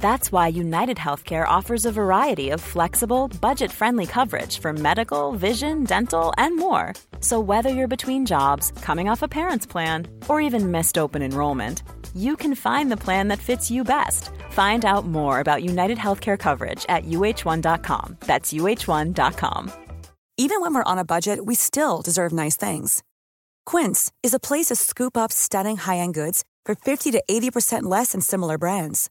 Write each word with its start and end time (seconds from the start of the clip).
That's 0.00 0.32
why 0.32 0.48
United 0.48 0.96
Healthcare 0.96 1.46
offers 1.46 1.84
a 1.84 1.92
variety 1.92 2.48
of 2.50 2.60
flexible, 2.60 3.28
budget 3.40 3.70
friendly 3.70 4.06
coverage 4.06 4.58
for 4.58 4.72
medical, 4.72 5.32
vision, 5.32 5.84
dental, 5.84 6.32
and 6.38 6.56
more. 6.56 6.94
So, 7.20 7.38
whether 7.38 7.68
you're 7.68 7.96
between 7.96 8.26
jobs, 8.26 8.72
coming 8.82 9.08
off 9.08 9.22
a 9.22 9.28
parent's 9.28 9.66
plan, 9.66 10.08
or 10.26 10.40
even 10.40 10.70
missed 10.70 10.96
open 10.98 11.22
enrollment, 11.22 11.82
you 12.14 12.34
can 12.34 12.54
find 12.54 12.90
the 12.90 12.96
plan 12.96 13.28
that 13.28 13.38
fits 13.38 13.70
you 13.70 13.84
best. 13.84 14.30
Find 14.50 14.84
out 14.84 15.06
more 15.06 15.38
about 15.40 15.62
United 15.62 15.98
Healthcare 15.98 16.38
coverage 16.38 16.86
at 16.88 17.04
uh1.com. 17.04 18.16
That's 18.20 18.52
uh1.com. 18.52 19.72
Even 20.38 20.62
when 20.62 20.74
we're 20.74 20.90
on 20.92 20.98
a 20.98 21.04
budget, 21.04 21.44
we 21.44 21.54
still 21.54 22.00
deserve 22.00 22.32
nice 22.32 22.56
things. 22.56 23.02
Quince 23.66 24.10
is 24.22 24.32
a 24.32 24.40
place 24.40 24.68
to 24.68 24.76
scoop 24.76 25.18
up 25.18 25.30
stunning 25.30 25.76
high-end 25.76 26.14
goods 26.14 26.42
for 26.64 26.74
50 26.74 27.10
to 27.10 27.22
80% 27.30 27.82
less 27.82 28.12
than 28.12 28.22
similar 28.22 28.56
brands. 28.56 29.10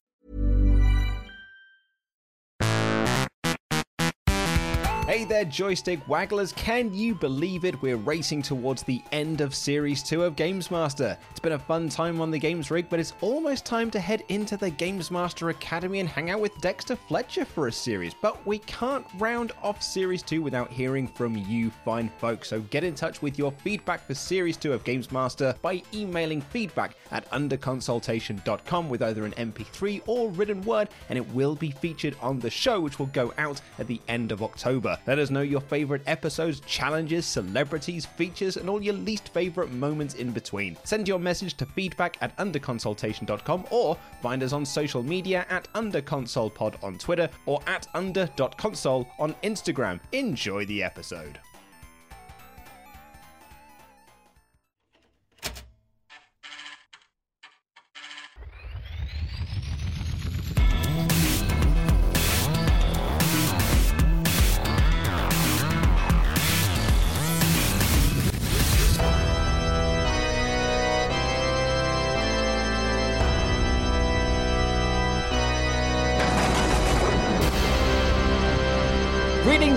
Hey 5.11 5.25
there, 5.25 5.43
joystick 5.43 5.99
wagglers. 6.07 6.55
Can 6.55 6.93
you 6.93 7.13
believe 7.13 7.65
it? 7.65 7.81
We're 7.81 7.97
racing 7.97 8.43
towards 8.43 8.81
the 8.81 9.01
end 9.11 9.41
of 9.41 9.53
Series 9.53 10.01
2 10.03 10.23
of 10.23 10.37
Games 10.37 10.71
Master. 10.71 11.17
It's 11.31 11.39
been 11.41 11.51
a 11.51 11.59
fun 11.59 11.89
time 11.89 12.21
on 12.21 12.31
the 12.31 12.39
Games 12.39 12.71
Rig, 12.71 12.87
but 12.89 12.97
it's 12.97 13.11
almost 13.19 13.65
time 13.65 13.91
to 13.91 13.99
head 13.99 14.23
into 14.29 14.55
the 14.55 14.69
Games 14.69 15.11
Master 15.11 15.49
Academy 15.49 15.99
and 15.99 16.07
hang 16.07 16.29
out 16.29 16.39
with 16.39 16.57
Dexter 16.61 16.95
Fletcher 16.95 17.43
for 17.43 17.67
a 17.67 17.71
series. 17.73 18.13
But 18.13 18.47
we 18.47 18.59
can't 18.59 19.05
round 19.17 19.51
off 19.61 19.83
Series 19.83 20.23
2 20.23 20.41
without 20.41 20.71
hearing 20.71 21.09
from 21.09 21.35
you 21.35 21.71
fine 21.83 22.09
folks. 22.17 22.47
So 22.47 22.61
get 22.61 22.85
in 22.85 22.95
touch 22.95 23.21
with 23.21 23.37
your 23.37 23.51
feedback 23.51 24.07
for 24.07 24.13
Series 24.13 24.55
2 24.55 24.71
of 24.71 24.85
Games 24.85 25.11
Master 25.11 25.53
by 25.61 25.83
emailing 25.93 26.39
feedback 26.39 26.95
at 27.11 27.29
underconsultation.com 27.31 28.87
with 28.87 29.01
either 29.01 29.25
an 29.25 29.33
MP3 29.33 30.03
or 30.07 30.29
written 30.29 30.61
word, 30.61 30.87
and 31.09 31.17
it 31.17 31.33
will 31.33 31.55
be 31.55 31.71
featured 31.71 32.15
on 32.21 32.39
the 32.39 32.49
show, 32.49 32.79
which 32.79 32.97
will 32.97 33.07
go 33.07 33.33
out 33.37 33.59
at 33.77 33.87
the 33.87 33.99
end 34.07 34.31
of 34.31 34.41
October. 34.41 34.97
Let 35.07 35.19
us 35.19 35.29
know 35.29 35.41
your 35.41 35.61
favorite 35.61 36.03
episodes, 36.07 36.59
challenges, 36.61 37.25
celebrities, 37.25 38.05
features, 38.05 38.57
and 38.57 38.69
all 38.69 38.81
your 38.81 38.93
least 38.93 39.29
favorite 39.29 39.71
moments 39.71 40.15
in 40.15 40.31
between. 40.31 40.77
Send 40.83 41.07
your 41.07 41.19
message 41.19 41.55
to 41.55 41.65
feedback 41.65 42.17
at 42.21 42.35
underconsultation.com 42.37 43.65
or 43.71 43.97
find 44.21 44.43
us 44.43 44.53
on 44.53 44.65
social 44.65 45.03
media 45.03 45.45
at 45.49 45.71
underconsolepod 45.73 46.83
on 46.83 46.97
Twitter 46.97 47.29
or 47.45 47.61
at 47.67 47.87
under.console 47.93 49.07
on 49.19 49.33
Instagram. 49.43 49.99
Enjoy 50.11 50.65
the 50.65 50.83
episode. 50.83 51.39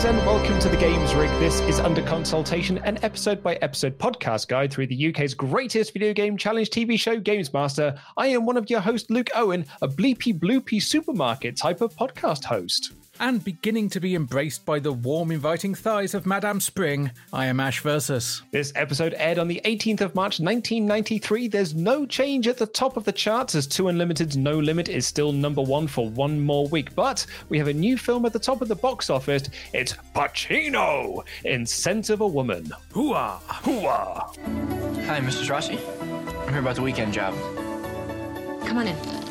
And 0.04 0.18
welcome 0.18 0.58
to 0.58 0.68
the 0.68 0.76
Games 0.76 1.14
Rig. 1.14 1.30
This 1.40 1.60
is 1.60 1.80
Under 1.80 2.02
Consultation, 2.02 2.76
an 2.84 3.02
episode 3.02 3.42
by 3.42 3.54
episode 3.62 3.98
podcast 3.98 4.48
guide 4.48 4.70
through 4.70 4.88
the 4.88 5.08
UK's 5.08 5.32
greatest 5.32 5.94
video 5.94 6.12
game 6.12 6.36
challenge 6.36 6.68
TV 6.68 7.00
show, 7.00 7.18
Games 7.18 7.50
Master. 7.54 7.98
I 8.18 8.26
am 8.26 8.44
one 8.44 8.58
of 8.58 8.68
your 8.68 8.80
hosts, 8.80 9.08
Luke 9.08 9.30
Owen, 9.34 9.64
a 9.80 9.88
bleepy 9.88 10.38
bloopy 10.38 10.82
supermarket 10.82 11.56
type 11.56 11.80
of 11.80 11.96
podcast 11.96 12.44
host. 12.44 12.92
And 13.20 13.44
beginning 13.44 13.90
to 13.90 14.00
be 14.00 14.16
embraced 14.16 14.64
by 14.64 14.80
the 14.80 14.92
warm, 14.92 15.30
inviting 15.30 15.74
thighs 15.74 16.14
of 16.14 16.26
Madame 16.26 16.58
Spring, 16.58 17.12
I 17.32 17.46
am 17.46 17.60
Ash 17.60 17.80
Versus. 17.80 18.42
This 18.50 18.72
episode 18.74 19.14
aired 19.16 19.38
on 19.38 19.46
the 19.46 19.60
18th 19.64 20.00
of 20.00 20.14
March 20.16 20.40
1993. 20.40 21.46
There's 21.46 21.74
no 21.74 22.06
change 22.06 22.48
at 22.48 22.58
the 22.58 22.66
top 22.66 22.96
of 22.96 23.04
the 23.04 23.12
charts 23.12 23.54
as 23.54 23.68
2 23.68 23.88
Unlimited's 23.88 24.36
No 24.36 24.58
Limit 24.58 24.88
is 24.88 25.06
still 25.06 25.30
number 25.30 25.62
one 25.62 25.86
for 25.86 26.08
one 26.10 26.40
more 26.40 26.66
week. 26.66 26.92
But 26.96 27.24
we 27.48 27.58
have 27.58 27.68
a 27.68 27.72
new 27.72 27.96
film 27.96 28.26
at 28.26 28.32
the 28.32 28.38
top 28.40 28.60
of 28.60 28.68
the 28.68 28.74
box 28.74 29.08
office. 29.10 29.48
It's 29.72 29.94
Pacino 30.14 31.24
in 31.44 31.64
Scent 31.66 32.10
of 32.10 32.20
a 32.20 32.26
Woman. 32.26 32.72
Hooah! 32.92 33.38
Hooah! 33.42 35.04
Hi, 35.06 35.20
Mrs. 35.20 35.48
Rossi. 35.48 35.78
I'm 36.00 36.48
here 36.48 36.58
about 36.58 36.74
the 36.74 36.82
weekend 36.82 37.12
job. 37.12 37.32
Come 38.66 38.78
on 38.78 38.88
in. 38.88 39.23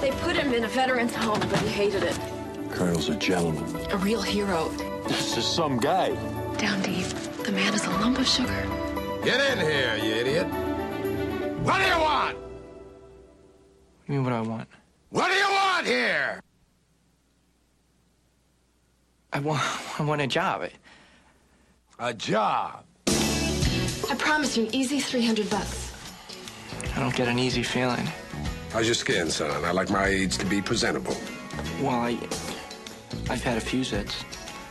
They 0.00 0.10
put 0.10 0.36
him 0.36 0.52
in 0.52 0.64
a 0.64 0.68
veteran's 0.68 1.14
home, 1.14 1.40
but 1.40 1.58
he 1.60 1.68
hated 1.68 2.02
it. 2.02 2.18
Colonel's 2.70 3.08
a 3.08 3.16
gentleman. 3.16 3.64
A 3.90 3.96
real 3.96 4.22
hero. 4.22 4.68
This 5.08 5.36
is 5.36 5.44
some 5.44 5.78
guy. 5.78 6.14
Down 6.56 6.82
deep, 6.82 7.06
the 7.44 7.52
man 7.52 7.74
is 7.74 7.84
a 7.86 7.90
lump 7.90 8.18
of 8.18 8.26
sugar. 8.26 8.66
Get 9.24 9.40
in 9.52 9.58
here, 9.58 9.96
you 9.96 10.14
idiot. 10.14 10.46
What 11.62 11.78
do 11.78 11.88
you 11.88 11.98
want? 11.98 12.36
You 14.06 14.14
mean, 14.14 14.24
what 14.24 14.32
I 14.32 14.40
want. 14.40 14.68
What 15.10 15.28
do 15.28 15.34
you 15.34 15.50
want 15.50 15.86
here? 15.86 16.40
I 19.32 19.40
want. 19.40 19.62
I 19.98 20.02
want 20.02 20.20
a 20.20 20.26
job. 20.26 20.68
A 21.98 22.14
job. 22.14 22.84
I 23.06 24.14
promise 24.16 24.56
you 24.56 24.66
an 24.66 24.74
easy 24.74 25.00
300 25.00 25.50
bucks. 25.50 25.92
I 26.96 27.00
don't 27.00 27.14
get 27.14 27.28
an 27.28 27.38
easy 27.38 27.62
feeling. 27.62 28.08
How's 28.72 28.86
your 28.86 28.94
skin, 28.94 29.30
son? 29.30 29.64
I 29.64 29.72
like 29.72 29.90
my 29.90 30.06
aides 30.06 30.36
to 30.38 30.46
be 30.46 30.60
presentable. 30.60 31.16
Well, 31.80 31.90
I. 31.90 32.18
I've 33.30 33.42
had 33.42 33.56
a 33.56 33.60
few 33.60 33.80
zits. 33.80 34.24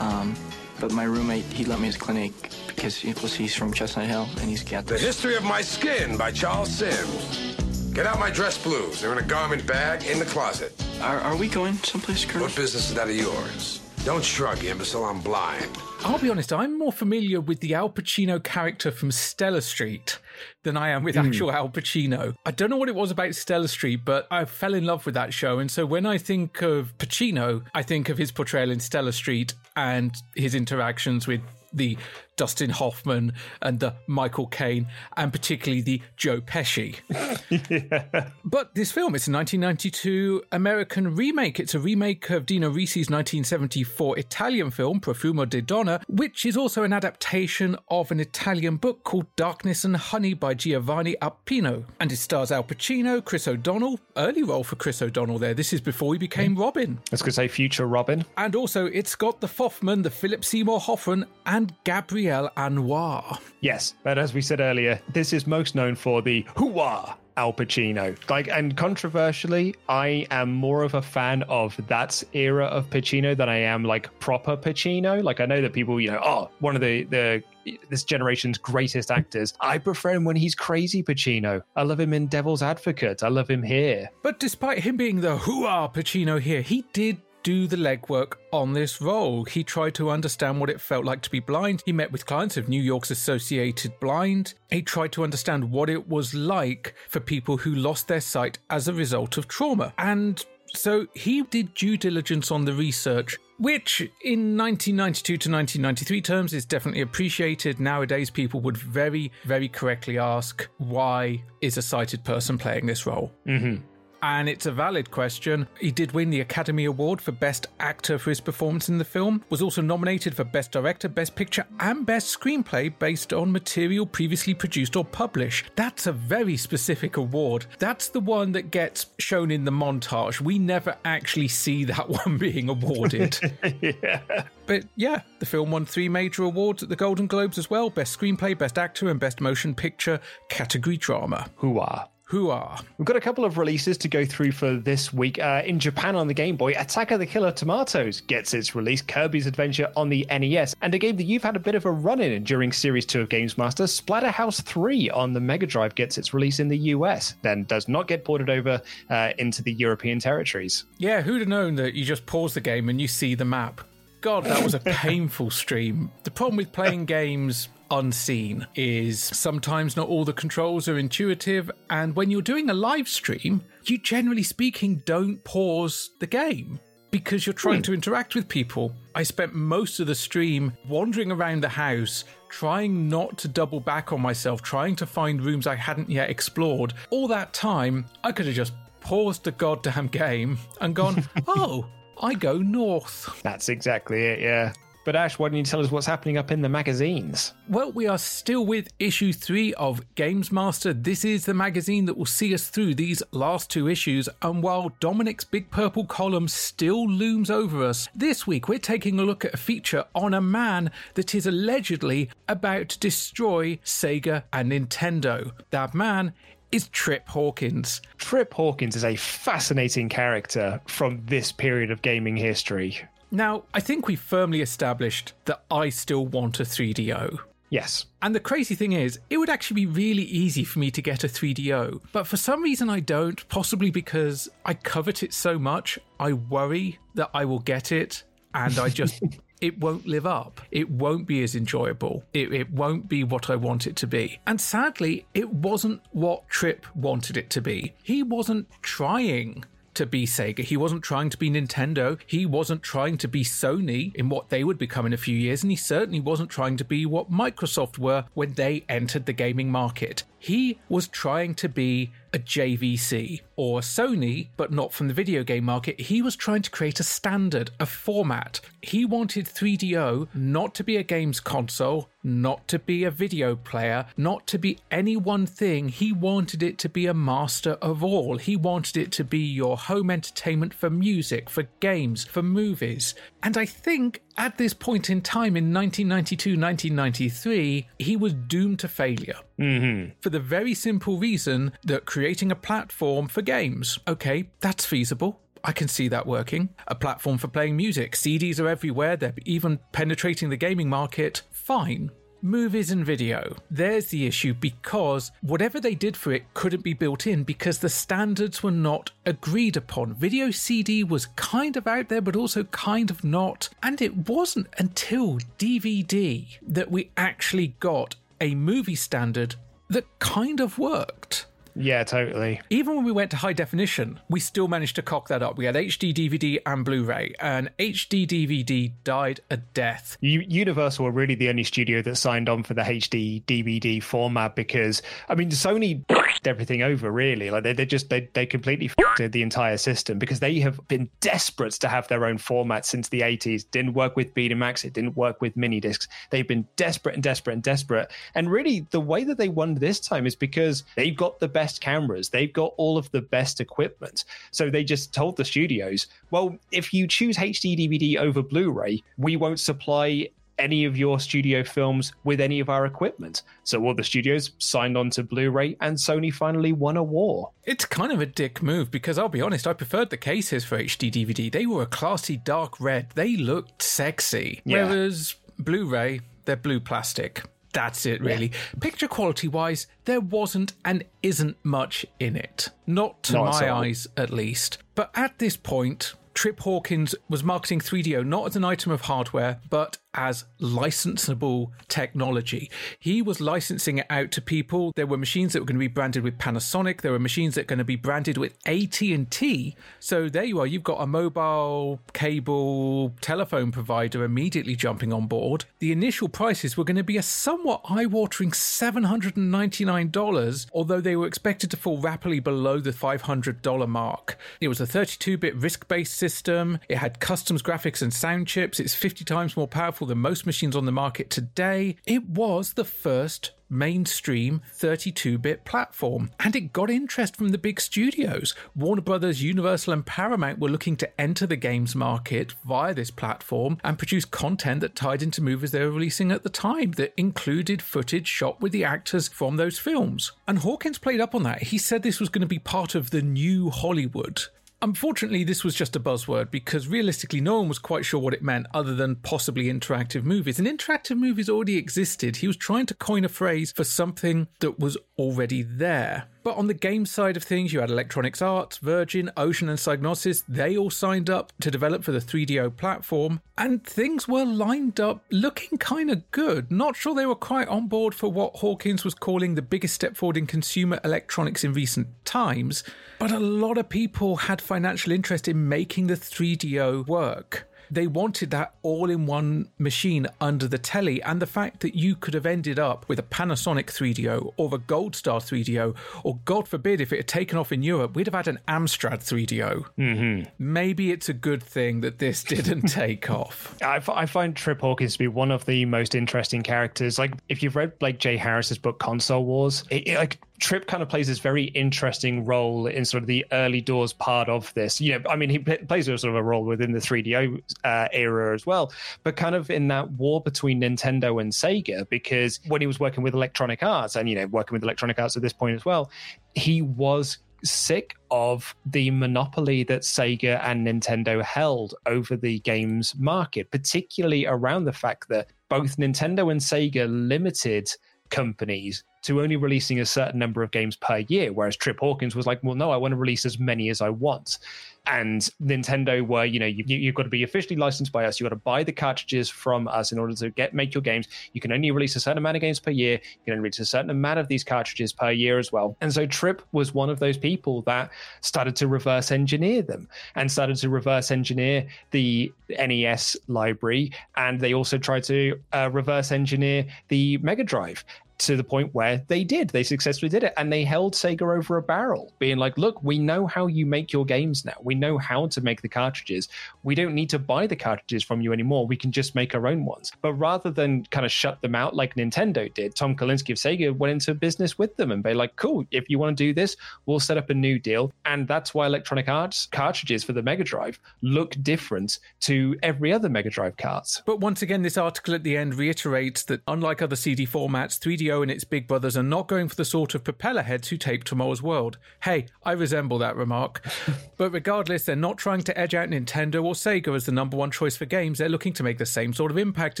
Um, 0.00 0.34
but 0.78 0.92
my 0.92 1.04
roommate, 1.04 1.44
he 1.44 1.64
let 1.64 1.80
me 1.80 1.86
his 1.86 1.96
clinic 1.96 2.32
because 2.68 2.96
he, 2.96 3.12
he's 3.12 3.54
from 3.54 3.72
Chestnut 3.72 4.06
Hill 4.06 4.28
and 4.40 4.48
he's 4.48 4.62
got 4.62 4.86
The. 4.86 4.98
History 4.98 5.36
of 5.36 5.44
My 5.44 5.60
Skin 5.60 6.16
by 6.16 6.30
Charles 6.30 6.70
Sims. 6.70 7.56
Get 7.92 8.06
out 8.06 8.18
my 8.18 8.30
dress 8.30 8.62
blues. 8.62 9.00
They're 9.00 9.12
in 9.12 9.18
a 9.18 9.22
garment 9.22 9.66
bag 9.66 10.04
in 10.04 10.18
the 10.18 10.24
closet. 10.24 10.72
Are, 11.02 11.18
are 11.18 11.36
we 11.36 11.48
going 11.48 11.74
someplace, 11.78 12.24
Colonel? 12.24 12.46
What 12.46 12.56
business 12.56 12.88
is 12.88 12.94
that 12.94 13.08
of 13.08 13.16
yours? 13.16 13.80
Don't 14.04 14.24
shrug, 14.24 14.64
imbecile. 14.64 15.04
I'm 15.04 15.20
blind. 15.20 15.68
I'll 16.02 16.18
be 16.18 16.30
honest, 16.30 16.52
I'm 16.52 16.78
more 16.78 16.92
familiar 16.92 17.40
with 17.40 17.60
the 17.60 17.74
Al 17.74 17.90
Pacino 17.90 18.42
character 18.42 18.90
from 18.90 19.10
Stella 19.12 19.60
Street 19.60 20.18
than 20.62 20.76
I 20.76 20.88
am 20.90 21.04
with 21.04 21.14
hmm. 21.14 21.26
actual 21.26 21.52
Al 21.52 21.68
Pacino. 21.68 22.34
I 22.46 22.50
don't 22.52 22.70
know 22.70 22.78
what 22.78 22.88
it 22.88 22.94
was 22.94 23.10
about 23.10 23.34
Stella 23.34 23.68
Street, 23.68 24.04
but 24.04 24.26
I 24.30 24.46
fell 24.46 24.74
in 24.74 24.84
love 24.84 25.04
with 25.04 25.14
that 25.14 25.34
show. 25.34 25.58
And 25.58 25.70
so 25.70 25.84
when 25.84 26.06
I 26.06 26.16
think 26.16 26.62
of 26.62 26.96
Pacino, 26.96 27.64
I 27.74 27.82
think 27.82 28.08
of 28.08 28.16
his 28.16 28.32
portrayal 28.32 28.70
in 28.70 28.80
Stella 28.80 29.12
Street 29.12 29.54
and 29.76 30.14
his 30.34 30.54
interactions 30.54 31.26
with 31.26 31.42
the 31.72 31.98
Dustin 32.40 32.70
Hoffman 32.70 33.34
and 33.60 33.80
the 33.80 33.92
Michael 34.06 34.46
Caine, 34.46 34.86
and 35.14 35.30
particularly 35.30 35.82
the 35.82 36.00
Joe 36.16 36.40
Pesci. 36.40 36.96
But 38.44 38.74
this 38.74 38.90
film, 38.90 39.14
it's 39.14 39.28
a 39.28 39.32
1992 39.32 40.42
American 40.50 41.14
remake. 41.14 41.60
It's 41.60 41.74
a 41.74 41.78
remake 41.78 42.30
of 42.30 42.46
Dino 42.46 42.70
Risi's 42.70 43.10
1974 43.10 44.18
Italian 44.18 44.70
film, 44.70 45.00
Profumo 45.00 45.48
di 45.48 45.60
Donna, 45.60 46.00
which 46.08 46.46
is 46.46 46.56
also 46.56 46.82
an 46.82 46.92
adaptation 46.92 47.76
of 47.88 48.10
an 48.10 48.18
Italian 48.18 48.76
book 48.76 49.04
called 49.04 49.26
Darkness 49.36 49.84
and 49.84 49.96
Honey 49.96 50.32
by 50.32 50.54
Giovanni 50.54 51.16
Arpino. 51.20 51.84
And 52.00 52.10
it 52.10 52.16
stars 52.16 52.50
Al 52.50 52.64
Pacino, 52.64 53.22
Chris 53.22 53.46
O'Donnell, 53.46 54.00
early 54.16 54.42
role 54.42 54.64
for 54.64 54.76
Chris 54.76 55.02
O'Donnell 55.02 55.38
there. 55.38 55.54
This 55.54 55.72
is 55.72 55.80
before 55.80 56.14
he 56.14 56.18
became 56.18 56.56
Robin. 56.56 56.98
I 56.98 57.08
was 57.10 57.22
going 57.22 57.30
to 57.30 57.32
say 57.32 57.48
future 57.48 57.86
Robin. 57.86 58.24
And 58.38 58.56
also, 58.56 58.86
it's 58.86 59.14
got 59.14 59.40
the 59.40 59.48
Foffman, 59.48 60.02
the 60.02 60.10
Philip 60.10 60.44
Seymour 60.44 60.80
Hoffman, 60.80 61.26
and 61.46 61.74
Gabrielle 61.84 62.29
Anwar. 62.56 63.40
Yes, 63.60 63.94
but 64.02 64.18
as 64.18 64.34
we 64.34 64.40
said 64.40 64.60
earlier, 64.60 65.00
this 65.12 65.32
is 65.32 65.46
most 65.46 65.74
known 65.74 65.94
for 65.94 66.22
the 66.22 66.42
hooah 66.56 67.14
Al 67.36 67.52
Pacino. 67.52 68.16
Like, 68.28 68.48
and 68.48 68.76
controversially, 68.76 69.74
I 69.88 70.26
am 70.30 70.52
more 70.52 70.82
of 70.82 70.94
a 70.94 71.02
fan 71.02 71.42
of 71.44 71.74
that 71.88 72.22
era 72.32 72.66
of 72.66 72.90
Pacino 72.90 73.36
than 73.36 73.48
I 73.48 73.56
am 73.56 73.84
like 73.84 74.18
proper 74.20 74.56
Pacino. 74.56 75.22
Like, 75.22 75.40
I 75.40 75.46
know 75.46 75.60
that 75.62 75.72
people, 75.72 76.00
you 76.00 76.10
know, 76.10 76.20
oh, 76.22 76.50
one 76.60 76.74
of 76.74 76.82
the 76.82 77.04
the 77.04 77.42
this 77.88 78.04
generation's 78.04 78.58
greatest 78.58 79.10
actors. 79.10 79.54
I 79.60 79.78
prefer 79.78 80.10
him 80.10 80.24
when 80.24 80.36
he's 80.36 80.54
crazy 80.54 81.02
Pacino. 81.02 81.62
I 81.76 81.82
love 81.82 82.00
him 82.00 82.12
in 82.12 82.26
Devil's 82.26 82.62
Advocate. 82.62 83.22
I 83.22 83.28
love 83.28 83.48
him 83.48 83.62
here. 83.62 84.10
But 84.22 84.38
despite 84.38 84.80
him 84.80 84.96
being 84.96 85.20
the 85.20 85.36
hooah 85.36 85.92
Pacino 85.92 86.40
here, 86.40 86.62
he 86.62 86.84
did 86.92 87.20
do 87.42 87.66
the 87.66 87.76
legwork 87.76 88.34
on 88.52 88.72
this 88.72 89.00
role. 89.00 89.44
He 89.44 89.64
tried 89.64 89.94
to 89.94 90.10
understand 90.10 90.60
what 90.60 90.70
it 90.70 90.80
felt 90.80 91.04
like 91.04 91.22
to 91.22 91.30
be 91.30 91.40
blind. 91.40 91.82
He 91.84 91.92
met 91.92 92.12
with 92.12 92.26
clients 92.26 92.56
of 92.56 92.68
New 92.68 92.82
York's 92.82 93.10
Associated 93.10 93.98
Blind. 94.00 94.54
He 94.70 94.82
tried 94.82 95.12
to 95.12 95.24
understand 95.24 95.70
what 95.70 95.88
it 95.88 96.08
was 96.08 96.34
like 96.34 96.94
for 97.08 97.20
people 97.20 97.56
who 97.56 97.74
lost 97.74 98.08
their 98.08 98.20
sight 98.20 98.58
as 98.68 98.88
a 98.88 98.94
result 98.94 99.36
of 99.36 99.48
trauma. 99.48 99.92
And 99.98 100.44
so 100.74 101.06
he 101.14 101.42
did 101.42 101.74
due 101.74 101.96
diligence 101.96 102.50
on 102.50 102.64
the 102.64 102.72
research, 102.72 103.38
which 103.58 104.00
in 104.22 104.56
1992 104.56 105.24
to 105.24 105.50
1993 105.50 106.22
terms 106.22 106.52
is 106.52 106.64
definitely 106.64 107.02
appreciated. 107.02 107.80
Nowadays, 107.80 108.30
people 108.30 108.60
would 108.60 108.76
very, 108.76 109.32
very 109.44 109.68
correctly 109.68 110.18
ask, 110.18 110.68
why 110.78 111.42
is 111.60 111.76
a 111.76 111.82
sighted 111.82 112.24
person 112.24 112.58
playing 112.58 112.86
this 112.86 113.06
role? 113.06 113.32
Mm-hmm 113.46 113.86
and 114.22 114.48
it's 114.48 114.66
a 114.66 114.72
valid 114.72 115.10
question. 115.10 115.66
He 115.78 115.90
did 115.90 116.12
win 116.12 116.30
the 116.30 116.40
Academy 116.40 116.84
Award 116.84 117.20
for 117.20 117.32
Best 117.32 117.68
Actor 117.78 118.18
for 118.18 118.30
his 118.30 118.40
performance 118.40 118.88
in 118.88 118.98
the 118.98 119.04
film, 119.04 119.44
was 119.50 119.62
also 119.62 119.82
nominated 119.82 120.34
for 120.34 120.44
Best 120.44 120.72
Director, 120.72 121.08
Best 121.08 121.34
Picture, 121.34 121.66
and 121.80 122.04
Best 122.04 122.38
Screenplay 122.38 122.92
based 122.98 123.32
on 123.32 123.52
material 123.52 124.06
previously 124.06 124.54
produced 124.54 124.96
or 124.96 125.04
published. 125.04 125.70
That's 125.76 126.06
a 126.06 126.12
very 126.12 126.56
specific 126.56 127.16
award. 127.16 127.66
That's 127.78 128.08
the 128.08 128.20
one 128.20 128.52
that 128.52 128.70
gets 128.70 129.06
shown 129.18 129.50
in 129.50 129.64
the 129.64 129.70
montage. 129.70 130.40
We 130.40 130.58
never 130.58 130.96
actually 131.04 131.48
see 131.48 131.84
that 131.84 132.08
one 132.24 132.38
being 132.38 132.68
awarded. 132.68 133.38
yeah. 133.80 134.20
But 134.66 134.84
yeah, 134.96 135.22
the 135.38 135.46
film 135.46 135.70
won 135.70 135.84
three 135.84 136.08
major 136.08 136.44
awards 136.44 136.82
at 136.82 136.88
the 136.88 136.96
Golden 136.96 137.26
Globes 137.26 137.58
as 137.58 137.68
well 137.68 137.90
Best 137.90 138.18
Screenplay, 138.18 138.56
Best 138.56 138.78
Actor, 138.78 139.08
and 139.08 139.18
Best 139.18 139.40
Motion 139.40 139.74
Picture 139.74 140.20
category 140.48 140.96
drama. 140.96 141.50
Hooah. 141.58 142.06
Hooah. 142.30 142.80
We've 142.96 143.06
got 143.06 143.16
a 143.16 143.20
couple 143.20 143.44
of 143.44 143.58
releases 143.58 143.98
to 143.98 144.08
go 144.08 144.24
through 144.24 144.52
for 144.52 144.76
this 144.76 145.12
week. 145.12 145.40
Uh, 145.40 145.62
in 145.64 145.80
Japan 145.80 146.14
on 146.14 146.28
the 146.28 146.34
Game 146.34 146.56
Boy, 146.56 146.72
Attack 146.76 147.10
of 147.10 147.18
the 147.18 147.26
Killer 147.26 147.50
Tomatoes 147.50 148.20
gets 148.20 148.54
its 148.54 148.74
release, 148.76 149.02
Kirby's 149.02 149.46
Adventure 149.46 149.90
on 149.96 150.08
the 150.08 150.24
NES, 150.30 150.76
and 150.80 150.94
a 150.94 150.98
game 150.98 151.16
that 151.16 151.24
you've 151.24 151.42
had 151.42 151.56
a 151.56 151.60
bit 151.60 151.74
of 151.74 151.86
a 151.86 151.90
run 151.90 152.20
in 152.20 152.44
during 152.44 152.70
Series 152.70 153.04
2 153.04 153.22
of 153.22 153.28
Games 153.28 153.58
Master, 153.58 153.84
Splatterhouse 153.84 154.62
3 154.62 155.10
on 155.10 155.32
the 155.32 155.40
Mega 155.40 155.66
Drive 155.66 155.96
gets 155.96 156.18
its 156.18 156.32
release 156.32 156.60
in 156.60 156.68
the 156.68 156.78
US, 156.78 157.34
then 157.42 157.64
does 157.64 157.88
not 157.88 158.06
get 158.06 158.24
ported 158.24 158.48
over 158.48 158.80
uh, 159.10 159.32
into 159.38 159.62
the 159.62 159.72
European 159.72 160.20
territories. 160.20 160.84
Yeah, 160.98 161.22
who'd 161.22 161.40
have 161.40 161.48
known 161.48 161.74
that 161.76 161.94
you 161.94 162.04
just 162.04 162.26
pause 162.26 162.54
the 162.54 162.60
game 162.60 162.88
and 162.88 163.00
you 163.00 163.08
see 163.08 163.34
the 163.34 163.44
map? 163.44 163.80
God, 164.20 164.44
that 164.44 164.62
was 164.62 164.74
a 164.74 164.80
painful 164.84 165.50
stream. 165.50 166.12
The 166.22 166.30
problem 166.30 166.56
with 166.56 166.70
playing 166.70 167.06
games 167.06 167.70
unseen 167.90 168.66
is 168.74 169.20
sometimes 169.20 169.96
not 169.96 170.08
all 170.08 170.24
the 170.24 170.32
controls 170.32 170.88
are 170.88 170.98
intuitive, 170.98 171.70
and 171.90 172.14
when 172.14 172.30
you're 172.30 172.42
doing 172.42 172.70
a 172.70 172.74
live 172.74 173.08
stream, 173.08 173.62
you 173.84 173.98
generally 173.98 174.42
speaking 174.42 175.02
don't 175.04 175.42
pause 175.44 176.10
the 176.20 176.26
game 176.26 176.80
because 177.10 177.46
you're 177.46 177.52
trying 177.52 177.78
hmm. 177.78 177.82
to 177.82 177.94
interact 177.94 178.34
with 178.34 178.48
people. 178.48 178.94
I 179.14 179.22
spent 179.22 179.54
most 179.54 180.00
of 180.00 180.06
the 180.06 180.14
stream 180.14 180.72
wandering 180.88 181.32
around 181.32 181.62
the 181.62 181.68
house, 181.68 182.24
trying 182.48 183.08
not 183.08 183.36
to 183.38 183.48
double 183.48 183.80
back 183.80 184.12
on 184.12 184.20
myself, 184.20 184.62
trying 184.62 184.96
to 184.96 185.06
find 185.06 185.42
rooms 185.42 185.66
I 185.66 185.74
hadn't 185.74 186.10
yet 186.10 186.30
explored. 186.30 186.94
All 187.10 187.28
that 187.28 187.52
time, 187.52 188.06
I 188.22 188.32
could 188.32 188.46
have 188.46 188.54
just 188.54 188.72
paused 189.00 189.44
the 189.44 189.52
goddamn 189.52 190.08
game 190.08 190.58
and 190.80 190.94
gone, 190.94 191.28
oh, 191.48 191.86
I 192.20 192.34
go 192.34 192.58
north. 192.58 193.40
That's 193.42 193.68
exactly 193.68 194.22
it, 194.24 194.40
yeah. 194.40 194.72
But 195.10 195.16
Ash, 195.16 195.40
why 195.40 195.48
don't 195.48 195.58
you 195.58 195.64
tell 195.64 195.80
us 195.80 195.90
what's 195.90 196.06
happening 196.06 196.38
up 196.38 196.52
in 196.52 196.62
the 196.62 196.68
magazines? 196.68 197.52
Well, 197.68 197.90
we 197.90 198.06
are 198.06 198.16
still 198.16 198.64
with 198.64 198.92
issue 199.00 199.32
three 199.32 199.74
of 199.74 200.04
Games 200.14 200.52
Master. 200.52 200.92
This 200.92 201.24
is 201.24 201.46
the 201.46 201.52
magazine 201.52 202.04
that 202.04 202.16
will 202.16 202.26
see 202.26 202.54
us 202.54 202.68
through 202.68 202.94
these 202.94 203.20
last 203.32 203.70
two 203.70 203.88
issues. 203.88 204.28
And 204.40 204.62
while 204.62 204.92
Dominic's 205.00 205.42
big 205.42 205.68
purple 205.68 206.04
column 206.04 206.46
still 206.46 207.08
looms 207.08 207.50
over 207.50 207.84
us, 207.84 208.08
this 208.14 208.46
week 208.46 208.68
we're 208.68 208.78
taking 208.78 209.18
a 209.18 209.24
look 209.24 209.44
at 209.44 209.54
a 209.54 209.56
feature 209.56 210.04
on 210.14 210.32
a 210.32 210.40
man 210.40 210.92
that 211.14 211.34
is 211.34 211.44
allegedly 211.44 212.30
about 212.46 212.90
to 212.90 212.98
destroy 213.00 213.80
Sega 213.84 214.44
and 214.52 214.70
Nintendo. 214.70 215.50
That 215.70 215.92
man 215.92 216.34
is 216.70 216.86
Trip 216.86 217.28
Hawkins. 217.28 218.00
Trip 218.18 218.54
Hawkins 218.54 218.94
is 218.94 219.04
a 219.04 219.16
fascinating 219.16 220.08
character 220.08 220.80
from 220.86 221.22
this 221.26 221.50
period 221.50 221.90
of 221.90 222.00
gaming 222.00 222.36
history. 222.36 222.96
Now, 223.30 223.64
I 223.72 223.80
think 223.80 224.06
we 224.06 224.16
firmly 224.16 224.60
established 224.60 225.34
that 225.44 225.62
I 225.70 225.88
still 225.88 226.26
want 226.26 226.60
a 226.60 226.64
3DO. 226.64 227.38
Yes. 227.70 228.06
And 228.20 228.34
the 228.34 228.40
crazy 228.40 228.74
thing 228.74 228.92
is, 228.92 229.20
it 229.30 229.38
would 229.38 229.48
actually 229.48 229.86
be 229.86 229.92
really 229.92 230.24
easy 230.24 230.64
for 230.64 230.80
me 230.80 230.90
to 230.90 231.00
get 231.00 231.22
a 231.22 231.28
3DO, 231.28 232.00
but 232.12 232.26
for 232.26 232.36
some 232.36 232.62
reason 232.62 232.90
I 232.90 232.98
don't, 232.98 233.48
possibly 233.48 233.90
because 233.90 234.48
I 234.66 234.74
covet 234.74 235.22
it 235.22 235.32
so 235.32 235.58
much, 235.58 235.98
I 236.18 236.32
worry 236.32 236.98
that 237.14 237.30
I 237.32 237.44
will 237.44 237.60
get 237.60 237.92
it 237.92 238.24
and 238.52 238.78
I 238.78 238.88
just. 238.88 239.22
it 239.60 239.78
won't 239.78 240.06
live 240.06 240.26
up. 240.26 240.60
It 240.70 240.90
won't 240.90 241.26
be 241.26 241.42
as 241.42 241.54
enjoyable. 241.54 242.24
It, 242.32 242.52
it 242.52 242.72
won't 242.72 243.08
be 243.08 243.24
what 243.24 243.50
I 243.50 243.56
want 243.56 243.86
it 243.86 243.94
to 243.96 244.06
be. 244.06 244.40
And 244.46 244.60
sadly, 244.60 245.26
it 245.34 245.52
wasn't 245.52 246.00
what 246.12 246.48
Trip 246.48 246.86
wanted 246.96 247.36
it 247.36 247.50
to 247.50 247.60
be. 247.60 247.94
He 248.02 248.22
wasn't 248.22 248.68
trying 248.82 249.64
to 249.94 250.06
be 250.06 250.26
Sega. 250.26 250.60
He 250.60 250.76
wasn't 250.76 251.02
trying 251.02 251.30
to 251.30 251.36
be 251.36 251.50
Nintendo. 251.50 252.18
He 252.26 252.46
wasn't 252.46 252.82
trying 252.82 253.18
to 253.18 253.28
be 253.28 253.44
Sony 253.44 254.14
in 254.14 254.28
what 254.28 254.48
they 254.48 254.64
would 254.64 254.78
become 254.78 255.06
in 255.06 255.12
a 255.12 255.18
few 255.18 255.36
years. 255.36 255.62
And 255.62 255.70
he 255.70 255.76
certainly 255.76 256.20
wasn't 256.20 256.50
trying 256.50 256.76
to 256.78 256.84
be 256.84 257.06
what 257.06 257.30
Microsoft 257.30 257.98
were 257.98 258.24
when 258.34 258.54
they 258.54 258.84
entered 258.88 259.26
the 259.26 259.32
gaming 259.32 259.70
market. 259.70 260.24
He 260.38 260.78
was 260.88 261.08
trying 261.08 261.54
to 261.56 261.68
be 261.68 262.12
a 262.32 262.38
JVC 262.38 263.40
or 263.60 263.82
Sony, 263.82 264.48
but 264.56 264.72
not 264.72 264.90
from 264.90 265.06
the 265.06 265.12
video 265.12 265.44
game 265.44 265.64
market. 265.64 266.00
He 266.00 266.22
was 266.22 266.34
trying 266.34 266.62
to 266.62 266.70
create 266.70 266.98
a 266.98 267.02
standard, 267.02 267.70
a 267.78 267.84
format. 267.84 268.58
He 268.80 269.04
wanted 269.04 269.44
3DO 269.44 270.28
not 270.32 270.74
to 270.76 270.82
be 270.82 270.96
a 270.96 271.02
games 271.02 271.40
console, 271.40 272.08
not 272.22 272.66
to 272.68 272.78
be 272.78 273.04
a 273.04 273.10
video 273.10 273.56
player, 273.56 274.06
not 274.16 274.46
to 274.46 274.58
be 274.58 274.78
any 274.90 275.14
one 275.14 275.44
thing. 275.44 275.90
He 275.90 276.10
wanted 276.10 276.62
it 276.62 276.78
to 276.78 276.88
be 276.88 277.06
a 277.06 277.12
master 277.12 277.72
of 277.82 278.02
all. 278.02 278.38
He 278.38 278.56
wanted 278.56 278.96
it 278.96 279.12
to 279.12 279.24
be 279.24 279.40
your 279.40 279.76
home 279.76 280.10
entertainment 280.10 280.72
for 280.72 280.88
music, 280.88 281.50
for 281.50 281.64
games, 281.80 282.24
for 282.24 282.42
movies. 282.42 283.14
And 283.42 283.58
I 283.58 283.66
think 283.66 284.22
at 284.38 284.56
this 284.56 284.72
point 284.72 285.10
in 285.10 285.20
time 285.20 285.54
in 285.54 285.72
1992 285.72 286.58
1993, 286.58 287.88
he 287.98 288.16
was 288.16 288.32
doomed 288.32 288.78
to 288.78 288.88
failure. 288.88 289.36
Mm-hmm. 289.58 290.12
For 290.20 290.30
the 290.30 290.40
very 290.40 290.72
simple 290.72 291.18
reason 291.18 291.72
that 291.84 292.06
creating 292.06 292.50
a 292.50 292.56
platform 292.56 293.28
for 293.28 293.42
games, 293.50 293.98
okay, 294.06 294.48
that's 294.60 294.86
feasible. 294.86 295.40
I 295.64 295.72
can 295.72 295.88
see 295.88 296.06
that 296.06 296.24
working. 296.24 296.68
A 296.86 296.94
platform 296.94 297.36
for 297.36 297.48
playing 297.48 297.76
music. 297.76 298.12
CDs 298.12 298.60
are 298.60 298.68
everywhere. 298.68 299.16
They're 299.16 299.34
even 299.44 299.80
penetrating 299.90 300.50
the 300.50 300.56
gaming 300.56 300.88
market. 300.88 301.42
Fine. 301.50 302.12
Movies 302.42 302.92
and 302.92 303.04
video. 303.04 303.56
There's 303.68 304.06
the 304.06 304.24
issue 304.24 304.54
because 304.54 305.32
whatever 305.42 305.80
they 305.80 305.96
did 305.96 306.16
for 306.16 306.30
it 306.32 306.44
couldn't 306.54 306.84
be 306.84 306.94
built 306.94 307.26
in 307.26 307.42
because 307.42 307.80
the 307.80 307.88
standards 307.88 308.62
were 308.62 308.70
not 308.70 309.10
agreed 309.26 309.76
upon. 309.76 310.14
Video 310.14 310.52
CD 310.52 311.02
was 311.02 311.26
kind 311.34 311.76
of 311.76 311.88
out 311.88 312.08
there, 312.08 312.22
but 312.22 312.36
also 312.36 312.62
kind 312.64 313.10
of 313.10 313.24
not. 313.24 313.68
And 313.82 314.00
it 314.00 314.28
wasn't 314.28 314.68
until 314.78 315.38
DVD 315.58 316.46
that 316.62 316.90
we 316.92 317.10
actually 317.16 317.74
got 317.80 318.14
a 318.40 318.54
movie 318.54 318.94
standard 318.94 319.56
that 319.88 320.06
kind 320.20 320.60
of 320.60 320.78
worked. 320.78 321.46
Yeah, 321.74 322.04
totally. 322.04 322.60
Even 322.70 322.96
when 322.96 323.04
we 323.04 323.12
went 323.12 323.30
to 323.32 323.36
high 323.36 323.52
definition, 323.52 324.20
we 324.28 324.40
still 324.40 324.68
managed 324.68 324.96
to 324.96 325.02
cock 325.02 325.28
that 325.28 325.42
up. 325.42 325.56
We 325.56 325.64
had 325.64 325.74
HD 325.74 326.14
DVD 326.14 326.60
and 326.66 326.84
Blu 326.84 327.04
ray, 327.04 327.34
and 327.40 327.70
HD 327.78 328.26
DVD 328.26 328.92
died 329.04 329.40
a 329.50 329.56
death. 329.56 330.16
U- 330.20 330.44
Universal 330.46 331.04
were 331.04 331.10
really 331.10 331.34
the 331.34 331.48
only 331.48 331.64
studio 331.64 332.02
that 332.02 332.16
signed 332.16 332.48
on 332.48 332.62
for 332.62 332.74
the 332.74 332.82
HD 332.82 333.44
DVD 333.44 334.02
format 334.02 334.54
because, 334.54 335.02
I 335.28 335.34
mean, 335.34 335.50
Sony 335.50 336.04
everything 336.46 336.82
over 336.82 337.10
really 337.10 337.50
like 337.50 337.64
they, 337.64 337.72
they 337.72 337.84
just 337.84 338.08
they, 338.08 338.28
they 338.32 338.46
completely 338.46 338.86
f***ed 338.98 339.32
the 339.32 339.42
entire 339.42 339.76
system 339.76 340.18
because 340.18 340.40
they 340.40 340.58
have 340.58 340.80
been 340.88 341.08
desperate 341.20 341.72
to 341.72 341.88
have 341.88 342.08
their 342.08 342.24
own 342.24 342.38
format 342.38 342.86
since 342.86 343.08
the 343.08 343.20
80s 343.20 343.70
didn't 343.70 343.92
work 343.92 344.16
with 344.16 344.34
betamax 344.34 344.84
it 344.84 344.92
didn't 344.92 345.16
work 345.16 345.40
with 345.42 345.56
mini 345.56 345.80
discs 345.80 346.08
they've 346.30 346.48
been 346.48 346.66
desperate 346.76 347.14
and 347.14 347.22
desperate 347.22 347.54
and 347.54 347.62
desperate 347.62 348.10
and 348.34 348.50
really 348.50 348.86
the 348.90 349.00
way 349.00 349.24
that 349.24 349.36
they 349.36 349.48
won 349.48 349.74
this 349.74 350.00
time 350.00 350.26
is 350.26 350.34
because 350.34 350.84
they've 350.96 351.16
got 351.16 351.38
the 351.40 351.48
best 351.48 351.59
cameras 351.80 352.28
they've 352.28 352.52
got 352.52 352.72
all 352.76 352.96
of 352.96 353.10
the 353.10 353.22
best 353.22 353.60
equipment 353.60 354.24
so 354.50 354.70
they 354.70 354.84
just 354.84 355.12
told 355.12 355.36
the 355.36 355.44
studios 355.44 356.06
well 356.30 356.56
if 356.72 356.92
you 356.92 357.06
choose 357.06 357.36
hd 357.36 357.76
dvd 357.76 358.16
over 358.16 358.42
blu-ray 358.42 359.02
we 359.18 359.36
won't 359.36 359.60
supply 359.60 360.28
any 360.60 360.84
of 360.84 360.96
your 360.96 361.18
studio 361.18 361.64
films 361.64 362.12
with 362.22 362.40
any 362.40 362.60
of 362.60 362.68
our 362.68 362.86
equipment. 362.86 363.42
So 363.64 363.82
all 363.82 363.94
the 363.94 364.04
studios 364.04 364.52
signed 364.58 364.96
on 364.96 365.10
to 365.10 365.24
Blu 365.24 365.50
ray, 365.50 365.76
and 365.80 365.96
Sony 365.96 366.32
finally 366.32 366.72
won 366.72 366.96
a 366.96 367.02
war. 367.02 367.50
It's 367.64 367.84
kind 367.84 368.12
of 368.12 368.20
a 368.20 368.26
dick 368.26 368.62
move 368.62 368.90
because 368.90 369.18
I'll 369.18 369.28
be 369.28 369.40
honest, 369.40 369.66
I 369.66 369.72
preferred 369.72 370.10
the 370.10 370.16
cases 370.16 370.64
for 370.64 370.78
HD 370.78 371.10
DVD. 371.10 371.50
They 371.50 371.66
were 371.66 371.82
a 371.82 371.86
classy 371.86 372.36
dark 372.36 372.78
red, 372.78 373.10
they 373.14 373.36
looked 373.36 373.82
sexy. 373.82 374.60
Yeah. 374.64 374.84
Whereas 374.84 375.34
Blu 375.58 375.86
ray, 375.86 376.20
they're 376.44 376.56
blue 376.56 376.80
plastic. 376.80 377.42
That's 377.72 378.06
it, 378.06 378.20
really. 378.20 378.52
Picture 378.80 379.08
quality 379.08 379.48
wise, 379.48 379.86
there 380.04 380.20
wasn't 380.20 380.72
and 380.84 381.04
isn't 381.22 381.56
much 381.62 382.04
in 382.18 382.36
it. 382.36 382.68
Not 382.86 383.22
to 383.24 383.34
Not 383.34 383.60
my 383.60 383.72
eyes, 383.72 384.06
at 384.16 384.30
least. 384.30 384.78
But 384.94 385.10
at 385.14 385.38
this 385.38 385.56
point, 385.56 386.14
Trip 386.34 386.60
Hawkins 386.60 387.14
was 387.28 387.44
marketing 387.44 387.80
3DO 387.80 388.24
not 388.24 388.46
as 388.46 388.56
an 388.56 388.64
item 388.64 388.92
of 388.92 389.02
hardware, 389.02 389.60
but 389.68 389.98
as 390.14 390.44
licensable 390.60 391.70
technology. 391.88 392.70
He 392.98 393.22
was 393.22 393.40
licensing 393.40 393.96
it 393.98 394.06
out 394.10 394.32
to 394.32 394.42
people. 394.42 394.92
There 394.96 395.06
were 395.06 395.16
machines 395.16 395.52
that 395.52 395.60
were 395.60 395.66
going 395.66 395.76
to 395.76 395.80
be 395.80 395.86
branded 395.88 396.24
with 396.24 396.38
Panasonic. 396.38 397.02
There 397.02 397.12
were 397.12 397.18
machines 397.18 397.54
that 397.54 397.62
were 397.62 397.68
going 397.68 397.78
to 397.78 397.84
be 397.84 397.96
branded 397.96 398.38
with 398.38 398.54
AT&T. 398.66 399.76
So 400.00 400.28
there 400.28 400.44
you 400.44 400.60
are. 400.60 400.66
You've 400.66 400.82
got 400.82 401.00
a 401.00 401.06
mobile 401.06 402.00
cable 402.12 403.14
telephone 403.20 403.70
provider 403.72 404.24
immediately 404.24 404.76
jumping 404.76 405.12
on 405.12 405.26
board. 405.26 405.64
The 405.78 405.92
initial 405.92 406.28
prices 406.28 406.76
were 406.76 406.84
going 406.84 406.96
to 406.96 407.04
be 407.04 407.16
a 407.16 407.22
somewhat 407.22 407.80
eye-watering 407.88 408.50
$799, 408.50 410.66
although 410.72 411.00
they 411.00 411.16
were 411.16 411.26
expected 411.26 411.70
to 411.70 411.76
fall 411.76 411.98
rapidly 411.98 412.40
below 412.40 412.80
the 412.80 412.90
$500 412.90 413.88
mark. 413.88 414.36
It 414.60 414.68
was 414.68 414.80
a 414.80 414.86
32-bit 414.86 415.58
RISC-based 415.58 416.14
system. 416.14 416.78
It 416.88 416.98
had 416.98 417.20
customs 417.20 417.62
graphics 417.62 418.02
and 418.02 418.12
sound 418.12 418.48
chips. 418.48 418.80
It's 418.80 418.94
50 418.94 419.24
times 419.24 419.56
more 419.56 419.68
powerful 419.68 419.99
than 420.06 420.18
most 420.18 420.46
machines 420.46 420.76
on 420.76 420.86
the 420.86 420.92
market 420.92 421.30
today. 421.30 421.96
It 422.06 422.28
was 422.28 422.74
the 422.74 422.84
first 422.84 423.52
mainstream 423.70 424.60
32-bit 424.76 425.64
platform 425.64 426.30
and 426.40 426.56
it 426.56 426.72
got 426.72 426.90
interest 426.90 427.36
from 427.36 427.50
the 427.50 427.58
big 427.58 427.80
studios. 427.80 428.54
Warner 428.74 429.00
brothers 429.00 429.42
universal 429.42 429.92
and 429.92 430.04
paramount 430.04 430.58
were 430.58 430.68
looking 430.68 430.96
to 430.96 431.20
enter 431.20 431.46
the 431.46 431.56
games 431.56 431.94
market 431.94 432.52
via 432.64 432.92
this 432.92 433.10
platform 433.10 433.78
and 433.84 433.96
produce 433.96 434.24
content 434.24 434.80
that 434.80 434.96
tied 434.96 435.22
into 435.22 435.40
movies 435.40 435.70
they 435.70 435.84
were 435.84 435.90
releasing 435.90 436.32
at 436.32 436.42
the 436.42 436.48
time 436.50 436.92
that 436.92 437.14
included 437.16 437.80
footage 437.80 438.26
shot 438.26 438.60
with 438.60 438.72
the 438.72 438.84
actors 438.84 439.28
from 439.28 439.56
those 439.56 439.78
films. 439.78 440.32
And 440.48 440.58
hawkins 440.58 440.98
played 440.98 441.20
up 441.20 441.34
on 441.34 441.44
that. 441.44 441.62
He 441.64 441.78
said 441.78 442.02
this 442.02 442.20
was 442.20 442.28
going 442.28 442.42
to 442.42 442.46
be 442.46 442.58
part 442.58 442.94
of 442.94 443.10
the 443.10 443.22
new 443.22 443.70
hollywood 443.70 444.42
Unfortunately, 444.82 445.44
this 445.44 445.62
was 445.62 445.74
just 445.74 445.94
a 445.94 446.00
buzzword 446.00 446.50
because 446.50 446.88
realistically, 446.88 447.40
no 447.40 447.58
one 447.58 447.68
was 447.68 447.78
quite 447.78 448.04
sure 448.04 448.18
what 448.18 448.32
it 448.32 448.42
meant 448.42 448.66
other 448.72 448.94
than 448.94 449.16
possibly 449.16 449.64
interactive 449.64 450.24
movies. 450.24 450.58
And 450.58 450.66
interactive 450.66 451.18
movies 451.18 451.50
already 451.50 451.76
existed. 451.76 452.36
He 452.36 452.46
was 452.46 452.56
trying 452.56 452.86
to 452.86 452.94
coin 452.94 453.24
a 453.24 453.28
phrase 453.28 453.72
for 453.72 453.84
something 453.84 454.48
that 454.60 454.78
was 454.78 454.96
already 455.18 455.62
there. 455.62 456.28
But 456.42 456.56
on 456.56 456.66
the 456.66 456.74
game 456.74 457.04
side 457.04 457.36
of 457.36 457.42
things, 457.42 457.72
you 457.72 457.80
had 457.80 457.90
Electronics 457.90 458.40
Arts, 458.40 458.78
Virgin, 458.78 459.30
Ocean, 459.36 459.68
and 459.68 459.78
Psygnosis. 459.78 460.42
They 460.48 460.76
all 460.76 460.90
signed 460.90 461.28
up 461.28 461.52
to 461.60 461.70
develop 461.70 462.02
for 462.02 462.12
the 462.12 462.18
3DO 462.18 462.76
platform, 462.76 463.42
and 463.58 463.84
things 463.84 464.26
were 464.26 464.44
lined 464.44 465.00
up 465.00 465.22
looking 465.30 465.76
kind 465.78 466.10
of 466.10 466.30
good. 466.30 466.70
Not 466.70 466.96
sure 466.96 467.14
they 467.14 467.26
were 467.26 467.34
quite 467.34 467.68
on 467.68 467.88
board 467.88 468.14
for 468.14 468.32
what 468.32 468.56
Hawkins 468.56 469.04
was 469.04 469.14
calling 469.14 469.54
the 469.54 469.62
biggest 469.62 469.94
step 469.94 470.16
forward 470.16 470.36
in 470.36 470.46
consumer 470.46 470.98
electronics 471.04 471.62
in 471.62 471.74
recent 471.74 472.08
times, 472.24 472.84
but 473.18 473.30
a 473.30 473.38
lot 473.38 473.76
of 473.76 473.88
people 473.88 474.36
had 474.36 474.62
financial 474.62 475.12
interest 475.12 475.46
in 475.46 475.68
making 475.68 476.06
the 476.06 476.14
3DO 476.14 477.06
work 477.06 477.69
they 477.90 478.06
wanted 478.06 478.50
that 478.50 478.74
all 478.82 479.10
in 479.10 479.26
one 479.26 479.68
machine 479.78 480.26
under 480.40 480.68
the 480.68 480.78
telly. 480.78 481.22
And 481.22 481.40
the 481.40 481.46
fact 481.46 481.80
that 481.80 481.94
you 481.94 482.14
could 482.14 482.34
have 482.34 482.46
ended 482.46 482.78
up 482.78 483.08
with 483.08 483.18
a 483.18 483.22
Panasonic 483.22 483.86
3DO 483.86 484.54
or 484.56 484.74
a 484.74 484.78
Gold 484.78 485.16
Star 485.16 485.40
3DO, 485.40 485.96
or 486.24 486.38
God 486.44 486.68
forbid, 486.68 487.00
if 487.00 487.12
it 487.12 487.16
had 487.16 487.28
taken 487.28 487.58
off 487.58 487.72
in 487.72 487.82
Europe, 487.82 488.14
we'd 488.14 488.26
have 488.26 488.34
had 488.34 488.48
an 488.48 488.58
Amstrad 488.68 489.20
3DO. 489.20 489.84
Mm-hmm. 489.98 490.48
Maybe 490.58 491.10
it's 491.10 491.28
a 491.28 491.34
good 491.34 491.62
thing 491.62 492.00
that 492.02 492.18
this 492.18 492.44
didn't 492.50 492.82
take 492.82 493.30
off. 493.30 493.76
I, 493.82 493.96
f- 493.96 494.08
I 494.08 494.26
find 494.26 494.54
Trip 494.54 494.80
Hawkins 494.80 495.14
to 495.14 495.18
be 495.18 495.28
one 495.28 495.50
of 495.50 495.64
the 495.66 495.84
most 495.84 496.14
interesting 496.14 496.62
characters. 496.62 497.18
Like, 497.18 497.34
if 497.48 497.62
you've 497.62 497.76
read 497.76 497.98
Blake 497.98 498.18
J. 498.18 498.36
Harris's 498.36 498.78
book 498.78 498.98
Console 498.98 499.44
Wars, 499.44 499.84
it, 499.90 500.08
it, 500.08 500.16
like 500.16 500.38
Trip 500.60 500.86
kind 500.86 501.02
of 501.02 501.08
plays 501.08 501.26
this 501.26 501.38
very 501.38 501.64
interesting 501.64 502.44
role 502.44 502.86
in 502.86 503.04
sort 503.04 503.22
of 503.22 503.26
the 503.26 503.44
early 503.50 503.80
doors 503.80 504.12
part 504.12 504.48
of 504.48 504.72
this. 504.74 505.00
You 505.00 505.18
know, 505.18 505.30
I 505.30 505.36
mean, 505.36 505.50
he 505.50 505.58
p- 505.58 505.78
plays 505.78 506.06
a 506.06 506.16
sort 506.18 506.30
of 506.30 506.36
a 506.36 506.42
role 506.42 506.64
within 506.64 506.92
the 506.92 506.98
3DO 506.98 507.60
uh, 507.84 508.08
era 508.12 508.54
as 508.54 508.66
well, 508.66 508.92
but 509.22 509.36
kind 509.36 509.54
of 509.54 509.70
in 509.70 509.88
that 509.88 510.10
war 510.12 510.40
between 510.40 510.80
Nintendo 510.80 511.40
and 511.40 511.50
Sega, 511.52 512.08
because 512.08 512.60
when 512.66 512.80
he 512.80 512.86
was 512.86 513.00
working 513.00 513.24
with 513.24 513.34
Electronic 513.34 513.82
Arts 513.82 514.16
and, 514.16 514.28
you 514.28 514.34
know, 514.34 514.46
working 514.46 514.74
with 514.74 514.82
Electronic 514.82 515.18
Arts 515.18 515.34
at 515.34 515.42
this 515.42 515.52
point 515.52 515.74
as 515.74 515.84
well, 515.84 516.10
he 516.54 516.82
was 516.82 517.38
sick 517.64 518.16
of 518.30 518.74
the 518.86 519.10
monopoly 519.10 519.82
that 519.84 520.02
Sega 520.02 520.60
and 520.62 520.86
Nintendo 520.86 521.42
held 521.42 521.94
over 522.06 522.36
the 522.36 522.60
games 522.60 523.14
market, 523.18 523.70
particularly 523.70 524.46
around 524.46 524.84
the 524.84 524.92
fact 524.92 525.28
that 525.28 525.48
both 525.68 525.96
Nintendo 525.96 526.50
and 526.50 526.60
Sega 526.60 527.06
limited 527.08 527.90
companies 528.30 529.04
to 529.22 529.42
only 529.42 529.56
releasing 529.56 530.00
a 530.00 530.06
certain 530.06 530.38
number 530.38 530.62
of 530.62 530.70
games 530.70 530.96
per 530.96 531.18
year, 531.28 531.52
whereas 531.52 531.76
Trip 531.76 531.98
Hawkins 532.00 532.34
was 532.34 532.46
like, 532.46 532.62
well, 532.62 532.74
no, 532.74 532.90
I 532.90 532.96
want 532.96 533.12
to 533.12 533.16
release 533.16 533.44
as 533.44 533.58
many 533.58 533.90
as 533.90 534.00
I 534.00 534.08
want. 534.08 534.58
And 535.06 535.48
Nintendo 535.62 536.26
were, 536.26 536.44
you 536.44 536.60
know, 536.60 536.66
you, 536.66 536.84
you've 536.86 537.14
got 537.14 537.22
to 537.22 537.30
be 537.30 537.42
officially 537.42 537.76
licensed 537.76 538.12
by 538.12 538.26
us. 538.26 538.38
You've 538.38 538.50
got 538.50 538.54
to 538.54 538.60
buy 538.60 538.84
the 538.84 538.92
cartridges 538.92 539.48
from 539.48 539.88
us 539.88 540.12
in 540.12 540.18
order 540.18 540.34
to 540.34 540.50
get 540.50 540.74
make 540.74 540.94
your 540.94 541.00
games. 541.00 541.26
You 541.52 541.60
can 541.60 541.72
only 541.72 541.90
release 541.90 542.16
a 542.16 542.20
certain 542.20 542.38
amount 542.38 542.56
of 542.56 542.60
games 542.60 542.78
per 542.78 542.90
year. 542.90 543.14
You 543.14 543.44
can 543.44 543.52
only 543.54 543.62
release 543.62 543.78
a 543.78 543.86
certain 543.86 544.10
amount 544.10 544.38
of 544.38 544.48
these 544.48 544.62
cartridges 544.62 545.12
per 545.12 545.30
year 545.30 545.58
as 545.58 545.72
well. 545.72 545.96
And 546.00 546.12
so 546.12 546.26
Trip 546.26 546.62
was 546.72 546.92
one 546.94 547.08
of 547.08 547.18
those 547.18 547.38
people 547.38 547.82
that 547.82 548.10
started 548.42 548.76
to 548.76 548.88
reverse 548.88 549.30
engineer 549.30 549.82
them 549.82 550.06
and 550.34 550.52
started 550.52 550.76
to 550.76 550.90
reverse 550.90 551.30
engineer 551.30 551.86
the 552.10 552.52
NES 552.68 553.36
library. 553.48 554.12
And 554.36 554.60
they 554.60 554.74
also 554.74 554.98
tried 554.98 555.24
to 555.24 555.58
uh, 555.72 555.88
reverse 555.92 556.30
engineer 556.30 556.86
the 557.08 557.38
Mega 557.38 557.64
Drive 557.64 558.04
to 558.40 558.56
the 558.56 558.64
point 558.64 558.94
where 558.94 559.22
they 559.28 559.44
did. 559.44 559.70
They 559.70 559.82
successfully 559.82 560.28
did 560.28 560.44
it. 560.44 560.54
And 560.56 560.72
they 560.72 560.84
held 560.84 561.14
Sega 561.14 561.42
over 561.42 561.76
a 561.76 561.82
barrel, 561.82 562.32
being 562.38 562.56
like, 562.56 562.78
look, 562.78 563.02
we 563.02 563.18
know 563.18 563.46
how 563.46 563.66
you 563.66 563.86
make 563.86 564.12
your 564.12 564.24
games 564.24 564.64
now. 564.64 564.76
We 564.82 564.94
know 564.94 565.18
how 565.18 565.46
to 565.48 565.60
make 565.60 565.82
the 565.82 565.88
cartridges. 565.88 566.48
We 566.82 566.94
don't 566.94 567.14
need 567.14 567.30
to 567.30 567.38
buy 567.38 567.66
the 567.66 567.76
cartridges 567.76 568.24
from 568.24 568.40
you 568.40 568.52
anymore. 568.52 568.86
We 568.86 568.96
can 568.96 569.12
just 569.12 569.34
make 569.34 569.54
our 569.54 569.66
own 569.66 569.84
ones. 569.84 570.12
But 570.22 570.34
rather 570.34 570.70
than 570.70 571.04
kind 571.06 571.26
of 571.26 571.32
shut 571.32 571.60
them 571.60 571.74
out 571.74 571.94
like 571.94 572.14
Nintendo 572.14 572.72
did, 572.72 572.94
Tom 572.94 573.14
Kalinske 573.14 573.50
of 573.50 573.58
Sega 573.58 573.96
went 573.96 574.12
into 574.12 574.34
business 574.34 574.78
with 574.78 574.96
them 574.96 575.12
and 575.12 575.22
be 575.22 575.34
like, 575.34 575.56
cool, 575.56 575.84
if 575.90 576.08
you 576.08 576.18
want 576.18 576.36
to 576.36 576.44
do 576.44 576.54
this, 576.54 576.76
we'll 577.06 577.20
set 577.20 577.36
up 577.36 577.50
a 577.50 577.54
new 577.54 577.78
deal. 577.78 578.12
And 578.24 578.48
that's 578.48 578.74
why 578.74 578.86
Electronic 578.86 579.28
Arts 579.28 579.66
cartridges 579.70 580.24
for 580.24 580.32
the 580.32 580.42
Mega 580.42 580.64
Drive 580.64 580.98
look 581.22 581.54
different 581.62 582.18
to 582.40 582.76
every 582.82 583.12
other 583.12 583.28
Mega 583.28 583.50
Drive 583.50 583.76
carts. 583.76 584.22
But 584.24 584.40
once 584.40 584.62
again, 584.62 584.82
this 584.82 584.96
article 584.96 585.34
at 585.34 585.44
the 585.44 585.56
end 585.56 585.74
reiterates 585.74 586.44
that 586.44 586.62
unlike 586.66 587.02
other 587.02 587.16
CD 587.16 587.46
formats, 587.46 587.98
3DO 588.30 588.42
and 588.42 588.50
its 588.50 588.64
big 588.64 588.86
brothers 588.86 589.16
are 589.16 589.22
not 589.22 589.48
going 589.48 589.68
for 589.68 589.74
the 589.74 589.84
sort 589.84 590.14
of 590.14 590.24
propeller 590.24 590.62
heads 590.62 590.88
who 590.88 590.96
tape 590.96 591.24
Tomorrow's 591.24 591.62
World. 591.62 591.98
Hey, 592.22 592.46
I 592.62 592.72
resemble 592.72 593.18
that 593.18 593.36
remark. 593.36 593.84
but 594.36 594.52
regardless, 594.52 595.04
they're 595.04 595.16
not 595.16 595.38
trying 595.38 595.62
to 595.62 595.78
edge 595.78 595.94
out 595.94 596.08
Nintendo 596.08 596.62
or 596.62 596.74
Sega 596.74 597.14
as 597.14 597.26
the 597.26 597.32
number 597.32 597.56
one 597.56 597.70
choice 597.70 597.96
for 597.96 598.04
games. 598.04 598.38
They're 598.38 598.48
looking 598.48 598.72
to 598.74 598.82
make 598.82 598.98
the 598.98 599.06
same 599.06 599.32
sort 599.32 599.50
of 599.50 599.58
impact 599.58 600.00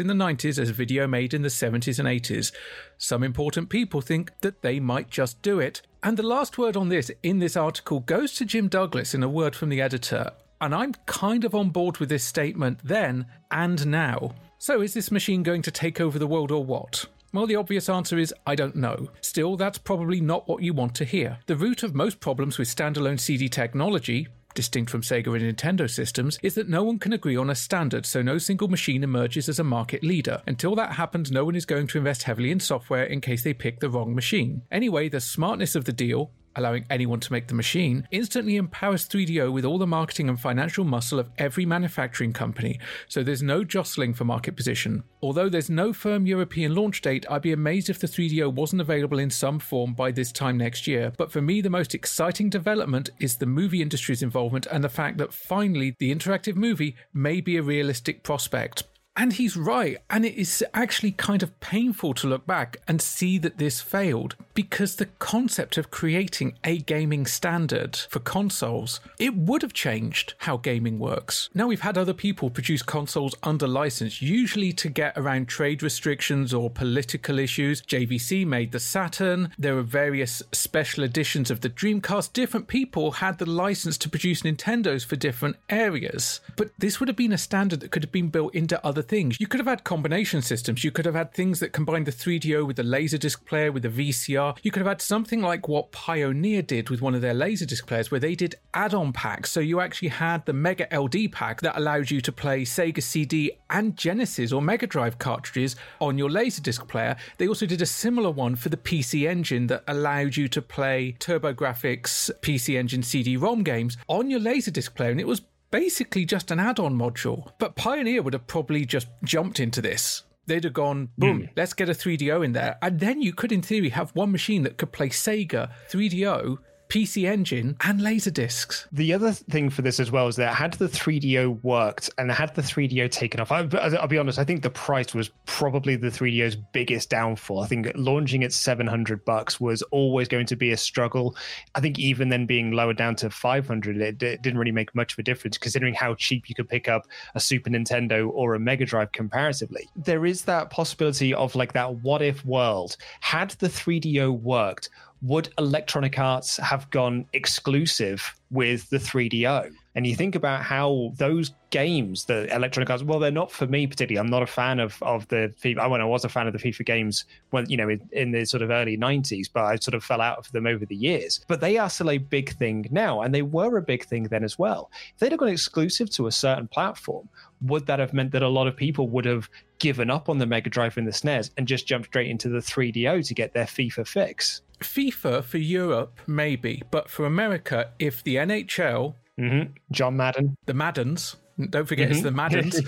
in 0.00 0.06
the 0.06 0.14
90s 0.14 0.58
as 0.58 0.70
video 0.70 1.06
made 1.06 1.34
in 1.34 1.42
the 1.42 1.48
70s 1.48 1.98
and 1.98 2.08
80s. 2.08 2.52
Some 2.98 3.22
important 3.22 3.68
people 3.68 4.00
think 4.00 4.32
that 4.40 4.62
they 4.62 4.80
might 4.80 5.10
just 5.10 5.42
do 5.42 5.58
it. 5.58 5.82
And 6.02 6.16
the 6.16 6.22
last 6.22 6.56
word 6.56 6.76
on 6.76 6.88
this 6.88 7.10
in 7.22 7.40
this 7.40 7.56
article 7.56 8.00
goes 8.00 8.34
to 8.34 8.44
Jim 8.44 8.68
Douglas 8.68 9.14
in 9.14 9.22
a 9.22 9.28
word 9.28 9.54
from 9.54 9.68
the 9.68 9.80
editor. 9.80 10.32
And 10.60 10.74
I'm 10.74 10.94
kind 11.06 11.44
of 11.44 11.54
on 11.54 11.70
board 11.70 11.98
with 11.98 12.10
this 12.10 12.24
statement 12.24 12.80
then 12.84 13.26
and 13.50 13.86
now. 13.86 14.34
So, 14.58 14.82
is 14.82 14.92
this 14.92 15.10
machine 15.10 15.42
going 15.42 15.62
to 15.62 15.70
take 15.70 16.02
over 16.02 16.18
the 16.18 16.26
world 16.26 16.50
or 16.50 16.62
what? 16.62 17.06
Well, 17.32 17.46
the 17.46 17.56
obvious 17.56 17.88
answer 17.88 18.18
is 18.18 18.34
I 18.44 18.56
don't 18.56 18.74
know. 18.74 19.10
Still, 19.20 19.56
that's 19.56 19.78
probably 19.78 20.20
not 20.20 20.48
what 20.48 20.62
you 20.62 20.74
want 20.74 20.94
to 20.96 21.04
hear. 21.04 21.38
The 21.46 21.56
root 21.56 21.82
of 21.82 21.94
most 21.94 22.18
problems 22.18 22.58
with 22.58 22.74
standalone 22.74 23.20
CD 23.20 23.48
technology, 23.48 24.26
distinct 24.54 24.90
from 24.90 25.02
Sega 25.02 25.28
and 25.36 25.56
Nintendo 25.56 25.88
systems, 25.88 26.40
is 26.42 26.54
that 26.54 26.68
no 26.68 26.82
one 26.82 26.98
can 26.98 27.12
agree 27.12 27.36
on 27.36 27.48
a 27.48 27.54
standard, 27.54 28.04
so 28.04 28.20
no 28.20 28.38
single 28.38 28.66
machine 28.66 29.04
emerges 29.04 29.48
as 29.48 29.60
a 29.60 29.64
market 29.64 30.02
leader. 30.02 30.42
Until 30.48 30.74
that 30.74 30.94
happens, 30.94 31.30
no 31.30 31.44
one 31.44 31.54
is 31.54 31.64
going 31.64 31.86
to 31.88 31.98
invest 31.98 32.24
heavily 32.24 32.50
in 32.50 32.58
software 32.58 33.04
in 33.04 33.20
case 33.20 33.44
they 33.44 33.54
pick 33.54 33.78
the 33.78 33.90
wrong 33.90 34.12
machine. 34.12 34.62
Anyway, 34.72 35.08
the 35.08 35.20
smartness 35.20 35.76
of 35.76 35.84
the 35.84 35.92
deal, 35.92 36.32
allowing 36.56 36.84
anyone 36.90 37.20
to 37.20 37.32
make 37.32 37.48
the 37.48 37.54
machine, 37.54 38.06
instantly 38.10 38.56
empowers 38.56 39.08
3DO 39.08 39.52
with 39.52 39.64
all 39.64 39.78
the 39.78 39.86
marketing 39.86 40.28
and 40.28 40.38
financial 40.38 40.84
muscle 40.84 41.18
of 41.18 41.30
every 41.38 41.64
manufacturing 41.64 42.32
company, 42.32 42.78
so 43.08 43.22
there's 43.22 43.42
no 43.42 43.64
jostling 43.64 44.14
for 44.14 44.24
market 44.24 44.56
position. 44.56 45.02
Although 45.22 45.48
there's 45.48 45.70
no 45.70 45.92
firm 45.92 46.26
European 46.26 46.74
launch 46.74 47.02
date, 47.02 47.26
I'd 47.30 47.42
be 47.42 47.52
amazed 47.52 47.90
if 47.90 47.98
the 47.98 48.06
3DO 48.06 48.52
wasn't 48.52 48.82
available 48.82 49.18
in 49.18 49.30
some 49.30 49.58
form 49.58 49.94
by 49.94 50.10
this 50.10 50.32
time 50.32 50.56
next 50.56 50.86
year. 50.86 51.12
But 51.16 51.30
for 51.30 51.42
me, 51.42 51.60
the 51.60 51.70
most 51.70 51.94
exciting 51.94 52.50
development 52.50 53.10
is 53.20 53.36
the 53.36 53.46
movie 53.46 53.82
industry's 53.82 54.22
involvement 54.22 54.66
and 54.66 54.82
the 54.82 54.88
fact 54.88 55.18
that 55.18 55.32
finally 55.32 55.94
the 55.98 56.14
interactive 56.14 56.56
movie 56.56 56.96
may 57.12 57.40
be 57.40 57.56
a 57.56 57.62
realistic 57.62 58.22
prospect. 58.22 58.84
And 59.20 59.34
he's 59.34 59.54
right. 59.54 59.98
And 60.08 60.24
it 60.24 60.34
is 60.40 60.64
actually 60.72 61.12
kind 61.12 61.42
of 61.42 61.60
painful 61.60 62.14
to 62.14 62.26
look 62.26 62.46
back 62.46 62.78
and 62.88 63.02
see 63.02 63.36
that 63.36 63.58
this 63.58 63.82
failed 63.82 64.34
because 64.54 64.96
the 64.96 65.10
concept 65.18 65.76
of 65.76 65.90
creating 65.90 66.54
a 66.64 66.78
gaming 66.78 67.26
standard 67.26 67.96
for 67.96 68.18
consoles, 68.20 68.98
it 69.18 69.36
would 69.36 69.60
have 69.60 69.74
changed 69.74 70.32
how 70.38 70.56
gaming 70.56 70.98
works. 70.98 71.50
Now 71.52 71.66
we've 71.66 71.82
had 71.82 71.98
other 71.98 72.14
people 72.14 72.48
produce 72.48 72.80
consoles 72.80 73.34
under 73.42 73.68
license, 73.68 74.22
usually 74.22 74.72
to 74.72 74.88
get 74.88 75.12
around 75.18 75.48
trade 75.48 75.82
restrictions 75.82 76.54
or 76.54 76.70
political 76.70 77.38
issues. 77.38 77.82
JVC 77.82 78.46
made 78.46 78.72
the 78.72 78.80
Saturn. 78.80 79.50
There 79.58 79.74
were 79.74 79.82
various 79.82 80.42
special 80.52 81.04
editions 81.04 81.50
of 81.50 81.60
the 81.60 81.68
Dreamcast. 81.68 82.32
Different 82.32 82.68
people 82.68 83.12
had 83.12 83.36
the 83.36 83.44
license 83.44 83.98
to 83.98 84.08
produce 84.08 84.40
Nintendos 84.42 85.04
for 85.04 85.16
different 85.16 85.56
areas. 85.68 86.40
But 86.56 86.70
this 86.78 87.00
would 87.00 87.08
have 87.10 87.16
been 87.16 87.34
a 87.34 87.38
standard 87.38 87.80
that 87.80 87.90
could 87.90 88.02
have 88.02 88.12
been 88.12 88.28
built 88.28 88.54
into 88.54 88.82
other 88.82 89.02
things. 89.10 89.38
You 89.40 89.48
could 89.48 89.58
have 89.58 89.66
had 89.66 89.82
combination 89.82 90.40
systems. 90.40 90.84
You 90.84 90.92
could 90.92 91.04
have 91.04 91.16
had 91.16 91.34
things 91.34 91.58
that 91.60 91.72
combined 91.72 92.06
the 92.06 92.12
3DO 92.12 92.64
with 92.66 92.76
the 92.76 92.84
Laserdisc 92.84 93.44
player, 93.44 93.72
with 93.72 93.82
the 93.82 93.88
VCR. 93.88 94.56
You 94.62 94.70
could 94.70 94.80
have 94.80 94.86
had 94.86 95.02
something 95.02 95.42
like 95.42 95.66
what 95.66 95.90
Pioneer 95.90 96.62
did 96.62 96.88
with 96.88 97.02
one 97.02 97.14
of 97.16 97.20
their 97.20 97.34
Laserdisc 97.34 97.84
players, 97.86 98.10
where 98.10 98.20
they 98.20 98.36
did 98.36 98.54
add 98.72 98.94
on 98.94 99.12
packs. 99.12 99.50
So 99.50 99.58
you 99.58 99.80
actually 99.80 100.08
had 100.08 100.46
the 100.46 100.52
Mega 100.52 100.86
LD 100.96 101.32
pack 101.32 101.60
that 101.62 101.76
allowed 101.76 102.10
you 102.10 102.20
to 102.20 102.30
play 102.32 102.62
Sega 102.62 103.02
CD 103.02 103.50
and 103.68 103.96
Genesis 103.96 104.52
or 104.52 104.62
Mega 104.62 104.86
Drive 104.86 105.18
cartridges 105.18 105.74
on 106.00 106.16
your 106.16 106.30
Laserdisc 106.30 106.86
player. 106.86 107.16
They 107.38 107.48
also 107.48 107.66
did 107.66 107.82
a 107.82 107.86
similar 107.86 108.30
one 108.30 108.54
for 108.54 108.68
the 108.68 108.76
PC 108.76 109.28
Engine 109.28 109.66
that 109.66 109.82
allowed 109.88 110.36
you 110.36 110.46
to 110.48 110.62
play 110.62 111.16
TurboGrafx 111.18 112.30
PC 112.42 112.78
Engine 112.78 113.02
CD 113.02 113.36
ROM 113.36 113.64
games 113.64 113.96
on 114.06 114.30
your 114.30 114.40
Laserdisc 114.40 114.94
player, 114.94 115.10
and 115.10 115.20
it 115.20 115.26
was 115.26 115.42
basically 115.70 116.24
just 116.24 116.50
an 116.50 116.60
add 116.60 116.78
on 116.78 116.96
module. 116.96 117.52
But 117.58 117.76
Pioneer 117.76 118.22
would 118.22 118.34
have 118.34 118.46
probably 118.46 118.84
just 118.84 119.08
jumped 119.24 119.60
into 119.60 119.80
this. 119.80 120.24
They'd 120.46 120.64
have 120.64 120.72
gone, 120.72 121.10
boom, 121.16 121.42
mm. 121.42 121.50
let's 121.56 121.74
get 121.74 121.88
a 121.88 121.92
3DO 121.92 122.44
in 122.44 122.52
there. 122.52 122.76
And 122.82 122.98
then 122.98 123.22
you 123.22 123.32
could, 123.32 123.52
in 123.52 123.62
theory, 123.62 123.90
have 123.90 124.10
one 124.16 124.32
machine 124.32 124.62
that 124.64 124.78
could 124.78 124.90
play 124.90 125.08
Sega 125.08 125.70
3DO 125.90 126.58
PC 126.90 127.30
Engine, 127.30 127.76
and 127.84 128.00
Laserdiscs. 128.00 128.86
The 128.90 129.12
other 129.12 129.32
thing 129.32 129.70
for 129.70 129.82
this 129.82 130.00
as 130.00 130.10
well 130.10 130.26
is 130.26 130.34
that 130.36 130.54
had 130.54 130.72
the 130.74 130.88
3DO 130.88 131.62
worked 131.62 132.10
and 132.18 132.30
had 132.32 132.52
the 132.56 132.62
3DO 132.62 133.10
taken 133.12 133.40
off, 133.40 133.52
I, 133.52 133.62
will 133.62 134.06
be 134.08 134.18
honest, 134.18 134.40
I 134.40 134.44
think 134.44 134.62
the 134.62 134.70
price 134.70 135.14
was 135.14 135.30
probably 135.46 135.94
the 135.94 136.08
3DO's 136.08 136.56
biggest 136.56 137.08
downfall. 137.08 137.60
I 137.60 137.68
think 137.68 137.92
launching 137.94 138.42
at 138.42 138.52
700 138.52 139.24
bucks 139.24 139.60
was 139.60 139.82
always 139.82 140.26
going 140.26 140.46
to 140.46 140.56
be 140.56 140.72
a 140.72 140.76
struggle. 140.76 141.36
I 141.76 141.80
think 141.80 142.00
even 142.00 142.28
then 142.28 142.44
being 142.44 142.72
lowered 142.72 142.96
down 142.96 143.14
to 143.16 143.30
500, 143.30 143.96
it, 143.96 144.20
it 144.20 144.42
didn't 144.42 144.58
really 144.58 144.72
make 144.72 144.92
much 144.92 145.12
of 145.12 145.18
a 145.20 145.22
difference 145.22 145.58
considering 145.58 145.94
how 145.94 146.16
cheap 146.16 146.48
you 146.48 146.56
could 146.56 146.68
pick 146.68 146.88
up 146.88 147.06
a 147.36 147.40
Super 147.40 147.70
Nintendo 147.70 148.28
or 148.30 148.54
a 148.54 148.58
Mega 148.58 148.84
Drive 148.84 149.12
comparatively. 149.12 149.88
There 149.94 150.26
is 150.26 150.42
that 150.42 150.70
possibility 150.70 151.32
of 151.34 151.54
like 151.54 151.72
that 151.74 151.96
what 151.96 152.20
if 152.20 152.44
world. 152.44 152.96
Had 153.20 153.50
the 153.50 153.68
3DO 153.68 154.40
worked, 154.40 154.88
would 155.22 155.52
Electronic 155.58 156.18
Arts 156.18 156.56
have 156.56 156.88
gone 156.90 157.26
exclusive 157.32 158.34
with 158.50 158.88
the 158.90 158.98
3DO? 158.98 159.72
And 159.94 160.06
you 160.06 160.14
think 160.14 160.34
about 160.34 160.62
how 160.62 161.12
those 161.16 161.52
games, 161.70 162.26
the 162.26 162.52
Electronic 162.54 162.88
Arts, 162.88 163.02
well, 163.02 163.18
they're 163.18 163.32
not 163.32 163.50
for 163.50 163.66
me 163.66 163.86
particularly. 163.88 164.24
I'm 164.24 164.30
not 164.30 164.42
a 164.42 164.46
fan 164.46 164.78
of 164.78 165.02
of 165.02 165.26
the 165.28 165.52
FIFA. 165.62 165.90
When 165.90 166.00
I 166.00 166.04
was 166.04 166.24
a 166.24 166.28
fan 166.28 166.46
of 166.46 166.52
the 166.52 166.60
FIFA 166.60 166.86
games 166.86 167.24
when 167.50 167.68
you 167.68 167.76
know 167.76 167.88
in, 167.88 168.08
in, 168.12 168.30
the 168.30 168.44
sort 168.44 168.62
of 168.62 168.70
early 168.70 168.96
90s, 168.96 169.48
but 169.52 169.64
I 169.64 169.76
sort 169.76 169.94
of 169.94 170.04
fell 170.04 170.20
out 170.20 170.38
of 170.38 170.50
them 170.52 170.66
over 170.66 170.86
the 170.86 170.94
years. 170.94 171.40
But 171.48 171.60
they 171.60 171.76
are 171.76 171.90
still 171.90 172.10
a 172.10 172.18
big 172.18 172.56
thing 172.56 172.86
now, 172.90 173.20
and 173.20 173.34
they 173.34 173.42
were 173.42 173.76
a 173.76 173.82
big 173.82 174.04
thing 174.04 174.24
then 174.24 174.44
as 174.44 174.58
well. 174.58 174.90
If 175.14 175.18
they'd 175.18 175.32
have 175.32 175.40
gone 175.40 175.48
exclusive 175.48 176.08
to 176.10 176.28
a 176.28 176.32
certain 176.32 176.68
platform, 176.68 177.28
would 177.60 177.86
that 177.86 177.98
have 177.98 178.14
meant 178.14 178.30
that 178.30 178.42
a 178.42 178.48
lot 178.48 178.68
of 178.68 178.76
people 178.76 179.08
would 179.08 179.24
have 179.24 179.50
given 179.80 180.08
up 180.08 180.28
on 180.28 180.38
the 180.38 180.46
Mega 180.46 180.70
Drive 180.70 180.96
and 180.98 181.06
the 181.06 181.12
SNES 181.12 181.50
and 181.56 181.66
just 181.66 181.86
jumped 181.86 182.08
straight 182.08 182.30
into 182.30 182.48
the 182.48 182.58
3DO 182.58 183.26
to 183.26 183.34
get 183.34 183.54
their 183.54 183.64
FIFA 183.64 184.06
fix? 184.06 184.62
FIFA 184.80 185.44
for 185.44 185.58
Europe, 185.58 186.20
maybe, 186.26 186.82
but 186.90 187.08
for 187.08 187.26
America, 187.26 187.90
if 187.98 188.22
the 188.22 188.36
NHL, 188.36 189.14
mm-hmm. 189.38 189.72
John 189.90 190.16
Madden, 190.16 190.56
the 190.66 190.74
Maddens, 190.74 191.36
don't 191.68 191.86
forget 191.86 192.08
mm-hmm. 192.08 192.14
it's 192.14 192.22
the 192.22 192.30
Maddens. 192.30 192.80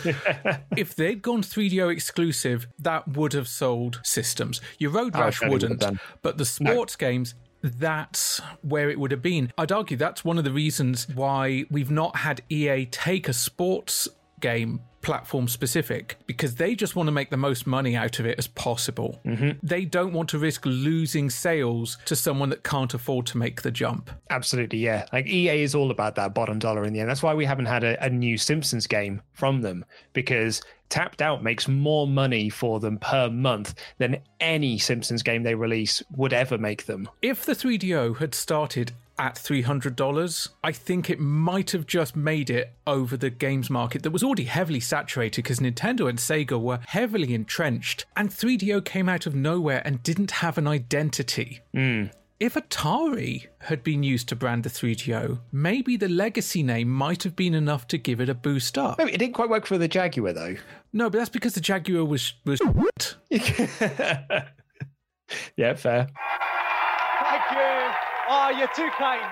if 0.77 0.95
they'd 0.95 1.21
gone 1.21 1.43
3DO 1.43 1.93
exclusive, 1.93 2.67
that 2.79 3.09
would 3.09 3.33
have 3.35 3.49
sold 3.49 4.01
systems. 4.03 4.61
Your 4.79 4.91
Road 4.91 5.15
Rash 5.15 5.43
wouldn't, 5.43 5.85
but 6.23 6.39
the 6.39 6.45
sports 6.45 6.97
no. 6.99 7.09
games, 7.09 7.35
that's 7.63 8.41
where 8.63 8.91
it 8.91 8.99
would 8.99 9.11
have 9.11 9.23
been. 9.23 9.53
I'd 9.59 9.73
argue 9.73 9.97
that's 9.97 10.25
one 10.25 10.39
of 10.39 10.45
the 10.45 10.53
reasons 10.53 11.09
why 11.09 11.65
we've 11.71 11.91
not 11.91 12.17
had 12.17 12.43
EA 12.49 12.87
take 12.87 13.29
a 13.29 13.33
sports 13.33 14.09
game 14.41 14.81
platform 15.03 15.49
specific 15.49 16.17
because 16.27 16.55
they 16.55 16.75
just 16.75 16.97
want 16.97 17.09
to 17.09 17.13
make 17.13 17.31
the 17.31 17.37
most 17.37 17.67
money 17.67 17.95
out 17.97 18.19
of 18.19 18.27
it 18.27 18.39
as 18.39 18.47
possible. 18.47 19.21
Mm-hmm. 19.25 19.59
They 19.63 19.85
don't 19.85 20.13
want 20.13 20.29
to 20.31 20.39
risk 20.39 20.65
losing 20.65 21.29
sales 21.29 21.99
to 22.07 22.17
someone 22.17 22.49
that 22.51 22.63
can't 22.63 22.95
afford 22.95 23.27
to 23.27 23.39
make 23.39 23.63
the 23.63 23.71
jump. 23.71 24.11
Absolutely, 24.31 24.79
yeah. 24.79 25.07
Like 25.13 25.27
EA 25.27 25.63
is 25.63 25.75
all 25.75 25.91
about 25.91 26.15
that 26.15 26.35
bottom 26.35 26.59
dollar 26.59 26.85
in 26.85 26.93
the 26.93 27.01
end. 27.01 27.11
That's 27.11 27.23
why 27.23 27.35
we 27.35 27.45
haven't 27.45 27.67
had 27.67 27.85
a, 27.85 28.03
a 28.03 28.09
new 28.09 28.39
Simpsons 28.39 28.87
game 28.87 29.21
from 29.33 29.61
them 29.61 29.85
because 30.13 30.63
Tapped 30.89 31.23
Out 31.23 31.43
makes 31.43 31.69
more 31.69 32.07
money 32.07 32.51
for 32.51 32.79
them 32.79 32.99
per 32.99 33.31
month 33.31 33.75
than 33.97 34.19
any 34.41 34.77
Simpsons 34.77 35.23
game 35.23 35.43
they 35.43 35.55
release 35.55 36.03
would 36.15 36.35
ever 36.35 36.59
make 36.59 36.85
them. 36.85 37.09
If 37.23 37.47
the 37.47 37.55
3DO 37.55 38.19
had 38.19 38.35
started 38.35 38.93
at 39.19 39.37
$300, 39.37 40.49
I 40.65 40.73
think 40.73 41.11
it 41.11 41.21
might 41.21 41.73
have 41.73 41.87
just 41.87 42.17
made 42.17 42.51
it 42.51 42.73
over 42.87 43.17
the 43.17 43.31
games 43.31 43.71
market 43.71 44.03
that 44.03 44.11
was 44.11 44.23
already 44.23 44.45
heavily 44.45 44.81
saturated 44.81 45.43
because 45.43 45.61
Nintendo 45.61 46.09
and 46.09 46.19
Sega 46.19 46.61
were 46.61 46.81
heavily 46.87 47.35
entrenched, 47.35 48.07
and 48.17 48.31
3DO 48.31 48.85
came 48.85 49.09
out 49.09 49.27
of 49.27 49.35
nowhere 49.35 49.83
and 49.85 50.03
didn't 50.03 50.33
have 50.33 50.59
an 50.59 50.67
identity. 50.67 51.61
Mm. 51.75 52.11
If 52.41 52.55
Atari 52.55 53.47
had 53.61 53.85
been 53.85 54.03
used 54.03 54.29
to 54.31 54.37
brand 54.37 54.65
the 54.65 54.69
3DO, 54.69 55.39
maybe 55.53 55.97
the 55.97 56.09
legacy 56.09 56.65
name 56.65 56.89
might 56.89 57.23
have 57.23 57.37
been 57.37 57.55
enough 57.55 57.87
to 57.89 57.99
give 57.99 58.21
it 58.21 58.29
a 58.29 58.35
boost 58.35 58.77
up. 58.77 58.99
Maybe 58.99 59.13
it 59.13 59.19
didn't 59.19 59.35
quite 59.35 59.49
work 59.49 59.65
for 59.65 59.79
the 59.79 59.87
Jaguar 59.87 60.33
though. 60.33 60.57
No, 60.93 61.09
but 61.09 61.19
that's 61.19 61.31
because 61.31 61.55
the 61.55 61.61
Jaguar 61.61 62.05
was 62.05 62.33
was. 62.45 62.61
yeah, 65.57 65.75
fair. 65.75 66.09
Oh, 68.35 68.49
you're 68.49 68.67
too 68.69 68.89
kind. 68.97 69.31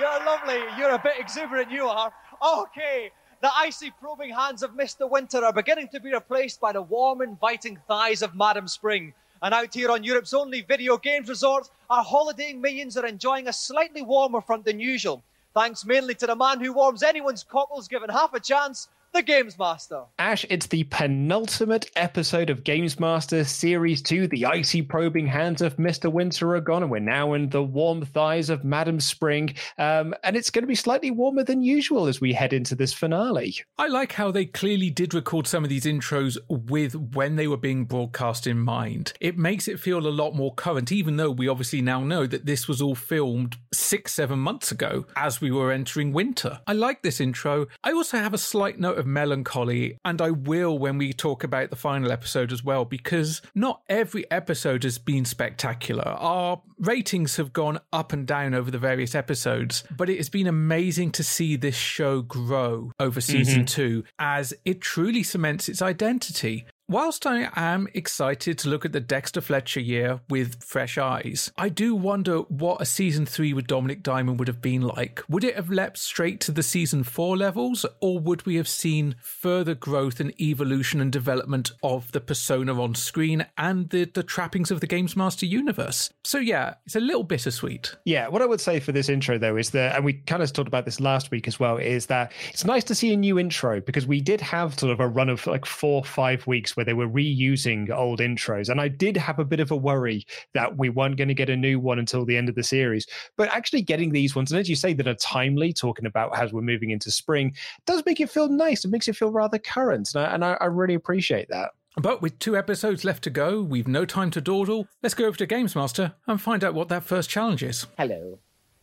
You're 0.00 0.26
lovely. 0.26 0.60
You're 0.76 0.96
a 0.96 0.98
bit 0.98 1.12
exuberant, 1.16 1.70
you 1.70 1.86
are. 1.86 2.12
Okay. 2.44 3.12
The 3.40 3.50
icy, 3.56 3.92
probing 4.00 4.30
hands 4.34 4.64
of 4.64 4.72
Mr. 4.72 5.08
Winter 5.08 5.44
are 5.44 5.52
beginning 5.52 5.86
to 5.92 6.00
be 6.00 6.12
replaced 6.12 6.60
by 6.60 6.72
the 6.72 6.82
warm, 6.82 7.22
inviting 7.22 7.78
thighs 7.86 8.20
of 8.20 8.34
Madam 8.34 8.66
Spring. 8.66 9.14
And 9.40 9.54
out 9.54 9.72
here 9.72 9.92
on 9.92 10.02
Europe's 10.02 10.34
only 10.34 10.62
video 10.62 10.96
games 10.96 11.28
resort, 11.28 11.70
our 11.88 12.02
holidaying 12.02 12.60
millions 12.60 12.96
are 12.96 13.06
enjoying 13.06 13.46
a 13.46 13.52
slightly 13.52 14.02
warmer 14.02 14.40
front 14.40 14.64
than 14.64 14.80
usual. 14.80 15.22
Thanks 15.54 15.84
mainly 15.84 16.16
to 16.16 16.26
the 16.26 16.34
man 16.34 16.58
who 16.58 16.72
warms 16.72 17.04
anyone's 17.04 17.44
cockles 17.44 17.86
given 17.86 18.10
half 18.10 18.34
a 18.34 18.40
chance, 18.40 18.88
the 19.14 19.22
Games 19.22 19.56
Master. 19.56 20.02
Ash, 20.18 20.44
it's 20.50 20.66
the 20.66 20.82
penultimate 20.84 21.88
episode 21.94 22.50
of 22.50 22.64
Games 22.64 22.98
Master 22.98 23.44
Series 23.44 24.02
2. 24.02 24.26
The 24.26 24.44
icy 24.44 24.82
probing 24.82 25.28
hands 25.28 25.62
of 25.62 25.76
Mr. 25.76 26.10
Winter 26.10 26.56
are 26.56 26.60
gone, 26.60 26.82
and 26.82 26.90
we're 26.90 26.98
now 26.98 27.34
in 27.34 27.48
the 27.48 27.62
warm 27.62 28.04
thighs 28.04 28.50
of 28.50 28.64
Madam 28.64 28.98
Spring. 28.98 29.54
Um, 29.78 30.16
and 30.24 30.34
it's 30.34 30.50
going 30.50 30.64
to 30.64 30.68
be 30.68 30.74
slightly 30.74 31.12
warmer 31.12 31.44
than 31.44 31.62
usual 31.62 32.08
as 32.08 32.20
we 32.20 32.32
head 32.32 32.52
into 32.52 32.74
this 32.74 32.92
finale. 32.92 33.54
I 33.78 33.86
like 33.86 34.14
how 34.14 34.32
they 34.32 34.46
clearly 34.46 34.90
did 34.90 35.14
record 35.14 35.46
some 35.46 35.62
of 35.62 35.70
these 35.70 35.84
intros 35.84 36.36
with 36.48 36.96
when 36.96 37.36
they 37.36 37.46
were 37.46 37.56
being 37.56 37.84
broadcast 37.84 38.48
in 38.48 38.58
mind. 38.58 39.12
It 39.20 39.38
makes 39.38 39.68
it 39.68 39.78
feel 39.78 40.04
a 40.04 40.08
lot 40.08 40.34
more 40.34 40.52
current, 40.52 40.90
even 40.90 41.18
though 41.18 41.30
we 41.30 41.46
obviously 41.46 41.82
now 41.82 42.00
know 42.00 42.26
that 42.26 42.46
this 42.46 42.66
was 42.66 42.82
all 42.82 42.96
filmed 42.96 43.58
six, 43.72 44.12
seven 44.12 44.40
months 44.40 44.72
ago 44.72 45.06
as 45.14 45.40
we 45.40 45.52
were 45.52 45.70
entering 45.70 46.12
winter. 46.12 46.58
I 46.66 46.72
like 46.72 47.02
this 47.02 47.20
intro. 47.20 47.68
I 47.84 47.92
also 47.92 48.18
have 48.18 48.34
a 48.34 48.38
slight 48.38 48.80
note 48.80 48.98
of 48.98 49.03
of 49.04 49.08
melancholy, 49.08 49.98
and 50.04 50.20
I 50.20 50.30
will 50.30 50.78
when 50.78 50.98
we 50.98 51.12
talk 51.12 51.44
about 51.44 51.70
the 51.70 51.76
final 51.76 52.10
episode 52.10 52.52
as 52.52 52.64
well, 52.64 52.84
because 52.84 53.42
not 53.54 53.82
every 53.88 54.28
episode 54.30 54.82
has 54.84 54.98
been 54.98 55.24
spectacular. 55.24 56.04
Our 56.04 56.62
ratings 56.78 57.36
have 57.36 57.52
gone 57.52 57.78
up 57.92 58.12
and 58.12 58.26
down 58.26 58.54
over 58.54 58.70
the 58.70 58.78
various 58.78 59.14
episodes, 59.14 59.84
but 59.96 60.08
it 60.08 60.16
has 60.16 60.28
been 60.28 60.46
amazing 60.46 61.12
to 61.12 61.22
see 61.22 61.56
this 61.56 61.76
show 61.76 62.22
grow 62.22 62.92
over 62.98 63.20
season 63.20 63.60
mm-hmm. 63.60 63.82
two 63.82 64.04
as 64.18 64.54
it 64.64 64.80
truly 64.80 65.22
cements 65.22 65.68
its 65.68 65.82
identity. 65.82 66.66
Whilst 66.86 67.26
I 67.26 67.48
am 67.56 67.88
excited 67.94 68.58
to 68.58 68.68
look 68.68 68.84
at 68.84 68.92
the 68.92 69.00
Dexter 69.00 69.40
Fletcher 69.40 69.80
year 69.80 70.20
with 70.28 70.62
fresh 70.62 70.98
eyes, 70.98 71.50
I 71.56 71.70
do 71.70 71.94
wonder 71.94 72.40
what 72.40 72.82
a 72.82 72.84
season 72.84 73.24
three 73.24 73.54
with 73.54 73.66
Dominic 73.66 74.02
Diamond 74.02 74.38
would 74.38 74.48
have 74.48 74.60
been 74.60 74.82
like. 74.82 75.22
Would 75.26 75.44
it 75.44 75.56
have 75.56 75.70
leapt 75.70 75.96
straight 75.96 76.40
to 76.40 76.52
the 76.52 76.62
season 76.62 77.02
four 77.02 77.38
levels, 77.38 77.86
or 78.02 78.18
would 78.18 78.44
we 78.44 78.56
have 78.56 78.68
seen 78.68 79.16
further 79.22 79.74
growth 79.74 80.20
and 80.20 80.38
evolution 80.38 81.00
and 81.00 81.10
development 81.10 81.72
of 81.82 82.12
the 82.12 82.20
persona 82.20 82.78
on 82.78 82.94
screen 82.94 83.46
and 83.56 83.88
the, 83.88 84.04
the 84.04 84.22
trappings 84.22 84.70
of 84.70 84.80
the 84.80 84.86
Games 84.86 85.16
Master 85.16 85.46
universe? 85.46 86.10
So, 86.22 86.36
yeah, 86.36 86.74
it's 86.84 86.96
a 86.96 87.00
little 87.00 87.24
bittersweet. 87.24 87.94
Yeah, 88.04 88.28
what 88.28 88.42
I 88.42 88.46
would 88.46 88.60
say 88.60 88.78
for 88.78 88.92
this 88.92 89.08
intro, 89.08 89.38
though, 89.38 89.56
is 89.56 89.70
that, 89.70 89.96
and 89.96 90.04
we 90.04 90.12
kind 90.12 90.42
of 90.42 90.52
talked 90.52 90.68
about 90.68 90.84
this 90.84 91.00
last 91.00 91.30
week 91.30 91.48
as 91.48 91.58
well, 91.58 91.78
is 91.78 92.06
that 92.06 92.32
it's 92.50 92.66
nice 92.66 92.84
to 92.84 92.94
see 92.94 93.10
a 93.14 93.16
new 93.16 93.38
intro 93.38 93.80
because 93.80 94.06
we 94.06 94.20
did 94.20 94.42
have 94.42 94.78
sort 94.78 94.92
of 94.92 95.00
a 95.00 95.08
run 95.08 95.30
of 95.30 95.46
like 95.46 95.64
four, 95.64 96.04
five 96.04 96.46
weeks 96.46 96.73
where 96.76 96.84
they 96.84 96.94
were 96.94 97.08
reusing 97.08 97.90
old 97.90 98.20
intros. 98.20 98.68
And 98.68 98.80
I 98.80 98.88
did 98.88 99.16
have 99.16 99.38
a 99.38 99.44
bit 99.44 99.60
of 99.60 99.70
a 99.70 99.76
worry 99.76 100.26
that 100.52 100.76
we 100.76 100.88
weren't 100.88 101.16
going 101.16 101.28
to 101.28 101.34
get 101.34 101.50
a 101.50 101.56
new 101.56 101.78
one 101.80 101.98
until 101.98 102.24
the 102.24 102.36
end 102.36 102.48
of 102.48 102.54
the 102.54 102.62
series. 102.62 103.06
But 103.36 103.48
actually 103.48 103.82
getting 103.82 104.12
these 104.12 104.34
ones, 104.34 104.50
and 104.50 104.60
as 104.60 104.68
you 104.68 104.76
say, 104.76 104.92
that 104.94 105.08
are 105.08 105.14
timely, 105.14 105.72
talking 105.72 106.06
about 106.06 106.36
as 106.38 106.52
we're 106.52 106.62
moving 106.62 106.90
into 106.90 107.10
spring, 107.10 107.54
does 107.86 108.02
make 108.06 108.20
it 108.20 108.30
feel 108.30 108.48
nice. 108.48 108.84
It 108.84 108.90
makes 108.90 109.08
it 109.08 109.16
feel 109.16 109.30
rather 109.30 109.58
current. 109.58 110.14
And 110.14 110.24
I, 110.24 110.34
and 110.34 110.44
I, 110.44 110.56
I 110.60 110.66
really 110.66 110.94
appreciate 110.94 111.48
that. 111.48 111.70
But 111.96 112.22
with 112.22 112.38
two 112.40 112.56
episodes 112.56 113.04
left 113.04 113.22
to 113.24 113.30
go, 113.30 113.62
we've 113.62 113.86
no 113.86 114.04
time 114.04 114.30
to 114.32 114.40
dawdle. 114.40 114.88
Let's 115.02 115.14
go 115.14 115.26
over 115.26 115.36
to 115.38 115.46
Games 115.46 115.76
Master 115.76 116.14
and 116.26 116.40
find 116.40 116.64
out 116.64 116.74
what 116.74 116.88
that 116.88 117.04
first 117.04 117.30
challenge 117.30 117.62
is. 117.62 117.86
Hello. 117.96 118.38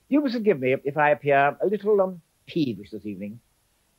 You 0.08 0.22
must 0.22 0.34
forgive 0.34 0.60
me 0.60 0.76
if 0.84 0.98
I 0.98 1.12
appear 1.12 1.58
a 1.62 1.68
little 1.68 2.00
um, 2.02 2.22
peevish 2.46 2.92
this 2.92 3.06
evening. 3.06 3.40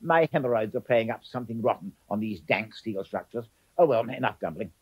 My 0.01 0.29
hemorrhoids 0.33 0.75
are 0.75 0.81
playing 0.81 1.11
up 1.11 1.21
something 1.25 1.61
rotten 1.61 1.93
on 2.09 2.21
these 2.21 2.41
dank 2.41 2.75
steel 2.75 3.05
structures, 3.05 3.45
Oh 3.79 3.87
well, 3.87 4.09
enough 4.09 4.39
grumbling. 4.39 4.73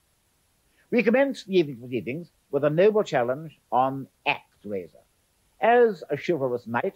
We 0.90 1.02
commence 1.02 1.44
the 1.44 1.58
evening 1.58 1.76
proceedings 1.76 2.28
with 2.50 2.64
a 2.64 2.70
noble 2.70 3.04
challenge 3.04 3.58
on 3.70 4.08
Axe 4.26 4.42
razor. 4.64 4.98
As 5.60 6.02
a 6.10 6.16
chivalrous 6.16 6.66
knight, 6.66 6.94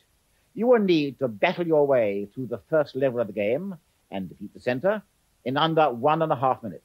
you 0.55 0.67
will 0.67 0.81
need 0.81 1.19
to 1.19 1.29
battle 1.29 1.67
your 1.67 1.87
way 1.87 2.29
through 2.35 2.47
the 2.47 2.61
first 2.71 2.97
level 2.97 3.21
of 3.21 3.29
the 3.29 3.33
game 3.33 3.77
and 4.11 4.29
defeat 4.29 4.53
the 4.55 4.61
center 4.61 5.03
in 5.45 5.57
under 5.57 5.91
one 5.91 6.23
and 6.23 6.33
a 6.33 6.37
half 6.37 6.63
minutes. 6.63 6.85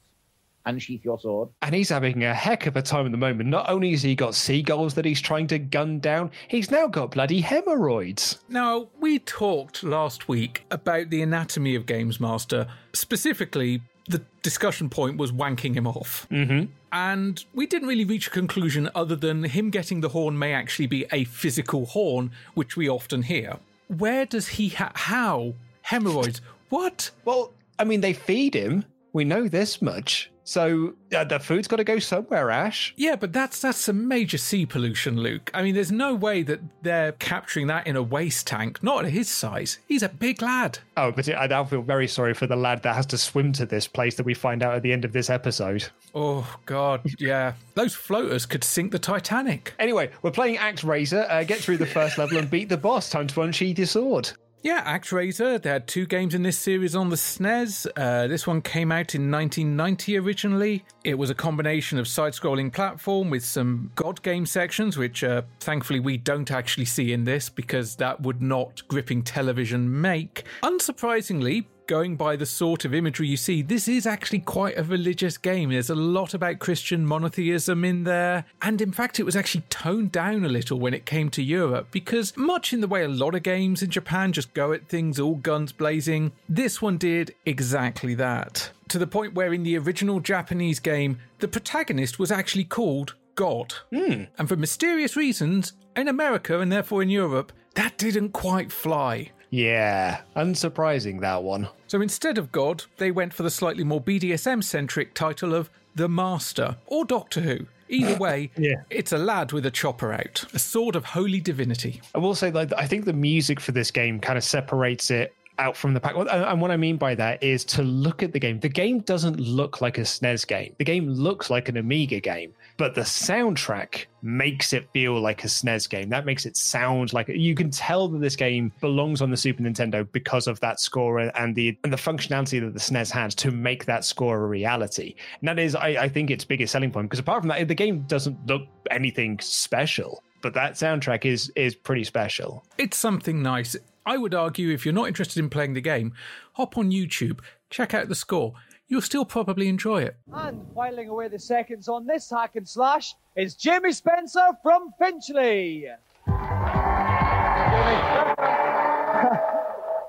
Unsheath 0.65 1.05
your 1.05 1.17
sword. 1.17 1.49
And 1.61 1.73
he's 1.73 1.89
having 1.89 2.23
a 2.23 2.33
heck 2.33 2.67
of 2.67 2.75
a 2.75 2.81
time 2.81 3.05
at 3.05 3.11
the 3.11 3.17
moment. 3.17 3.49
Not 3.49 3.69
only 3.69 3.91
has 3.91 4.03
he 4.03 4.13
got 4.13 4.35
seagulls 4.35 4.93
that 4.95 5.05
he's 5.05 5.21
trying 5.21 5.47
to 5.47 5.57
gun 5.57 5.99
down, 5.99 6.31
he's 6.47 6.69
now 6.69 6.85
got 6.85 7.11
bloody 7.11 7.39
hemorrhoids. 7.39 8.39
Now, 8.49 8.89
we 8.99 9.19
talked 9.19 9.83
last 9.83 10.27
week 10.27 10.65
about 10.69 11.09
the 11.09 11.21
anatomy 11.21 11.75
of 11.75 11.85
Games 11.85 12.19
Master, 12.19 12.67
specifically 12.93 13.81
the 14.09 14.21
discussion 14.41 14.89
point 14.89 15.17
was 15.17 15.31
wanking 15.31 15.75
him 15.75 15.87
off. 15.87 16.27
Mm-hmm. 16.31 16.71
And 16.91 17.45
we 17.53 17.67
didn't 17.67 17.87
really 17.87 18.05
reach 18.05 18.27
a 18.27 18.31
conclusion 18.31 18.89
other 18.95 19.15
than 19.15 19.43
him 19.43 19.69
getting 19.69 20.01
the 20.01 20.09
horn 20.09 20.37
may 20.37 20.53
actually 20.53 20.87
be 20.87 21.05
a 21.11 21.23
physical 21.25 21.85
horn, 21.85 22.31
which 22.55 22.75
we 22.75 22.89
often 22.89 23.21
hear. 23.21 23.57
Where 23.87 24.25
does 24.25 24.47
he 24.47 24.69
ha- 24.69 24.91
how? 24.95 25.53
Hemorrhoids. 25.83 26.41
What? 26.69 27.11
Well, 27.23 27.53
I 27.77 27.83
mean, 27.83 28.01
they 28.01 28.13
feed 28.13 28.55
him. 28.55 28.85
We 29.13 29.23
know 29.23 29.47
this 29.47 29.81
much. 29.81 30.31
So 30.49 30.95
uh, 31.15 31.25
the 31.25 31.37
food's 31.37 31.67
got 31.67 31.75
to 31.75 31.83
go 31.83 31.99
somewhere, 31.99 32.49
Ash. 32.49 32.91
Yeah, 32.97 33.17
but 33.17 33.31
that's 33.31 33.61
that's 33.61 33.77
some 33.77 34.07
major 34.07 34.39
sea 34.39 34.65
pollution, 34.65 35.15
Luke. 35.15 35.51
I 35.53 35.61
mean, 35.61 35.75
there's 35.75 35.91
no 35.91 36.15
way 36.15 36.41
that 36.41 36.59
they're 36.81 37.11
capturing 37.11 37.67
that 37.67 37.85
in 37.85 37.95
a 37.95 38.01
waste 38.01 38.47
tank. 38.47 38.81
Not 38.81 39.05
at 39.05 39.11
his 39.11 39.29
size. 39.29 39.77
He's 39.87 40.01
a 40.01 40.09
big 40.09 40.41
lad. 40.41 40.79
Oh, 40.97 41.11
but 41.11 41.29
I 41.29 41.45
now 41.45 41.65
feel 41.65 41.83
very 41.83 42.07
sorry 42.07 42.33
for 42.33 42.47
the 42.47 42.55
lad 42.55 42.81
that 42.81 42.95
has 42.95 43.05
to 43.07 43.17
swim 43.19 43.53
to 43.53 43.67
this 43.67 43.85
place 43.85 44.15
that 44.15 44.25
we 44.25 44.33
find 44.33 44.63
out 44.63 44.73
at 44.73 44.81
the 44.81 44.91
end 44.91 45.05
of 45.05 45.13
this 45.13 45.29
episode. 45.29 45.87
Oh 46.15 46.51
God, 46.65 47.01
yeah. 47.19 47.53
Those 47.75 47.93
floaters 47.93 48.47
could 48.47 48.63
sink 48.63 48.91
the 48.91 48.97
Titanic. 48.97 49.75
Anyway, 49.77 50.09
we're 50.23 50.31
playing 50.31 50.57
ActRaiser. 50.57 51.29
Uh, 51.29 51.43
get 51.43 51.59
through 51.59 51.77
the 51.77 51.85
first 51.85 52.17
level 52.17 52.39
and 52.39 52.49
beat 52.49 52.69
the 52.69 52.77
boss. 52.77 53.11
Time 53.11 53.27
to 53.27 53.43
unsheath 53.43 53.77
your 53.77 53.85
sword. 53.85 54.31
Yeah, 54.61 54.83
ActRaiser. 54.97 55.61
They 55.61 55.69
had 55.69 55.87
two 55.87 56.05
games 56.05 56.35
in 56.35 56.43
this 56.43 56.57
series 56.57 56.93
on 56.93 57.09
the 57.09 57.15
SNES. 57.15 57.87
Uh, 57.95 58.27
this 58.27 58.45
one 58.45 58.61
came 58.61 58.91
out 58.91 59.15
in 59.15 59.31
1990 59.31 60.17
originally. 60.17 60.85
It 61.05 61.17
was 61.17 61.29
a 61.29 61.35
combination 61.35 61.97
of 61.97 62.09
side 62.09 62.33
scrolling 62.33 62.71
platform 62.71 63.29
with 63.29 63.45
some 63.45 63.91
God 63.95 64.21
game 64.21 64.45
sections, 64.45 64.97
which 64.97 65.23
uh, 65.23 65.43
thankfully 65.61 66.01
we 66.01 66.17
don't 66.17 66.51
actually 66.51 66.85
see 66.85 67.13
in 67.13 67.23
this 67.23 67.47
because 67.47 67.95
that 67.97 68.19
would 68.21 68.41
not 68.41 68.85
gripping 68.89 69.23
television 69.23 70.01
make. 70.01 70.43
Unsurprisingly, 70.61 71.65
going 71.89 72.15
by 72.15 72.35
the 72.35 72.45
sort 72.45 72.85
of 72.85 72.93
imagery 72.93 73.27
you 73.27 73.35
see, 73.35 73.63
this 73.63 73.87
is 73.87 74.05
actually 74.05 74.37
quite 74.37 74.77
a 74.77 74.83
religious 74.83 75.39
game. 75.39 75.71
There's 75.71 75.89
a 75.89 75.95
lot 75.95 76.35
about 76.35 76.59
Christian 76.59 77.03
monotheism 77.03 77.83
in 77.83 78.03
there. 78.03 78.45
And 78.61 78.79
in 78.79 78.91
fact, 78.91 79.19
it 79.19 79.23
was 79.23 79.35
actually 79.35 79.63
toned 79.71 80.11
down 80.11 80.45
a 80.45 80.49
little 80.49 80.79
when 80.79 80.93
it 80.93 81.07
came 81.07 81.31
to 81.31 81.41
Europe 81.41 81.87
because, 81.89 82.37
much 82.37 82.73
in 82.73 82.81
the 82.81 82.87
way 82.87 83.03
a 83.03 83.09
lot 83.09 83.33
of 83.33 83.41
games 83.41 83.81
in 83.81 83.89
Japan 83.89 84.31
just 84.33 84.53
go 84.53 84.71
at 84.71 84.87
things 84.87 85.19
all 85.19 85.33
guns 85.33 85.71
blazing, 85.71 86.31
this 86.47 86.79
one 86.79 86.99
did 86.99 87.33
exactly 87.47 88.13
that. 88.13 88.69
To 88.89 88.99
the 88.99 89.07
point 89.07 89.33
where 89.33 89.51
in 89.51 89.63
the 89.63 89.79
original 89.79 90.19
Japanese 90.19 90.79
game, 90.79 91.17
the 91.39 91.47
protagonist 91.47 92.19
was 92.19 92.31
actually 92.31 92.65
called 92.65 93.15
God. 93.33 93.73
Mm. 93.91 94.27
And 94.37 94.47
for 94.47 94.55
mysterious 94.55 95.15
reasons, 95.15 95.73
in 95.95 96.07
America 96.07 96.59
and 96.59 96.71
therefore 96.71 97.01
in 97.01 97.09
Europe, 97.09 97.51
that 97.73 97.97
didn't 97.97 98.29
quite 98.29 98.71
fly. 98.71 99.31
Yeah, 99.49 100.21
unsurprising 100.35 101.21
that 101.21 101.43
one. 101.43 101.67
So 101.87 102.01
instead 102.01 102.37
of 102.37 102.51
God, 102.51 102.83
they 102.97 103.11
went 103.11 103.33
for 103.33 103.43
the 103.43 103.49
slightly 103.49 103.83
more 103.83 104.01
BDSM 104.01 104.63
centric 104.63 105.13
title 105.13 105.55
of 105.55 105.69
The 105.95 106.07
Master 106.07 106.77
or 106.85 107.05
Doctor 107.05 107.41
Who. 107.41 107.65
Either 107.89 108.15
way, 108.19 108.51
yeah. 108.57 108.75
it's 108.89 109.11
a 109.11 109.17
lad 109.17 109.51
with 109.51 109.65
a 109.65 109.71
chopper 109.71 110.13
out, 110.13 110.45
a 110.53 110.59
sword 110.59 110.95
of 110.95 111.03
holy 111.03 111.39
divinity. 111.39 112.01
I 112.13 112.19
will 112.19 112.35
say, 112.35 112.51
like, 112.51 112.71
I 112.77 112.85
think 112.85 113.05
the 113.05 113.13
music 113.13 113.59
for 113.59 113.71
this 113.71 113.89
game 113.89 114.19
kind 114.19 114.37
of 114.37 114.43
separates 114.43 115.09
it 115.09 115.33
out 115.59 115.75
from 115.75 115.93
the 115.93 115.99
pack. 115.99 116.15
And 116.15 116.61
what 116.61 116.71
I 116.71 116.77
mean 116.77 116.97
by 116.97 117.15
that 117.15 117.43
is 117.43 117.65
to 117.65 117.83
look 117.83 118.23
at 118.23 118.31
the 118.31 118.39
game. 118.39 118.59
The 118.59 118.69
game 118.69 118.99
doesn't 118.99 119.39
look 119.39 119.81
like 119.81 119.97
a 119.97 120.01
SNES 120.01 120.47
game. 120.47 120.73
The 120.77 120.85
game 120.85 121.09
looks 121.09 121.49
like 121.49 121.69
an 121.69 121.77
Amiga 121.77 122.19
game, 122.19 122.53
but 122.79 122.95
the 122.95 123.01
soundtrack 123.01 124.05
makes 124.21 124.71
it 124.71 124.89
feel 124.93 125.19
like 125.19 125.43
a 125.43 125.47
SNES 125.47 125.89
game. 125.89 126.07
That 126.07 126.25
makes 126.25 126.45
it 126.45 126.55
sound 126.55 127.11
like 127.11 127.27
you 127.27 127.53
can 127.53 127.69
tell 127.71 128.07
that 128.07 128.21
this 128.21 128.37
game 128.37 128.71
belongs 128.79 129.21
on 129.21 129.29
the 129.29 129.35
Super 129.35 129.61
Nintendo 129.61 130.09
because 130.13 130.47
of 130.47 130.61
that 130.61 130.79
score 130.79 131.19
and 131.19 131.53
the 131.55 131.77
and 131.83 131.91
the 131.91 131.97
functionality 131.97 132.61
that 132.61 132.73
the 132.73 132.79
SNES 132.79 133.11
had 133.11 133.31
to 133.31 133.51
make 133.51 133.83
that 133.83 134.05
score 134.05 134.41
a 134.41 134.47
reality. 134.47 135.15
And 135.41 135.49
that 135.49 135.59
is, 135.59 135.75
I, 135.75 135.89
I 135.89 136.09
think, 136.09 136.31
its 136.31 136.45
biggest 136.45 136.71
selling 136.71 136.89
point. 136.89 137.09
Because 137.09 137.19
apart 137.19 137.41
from 137.41 137.49
that, 137.49 137.67
the 137.67 137.75
game 137.75 138.05
doesn't 138.07 138.47
look 138.47 138.63
anything 138.89 139.39
special 139.41 140.23
but 140.41 140.53
that 140.53 140.75
soundtrack 140.75 141.25
is 141.25 141.51
is 141.57 141.75
pretty 141.75 142.05
special. 142.05 142.63
It's 142.77 142.95
something 142.95 143.41
nice. 143.41 143.75
I 144.05 144.15
would 144.15 144.33
argue 144.33 144.69
if 144.69 144.85
you're 144.85 144.93
not 144.93 145.09
interested 145.09 145.39
in 145.39 145.49
playing 145.49 145.73
the 145.73 145.81
game, 145.81 146.13
hop 146.53 146.77
on 146.77 146.91
YouTube, 146.91 147.41
check 147.69 147.93
out 147.93 148.07
the 148.07 148.15
score. 148.15 148.53
You'll 148.89 149.01
still 149.01 149.23
probably 149.23 149.69
enjoy 149.69 150.01
it. 150.01 150.15
And 150.33 150.65
whiling 150.73 151.09
away 151.09 151.27
the 151.27 151.37
seconds 151.37 151.87
on 151.87 152.07
this 152.07 152.29
hack 152.31 152.55
and 152.55 152.67
slash 152.67 153.13
is 153.35 153.53
Jamie 153.53 153.91
Spencer 153.91 154.47
from 154.63 154.91
Finchley. 154.97 155.85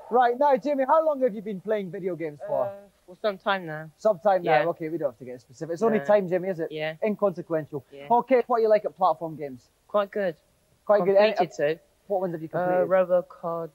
right, 0.09 0.33
now, 0.39 0.57
Jamie, 0.57 0.83
how 0.87 1.05
long 1.05 1.21
have 1.21 1.35
you 1.35 1.43
been 1.43 1.61
playing 1.61 1.91
video 1.91 2.15
games 2.15 2.39
for? 2.47 2.65
Uh, 2.65 2.71
well, 3.05 3.17
some 3.21 3.37
time 3.37 3.67
now. 3.67 3.89
Some 3.97 4.17
time 4.19 4.41
now. 4.41 4.69
Okay, 4.69 4.89
we 4.89 4.97
don't 4.97 5.09
have 5.11 5.19
to 5.19 5.25
get 5.25 5.39
specific. 5.41 5.73
It's 5.73 5.83
only 5.83 5.99
time, 5.99 6.27
Jimmy, 6.27 6.49
is 6.49 6.59
it? 6.59 6.71
Yeah. 6.71 6.95
Inconsequential. 7.03 7.85
Yeah. 7.93 8.07
Okay, 8.09 8.41
what 8.47 8.57
do 8.57 8.63
you 8.63 8.69
like 8.69 8.85
at 8.85 8.97
platform 8.97 9.35
games? 9.35 9.67
Quite 9.87 10.09
good. 10.09 10.35
Quite 10.85 11.05
good. 11.05 11.17
Any- 11.17 11.33
Completed 11.33 11.77
too. 11.77 11.79
What 12.07 12.21
ones 12.21 12.33
have 12.33 12.41
you 12.41 12.49
Uh, 12.51 12.83
completed? 12.85 12.89
Robocod 12.89 13.69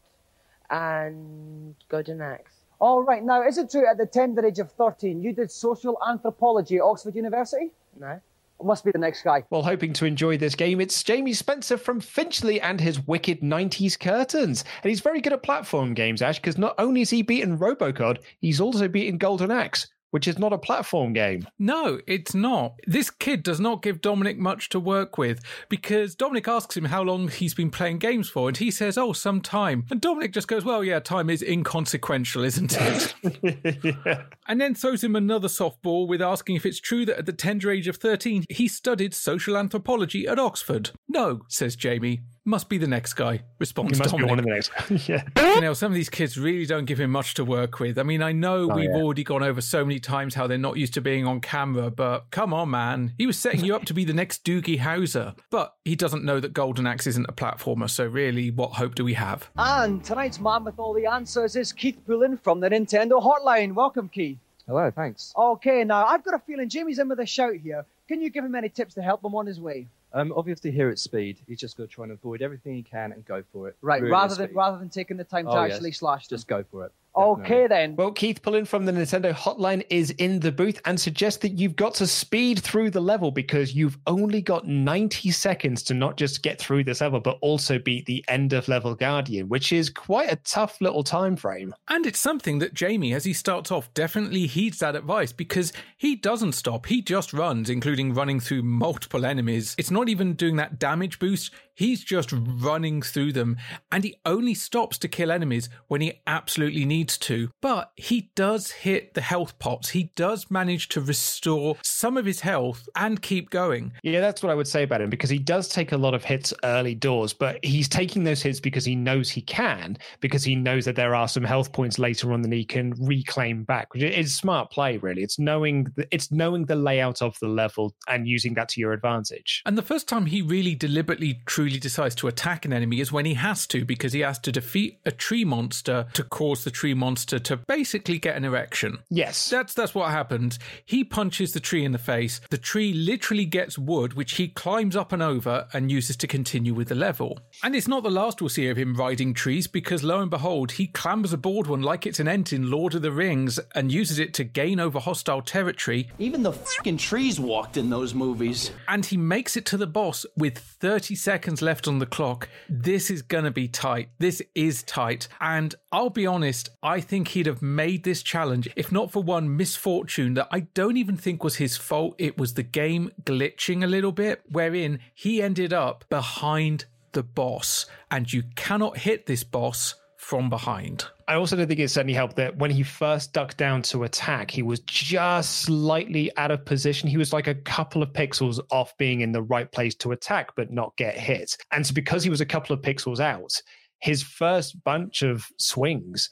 and 0.68 1.74
Golden 1.88 2.20
Axe. 2.20 2.52
All 2.78 3.02
right. 3.02 3.24
Now, 3.24 3.46
is 3.46 3.58
it 3.58 3.70
true 3.70 3.86
at 3.86 3.96
the 3.96 4.06
tender 4.06 4.44
age 4.44 4.58
of 4.58 4.70
13 4.72 5.22
you 5.22 5.32
did 5.32 5.50
social 5.50 5.98
anthropology 6.06 6.76
at 6.76 6.82
Oxford 6.82 7.14
University? 7.14 7.70
No. 7.98 8.20
Must 8.62 8.84
be 8.84 8.90
the 8.90 8.98
next 8.98 9.22
guy. 9.22 9.44
Well, 9.50 9.62
hoping 9.62 9.92
to 9.94 10.06
enjoy 10.06 10.38
this 10.38 10.54
game, 10.54 10.80
it's 10.80 11.02
Jamie 11.02 11.34
Spencer 11.34 11.76
from 11.76 12.00
Finchley 12.00 12.58
and 12.58 12.80
his 12.80 13.06
wicked 13.06 13.40
90s 13.42 14.00
curtains. 14.00 14.64
And 14.82 14.88
he's 14.88 15.00
very 15.00 15.20
good 15.20 15.34
at 15.34 15.42
platform 15.42 15.92
games, 15.92 16.22
Ash, 16.22 16.38
because 16.38 16.56
not 16.56 16.74
only 16.78 17.00
has 17.00 17.10
he 17.10 17.20
beaten 17.20 17.58
Robocod, 17.58 18.18
he's 18.40 18.58
also 18.58 18.88
beaten 18.88 19.18
Golden 19.18 19.50
Axe, 19.50 19.88
which 20.10 20.28
is 20.28 20.38
not 20.38 20.52
a 20.52 20.58
platform 20.58 21.12
game. 21.12 21.46
No, 21.58 22.00
it's 22.06 22.34
not. 22.34 22.74
This 22.86 23.10
kid 23.10 23.42
does 23.42 23.60
not 23.60 23.82
give 23.82 24.00
Dominic 24.00 24.38
much 24.38 24.68
to 24.70 24.80
work 24.80 25.18
with 25.18 25.40
because 25.68 26.14
Dominic 26.14 26.48
asks 26.48 26.76
him 26.76 26.86
how 26.86 27.02
long 27.02 27.28
he's 27.28 27.54
been 27.54 27.70
playing 27.70 27.98
games 27.98 28.28
for, 28.28 28.48
and 28.48 28.56
he 28.56 28.70
says, 28.70 28.96
Oh, 28.96 29.12
some 29.12 29.40
time. 29.40 29.84
And 29.90 30.00
Dominic 30.00 30.32
just 30.32 30.48
goes, 30.48 30.64
Well, 30.64 30.84
yeah, 30.84 31.00
time 31.00 31.30
is 31.30 31.42
inconsequential, 31.42 32.44
isn't 32.44 32.76
it? 32.78 33.14
And 34.48 34.60
then 34.60 34.74
throws 34.74 35.02
him 35.02 35.16
another 35.16 35.48
softball 35.48 36.06
with 36.06 36.22
asking 36.22 36.56
if 36.56 36.64
it's 36.64 36.80
true 36.80 37.04
that 37.06 37.18
at 37.18 37.26
the 37.26 37.32
tender 37.32 37.70
age 37.70 37.88
of 37.88 37.96
13 37.96 38.44
he 38.48 38.68
studied 38.68 39.12
social 39.14 39.56
anthropology 39.56 40.26
at 40.26 40.38
Oxford. 40.38 40.90
No, 41.08 41.42
says 41.48 41.74
Jamie. 41.76 42.20
Must 42.48 42.68
be 42.68 42.78
the 42.78 42.86
next 42.86 43.14
guy. 43.14 43.42
Response 43.58 43.96
He 43.96 43.98
must 43.98 44.12
Dominic. 44.12 44.26
be 44.26 44.30
one 44.30 44.38
of 44.38 44.44
the 44.44 44.50
next. 44.52 45.08
yeah. 45.08 45.24
you 45.56 45.60
know, 45.60 45.72
some 45.74 45.90
of 45.90 45.96
these 45.96 46.08
kids 46.08 46.38
really 46.38 46.64
don't 46.64 46.84
give 46.84 47.00
him 47.00 47.10
much 47.10 47.34
to 47.34 47.44
work 47.44 47.80
with. 47.80 47.98
I 47.98 48.04
mean, 48.04 48.22
I 48.22 48.30
know 48.30 48.70
Oh, 48.70 48.76
we've 48.76 48.84
yeah. 48.88 48.96
already 49.02 49.24
gone 49.24 49.42
over 49.42 49.60
so 49.60 49.84
many 49.84 49.98
times 49.98 50.34
how 50.36 50.46
they're 50.46 50.56
not 50.56 50.76
used 50.76 50.94
to 50.94 51.00
being 51.00 51.26
on 51.26 51.40
camera, 51.40 51.90
but 51.90 52.30
come 52.30 52.54
on, 52.54 52.70
man. 52.70 53.14
He 53.18 53.26
was 53.26 53.36
setting 53.36 53.64
you 53.64 53.74
up 53.74 53.84
to 53.86 53.94
be 53.94 54.04
the 54.04 54.14
next 54.14 54.44
Doogie 54.44 54.78
Howser. 54.78 55.34
But 55.50 55.74
he 55.84 55.96
doesn't 55.96 56.22
know 56.24 56.38
that 56.38 56.52
Golden 56.52 56.86
Axe 56.86 57.08
isn't 57.08 57.26
a 57.28 57.32
platformer, 57.32 57.90
so 57.90 58.06
really, 58.06 58.52
what 58.52 58.74
hope 58.74 58.94
do 58.94 59.04
we 59.04 59.14
have? 59.14 59.50
And 59.56 60.04
tonight's 60.04 60.38
man 60.38 60.62
with 60.62 60.78
all 60.78 60.94
the 60.94 61.06
answers 61.06 61.56
is 61.56 61.72
Keith 61.72 61.98
Pullen 62.06 62.36
from 62.38 62.60
the 62.60 62.70
Nintendo 62.70 63.20
Hotline. 63.20 63.72
Welcome, 63.74 64.08
Keith. 64.08 64.38
Hello, 64.68 64.88
thanks. 64.92 65.32
Okay, 65.36 65.82
now 65.82 66.06
I've 66.06 66.22
got 66.24 66.34
a 66.34 66.38
feeling 66.38 66.68
Jimmy's 66.68 67.00
in 67.00 67.08
with 67.08 67.18
a 67.18 67.26
shout 67.26 67.54
here. 67.56 67.84
Can 68.06 68.20
you 68.22 68.30
give 68.30 68.44
him 68.44 68.54
any 68.54 68.68
tips 68.68 68.94
to 68.94 69.02
help 69.02 69.24
him 69.24 69.34
on 69.34 69.46
his 69.46 69.58
way? 69.60 69.88
Um, 70.16 70.32
obviously, 70.34 70.70
here 70.70 70.88
at 70.88 70.98
Speed, 70.98 71.40
he's 71.46 71.60
just 71.60 71.76
going 71.76 71.86
to 71.86 71.94
try 71.94 72.04
and 72.04 72.12
avoid 72.12 72.40
everything 72.40 72.74
he 72.74 72.82
can 72.82 73.12
and 73.12 73.22
go 73.26 73.42
for 73.52 73.68
it. 73.68 73.76
Right, 73.82 74.02
rather 74.02 74.34
than 74.34 74.46
speed. 74.48 74.56
rather 74.56 74.78
than 74.78 74.88
taking 74.88 75.18
the 75.18 75.24
time 75.24 75.44
to 75.44 75.50
Oh, 75.50 75.64
yes. 75.64 75.74
actually 75.74 75.92
slash 75.92 76.26
them. 76.26 76.36
Just 76.36 76.48
go 76.48 76.64
for 76.70 76.86
it. 76.86 76.92
Okay 77.16 77.66
then. 77.66 77.96
Well, 77.96 78.12
Keith 78.12 78.42
Pullen 78.42 78.66
from 78.66 78.84
the 78.84 78.92
Nintendo 78.92 79.32
Hotline 79.32 79.86
is 79.88 80.10
in 80.10 80.38
the 80.38 80.52
booth 80.52 80.80
and 80.84 81.00
suggests 81.00 81.40
that 81.40 81.58
you've 81.58 81.74
got 81.74 81.94
to 81.94 82.06
speed 82.06 82.60
through 82.60 82.90
the 82.90 83.00
level 83.00 83.30
because 83.30 83.74
you've 83.74 83.96
only 84.06 84.42
got 84.42 84.66
90 84.66 85.30
seconds 85.30 85.82
to 85.84 85.94
not 85.94 86.18
just 86.18 86.42
get 86.42 86.58
through 86.58 86.84
this 86.84 87.00
level, 87.00 87.18
but 87.20 87.38
also 87.40 87.78
beat 87.78 88.04
the 88.04 88.22
end 88.28 88.52
of 88.52 88.68
level 88.68 88.94
Guardian, 88.94 89.48
which 89.48 89.72
is 89.72 89.88
quite 89.88 90.30
a 90.30 90.36
tough 90.36 90.78
little 90.82 91.02
time 91.02 91.36
frame. 91.36 91.74
And 91.88 92.04
it's 92.04 92.18
something 92.18 92.58
that 92.58 92.74
Jamie, 92.74 93.14
as 93.14 93.24
he 93.24 93.32
starts 93.32 93.70
off, 93.70 93.92
definitely 93.94 94.46
heeds 94.46 94.78
that 94.80 94.94
advice 94.94 95.32
because 95.32 95.72
he 95.96 96.16
doesn't 96.16 96.52
stop. 96.52 96.84
He 96.84 97.00
just 97.00 97.32
runs, 97.32 97.70
including 97.70 98.12
running 98.12 98.40
through 98.40 98.62
multiple 98.62 99.24
enemies. 99.24 99.74
It's 99.78 99.90
not 99.90 100.10
even 100.10 100.34
doing 100.34 100.56
that 100.56 100.78
damage 100.78 101.18
boost. 101.18 101.50
He's 101.76 102.02
just 102.02 102.32
running 102.32 103.02
through 103.02 103.32
them. 103.32 103.58
And 103.92 104.02
he 104.02 104.16
only 104.24 104.54
stops 104.54 104.96
to 104.98 105.08
kill 105.08 105.30
enemies 105.30 105.68
when 105.88 106.00
he 106.00 106.20
absolutely 106.26 106.84
needs 106.84 107.18
to. 107.18 107.50
But 107.60 107.92
he 107.96 108.30
does 108.34 108.70
hit 108.70 109.14
the 109.14 109.20
health 109.20 109.58
pots. 109.58 109.90
He 109.90 110.10
does 110.16 110.50
manage 110.50 110.88
to 110.88 111.00
restore 111.00 111.76
some 111.82 112.16
of 112.16 112.24
his 112.24 112.40
health 112.40 112.88
and 112.96 113.20
keep 113.20 113.50
going. 113.50 113.92
Yeah, 114.02 114.20
that's 114.20 114.42
what 114.42 114.50
I 114.50 114.54
would 114.54 114.66
say 114.66 114.82
about 114.82 115.02
him 115.02 115.10
because 115.10 115.30
he 115.30 115.38
does 115.38 115.68
take 115.68 115.92
a 115.92 115.96
lot 115.96 116.14
of 116.14 116.24
hits 116.24 116.54
early 116.64 116.94
doors, 116.94 117.34
but 117.34 117.62
he's 117.62 117.88
taking 117.88 118.24
those 118.24 118.42
hits 118.42 118.58
because 118.58 118.84
he 118.84 118.94
knows 118.94 119.28
he 119.28 119.42
can, 119.42 119.98
because 120.20 120.44
he 120.44 120.56
knows 120.56 120.86
that 120.86 120.96
there 120.96 121.14
are 121.14 121.28
some 121.28 121.44
health 121.44 121.72
points 121.72 121.98
later 121.98 122.32
on 122.32 122.40
that 122.42 122.52
he 122.52 122.64
can 122.64 122.94
reclaim 122.98 123.64
back. 123.64 123.92
Which 123.92 124.02
is 124.02 124.34
smart 124.34 124.70
play, 124.70 124.96
really. 124.96 125.22
It's 125.22 125.38
knowing 125.38 125.88
the, 125.96 126.06
it's 126.10 126.32
knowing 126.32 126.64
the 126.64 126.76
layout 126.76 127.20
of 127.20 127.36
the 127.40 127.48
level 127.48 127.94
and 128.08 128.26
using 128.26 128.54
that 128.54 128.70
to 128.70 128.80
your 128.80 128.92
advantage. 128.92 129.62
And 129.66 129.76
the 129.76 129.82
first 129.82 130.08
time 130.08 130.24
he 130.24 130.40
really 130.40 130.74
deliberately, 130.74 131.40
truly 131.44 131.65
decides 131.70 132.14
to 132.16 132.28
attack 132.28 132.64
an 132.64 132.72
enemy 132.72 133.00
is 133.00 133.12
when 133.12 133.24
he 133.24 133.34
has 133.34 133.66
to, 133.68 133.84
because 133.84 134.12
he 134.12 134.20
has 134.20 134.38
to 134.40 134.52
defeat 134.52 134.98
a 135.04 135.10
tree 135.10 135.44
monster 135.44 136.06
to 136.14 136.22
cause 136.24 136.64
the 136.64 136.70
tree 136.70 136.94
monster 136.94 137.38
to 137.38 137.56
basically 137.56 138.18
get 138.18 138.36
an 138.36 138.44
erection. 138.44 138.98
Yes. 139.10 139.50
That's 139.50 139.74
that's 139.74 139.94
what 139.94 140.10
happens. 140.10 140.58
He 140.84 141.04
punches 141.04 141.52
the 141.52 141.60
tree 141.60 141.84
in 141.84 141.92
the 141.92 141.98
face. 141.98 142.40
The 142.50 142.58
tree 142.58 142.92
literally 142.92 143.44
gets 143.44 143.78
wood, 143.78 144.14
which 144.14 144.34
he 144.34 144.48
climbs 144.48 144.96
up 144.96 145.12
and 145.12 145.22
over 145.22 145.66
and 145.72 145.90
uses 145.90 146.16
to 146.18 146.26
continue 146.26 146.74
with 146.74 146.88
the 146.88 146.94
level. 146.94 147.38
And 147.62 147.74
it's 147.74 147.88
not 147.88 148.02
the 148.02 148.10
last 148.10 148.40
we'll 148.40 148.48
see 148.48 148.68
of 148.68 148.76
him 148.76 148.94
riding 148.94 149.34
trees, 149.34 149.66
because 149.66 150.02
lo 150.02 150.20
and 150.20 150.30
behold, 150.30 150.72
he 150.72 150.86
clambers 150.88 151.32
aboard 151.32 151.66
one 151.66 151.82
like 151.82 152.06
it's 152.06 152.20
an 152.20 152.28
ent 152.28 152.52
in 152.52 152.70
Lord 152.70 152.94
of 152.94 153.02
the 153.02 153.12
Rings 153.12 153.58
and 153.74 153.92
uses 153.92 154.18
it 154.18 154.34
to 154.34 154.44
gain 154.44 154.80
over 154.80 154.98
hostile 154.98 155.42
territory. 155.42 156.08
Even 156.18 156.42
the 156.42 156.52
fucking 156.52 156.98
trees 156.98 157.40
walked 157.40 157.76
in 157.76 157.90
those 157.90 158.14
movies. 158.14 158.70
And 158.88 159.04
he 159.04 159.16
makes 159.16 159.56
it 159.56 159.66
to 159.66 159.76
the 159.76 159.86
boss 159.86 160.26
with 160.36 160.58
30 160.58 161.14
seconds 161.14 161.55
left 161.62 161.88
on 161.88 161.98
the 161.98 162.06
clock. 162.06 162.48
This 162.68 163.10
is 163.10 163.22
going 163.22 163.44
to 163.44 163.50
be 163.50 163.68
tight. 163.68 164.10
This 164.18 164.42
is 164.54 164.82
tight. 164.82 165.28
And 165.40 165.74
I'll 165.92 166.10
be 166.10 166.26
honest, 166.26 166.70
I 166.82 167.00
think 167.00 167.28
he'd 167.28 167.46
have 167.46 167.62
made 167.62 168.04
this 168.04 168.22
challenge 168.22 168.68
if 168.76 168.92
not 168.92 169.10
for 169.10 169.22
one 169.22 169.56
misfortune 169.56 170.34
that 170.34 170.48
I 170.50 170.60
don't 170.60 170.96
even 170.96 171.16
think 171.16 171.42
was 171.42 171.56
his 171.56 171.76
fault. 171.76 172.14
It 172.18 172.38
was 172.38 172.54
the 172.54 172.62
game 172.62 173.10
glitching 173.22 173.82
a 173.82 173.86
little 173.86 174.12
bit, 174.12 174.42
wherein 174.48 175.00
he 175.14 175.42
ended 175.42 175.72
up 175.72 176.04
behind 176.08 176.86
the 177.12 177.22
boss. 177.22 177.86
And 178.10 178.32
you 178.32 178.44
cannot 178.54 178.98
hit 178.98 179.26
this 179.26 179.44
boss 179.44 179.94
from 180.26 180.50
behind. 180.50 181.06
I 181.28 181.34
also 181.34 181.54
don't 181.54 181.68
think 181.68 181.78
it 181.78 181.88
certainly 181.88 182.12
helped 182.12 182.34
that 182.34 182.58
when 182.58 182.72
he 182.72 182.82
first 182.82 183.32
ducked 183.32 183.56
down 183.58 183.82
to 183.82 184.02
attack, 184.02 184.50
he 184.50 184.60
was 184.60 184.80
just 184.80 185.60
slightly 185.60 186.36
out 186.36 186.50
of 186.50 186.64
position. 186.64 187.08
He 187.08 187.16
was 187.16 187.32
like 187.32 187.46
a 187.46 187.54
couple 187.54 188.02
of 188.02 188.12
pixels 188.12 188.58
off 188.72 188.96
being 188.98 189.20
in 189.20 189.30
the 189.30 189.42
right 189.42 189.70
place 189.70 189.94
to 189.96 190.10
attack, 190.10 190.56
but 190.56 190.72
not 190.72 190.96
get 190.96 191.16
hit. 191.16 191.56
And 191.70 191.86
so, 191.86 191.94
because 191.94 192.24
he 192.24 192.30
was 192.30 192.40
a 192.40 192.46
couple 192.46 192.74
of 192.74 192.82
pixels 192.82 193.20
out, 193.20 193.52
his 194.00 194.20
first 194.20 194.82
bunch 194.82 195.22
of 195.22 195.46
swings 195.58 196.28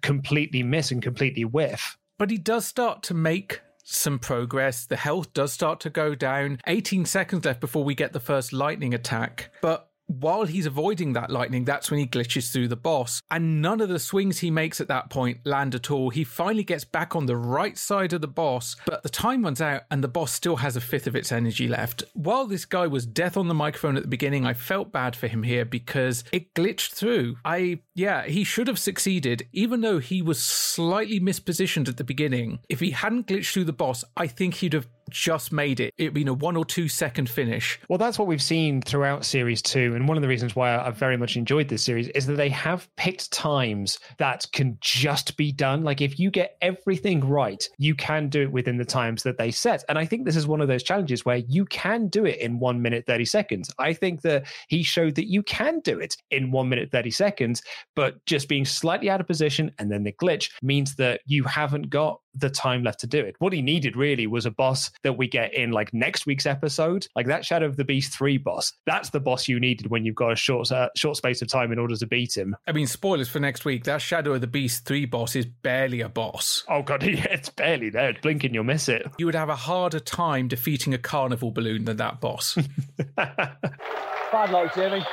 completely 0.00 0.62
miss 0.62 0.90
and 0.90 1.02
completely 1.02 1.44
whiff. 1.44 1.98
But 2.18 2.30
he 2.30 2.38
does 2.38 2.64
start 2.64 3.02
to 3.04 3.14
make 3.14 3.60
some 3.84 4.18
progress. 4.18 4.86
The 4.86 4.96
health 4.96 5.34
does 5.34 5.52
start 5.52 5.80
to 5.80 5.90
go 5.90 6.14
down. 6.14 6.60
18 6.66 7.04
seconds 7.04 7.44
left 7.44 7.60
before 7.60 7.84
we 7.84 7.94
get 7.94 8.14
the 8.14 8.20
first 8.20 8.54
lightning 8.54 8.94
attack. 8.94 9.50
But 9.60 9.90
while 10.06 10.44
he's 10.44 10.66
avoiding 10.66 11.12
that 11.12 11.30
lightning, 11.30 11.64
that's 11.64 11.90
when 11.90 12.00
he 12.00 12.06
glitches 12.06 12.52
through 12.52 12.68
the 12.68 12.76
boss. 12.76 13.20
And 13.30 13.62
none 13.62 13.80
of 13.80 13.88
the 13.88 13.98
swings 13.98 14.38
he 14.38 14.50
makes 14.50 14.80
at 14.80 14.88
that 14.88 15.10
point 15.10 15.38
land 15.44 15.74
at 15.74 15.90
all. 15.90 16.10
He 16.10 16.24
finally 16.24 16.64
gets 16.64 16.84
back 16.84 17.16
on 17.16 17.26
the 17.26 17.36
right 17.36 17.76
side 17.76 18.12
of 18.12 18.20
the 18.20 18.28
boss, 18.28 18.76
but 18.86 19.02
the 19.02 19.08
time 19.08 19.42
runs 19.42 19.60
out 19.60 19.82
and 19.90 20.02
the 20.02 20.08
boss 20.08 20.32
still 20.32 20.56
has 20.56 20.76
a 20.76 20.80
fifth 20.80 21.06
of 21.06 21.16
its 21.16 21.32
energy 21.32 21.68
left. 21.68 22.04
While 22.14 22.46
this 22.46 22.64
guy 22.64 22.86
was 22.86 23.06
death 23.06 23.36
on 23.36 23.48
the 23.48 23.54
microphone 23.54 23.96
at 23.96 24.02
the 24.02 24.08
beginning, 24.08 24.46
I 24.46 24.54
felt 24.54 24.92
bad 24.92 25.16
for 25.16 25.26
him 25.26 25.42
here 25.42 25.64
because 25.64 26.24
it 26.32 26.54
glitched 26.54 26.92
through. 26.92 27.36
I, 27.44 27.80
yeah, 27.94 28.26
he 28.26 28.44
should 28.44 28.68
have 28.68 28.78
succeeded, 28.78 29.48
even 29.52 29.80
though 29.80 29.98
he 29.98 30.22
was 30.22 30.42
slightly 30.42 31.20
mispositioned 31.20 31.88
at 31.88 31.96
the 31.96 32.04
beginning. 32.04 32.60
If 32.68 32.80
he 32.80 32.90
hadn't 32.90 33.26
glitched 33.26 33.52
through 33.52 33.64
the 33.64 33.72
boss, 33.72 34.04
I 34.16 34.26
think 34.26 34.54
he'd 34.54 34.74
have 34.74 34.88
just 35.10 35.52
made 35.52 35.80
it. 35.80 35.92
It'd 35.98 36.14
been 36.14 36.28
a 36.28 36.34
one 36.34 36.56
or 36.56 36.64
two 36.64 36.88
second 36.88 37.28
finish. 37.28 37.78
Well, 37.88 37.98
that's 37.98 38.18
what 38.18 38.28
we've 38.28 38.42
seen 38.42 38.82
throughout 38.82 39.24
series 39.24 39.62
two. 39.62 39.94
And 39.94 40.08
one 40.08 40.16
of 40.16 40.22
the 40.22 40.28
reasons 40.28 40.56
why 40.56 40.76
I've 40.76 40.96
very 40.96 41.16
much 41.16 41.36
enjoyed 41.36 41.68
this 41.68 41.84
series 41.84 42.08
is 42.08 42.26
that 42.26 42.36
they 42.36 42.48
have 42.50 42.88
picked 42.96 43.32
times 43.32 43.98
that 44.18 44.46
can 44.52 44.78
just 44.80 45.36
be 45.36 45.52
done. 45.52 45.84
Like 45.84 46.00
if 46.00 46.18
you 46.18 46.30
get 46.30 46.56
everything 46.62 47.20
right, 47.26 47.68
you 47.78 47.94
can 47.94 48.28
do 48.28 48.42
it 48.42 48.52
within 48.52 48.76
the 48.76 48.84
times 48.84 49.22
that 49.22 49.38
they 49.38 49.50
set. 49.50 49.84
And 49.88 49.98
I 49.98 50.04
think 50.06 50.24
this 50.24 50.36
is 50.36 50.46
one 50.46 50.60
of 50.60 50.68
those 50.68 50.82
challenges 50.82 51.24
where 51.24 51.38
you 51.38 51.64
can 51.66 52.08
do 52.08 52.24
it 52.24 52.38
in 52.40 52.58
one 52.58 52.80
minute, 52.80 53.04
30 53.06 53.24
seconds. 53.24 53.70
I 53.78 53.92
think 53.92 54.22
that 54.22 54.46
he 54.68 54.82
showed 54.82 55.14
that 55.16 55.28
you 55.28 55.42
can 55.42 55.80
do 55.80 56.00
it 56.00 56.16
in 56.30 56.50
one 56.50 56.68
minute, 56.68 56.90
30 56.90 57.10
seconds, 57.10 57.62
but 57.94 58.24
just 58.26 58.48
being 58.48 58.64
slightly 58.64 59.10
out 59.10 59.20
of 59.20 59.26
position 59.26 59.70
and 59.78 59.90
then 59.90 60.04
the 60.04 60.12
glitch 60.12 60.50
means 60.62 60.96
that 60.96 61.20
you 61.26 61.44
haven't 61.44 61.90
got 61.90 62.20
the 62.34 62.50
time 62.50 62.82
left 62.82 63.00
to 63.00 63.06
do 63.06 63.20
it. 63.20 63.36
What 63.38 63.52
he 63.52 63.62
needed 63.62 63.96
really 63.96 64.26
was 64.26 64.46
a 64.46 64.50
boss 64.50 64.90
that 65.02 65.16
we 65.16 65.28
get 65.28 65.54
in 65.54 65.70
like 65.70 65.92
next 65.94 66.26
week's 66.26 66.46
episode, 66.46 67.06
like 67.14 67.26
that 67.26 67.44
Shadow 67.44 67.66
of 67.66 67.76
the 67.76 67.84
Beast 67.84 68.12
3 68.16 68.38
boss. 68.38 68.72
That's 68.86 69.10
the 69.10 69.20
boss 69.20 69.48
you 69.48 69.60
needed 69.60 69.90
when 69.90 70.04
you've 70.04 70.14
got 70.14 70.32
a 70.32 70.36
short 70.36 70.70
uh, 70.70 70.88
short 70.96 71.16
space 71.16 71.42
of 71.42 71.48
time 71.48 71.72
in 71.72 71.78
order 71.78 71.96
to 71.96 72.06
beat 72.06 72.36
him. 72.36 72.56
I 72.66 72.72
mean, 72.72 72.86
spoilers 72.86 73.28
for 73.28 73.40
next 73.40 73.64
week. 73.64 73.84
That 73.84 74.00
Shadow 74.00 74.34
of 74.34 74.40
the 74.40 74.46
Beast 74.46 74.84
3 74.86 75.06
boss 75.06 75.36
is 75.36 75.46
barely 75.46 76.00
a 76.00 76.08
boss. 76.08 76.64
Oh 76.68 76.82
god, 76.82 77.02
yeah, 77.04 77.26
it's 77.30 77.48
barely 77.48 77.90
there. 77.90 78.14
Blink 78.22 78.44
and 78.44 78.54
you'll 78.54 78.64
miss 78.64 78.88
it. 78.88 79.06
You 79.18 79.26
would 79.26 79.34
have 79.34 79.48
a 79.48 79.56
harder 79.56 80.00
time 80.00 80.48
defeating 80.48 80.94
a 80.94 80.98
carnival 80.98 81.50
balloon 81.50 81.84
than 81.84 81.96
that 81.98 82.20
boss. 82.20 82.56
Bad 83.16 84.50
luck, 84.50 84.74
Jimmy. 84.74 85.04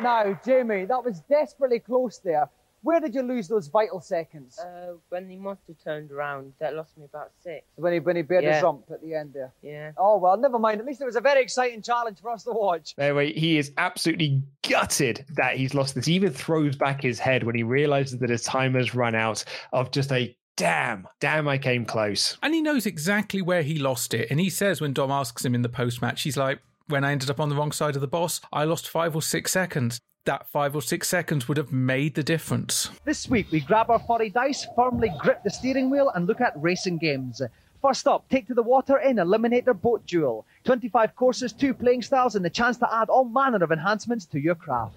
Now, 0.00 0.38
Jimmy, 0.44 0.84
that 0.86 1.04
was 1.04 1.20
desperately 1.28 1.78
close 1.78 2.18
there. 2.18 2.48
Where 2.82 3.00
did 3.00 3.14
you 3.14 3.22
lose 3.22 3.48
those 3.48 3.68
vital 3.68 4.00
seconds? 4.00 4.58
Uh, 4.58 4.94
when 5.08 5.28
the 5.28 5.36
monster 5.36 5.72
turned 5.84 6.10
around, 6.10 6.52
that 6.58 6.74
lost 6.74 6.96
me 6.98 7.04
about 7.04 7.30
six. 7.42 7.64
When 7.76 7.92
he 7.92 8.00
when 8.00 8.16
he 8.16 8.22
bared 8.22 8.44
Yeah. 8.44 8.54
his 8.54 8.62
rump 8.62 8.84
at 8.90 9.00
the 9.02 9.14
end 9.14 9.32
there. 9.34 9.52
Yeah. 9.62 9.92
Oh 9.96 10.18
well, 10.18 10.36
never 10.36 10.58
mind. 10.58 10.80
At 10.80 10.86
least 10.86 11.00
it 11.00 11.04
was 11.04 11.16
a 11.16 11.20
very 11.20 11.42
exciting 11.42 11.80
challenge 11.82 12.20
for 12.20 12.30
us 12.30 12.42
to 12.44 12.52
watch. 12.52 12.94
Anyway, 12.98 13.32
he 13.32 13.56
is 13.58 13.72
absolutely 13.78 14.42
gutted 14.68 15.24
that 15.36 15.56
he's 15.56 15.74
lost 15.74 15.94
this. 15.94 16.06
He 16.06 16.14
even 16.14 16.32
throws 16.32 16.76
back 16.76 17.00
his 17.02 17.18
head 17.18 17.44
when 17.44 17.54
he 17.54 17.62
realizes 17.62 18.18
that 18.18 18.30
his 18.30 18.42
time 18.42 18.74
has 18.74 18.94
run 18.94 19.14
out 19.14 19.44
of 19.72 19.90
just 19.92 20.10
a 20.12 20.36
damn, 20.56 21.06
damn, 21.20 21.48
I 21.48 21.58
came 21.58 21.84
close. 21.84 22.36
and 22.42 22.52
he 22.52 22.60
knows 22.60 22.84
exactly 22.86 23.40
where 23.42 23.62
he 23.62 23.78
lost 23.78 24.12
it. 24.12 24.28
And 24.30 24.38
he 24.38 24.50
says 24.50 24.80
when 24.80 24.92
Dom 24.92 25.10
asks 25.10 25.44
him 25.44 25.54
in 25.54 25.62
the 25.62 25.68
post 25.68 26.02
match, 26.02 26.22
he's 26.22 26.36
like, 26.36 26.60
when 26.88 27.04
I 27.04 27.12
ended 27.12 27.30
up 27.30 27.40
on 27.40 27.48
the 27.48 27.54
wrong 27.56 27.72
side 27.72 27.94
of 27.94 28.00
the 28.02 28.08
boss, 28.08 28.40
I 28.52 28.64
lost 28.64 28.88
five 28.88 29.14
or 29.16 29.22
six 29.22 29.50
seconds. 29.52 29.98
That 30.24 30.46
five 30.46 30.76
or 30.76 30.82
six 30.82 31.08
seconds 31.08 31.48
would 31.48 31.56
have 31.56 31.72
made 31.72 32.14
the 32.14 32.22
difference. 32.22 32.90
This 33.04 33.28
week 33.28 33.48
we 33.50 33.58
grab 33.58 33.90
our 33.90 33.98
furry 33.98 34.30
dice, 34.30 34.68
firmly 34.76 35.10
grip 35.18 35.42
the 35.42 35.50
steering 35.50 35.90
wheel, 35.90 36.10
and 36.14 36.28
look 36.28 36.40
at 36.40 36.52
racing 36.54 36.98
games. 36.98 37.42
First 37.80 38.06
up, 38.06 38.28
take 38.28 38.46
to 38.46 38.54
the 38.54 38.62
water 38.62 38.98
in 38.98 39.16
Eliminator 39.16 39.74
Boat 39.80 40.06
Duel. 40.06 40.46
25 40.62 41.16
courses, 41.16 41.52
two 41.52 41.74
playing 41.74 42.02
styles, 42.02 42.36
and 42.36 42.44
the 42.44 42.50
chance 42.50 42.76
to 42.76 42.94
add 42.94 43.08
all 43.08 43.24
manner 43.24 43.64
of 43.64 43.72
enhancements 43.72 44.24
to 44.26 44.38
your 44.38 44.54
craft. 44.54 44.94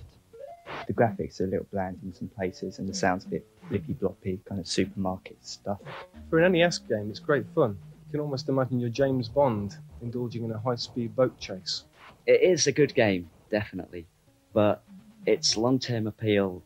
The 0.85 0.93
graphics 0.93 1.41
are 1.41 1.45
a 1.45 1.47
little 1.47 1.65
bland 1.71 1.97
in 2.03 2.13
some 2.13 2.27
places, 2.27 2.77
and 2.77 2.87
the 2.87 2.93
sound's 2.93 3.25
a 3.25 3.29
bit 3.29 3.47
blippy 3.71 3.95
bloppy, 3.95 4.45
kind 4.45 4.61
of 4.61 4.67
supermarket 4.67 5.37
stuff. 5.41 5.79
For 6.29 6.37
an 6.37 6.51
NES 6.51 6.77
game, 6.77 7.09
it's 7.09 7.19
great 7.19 7.45
fun. 7.55 7.71
You 7.71 8.11
can 8.11 8.19
almost 8.19 8.47
imagine 8.47 8.79
you're 8.79 8.91
James 8.91 9.27
Bond 9.27 9.75
indulging 10.03 10.43
in 10.43 10.51
a 10.51 10.59
high 10.59 10.75
speed 10.75 11.15
boat 11.15 11.39
chase. 11.39 11.85
It 12.27 12.41
is 12.43 12.67
a 12.67 12.71
good 12.71 12.93
game, 12.93 13.27
definitely. 13.49 14.05
but 14.53 14.83
its 15.25 15.57
long 15.57 15.79
term 15.79 16.07
appeal 16.07 16.61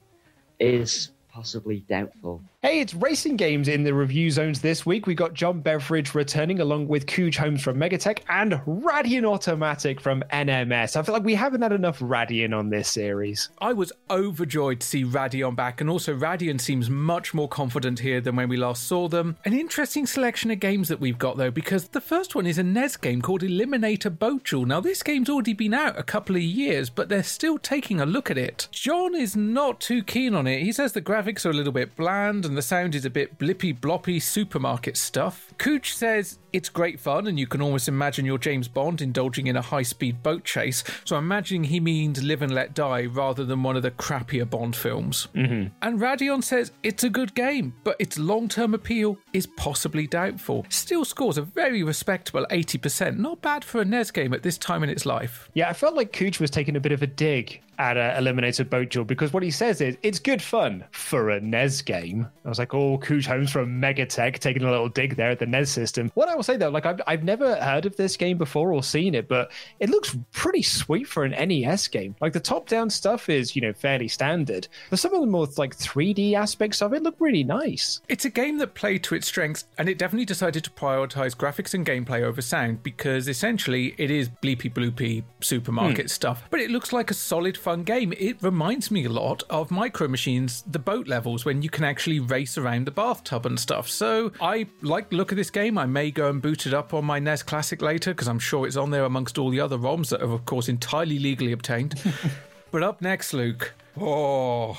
is 0.59 1.11
possibly 1.29 1.81
doubtful. 1.81 2.41
Hey, 2.61 2.81
it's 2.81 2.93
racing 2.93 3.37
games 3.37 3.69
in 3.69 3.85
the 3.85 3.93
review 3.93 4.29
zones 4.29 4.59
this 4.59 4.85
week. 4.85 5.07
We 5.07 5.15
got 5.15 5.33
John 5.33 5.61
Beveridge 5.61 6.13
returning 6.13 6.59
along 6.59 6.89
with 6.89 7.07
Cooge 7.07 7.37
Holmes 7.37 7.63
from 7.63 7.77
Megatech 7.77 8.19
and 8.27 8.59
Radion 8.65 9.23
Automatic 9.23 10.01
from 10.01 10.25
NMS. 10.33 10.97
I 10.97 11.03
feel 11.03 11.13
like 11.13 11.23
we 11.23 11.35
haven't 11.35 11.61
had 11.61 11.71
enough 11.71 11.99
Radion 11.99 12.53
on 12.53 12.69
this 12.69 12.89
series. 12.89 13.47
I 13.61 13.71
was 13.71 13.93
overjoyed 14.09 14.81
to 14.81 14.87
see 14.87 15.05
Radion 15.05 15.55
back, 15.55 15.79
and 15.79 15.89
also 15.89 16.13
Radion 16.13 16.59
seems 16.59 16.89
much 16.89 17.33
more 17.33 17.47
confident 17.47 17.99
here 17.99 18.19
than 18.19 18.35
when 18.35 18.49
we 18.49 18.57
last 18.57 18.83
saw 18.89 19.07
them. 19.07 19.37
An 19.45 19.53
interesting 19.53 20.05
selection 20.05 20.51
of 20.51 20.59
games 20.59 20.89
that 20.89 20.99
we've 20.99 21.17
got 21.17 21.37
though, 21.37 21.51
because 21.51 21.87
the 21.87 22.01
first 22.01 22.35
one 22.35 22.45
is 22.45 22.57
a 22.57 22.63
NES 22.63 22.97
game 22.97 23.21
called 23.21 23.41
Eliminator 23.41 24.19
Boat 24.19 24.43
Duel. 24.43 24.65
Now, 24.65 24.81
this 24.81 25.01
game's 25.01 25.29
already 25.29 25.53
been 25.53 25.73
out 25.73 25.97
a 25.97 26.03
couple 26.03 26.35
of 26.35 26.41
years, 26.41 26.89
but 26.89 27.07
they're 27.07 27.23
still 27.23 27.57
taking 27.57 28.01
a 28.01 28.05
look 28.05 28.29
at 28.29 28.37
it. 28.37 28.67
John 28.73 29.15
is 29.15 29.33
not 29.33 29.79
too 29.79 30.03
keen 30.03 30.35
on 30.35 30.45
it. 30.45 30.61
He 30.61 30.73
says 30.73 30.91
the 30.91 31.01
graphics 31.01 31.45
are 31.45 31.51
a 31.51 31.53
little 31.53 31.71
bit 31.71 31.95
bland 31.95 32.48
and 32.49 32.57
the 32.57 32.61
sound 32.61 32.95
is 32.95 33.05
a 33.05 33.09
bit 33.09 33.37
blippy 33.37 33.79
bloppy 33.79 34.21
supermarket 34.21 34.97
stuff. 34.97 35.53
Cooch 35.59 35.93
says 35.93 36.39
it's 36.51 36.67
great 36.67 36.99
fun 36.99 37.27
and 37.27 37.39
you 37.39 37.45
can 37.45 37.61
almost 37.61 37.87
imagine 37.87 38.25
you're 38.25 38.39
James 38.39 38.67
Bond 38.67 39.01
indulging 39.01 39.47
in 39.47 39.55
a 39.55 39.61
high 39.61 39.83
speed 39.83 40.23
boat 40.23 40.43
chase. 40.43 40.83
So 41.05 41.15
I'm 41.15 41.25
imagining 41.25 41.65
he 41.65 41.79
means 41.79 42.23
Live 42.23 42.41
and 42.41 42.53
Let 42.53 42.73
Die 42.73 43.05
rather 43.05 43.45
than 43.45 43.61
one 43.61 43.75
of 43.75 43.83
the 43.83 43.91
crappier 43.91 44.49
Bond 44.49 44.75
films. 44.75 45.27
Mm-hmm. 45.35 45.67
And 45.83 46.01
Radion 46.01 46.43
says 46.43 46.71
it's 46.81 47.03
a 47.03 47.09
good 47.09 47.35
game, 47.35 47.75
but 47.83 47.95
its 47.99 48.17
long 48.17 48.47
term 48.47 48.73
appeal 48.73 49.17
is 49.31 49.45
possibly 49.45 50.07
doubtful. 50.07 50.65
Still 50.69 51.05
scores 51.05 51.37
a 51.37 51.43
very 51.43 51.83
respectable 51.83 52.47
80%. 52.49 53.17
Not 53.17 53.41
bad 53.41 53.63
for 53.63 53.81
a 53.81 53.85
NES 53.85 54.09
game 54.11 54.33
at 54.33 54.41
this 54.41 54.57
time 54.57 54.83
in 54.83 54.89
its 54.89 55.05
life. 55.05 55.49
Yeah, 55.53 55.69
I 55.69 55.73
felt 55.73 55.95
like 55.95 56.13
Cooch 56.13 56.39
was 56.39 56.49
taking 56.49 56.75
a 56.75 56.79
bit 56.79 56.91
of 56.91 57.03
a 57.03 57.07
dig 57.07 57.61
at 57.79 57.97
uh, 57.97 58.13
Eliminator 58.19 58.69
Boat 58.69 58.89
Duel 58.89 59.05
because 59.05 59.33
what 59.33 59.41
he 59.41 59.49
says 59.49 59.79
is 59.81 59.97
it's 60.03 60.19
good 60.19 60.41
fun 60.41 60.83
for 60.91 61.29
a 61.31 61.39
NES 61.39 61.81
game. 61.81 62.27
I 62.45 62.49
was 62.49 62.59
like, 62.59 62.73
oh, 62.73 62.97
Cooch 62.99 63.25
Holmes 63.25 63.51
from 63.51 63.81
Megatech 63.81 64.37
taking 64.39 64.63
a 64.63 64.69
little 64.69 64.89
dig 64.89 65.15
there 65.15 65.31
at 65.31 65.39
the 65.39 65.45
NES 65.45 65.69
system. 65.71 66.11
What 66.13 66.29
I 66.29 66.35
will 66.35 66.43
say 66.43 66.57
though, 66.57 66.69
like 66.69 66.85
I've, 66.85 67.01
I've 67.07 67.23
never 67.23 67.55
heard 67.55 67.85
of 67.85 67.95
this 67.95 68.17
game 68.17 68.37
before 68.37 68.73
or 68.73 68.83
seen 68.83 69.15
it, 69.15 69.27
but 69.27 69.51
it 69.79 69.89
looks 69.89 70.15
pretty 70.33 70.61
sweet 70.61 71.07
for 71.07 71.23
an 71.23 71.31
NES 71.31 71.87
game. 71.87 72.15
Like 72.21 72.33
the 72.33 72.39
top-down 72.39 72.89
stuff 72.89 73.29
is, 73.29 73.55
you 73.55 73.61
know, 73.61 73.73
fairly 73.73 74.07
standard, 74.09 74.67
but 74.89 74.99
some 74.99 75.13
of 75.13 75.21
the 75.21 75.27
more 75.27 75.47
like 75.57 75.75
3D 75.77 76.33
aspects 76.33 76.81
of 76.81 76.93
it 76.93 77.01
look 77.01 77.15
really 77.19 77.43
nice. 77.45 78.01
It's 78.09 78.25
a 78.25 78.29
game 78.29 78.57
that 78.57 78.73
played 78.75 79.03
to 79.05 79.15
its 79.15 79.27
strengths, 79.27 79.65
and 79.77 79.87
it 79.87 79.97
definitely 79.97 80.25
decided 80.25 80.63
to 80.65 80.69
prioritize 80.71 81.35
graphics 81.35 81.73
and 81.73 81.85
gameplay 81.85 82.21
over 82.23 82.41
sound 82.41 82.83
because 82.83 83.27
essentially 83.29 83.95
it 83.97 84.11
is 84.11 84.27
bleepy 84.27 84.71
bloopy 84.73 85.23
supermarket 85.39 86.05
Hmm. 86.05 86.07
stuff. 86.07 86.43
But 86.49 86.59
it 86.59 86.69
looks 86.71 86.91
like 86.91 87.09
a 87.09 87.13
solid, 87.13 87.57
fun 87.69 87.83
game. 87.83 88.11
It 88.17 88.41
reminds 88.41 88.89
me 88.89 89.05
a 89.05 89.09
lot 89.09 89.43
of 89.47 89.69
Micro 89.69 90.07
Machines, 90.07 90.63
the 90.65 90.79
boat 90.79 91.07
levels, 91.07 91.45
when 91.45 91.61
you 91.61 91.69
can 91.69 91.83
actually 91.83 92.19
race 92.19 92.57
around 92.57 92.87
the 92.87 92.91
bathtub 92.91 93.45
and 93.45 93.59
stuff. 93.59 93.87
So 93.87 94.31
I 94.41 94.65
like 94.81 95.11
the 95.11 95.17
look 95.17 95.31
of 95.31 95.37
this 95.37 95.51
game. 95.51 95.77
I 95.77 95.85
may 95.85 96.09
go 96.09 96.31
and 96.31 96.41
boot 96.41 96.65
it 96.65 96.73
up 96.73 96.95
on 96.95 97.05
my 97.05 97.19
NES 97.19 97.43
Classic 97.43 97.79
later 97.79 98.09
because 98.09 98.27
I'm 98.27 98.39
sure 98.39 98.65
it's 98.65 98.75
on 98.75 98.89
there 98.89 99.05
amongst 99.05 99.37
all 99.37 99.51
the 99.51 99.59
other 99.59 99.77
ROMs 99.77 100.09
that 100.09 100.23
are, 100.23 100.33
of 100.33 100.45
course, 100.45 100.67
entirely 100.67 101.19
legally 101.19 101.51
obtained. 101.51 101.93
but 102.71 102.81
up 102.81 103.03
next, 103.03 103.35
Luke. 103.35 103.75
Oh. 104.01 104.75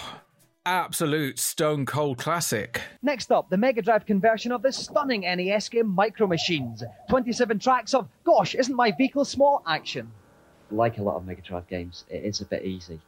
Absolute 0.66 1.38
stone 1.38 1.86
cold 1.86 2.18
classic. 2.18 2.80
Next 3.02 3.30
up, 3.30 3.50
the 3.50 3.56
Mega 3.56 3.82
Drive 3.82 4.04
conversion 4.04 4.50
of 4.50 4.62
the 4.62 4.72
stunning 4.72 5.20
NES 5.20 5.68
game 5.68 5.88
Micro 5.88 6.26
Machines. 6.26 6.82
27 7.08 7.60
tracks 7.60 7.94
of, 7.94 8.08
gosh, 8.24 8.56
isn't 8.56 8.74
my 8.74 8.90
vehicle 8.90 9.24
small 9.24 9.62
action. 9.64 10.10
Like 10.70 10.98
a 10.98 11.02
lot 11.02 11.16
of 11.16 11.26
Mega 11.26 11.42
Drive 11.42 11.68
games, 11.68 12.04
it 12.08 12.24
is 12.24 12.40
a 12.40 12.44
bit 12.44 12.64
easy. 12.64 13.00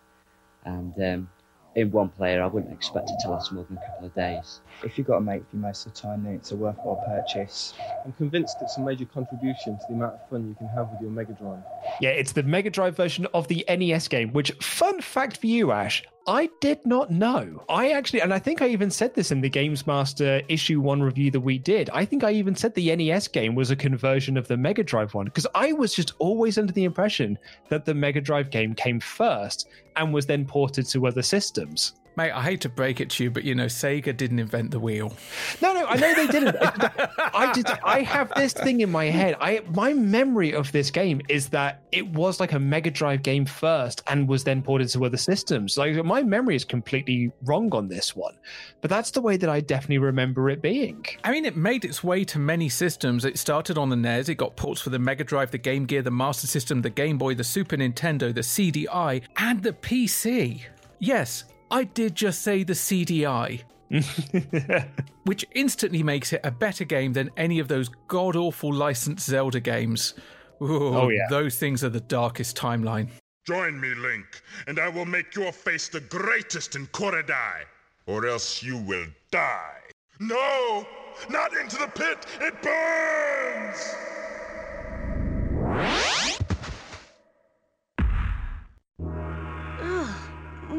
And 0.65 0.95
um, 1.03 1.29
in 1.75 1.91
one 1.91 2.09
player, 2.09 2.43
I 2.43 2.47
wouldn't 2.47 2.73
expect 2.73 3.11
it 3.11 3.17
to 3.23 3.31
last 3.31 3.53
more 3.53 3.65
than 3.65 3.79
a 3.79 3.87
couple 3.87 4.07
of 4.07 4.15
days. 4.15 4.61
If 4.83 4.99
you've 4.99 5.07
got 5.07 5.17
a 5.17 5.21
mate 5.21 5.39
with 5.39 5.55
you 5.55 5.59
most 5.61 5.87
of 5.87 5.95
the 5.95 6.01
time, 6.01 6.25
then 6.25 6.35
it's 6.35 6.53
a 6.53 6.57
worthwhile 6.57 7.03
purchase. 7.07 7.75
I'm 8.05 8.13
convinced 8.13 8.59
it's 8.61 8.77
a 8.77 8.81
major 8.81 9.07
contribution 9.07 9.79
to 9.79 9.85
the 9.89 9.95
amount 9.95 10.15
of 10.15 10.29
fun 10.29 10.49
you 10.49 10.55
can 10.55 10.69
have 10.69 10.91
with 10.91 11.01
your 11.01 11.11
Mega 11.11 11.33
Drive. 11.33 11.63
Yeah, 12.01 12.11
it's 12.11 12.33
the 12.33 12.43
Mega 12.43 12.71
Drive 12.71 12.97
version 12.97 13.27
of 13.33 13.49
the 13.49 13.65
NES 13.69 14.09
game, 14.09 14.33
which, 14.33 14.53
fun 14.61 15.01
fact 15.01 15.39
for 15.39 15.47
you, 15.47 15.73
Ash, 15.73 16.03
I 16.27 16.49
did 16.61 16.85
not 16.87 17.11
know. 17.11 17.65
I 17.69 17.91
actually, 17.91 18.21
and 18.21 18.33
I 18.33 18.39
think 18.39 18.63
I 18.63 18.69
even 18.69 18.91
said 18.91 19.15
this 19.15 19.33
in 19.33 19.41
the 19.41 19.49
Games 19.49 19.87
Master 19.87 20.41
issue 20.49 20.81
one 20.81 21.03
review 21.03 21.31
that 21.33 21.41
we 21.41 21.59
did. 21.59 21.91
I 21.91 22.05
think 22.05 22.23
I 22.23 22.31
even 22.33 22.55
said 22.55 22.75
the 22.75 22.95
NES 22.95 23.27
game 23.29 23.55
was 23.55 23.71
a 23.71 23.77
conversion 23.77 24.37
of 24.37 24.47
the 24.47 24.57
Mega 24.57 24.85
Drive 24.85 25.15
one 25.15 25.27
because 25.27 25.47
I 25.55 25.73
was 25.73 25.95
just 25.95 26.13
always 26.19 26.59
under 26.59 26.73
the 26.73 26.85
impression 26.85 27.39
that 27.71 27.85
the 27.85 27.95
Mega 27.95 28.21
Drive 28.21 28.51
game 28.51 28.75
came 28.75 29.01
first 29.01 29.69
and 29.97 30.15
was 30.15 30.27
then 30.27 30.45
ported 30.45 30.87
to 30.89 31.07
other 31.07 31.23
systems. 31.23 31.95
Mate, 32.17 32.33
I 32.33 32.43
hate 32.43 32.61
to 32.63 32.69
break 32.69 33.01
it 33.01 33.09
to 33.11 33.25
you, 33.25 33.31
but 33.31 33.43
you 33.45 33.55
know, 33.55 33.67
Sega 33.67 34.15
didn't 34.15 34.39
invent 34.39 34.71
the 34.71 34.79
wheel. 34.79 35.15
No, 35.63 35.73
no, 35.73 35.87
I 35.87 35.97
know 35.97 36.15
they 36.15 36.27
didn't. 36.27 36.57
I 36.61 37.53
did. 37.55 37.67
I 37.85 38.01
have 38.01 38.31
this 38.37 38.53
thing 38.53 38.81
in 38.81 38.91
my 38.91 39.07
head. 39.07 39.37
I 39.41 39.63
my 39.71 39.95
memory 39.95 40.53
of 40.53 40.71
this 40.73 40.91
game 40.91 41.23
is 41.29 41.49
that 41.51 41.83
it 41.91 42.07
was 42.09 42.39
like 42.39 42.53
a 42.53 42.59
Mega 42.59 42.91
Drive 42.91 43.23
game 43.23 43.47
first 43.47 44.03
and 44.09 44.29
was 44.29 44.45
then 44.45 44.63
ported 44.63 44.89
to 44.91 45.05
other 45.05 45.17
systems. 45.17 45.79
Like 45.79 46.05
my 46.05 46.23
memory 46.23 46.55
is 46.55 46.65
completely 46.65 47.33
wrong 47.45 47.73
on 47.75 47.89
this 47.89 48.15
one, 48.15 48.37
but 48.83 48.91
that's 48.91 49.11
the 49.11 49.23
way 49.23 49.39
that 49.39 49.49
I 49.49 49.61
definitely 49.61 49.99
remember 49.99 50.51
it 50.51 50.61
being. 50.61 51.05
I 51.25 51.31
mean, 51.31 51.47
it 51.47 51.57
made 51.57 51.85
its 51.85 52.05
way 52.05 52.25
to 52.25 52.39
many 52.39 52.69
systems. 52.69 53.25
It 53.25 53.39
started 53.39 53.79
on 53.79 53.89
the 53.89 53.97
NES, 53.97 54.29
it 54.29 54.35
got 54.35 54.57
ports 54.57 54.81
for 54.81 54.91
the 54.91 54.99
Mega 54.99 55.25
Drive, 55.25 55.51
the 55.51 55.59
Game 55.59 55.87
Gear, 55.87 56.03
the 56.03 56.11
Master 56.11 56.47
System, 56.47 56.83
the 56.83 56.91
Game 56.91 57.17
Boy, 57.17 57.35
the 57.35 57.45
Super 57.45 57.77
Nintendo, 57.77 58.35
the 58.35 58.41
CDI, 58.41 59.23
and 59.37 59.63
the 59.63 59.73
PC. 59.73 60.63
Yes, 60.99 61.45
I 61.73 61.85
did 61.85 62.15
just 62.15 62.43
say 62.43 62.63
the 62.65 62.75
CDI. 62.75 63.63
which 65.25 65.45
instantly 65.53 66.03
makes 66.03 66.33
it 66.33 66.41
a 66.45 66.51
better 66.51 66.85
game 66.85 67.13
than 67.13 67.31
any 67.37 67.59
of 67.59 67.69
those 67.69 67.91
god 68.09 68.37
awful 68.37 68.73
licensed 68.73 69.27
Zelda 69.27 69.61
games. 69.61 70.15
Ooh, 70.63 70.95
Oh, 70.95 71.09
yeah. 71.09 71.27
Those 71.29 71.59
things 71.59 71.83
are 71.85 71.89
the 71.91 72.01
darkest 72.01 72.57
timeline. 72.57 73.09
Join 73.47 73.81
me, 73.81 73.93
Link, 73.95 74.43
and 74.67 74.79
I 74.79 74.89
will 74.89 75.05
make 75.05 75.35
your 75.35 75.51
face 75.53 75.89
the 75.89 76.01
greatest 76.01 76.77
in 76.77 76.87
Koridai, 76.89 77.65
or 78.07 78.27
else 78.27 78.63
you 78.63 78.77
will 78.79 79.07
die. 79.31 79.81
No! 80.21 80.87
Not 81.29 81.57
into 81.57 81.77
the 81.77 81.89
pit! 81.89 82.27
It 82.41 82.63
burns! 82.63 83.95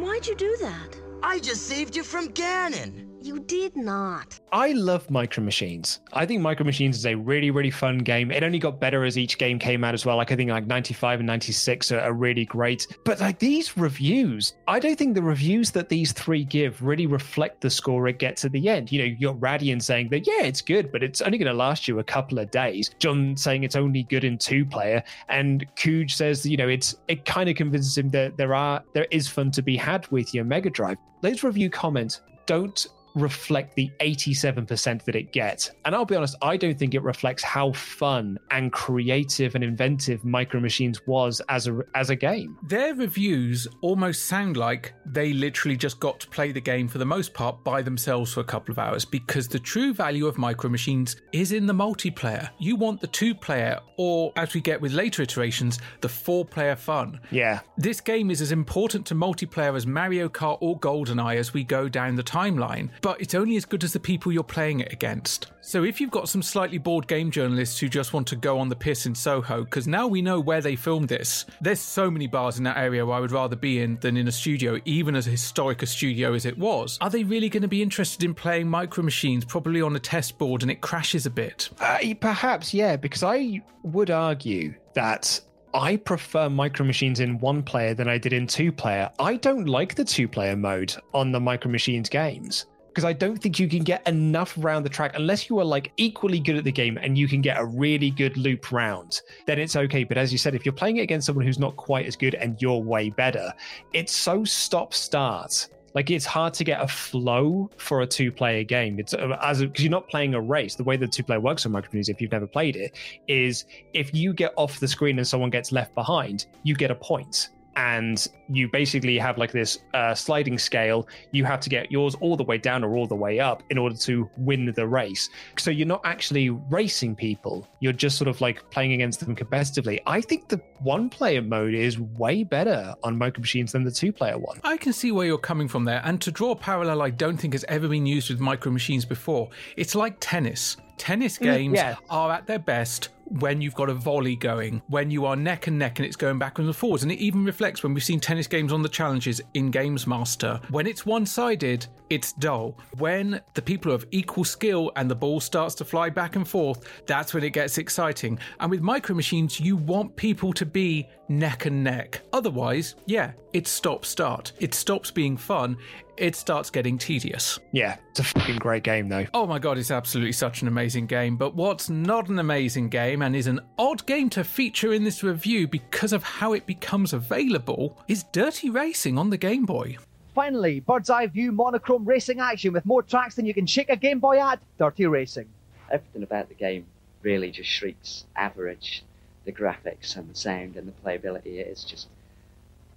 Why'd 0.04 0.28
you 0.28 0.36
do 0.36 0.58
that? 0.62 0.98
I 1.24 1.39
just 1.39 1.66
saved 1.66 1.96
you 1.96 2.04
from 2.04 2.28
Ganon. 2.30 3.12
You 3.24 3.40
did 3.40 3.78
not. 3.78 4.38
I 4.52 4.74
love 4.74 5.10
Micro 5.10 5.42
Machines. 5.42 6.02
I 6.12 6.26
think 6.26 6.42
Micro 6.42 6.66
Machines 6.66 6.98
is 6.98 7.06
a 7.06 7.16
really, 7.16 7.52
really 7.52 7.72
fun 7.72 8.00
game. 8.00 8.32
It 8.32 8.44
only 8.44 8.60
got 8.60 8.82
better 8.82 9.06
as 9.06 9.18
each 9.18 9.38
game 9.38 9.58
came 9.58 9.86
out 9.86 9.94
as 9.94 10.06
well. 10.06 10.18
Like 10.18 10.34
I 10.34 10.36
think 10.36 10.50
like 10.50 10.68
95 10.68 11.22
and 11.22 11.28
96 11.28 11.94
are, 11.94 12.02
are 12.02 12.12
really 12.12 12.44
great. 12.44 12.86
But 13.06 13.22
like 13.22 13.40
these 13.40 13.78
reviews, 13.78 14.56
I 14.68 14.78
don't 14.78 14.98
think 14.98 15.16
the 15.16 15.22
reviews 15.22 15.72
that 15.72 15.88
these 15.88 16.12
three 16.12 16.44
give 16.44 16.84
really 16.84 17.08
reflect 17.08 17.62
the 17.62 17.70
score 17.70 18.10
it 18.10 18.20
gets 18.20 18.44
at 18.44 18.52
the 18.52 18.68
end. 18.68 18.92
You 18.92 19.00
know, 19.00 19.06
you 19.06 19.28
got 19.28 19.40
Radion 19.40 19.82
saying 19.82 20.10
that, 20.10 20.28
yeah, 20.28 20.44
it's 20.44 20.62
good, 20.62 20.92
but 20.92 21.02
it's 21.02 21.22
only 21.22 21.38
going 21.38 21.50
to 21.50 21.58
last 21.58 21.88
you 21.88 22.00
a 22.00 22.04
couple 22.04 22.40
of 22.40 22.52
days. 22.52 22.92
John 23.00 23.38
saying 23.38 23.64
it's 23.64 23.78
only 23.78 24.04
good 24.04 24.26
in 24.26 24.38
two 24.38 24.66
player. 24.66 25.02
And 25.30 25.66
Cooge 25.78 26.14
says, 26.14 26.46
you 26.46 26.58
know, 26.58 26.68
it's 26.68 26.98
it 27.08 27.24
kind 27.24 27.50
of 27.50 27.56
convinces 27.56 27.98
him 27.98 28.10
that 28.10 28.36
there 28.36 28.54
are 28.54 28.84
there 28.92 29.08
is 29.12 29.30
fun 29.30 29.50
to 29.52 29.62
be 29.62 29.78
had 29.78 30.12
with 30.12 30.34
your 30.34 30.44
Mega 30.44 30.70
Drive. 30.70 30.98
Those 31.22 31.42
review 31.42 31.70
comments 31.70 32.20
don't 32.46 32.86
reflect 33.15 33.76
the 33.76 33.91
87% 33.99 35.04
that 35.04 35.15
it 35.15 35.32
gets. 35.32 35.71
And 35.86 35.95
I'll 35.95 36.06
be 36.06 36.15
honest, 36.15 36.36
I 36.41 36.58
don't 36.58 36.78
think 36.78 36.93
it 36.93 37.04
reflects 37.04 37.43
how 37.43 37.71
fun 37.73 38.39
and 38.52 38.71
creative 38.71 39.56
and 39.56 39.63
inventive 39.63 40.23
Micro 40.26 40.60
Machines 40.60 41.06
was 41.08 41.41
as 41.49 41.67
a 41.67 41.82
as 41.95 42.10
a 42.10 42.15
game. 42.15 42.58
Their 42.63 42.95
reviews 42.95 43.67
almost 43.82 44.26
sound 44.26 44.58
like 44.58 44.93
they 45.06 45.34
literally 45.34 45.78
just 45.78 45.99
got 45.99 46.19
to 46.21 46.28
play 46.28 46.52
the 46.52 46.62
game 46.62 46.88
for 46.88 46.97
the 46.97 47.06
most 47.06 47.34
part 47.34 47.63
by 47.63 47.82
themselves 47.82 48.34
for 48.34 48.39
a 48.39 48.45
couple 48.45 48.71
of 48.71 48.80
hours 48.80 49.06
because 49.06 49.47
the 49.47 49.60
true 49.60 49.93
value 49.93 50.28
of 50.28 50.38
Micro 50.38 50.69
Machines 50.69 51.15
is 51.32 51.52
in 51.52 51.65
the 51.65 51.73
multiplayer. 51.73 52.49
You 52.60 52.76
want 52.76 53.02
the 53.02 53.08
two 53.08 53.36
player, 53.36 53.80
or 53.97 54.32
as 54.36 54.54
we 54.54 54.62
get 54.62 54.80
with 54.80 54.93
later 54.93 55.21
iterations, 55.21 55.80
the 56.02 56.10
four 56.10 56.45
player 56.45 56.76
fun. 56.76 57.19
Yeah. 57.32 57.60
This 57.78 58.02
game 58.02 58.32
is 58.32 58.41
as 58.41 58.52
important 58.52 59.06
to 59.08 59.15
multiplayer 59.15 59.76
as 59.76 59.86
Mario 59.86 60.30
Kart 60.30 60.58
or 60.62 60.80
GoldenEye 60.80 61.38
as 61.38 61.54
we 61.54 61.63
go 61.63 61.89
down 61.89 62.15
the 62.15 62.23
timeline, 62.23 62.89
but 63.04 63.20
it's 63.20 63.36
only 63.36 63.58
as 63.58 63.66
good 63.66 63.84
as 63.84 63.92
the 63.92 64.00
people 64.00 64.32
you're 64.32 64.44
playing 64.44 64.80
it 64.80 64.94
against. 64.94 65.52
So 65.60 65.84
if 65.84 66.00
you've 66.00 66.10
got 66.10 66.30
some 66.30 66.42
slightly 66.42 66.78
bored 66.78 67.06
game 67.06 67.32
journalists 67.32 67.78
who 67.78 67.89
just 67.89 68.13
want 68.13 68.26
to 68.28 68.38
go 68.38 68.58
on 68.58 68.70
the 68.70 68.78
piss 68.78 69.06
in 69.06 69.13
Soho, 69.13 69.66
because 69.66 69.88
now 69.88 70.08
we 70.08 70.22
know 70.22 70.39
where 70.39 70.62
they 70.62 70.78
filmed 70.78 71.10
this, 71.10 71.46
there's 71.60 71.82
so 71.82 72.10
many 72.10 72.28
bars 72.28 72.58
in 72.58 72.63
that 72.63 72.78
area 72.78 73.06
where 73.06 73.18
I 73.18 73.20
would 73.20 73.34
rather 73.34 73.58
be 73.58 73.82
in 73.82 73.98
than 74.00 74.16
in 74.16 74.30
a 74.30 74.32
studio, 74.32 74.80
even 74.86 75.18
as 75.18 75.26
historic 75.26 75.84
a 75.84 75.86
studio 75.86 76.34
as 76.34 76.46
it 76.46 76.58
was. 76.58 76.98
Are 77.02 77.10
they 77.10 77.26
really 77.26 77.50
going 77.50 77.62
to 77.62 77.68
be 77.68 77.82
interested 77.82 78.24
in 78.24 78.34
playing 78.34 78.70
Micro 78.70 79.04
Machines, 79.04 79.44
probably 79.44 79.82
on 79.82 79.96
a 79.98 80.00
test 80.00 80.38
board 80.38 80.62
and 80.62 80.72
it 80.72 80.80
crashes 80.80 81.26
a 81.26 81.30
bit? 81.30 81.70
Uh, 81.82 82.00
perhaps, 82.22 82.74
yeah, 82.74 82.96
because 82.96 83.22
I 83.22 83.62
would 83.84 84.12
argue 84.12 84.76
that 84.94 85.42
I 85.74 85.97
prefer 85.97 86.49
Micro 86.49 86.86
Machines 86.86 87.20
in 87.20 87.38
one 87.39 87.64
player 87.64 87.93
than 87.93 88.08
I 88.08 88.18
did 88.18 88.32
in 88.32 88.47
two 88.47 88.72
player. 88.72 89.10
I 89.20 89.36
don't 89.36 89.66
like 89.66 89.95
the 89.95 90.06
two 90.06 90.30
player 90.30 90.56
mode 90.56 90.95
on 91.14 91.34
the 91.34 91.39
Micro 91.41 91.70
Machines 91.70 92.08
games 92.08 92.68
because 92.94 93.06
I 93.06 93.14
don't 93.14 93.41
think 93.41 93.58
you 93.58 93.68
can 93.68 93.84
get 93.84 94.08
enough 94.08 94.54
round 94.56 94.86
the 94.86 94.89
track 94.89 95.14
unless 95.16 95.50
you 95.50 95.60
are 95.60 95.66
like 95.66 95.91
equally 95.98 96.39
good 96.39 96.56
at 96.56 96.64
the 96.64 96.72
game 96.72 97.00
and 97.02 97.18
you 97.18 97.28
can 97.28 97.41
get 97.41 97.60
a 97.60 97.66
really 97.66 98.12
good 98.12 98.38
loop 98.38 98.72
round. 98.72 99.22
Then 99.48 99.58
it's 99.58 99.76
okay. 99.76 100.04
But 100.04 100.20
as 100.20 100.32
you 100.32 100.38
said, 100.38 100.54
if 100.54 100.64
you're 100.64 100.74
playing 100.74 100.98
it 100.98 101.02
against 101.02 101.26
someone 101.26 101.44
who's 101.44 101.58
not 101.58 101.76
quite 101.76 102.06
as 102.06 102.16
good 102.16 102.36
and 102.36 102.62
you're 102.62 102.78
way 102.78 103.10
better, 103.10 103.52
it's 103.94 104.14
so 104.14 104.44
stop 104.44 104.94
start. 104.94 105.70
Like 105.96 106.12
it's 106.12 106.26
hard 106.26 106.54
to 106.56 106.64
get 106.64 106.82
a 106.82 106.88
flow 106.88 107.70
for 107.78 108.02
a 108.02 108.08
two-player 108.08 108.64
game. 108.64 109.00
It's 109.00 109.16
uh, 109.16 109.38
as 109.41 109.62
because 109.62 109.84
you're 109.84 109.91
not 109.91 110.08
playing 110.08 110.36
a 110.36 110.41
race. 110.41 110.76
The 110.76 110.84
way 110.84 110.96
the 110.96 111.08
two-player 111.08 111.39
works 111.39 111.66
on 111.66 111.72
Micro 111.72 111.89
Machines, 111.89 112.10
if 112.10 112.22
you've 112.22 112.32
never 112.32 112.48
played 112.48 112.76
it, 112.76 112.96
is 113.28 113.66
if 113.94 114.14
you 114.14 114.34
get 114.34 114.54
off 114.56 114.80
the 114.80 114.88
screen 114.88 115.18
and 115.18 115.28
someone 115.28 115.50
gets 115.50 115.72
left 115.72 115.96
behind, 115.96 116.46
you 116.62 116.76
get 116.76 116.91
a 116.91 116.96
point 116.96 117.50
and 117.76 118.28
you 118.49 118.67
basically 118.67 119.17
have 119.17 119.38
like 119.38 119.51
this 119.51 119.80
uh, 119.93 120.13
sliding 120.13 120.57
scale. 120.57 121.07
You 121.32 121.45
have 121.45 121.59
to 121.61 121.69
get 121.69 121.91
yours 121.91 122.15
all 122.21 122.36
the 122.36 122.43
way 122.43 122.57
down 122.57 122.84
or 122.84 122.95
all 122.95 123.07
the 123.07 123.15
way 123.15 123.39
up 123.39 123.63
in 123.69 123.78
order 123.78 123.95
to 123.95 124.30
win 124.38 124.71
the 124.74 124.88
race. 124.88 125.30
So 125.57 125.71
you're 125.71 125.88
not 125.88 126.01
actually 126.03 126.49
racing 126.49 127.15
people, 127.15 127.67
you're 127.80 127.93
just 127.93 128.17
sort 128.17 128.28
of 128.28 128.41
like 128.41 128.69
playing 128.69 128.93
against 128.93 129.19
them 129.19 129.36
competitively. 129.36 129.99
I 130.05 130.21
think 130.21 130.49
the 130.49 130.61
one 130.80 131.09
player 131.09 131.41
mode 131.41 131.74
is 131.74 131.99
way 131.99 132.43
better 132.43 132.93
on 133.03 133.17
Micro 133.17 133.41
Machines 133.41 133.71
than 133.71 133.84
the 133.84 133.91
two 133.91 134.11
player 134.11 134.38
one. 134.38 134.59
I 134.63 134.78
can 134.78 134.93
see 134.93 135.11
where 135.11 135.26
you're 135.26 135.38
coming 135.38 135.67
from 135.67 135.86
there. 135.86 136.01
And 136.03 136.21
to 136.21 136.32
draw 136.32 136.51
a 136.51 136.55
parallel, 136.55 137.01
I 137.01 137.09
don't 137.09 137.38
think 137.38 137.53
has 137.53 137.65
ever 137.67 137.88
been 137.88 138.05
used 138.05 138.30
with 138.30 138.39
Micro 138.39 138.71
Machines 138.71 139.05
before. 139.05 139.49
It's 139.78 139.95
like 139.95 140.17
tennis. 140.19 140.78
Tennis 140.98 141.38
games 141.38 141.76
yeah. 141.76 141.96
are 142.10 142.32
at 142.32 142.48
their 142.48 142.60
best 142.60 143.10
when 143.39 143.62
you've 143.62 143.74
got 143.74 143.89
a 143.89 143.94
volley 143.94 144.36
going, 144.36 144.82
when 144.88 145.10
you 145.10 145.26
are 145.26 145.36
neck 145.36 145.68
and 145.68 145.80
neck 145.80 146.00
and 146.00 146.06
it's 146.06 146.16
going 146.16 146.38
backwards 146.38 146.68
and 146.68 146.76
forwards. 146.76 147.04
And 147.04 147.12
it 147.12 147.20
even 147.20 147.46
reflects 147.46 147.84
when 147.84 147.94
we've 147.94 148.04
seen 148.04 148.20
tennis 148.20 148.48
games 148.48 148.72
on 148.72 148.82
the 148.82 148.89
challenges 148.89 149.41
in 149.54 149.72
Games 149.72 150.06
Master. 150.06 150.60
When 150.70 150.88
it's 150.88 151.06
one 151.06 151.26
sided, 151.26 151.88
it's 152.14 152.32
dull. 152.34 152.78
When 152.99 153.41
the 153.55 153.61
people 153.61 153.91
of 153.91 154.05
equal 154.11 154.43
skill 154.43 154.91
and 154.95 155.09
the 155.09 155.16
ball 155.16 155.39
starts 155.39 155.74
to 155.76 155.86
fly 155.86 156.11
back 156.11 156.36
and 156.36 156.47
forth, 156.47 156.88
that's 157.07 157.34
when 157.34 157.43
it 157.43 157.53
gets 157.53 157.80
exciting. 157.80 158.38
And 158.59 158.70
with 158.70 158.82
micro 158.82 159.16
machines, 159.16 159.59
you 159.59 159.76
want 159.76 160.16
people 160.16 160.53
to 160.53 160.66
be 160.66 161.09
neck 161.28 161.66
and 161.66 161.84
neck. 161.84 162.22
Otherwise, 162.32 162.95
yeah, 163.07 163.32
it 163.51 163.66
stops 163.66 164.09
start. 164.09 164.53
It 164.59 164.76
stops 164.76 165.09
being 165.09 165.36
fun. 165.36 165.76
It 166.18 166.36
starts 166.36 166.70
getting 166.70 166.99
tedious. 166.99 167.57
Yeah, 167.72 167.97
it's 168.11 168.20
a 168.20 168.24
fucking 168.24 168.57
great 168.57 168.84
game 168.84 169.09
though. 169.09 169.26
Oh 169.34 169.47
my 169.47 169.57
god, 169.57 169.80
it's 169.80 169.89
absolutely 169.89 170.34
such 170.34 170.61
an 170.61 170.68
amazing 170.68 171.07
game. 171.07 171.36
But 171.36 171.55
what's 171.55 171.89
not 171.89 172.30
an 172.30 172.38
amazing 172.38 172.89
game 172.89 173.24
and 173.24 173.36
is 173.36 173.47
an 173.47 173.59
odd 173.80 174.05
game 174.05 174.30
to 174.32 174.43
feature 174.43 174.93
in 174.93 175.03
this 175.03 175.24
review 175.24 175.68
because 175.68 176.14
of 176.14 176.22
how 176.22 176.53
it 176.53 176.68
becomes 176.68 177.14
available 177.14 177.97
is 178.07 178.26
Dirty 178.32 178.70
Racing 178.70 179.18
on 179.18 179.32
the 179.32 179.38
Game 179.38 179.66
Boy. 179.66 179.97
Finally, 180.34 180.80
bird's 180.80 181.10
eye 181.10 181.28
view 181.28 181.52
monochrome 181.52 182.06
racing 182.06 182.40
action 182.40 182.74
with 182.74 182.86
more 182.86 183.04
tracks 183.04 183.36
than 183.36 183.46
you 183.46 183.54
can 183.54 183.68
shake 183.68 183.90
a 183.90 183.96
Game 183.96 184.20
Boy 184.20 184.40
at. 184.40 184.60
Dirty 184.80 185.06
Racing. 185.06 185.48
Everything 185.92 186.24
about 186.24 186.50
the 186.50 186.56
game 186.56 186.86
really 187.22 187.52
just 187.52 187.70
shrieks 187.70 188.26
average. 188.36 189.04
The 189.46 189.52
graphics 189.52 190.16
and 190.16 190.30
the 190.30 190.36
sound 190.36 190.76
and 190.76 190.88
the 190.88 190.94
playability 191.06 191.58
it 191.58 191.68
is 191.68 191.84
just 191.84 192.08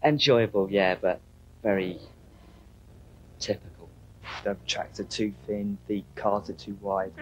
enjoyable, 0.02 0.70
yeah, 0.70 0.94
but 0.94 1.20
very 1.62 1.98
typical. 3.38 3.88
The 4.44 4.56
tracks 4.66 5.00
are 5.00 5.04
too 5.04 5.34
thin, 5.46 5.76
the 5.88 6.04
cars 6.14 6.48
are 6.48 6.54
too 6.54 6.76
wide. 6.80 7.12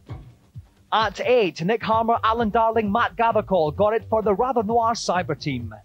At 0.92 1.22
8, 1.22 1.64
Nick 1.64 1.84
Harmer, 1.84 2.18
Alan 2.24 2.50
Darling, 2.50 2.92
Matt 2.92 3.16
Gathercole 3.16 3.76
got 3.76 3.94
it 3.94 4.06
for 4.10 4.24
the 4.24 4.34
rather 4.34 4.64
noir 4.64 4.94
cyber 4.94 5.40
team. 5.40 5.76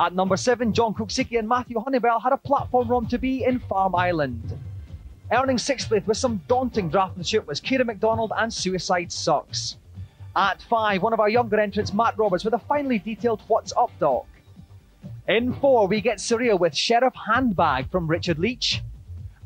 At 0.00 0.14
number 0.14 0.38
7, 0.38 0.72
John 0.72 0.94
Kuksiki 0.94 1.38
and 1.38 1.48
Matthew 1.48 1.78
Honeywell 1.78 2.20
had 2.20 2.32
a 2.32 2.38
platform 2.38 2.88
ROM 2.88 3.06
to 3.08 3.18
be 3.18 3.44
in 3.44 3.58
Farm 3.58 3.94
Island. 3.94 4.58
Earning 5.30 5.58
sixth 5.58 5.88
place 5.88 6.06
with 6.06 6.16
some 6.16 6.40
daunting 6.48 6.90
draftsmanship 6.90 7.46
was 7.46 7.60
Kira 7.60 7.84
McDonald 7.84 8.32
and 8.34 8.52
Suicide 8.52 9.12
Sucks. 9.12 9.76
At 10.34 10.62
5, 10.62 11.02
one 11.02 11.12
of 11.12 11.20
our 11.20 11.28
younger 11.28 11.60
entrants, 11.60 11.92
Matt 11.92 12.16
Roberts, 12.16 12.44
with 12.44 12.54
a 12.54 12.58
finely 12.58 12.98
detailed 12.98 13.42
What's 13.48 13.72
Up 13.76 13.90
Doc. 13.98 14.26
In 15.28 15.52
4, 15.52 15.86
we 15.86 16.00
get 16.00 16.18
surreal 16.18 16.58
with 16.58 16.74
Sheriff 16.74 17.12
Handbag 17.26 17.90
from 17.90 18.06
Richard 18.06 18.38
Leach. 18.38 18.82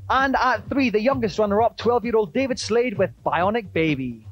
And 0.09 0.37
at 0.37 0.69
3, 0.69 0.91
the 0.91 1.01
youngest 1.01 1.41
runner 1.41 1.61
up, 1.61 1.77
12 1.77 2.05
year 2.05 2.17
old 2.17 2.33
David 2.33 2.61
Slade 2.61 2.97
with 2.97 3.11
Bionic 3.25 3.73
Baby. 3.73 4.25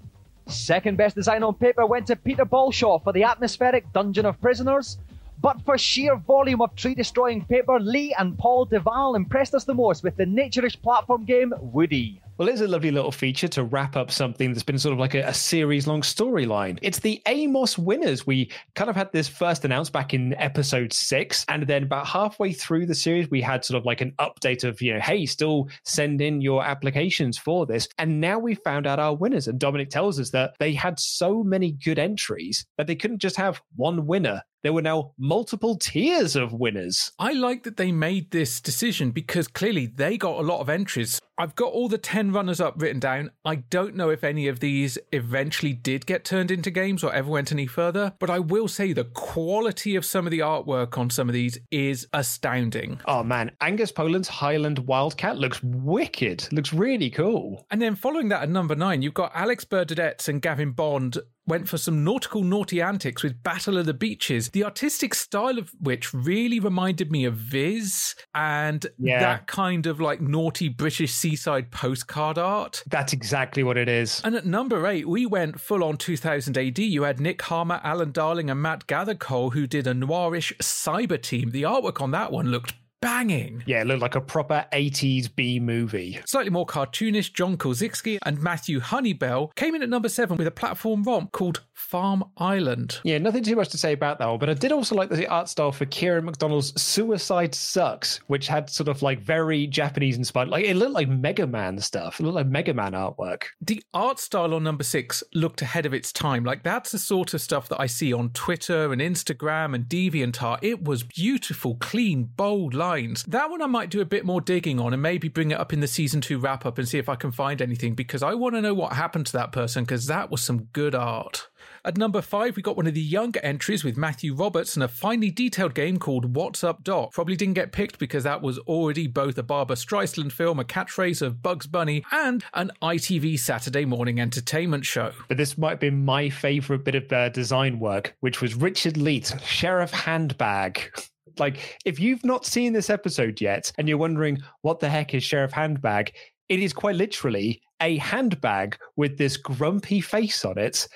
Second 0.47 0.97
best 0.97 1.17
design 1.17 1.43
on 1.43 1.55
paper 1.55 1.87
went 1.87 2.07
to 2.07 2.17
Peter 2.17 2.45
Balshaw 2.45 3.03
for 3.03 3.13
the 3.13 3.25
atmospheric 3.25 3.93
Dungeon 3.93 4.27
of 4.27 4.41
Prisoners. 4.41 4.99
But 5.41 5.61
for 5.63 5.77
sheer 5.77 6.15
volume 6.15 6.63
of 6.63 6.77
tree 6.77 6.95
destroying 6.95 7.45
paper, 7.45 7.81
Lee 7.81 8.15
and 8.17 8.39
Paul 8.39 8.67
Deval 8.67 9.17
impressed 9.17 9.55
us 9.55 9.65
the 9.65 9.75
most 9.75 10.05
with 10.05 10.17
the 10.17 10.25
naturish 10.25 10.81
platform 10.81 11.25
game 11.25 11.53
Woody. 11.59 12.21
Well, 12.37 12.49
it's 12.49 12.61
a 12.61 12.67
lovely 12.67 12.91
little 12.91 13.13
feature 13.13 13.47
to 13.47 13.63
wrap 13.63 13.95
up 13.95 14.11
something 14.11 14.53
that's 14.53 14.65
been 14.65 14.77
sort 14.77 14.93
of 14.93 14.99
like 14.99 15.15
a, 15.15 15.21
a 15.21 15.33
series 15.33 15.87
long 15.87 16.01
storyline. 16.01 16.81
It's 16.83 16.99
the 16.99 17.23
Amos 17.29 17.79
winners. 17.79 18.27
We 18.27 18.51
kind 18.75 18.91
of 18.91 18.97
had 18.97 19.13
this 19.13 19.29
first 19.29 19.65
announced 19.65 19.93
back 19.93 20.15
in 20.15 20.35
episode 20.35 20.93
six. 20.93 21.45
And 21.49 21.65
then 21.69 21.85
about 21.85 22.09
halfway 22.09 22.53
through 22.53 22.87
the 22.87 22.95
series, 22.97 23.31
we 23.31 23.41
had 23.41 23.65
sort 23.65 23.79
of 23.79 23.87
like 23.87 24.01
an 24.01 24.15
update 24.19 24.65
of, 24.65 24.83
you 24.83 24.95
know, 24.95 25.01
hey, 25.01 25.27
still 25.27 25.69
send 25.85 26.21
in 26.21 26.41
your 26.41 26.65
applications 26.65 27.39
for 27.39 27.67
this. 27.67 27.87
And 27.99 28.21
now 28.21 28.41
we 28.41 28.57
found 28.57 28.89
out 28.89 28.99
our 28.99 29.15
winners. 29.15 29.47
And 29.47 29.61
Dominic 29.61 29.91
tells 29.91 30.19
us 30.19 30.31
that 30.31 30.57
they 30.59 30.73
had 30.73 30.99
so 30.99 31.45
many 31.45 31.71
good 31.71 32.01
entries 32.01 32.67
that 32.79 32.89
they 32.89 32.97
couldn't 32.97 33.21
just 33.21 33.37
have 33.37 33.63
one 33.77 34.07
winner 34.07 34.43
there 34.65 34.73
were 34.73 34.83
now 34.83 35.13
multiple 35.19 35.77
tiers 35.77 36.35
of 36.37 36.55
winners. 36.55 37.13
I 37.19 37.35
like 37.35 37.65
that 37.65 37.77
they 37.77 37.93
made 37.93 38.31
this 38.31 38.63
decision 38.63 39.11
because 39.11 39.47
clearly 39.47 39.87
they 39.87 40.17
got 40.17 40.41
a 40.41 40.43
lot 40.43 40.61
of 40.61 40.71
entries. 40.71 41.21
I've 41.37 41.57
got 41.57 41.73
all 41.73 41.89
the 41.89 41.99
10 41.99 42.31
runners 42.31 42.61
up 42.61 42.81
written 42.81 43.01
down. 43.01 43.33
I 43.45 43.57
don't 43.57 43.97
know 43.97 44.09
if 44.11 44.23
any 44.23 44.47
of 44.47 44.61
these 44.61 44.99
eventually 45.11 45.73
did 45.73 46.07
get 46.07 46.25
turned 46.25 46.53
into 46.53 46.71
games 46.71 47.03
or 47.03 47.13
ever 47.13 47.29
went 47.29 47.51
any 47.51 47.67
further, 47.67 48.13
but 48.21 48.31
I 48.31 48.39
will 48.39 48.69
say 48.69 48.93
the 48.93 49.05
quality 49.05 49.97
of 49.97 50.05
some 50.05 50.29
of 50.29 50.31
the 50.31 50.39
artwork 50.39 50.97
on 50.97 51.11
some 51.11 51.29
of 51.29 51.33
these 51.33 51.59
is 51.73 52.07
astounding. 52.13 53.01
Oh 53.07 53.25
man, 53.25 53.51
Angus 53.61 53.91
Poland's 53.91 54.29
Highland 54.29 54.79
Wildcat 54.81 55.37
looks 55.37 55.61
wicked. 55.63 56.47
Looks 56.53 56.73
really 56.73 57.11
cool. 57.11 57.67
And 57.69 57.83
then 57.83 57.97
following 57.97 58.29
that 58.29 58.43
at 58.43 58.49
number 58.49 58.77
nine, 58.77 59.03
you've 59.03 59.15
got 59.15 59.33
Alex 59.35 59.65
Bernadette 59.65 60.29
and 60.29 60.41
Gavin 60.41 60.71
Bond 60.71 61.19
went 61.47 61.69
for 61.69 61.77
some 61.79 62.03
nautical 62.05 62.43
naughty 62.43 62.81
antics 62.81 63.23
with 63.23 63.43
Battle 63.43 63.77
of 63.77 63.87
the 63.87 63.95
Beaches, 63.95 64.49
the 64.51 64.65
artistic 64.65 65.15
style 65.15 65.59
of 65.59 65.71
which 65.81 66.15
really 66.15 66.59
reminded 66.59 67.11
me 67.13 67.25
of 67.25 67.35
Viz 67.35 68.15
and 68.35 68.87
Yeah. 68.99 69.21
that 69.21 69.47
kind 69.47 69.87
of 69.87 70.01
like 70.01 70.21
naughty 70.21 70.69
British 70.69 71.13
seaside 71.13 71.71
postcard 71.71 72.39
art. 72.39 72.83
That's 72.89 73.13
exactly 73.13 73.63
what 73.63 73.77
it 73.77 73.89
is. 73.89 74.21
And 74.25 74.35
at 74.35 74.47
number 74.47 74.87
eight, 74.87 75.07
we 75.09 75.27
went 75.27 75.61
full 75.61 75.85
on 75.85 75.97
2000 75.97 76.57
AD. 76.57 76.79
You 76.79 77.03
had 77.03 77.21
Nick 77.21 77.43
Harmer, 77.43 77.81
Alan 77.85 78.13
Darling, 78.13 78.49
and 78.51 78.63
Matt 78.63 78.87
Gathercole, 78.87 79.53
who 79.53 79.67
did 79.67 79.87
a 79.87 79.95
noirish 79.95 80.57
cyber 80.59 81.21
team. 81.21 81.51
The 81.51 81.63
artwork 81.63 82.01
on 82.01 82.11
that 82.13 82.33
one 82.33 82.51
looked 82.51 82.75
banging. 83.05 83.63
Yeah, 83.67 83.83
it 83.83 83.87
looked 83.87 84.01
like 84.01 84.15
a 84.15 84.21
proper 84.21 84.65
80s 84.73 85.29
B 85.37 85.61
movie. 85.61 86.19
Slightly 86.25 86.51
more 86.51 86.65
cartoonish, 86.65 87.35
John 87.35 87.59
Kozik 87.59 88.19
and 88.25 88.43
Matthew 88.43 88.81
Honeybell 88.81 89.55
came 89.57 89.75
in 89.75 89.83
at 89.83 89.91
number 89.91 90.09
seven 90.09 90.39
with 90.39 90.47
a 90.47 90.51
platform 90.51 91.03
romp 91.03 91.31
called 91.33 91.61
Farm 91.75 92.25
Island. 92.39 93.01
Yeah, 93.05 93.19
nothing 93.19 93.43
too 93.43 93.57
much 93.57 93.69
to 93.71 93.79
say 93.79 93.93
about 93.93 94.19
that 94.19 94.29
one, 94.29 94.39
but 94.39 94.49
I 94.49 94.55
did 94.55 94.73
also 94.73 94.95
like 94.95 95.11
the 95.11 95.27
art 95.27 95.49
style 95.49 95.73
for 95.73 95.85
Kieran 95.87 96.25
McDonald's 96.25 96.81
Suicide 96.81 97.55
Sucks, 97.55 98.21
which 98.29 98.47
had 98.47 98.71
sort 98.71 98.89
of 98.89 99.03
like 99.03 99.21
very 99.21 99.67
Japanese 99.67 100.17
inspired, 100.17 100.49
like 100.49 100.65
it 100.65 100.77
looked 100.77 100.93
like 100.93 101.09
Mega 101.09 101.47
Man 101.47 101.79
stuff. 101.79 102.21
It 102.21 102.23
looked 102.23 102.37
like 102.37 102.47
Mega 102.47 102.73
Man 102.73 102.93
artwork. 102.93 103.45
The 103.61 103.83
art 103.93 104.19
style 104.19 104.55
on 104.55 104.63
number 104.63 104.85
six 104.85 105.23
looked 105.35 105.63
ahead 105.63 105.85
of 105.85 105.93
its 105.93 106.13
time. 106.13 106.45
Like 106.45 106.63
that's 106.63 106.93
the 106.93 106.99
sort 106.99 107.35
of 107.35 107.41
stuff 107.41 107.69
that 107.69 107.81
I 107.81 107.87
see 107.87 108.13
on 108.13 108.31
Twitter 108.31 108.93
and 108.93 109.03
Instagram 109.03 109.75
and 109.75 109.87
DeviantArt. 109.87 110.61
It 110.63 110.85
was 110.85 111.03
beautiful, 111.03 111.77
clean, 111.77 112.25
bold 112.37 112.75
lines. 112.75 113.25
That 113.25 113.51
one 113.51 113.63
I 113.63 113.67
might 113.67 113.91
do 113.91 114.01
a 114.01 114.07
bit 114.07 114.25
more 114.25 114.41
digging 114.41 114.79
on 114.79 114.93
and 114.93 115.03
maybe 115.03 115.29
bring 115.29 115.51
it 115.51 115.59
up 115.59 115.73
in 115.73 115.81
the 115.81 115.89
season 115.89 116.21
two 116.21 116.39
wrap 116.39 116.65
up 116.65 116.79
and 116.79 116.89
see 116.89 116.99
if 116.99 117.09
I 117.09 117.17
can 117.17 117.33
find 117.33 117.61
anything 117.61 117.95
because 117.95 118.23
I 118.23 118.35
want 118.35 118.55
to 118.55 118.63
know 118.63 118.75
what 118.75 118.93
happened 118.93 119.27
to 119.27 119.33
that 119.33 119.53
person 119.53 119.85
because 119.85 120.07
that 120.07 120.31
was 120.31 120.43
some 120.43 120.65
good 120.73 120.95
art. 120.95 121.49
At 121.87 121.99
number 121.99 122.23
five, 122.23 122.57
we 122.57 122.63
got 122.63 122.79
one 122.79 122.87
of 122.87 122.95
the 122.95 123.01
younger 123.03 123.41
entries 123.41 123.85
with 123.85 123.99
Matthew 123.99 124.35
Roberts 124.35 124.75
and 124.75 124.83
a 124.83 124.89
finely 124.89 125.31
detailed 125.31 125.75
game 125.75 125.99
called 125.99 126.35
What's 126.35 126.65
Up 126.65 126.83
Doc. 126.83 127.13
Probably 127.13 127.37
didn't 127.37 127.55
get 127.55 127.73
picked 127.73 127.99
because 127.99 128.25
that 128.25 128.41
was 128.41 128.59
already 128.61 129.07
both 129.07 129.37
a 129.37 129.43
Barbra 129.43 129.77
Streisand 129.77 130.33
film, 130.33 130.59
a 130.59 130.65
catchphrase 130.65 131.21
of 131.21 131.43
Bugs 131.43 131.67
Bunny, 131.67 132.03
and 132.11 132.43
an 132.55 132.71
ITV 132.81 133.39
Saturday 133.39 133.85
morning 133.85 134.19
entertainment 134.19 134.87
show. 134.87 135.13
But 135.29 135.37
this 135.37 135.59
might 135.59 135.79
been 135.79 136.07
my 136.07 136.31
favorite 136.31 136.85
bit 136.85 136.95
of 136.95 137.13
uh, 137.13 137.29
design 137.29 137.79
work, 137.79 138.17
which 138.21 138.41
was 138.41 138.55
Richard 138.55 138.97
Leet, 138.97 139.35
Sheriff 139.45 139.91
Handbag. 139.91 140.91
Like, 141.39 141.79
if 141.85 142.01
you've 142.01 142.25
not 142.25 142.47
seen 142.47 142.73
this 142.73 142.89
episode 142.89 143.43
yet 143.43 143.71
and 143.77 143.91
you're 143.91 143.99
wondering 143.99 144.39
what 144.63 144.81
the 144.81 144.89
heck 144.89 145.13
is 145.13 145.23
Sheriff 145.23 145.53
Handbag, 145.53 146.15
it 146.49 146.61
is 146.61 146.73
quite 146.73 146.97
literally 146.97 147.61
a 147.81 147.97
handbag 147.99 148.79
with 148.97 149.19
this 149.19 149.37
grumpy 149.37 150.01
face 150.01 150.45
on 150.45 150.59
it, 150.59 150.89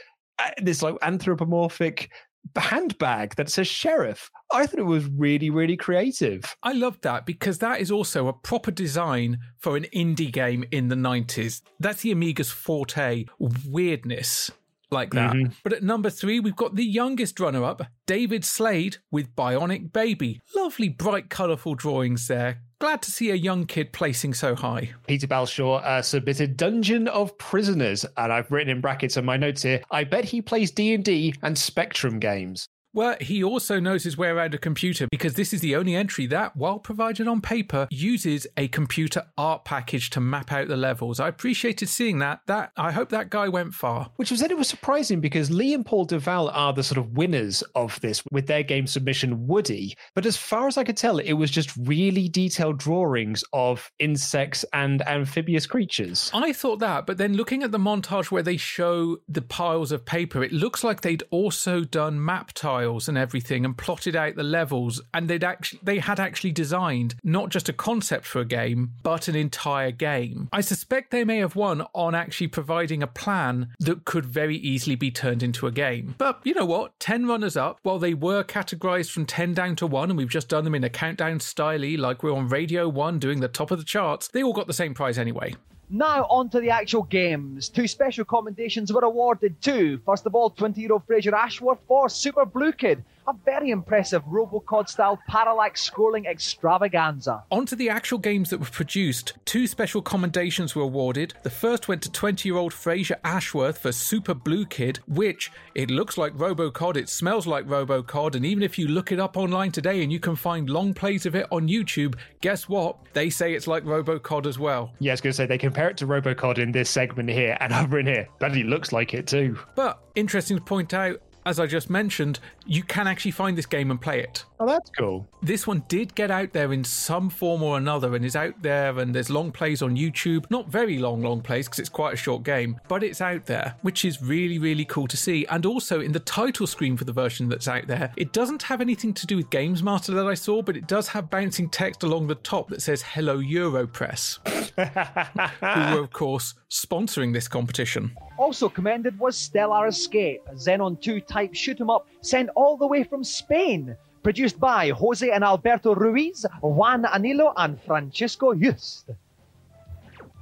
this 0.62 0.82
like 0.82 0.96
anthropomorphic 1.02 2.10
handbag 2.56 3.34
that 3.36 3.50
says 3.50 3.66
sheriff. 3.66 4.30
I 4.52 4.66
thought 4.66 4.80
it 4.80 4.84
was 4.84 5.06
really, 5.06 5.50
really 5.50 5.76
creative. 5.76 6.56
I 6.62 6.72
loved 6.72 7.02
that 7.02 7.26
because 7.26 7.58
that 7.58 7.80
is 7.80 7.90
also 7.90 8.28
a 8.28 8.32
proper 8.32 8.70
design 8.70 9.38
for 9.58 9.76
an 9.76 9.84
indie 9.94 10.32
game 10.32 10.64
in 10.70 10.88
the 10.88 10.96
90s. 10.96 11.62
That's 11.78 12.02
the 12.02 12.12
Amiga's 12.12 12.50
forte 12.50 13.26
weirdness 13.38 14.50
like 14.90 15.12
that. 15.12 15.34
Mhm. 15.34 15.52
But 15.62 15.74
at 15.74 15.82
number 15.82 16.08
three, 16.08 16.40
we've 16.40 16.56
got 16.56 16.74
the 16.74 16.84
youngest 16.84 17.38
runner 17.40 17.64
up, 17.64 17.82
David 18.06 18.44
Slade 18.44 18.96
with 19.10 19.34
Bionic 19.36 19.92
Baby. 19.92 20.40
Lovely, 20.54 20.88
bright, 20.88 21.28
colourful 21.28 21.74
drawings 21.74 22.26
there. 22.28 22.62
Glad 22.80 23.02
to 23.02 23.10
see 23.10 23.30
a 23.30 23.34
young 23.34 23.66
kid 23.66 23.92
placing 23.92 24.34
so 24.34 24.54
high. 24.54 24.90
Peter 25.08 25.26
Balshaw 25.26 25.82
uh, 25.82 26.00
submitted 26.00 26.56
Dungeon 26.56 27.08
of 27.08 27.36
Prisoners, 27.36 28.06
and 28.16 28.32
I've 28.32 28.52
written 28.52 28.70
in 28.70 28.80
brackets 28.80 29.16
on 29.16 29.24
my 29.24 29.36
notes 29.36 29.62
here. 29.62 29.82
I 29.90 30.04
bet 30.04 30.24
he 30.24 30.40
plays 30.40 30.70
D 30.70 30.94
and 30.94 31.04
D 31.04 31.34
and 31.42 31.58
Spectrum 31.58 32.20
games. 32.20 32.68
Well, 32.98 33.14
he 33.20 33.44
also 33.44 33.78
knows 33.78 34.02
his 34.02 34.18
way 34.18 34.26
around 34.26 34.54
a 34.54 34.58
computer 34.58 35.06
because 35.08 35.34
this 35.34 35.52
is 35.52 35.60
the 35.60 35.76
only 35.76 35.94
entry 35.94 36.26
that, 36.26 36.56
while 36.56 36.80
provided 36.80 37.28
on 37.28 37.40
paper, 37.40 37.86
uses 37.92 38.44
a 38.56 38.66
computer 38.66 39.24
art 39.38 39.64
package 39.64 40.10
to 40.10 40.20
map 40.20 40.50
out 40.50 40.66
the 40.66 40.76
levels. 40.76 41.20
I 41.20 41.28
appreciated 41.28 41.88
seeing 41.88 42.18
that. 42.18 42.40
That 42.46 42.72
I 42.76 42.90
hope 42.90 43.10
that 43.10 43.30
guy 43.30 43.46
went 43.46 43.72
far. 43.72 44.10
Which 44.16 44.32
was 44.32 44.40
then 44.40 44.50
it 44.50 44.58
was 44.58 44.66
surprising 44.66 45.20
because 45.20 45.48
Lee 45.48 45.74
and 45.74 45.86
Paul 45.86 46.06
Duval 46.06 46.48
are 46.48 46.72
the 46.72 46.82
sort 46.82 46.98
of 46.98 47.16
winners 47.16 47.62
of 47.76 48.00
this 48.00 48.20
with 48.32 48.48
their 48.48 48.64
game 48.64 48.88
submission 48.88 49.46
Woody. 49.46 49.94
But 50.16 50.26
as 50.26 50.36
far 50.36 50.66
as 50.66 50.76
I 50.76 50.82
could 50.82 50.96
tell, 50.96 51.20
it 51.20 51.34
was 51.34 51.52
just 51.52 51.70
really 51.76 52.28
detailed 52.28 52.78
drawings 52.78 53.44
of 53.52 53.88
insects 54.00 54.64
and 54.72 55.02
amphibious 55.02 55.68
creatures. 55.68 56.32
I 56.34 56.52
thought 56.52 56.80
that, 56.80 57.06
but 57.06 57.16
then 57.16 57.34
looking 57.34 57.62
at 57.62 57.70
the 57.70 57.78
montage 57.78 58.32
where 58.32 58.42
they 58.42 58.56
show 58.56 59.18
the 59.28 59.42
piles 59.42 59.92
of 59.92 60.04
paper, 60.04 60.42
it 60.42 60.50
looks 60.50 60.82
like 60.82 61.02
they'd 61.02 61.22
also 61.30 61.84
done 61.84 62.24
map 62.24 62.52
tiles 62.54 62.87
and 62.88 63.18
everything 63.18 63.64
and 63.64 63.76
plotted 63.76 64.16
out 64.16 64.36
the 64.36 64.42
levels, 64.42 65.00
and 65.12 65.28
they'd 65.28 65.44
actually 65.44 65.80
they 65.82 65.98
had 65.98 66.18
actually 66.18 66.52
designed 66.52 67.16
not 67.22 67.50
just 67.50 67.68
a 67.68 67.72
concept 67.72 68.24
for 68.24 68.40
a 68.40 68.44
game, 68.44 68.92
but 69.02 69.28
an 69.28 69.36
entire 69.36 69.90
game. 69.90 70.48
I 70.52 70.62
suspect 70.62 71.10
they 71.10 71.24
may 71.24 71.38
have 71.38 71.56
won 71.56 71.84
on 71.94 72.14
actually 72.14 72.48
providing 72.48 73.02
a 73.02 73.06
plan 73.06 73.68
that 73.80 74.04
could 74.04 74.24
very 74.24 74.56
easily 74.56 74.96
be 74.96 75.10
turned 75.10 75.42
into 75.42 75.66
a 75.66 75.72
game. 75.72 76.14
But 76.18 76.40
you 76.44 76.54
know 76.54 76.64
what? 76.64 76.98
Ten 76.98 77.26
runners 77.26 77.56
up, 77.56 77.78
while 77.82 77.98
they 77.98 78.14
were 78.14 78.42
categorized 78.42 79.10
from 79.10 79.26
ten 79.26 79.52
down 79.54 79.76
to 79.76 79.86
one, 79.86 80.10
and 80.10 80.16
we've 80.16 80.28
just 80.28 80.48
done 80.48 80.64
them 80.64 80.74
in 80.74 80.84
a 80.84 80.90
countdown 80.90 81.40
style, 81.40 81.98
like 81.98 82.22
we're 82.22 82.34
on 82.34 82.48
Radio 82.48 82.88
One 82.88 83.18
doing 83.18 83.40
the 83.40 83.48
top 83.48 83.70
of 83.70 83.78
the 83.78 83.84
charts. 83.84 84.28
They 84.28 84.42
all 84.42 84.52
got 84.52 84.66
the 84.66 84.72
same 84.72 84.94
prize 84.94 85.18
anyway. 85.18 85.54
Now 85.90 86.24
on 86.24 86.50
to 86.50 86.60
the 86.60 86.68
actual 86.68 87.04
games. 87.04 87.70
Two 87.70 87.88
special 87.88 88.26
commendations 88.26 88.92
were 88.92 89.00
awarded 89.00 89.60
to. 89.62 89.98
First 90.04 90.26
of 90.26 90.34
all, 90.34 90.50
20-year-old 90.50 91.04
Fraser 91.06 91.34
Ashworth 91.34 91.78
for 91.88 92.10
Super 92.10 92.44
Blue 92.44 92.72
Kid, 92.72 93.02
a 93.28 93.34
very 93.44 93.70
impressive 93.70 94.22
Robocod-style 94.24 95.18
parallax 95.28 95.88
scrolling 95.88 96.26
extravaganza. 96.26 97.44
Onto 97.50 97.76
the 97.76 97.90
actual 97.90 98.16
games 98.16 98.48
that 98.48 98.58
were 98.58 98.66
produced. 98.66 99.34
Two 99.44 99.66
special 99.66 100.00
commendations 100.00 100.74
were 100.74 100.82
awarded. 100.82 101.34
The 101.42 101.50
first 101.50 101.88
went 101.88 102.00
to 102.02 102.10
20 102.10 102.48
year 102.48 102.56
old 102.56 102.72
Fraser 102.72 103.16
Ashworth 103.24 103.78
for 103.78 103.92
Super 103.92 104.32
Blue 104.32 104.64
Kid, 104.64 105.00
which 105.06 105.52
it 105.74 105.90
looks 105.90 106.16
like 106.16 106.32
Robocod, 106.34 106.96
it 106.96 107.10
smells 107.10 107.46
like 107.46 107.66
Robocod, 107.66 108.34
and 108.34 108.46
even 108.46 108.62
if 108.62 108.78
you 108.78 108.88
look 108.88 109.12
it 109.12 109.20
up 109.20 109.36
online 109.36 109.72
today 109.72 110.02
and 110.02 110.10
you 110.10 110.20
can 110.20 110.34
find 110.34 110.70
long 110.70 110.94
plays 110.94 111.26
of 111.26 111.34
it 111.34 111.46
on 111.52 111.68
YouTube, 111.68 112.14
guess 112.40 112.66
what? 112.66 112.96
They 113.12 113.28
say 113.28 113.52
it's 113.52 113.66
like 113.66 113.84
Robocod 113.84 114.46
as 114.46 114.58
well. 114.58 114.92
Yeah, 115.00 115.12
I 115.12 115.14
was 115.14 115.20
going 115.20 115.32
to 115.32 115.36
say 115.36 115.44
they 115.44 115.58
compare 115.58 115.90
it 115.90 115.98
to 115.98 116.06
Robocod 116.06 116.56
in 116.56 116.72
this 116.72 116.88
segment 116.88 117.28
here, 117.28 117.58
and 117.60 117.72
over 117.74 117.98
in 117.98 118.06
here, 118.06 118.26
bloody 118.38 118.64
looks 118.64 118.90
like 118.90 119.12
it 119.12 119.26
too. 119.26 119.58
But 119.74 120.00
interesting 120.14 120.56
to 120.56 120.62
point 120.62 120.94
out, 120.94 121.20
as 121.48 121.58
I 121.58 121.66
just 121.66 121.88
mentioned, 121.88 122.40
you 122.66 122.82
can 122.82 123.06
actually 123.06 123.30
find 123.30 123.56
this 123.56 123.64
game 123.64 123.90
and 123.90 123.98
play 123.98 124.20
it. 124.20 124.44
Oh, 124.60 124.66
that's 124.66 124.90
cool. 124.90 125.26
This 125.42 125.66
one 125.66 125.82
did 125.88 126.14
get 126.14 126.30
out 126.30 126.52
there 126.52 126.74
in 126.74 126.84
some 126.84 127.30
form 127.30 127.62
or 127.62 127.78
another 127.78 128.14
and 128.14 128.22
is 128.22 128.36
out 128.36 128.60
there, 128.60 128.98
and 128.98 129.14
there's 129.14 129.30
long 129.30 129.50
plays 129.50 129.80
on 129.80 129.96
YouTube. 129.96 130.50
Not 130.50 130.68
very 130.68 130.98
long, 130.98 131.22
long 131.22 131.40
plays 131.40 131.66
because 131.66 131.78
it's 131.78 131.88
quite 131.88 132.12
a 132.12 132.16
short 132.18 132.42
game, 132.42 132.78
but 132.86 133.02
it's 133.02 133.22
out 133.22 133.46
there, 133.46 133.76
which 133.80 134.04
is 134.04 134.20
really, 134.20 134.58
really 134.58 134.84
cool 134.84 135.06
to 135.06 135.16
see. 135.16 135.46
And 135.46 135.64
also 135.64 136.00
in 136.00 136.12
the 136.12 136.20
title 136.20 136.66
screen 136.66 136.98
for 136.98 137.04
the 137.04 137.12
version 137.12 137.48
that's 137.48 137.66
out 137.68 137.86
there, 137.86 138.12
it 138.16 138.34
doesn't 138.34 138.64
have 138.64 138.82
anything 138.82 139.14
to 139.14 139.26
do 139.26 139.36
with 139.36 139.48
Games 139.48 139.82
Master 139.82 140.12
that 140.12 140.26
I 140.26 140.34
saw, 140.34 140.60
but 140.60 140.76
it 140.76 140.86
does 140.86 141.08
have 141.08 141.30
bouncing 141.30 141.70
text 141.70 142.02
along 142.02 142.26
the 142.26 142.34
top 142.34 142.68
that 142.68 142.82
says 142.82 143.00
Hello 143.00 143.38
Europress, 143.38 144.38
who 145.92 145.96
were, 145.96 146.02
of 146.02 146.12
course, 146.12 146.54
sponsoring 146.70 147.32
this 147.32 147.48
competition. 147.48 148.12
Also 148.38 148.68
commended 148.68 149.18
was 149.18 149.36
Stellar 149.36 149.88
Escape, 149.88 150.42
a 150.46 150.54
Xenon 150.54 151.00
2 151.00 151.20
type 151.20 151.54
shoot 151.54 151.80
'em 151.80 151.90
up 151.90 152.06
sent 152.20 152.48
all 152.54 152.76
the 152.76 152.86
way 152.86 153.02
from 153.02 153.24
Spain. 153.24 153.96
Produced 154.22 154.60
by 154.60 154.90
Jose 154.90 155.28
and 155.28 155.42
Alberto 155.42 155.94
Ruiz, 155.94 156.46
Juan 156.60 157.04
Anilo, 157.04 157.52
and 157.56 157.80
Francisco 157.82 158.54
Just. 158.54 159.10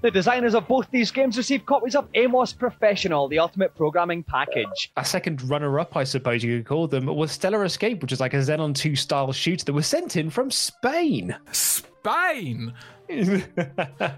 The 0.02 0.10
designers 0.10 0.54
of 0.54 0.68
both 0.68 0.90
these 0.90 1.10
games 1.10 1.38
received 1.38 1.64
copies 1.64 1.96
of 1.96 2.06
Amos 2.14 2.52
Professional, 2.52 3.28
the 3.28 3.38
ultimate 3.38 3.74
programming 3.74 4.22
package. 4.22 4.92
A 4.96 5.04
second 5.04 5.42
runner 5.48 5.80
up, 5.80 5.96
I 5.96 6.04
suppose 6.04 6.44
you 6.44 6.58
could 6.58 6.66
call 6.66 6.86
them, 6.86 7.06
was 7.06 7.32
Stellar 7.32 7.64
Escape, 7.64 8.02
which 8.02 8.12
is 8.12 8.20
like 8.20 8.34
a 8.34 8.38
Xenon 8.38 8.74
2 8.74 8.94
style 8.94 9.32
shooter 9.32 9.64
that 9.64 9.72
was 9.72 9.86
sent 9.86 10.16
in 10.16 10.28
from 10.28 10.50
Spain. 10.50 11.34
Spain? 11.50 12.74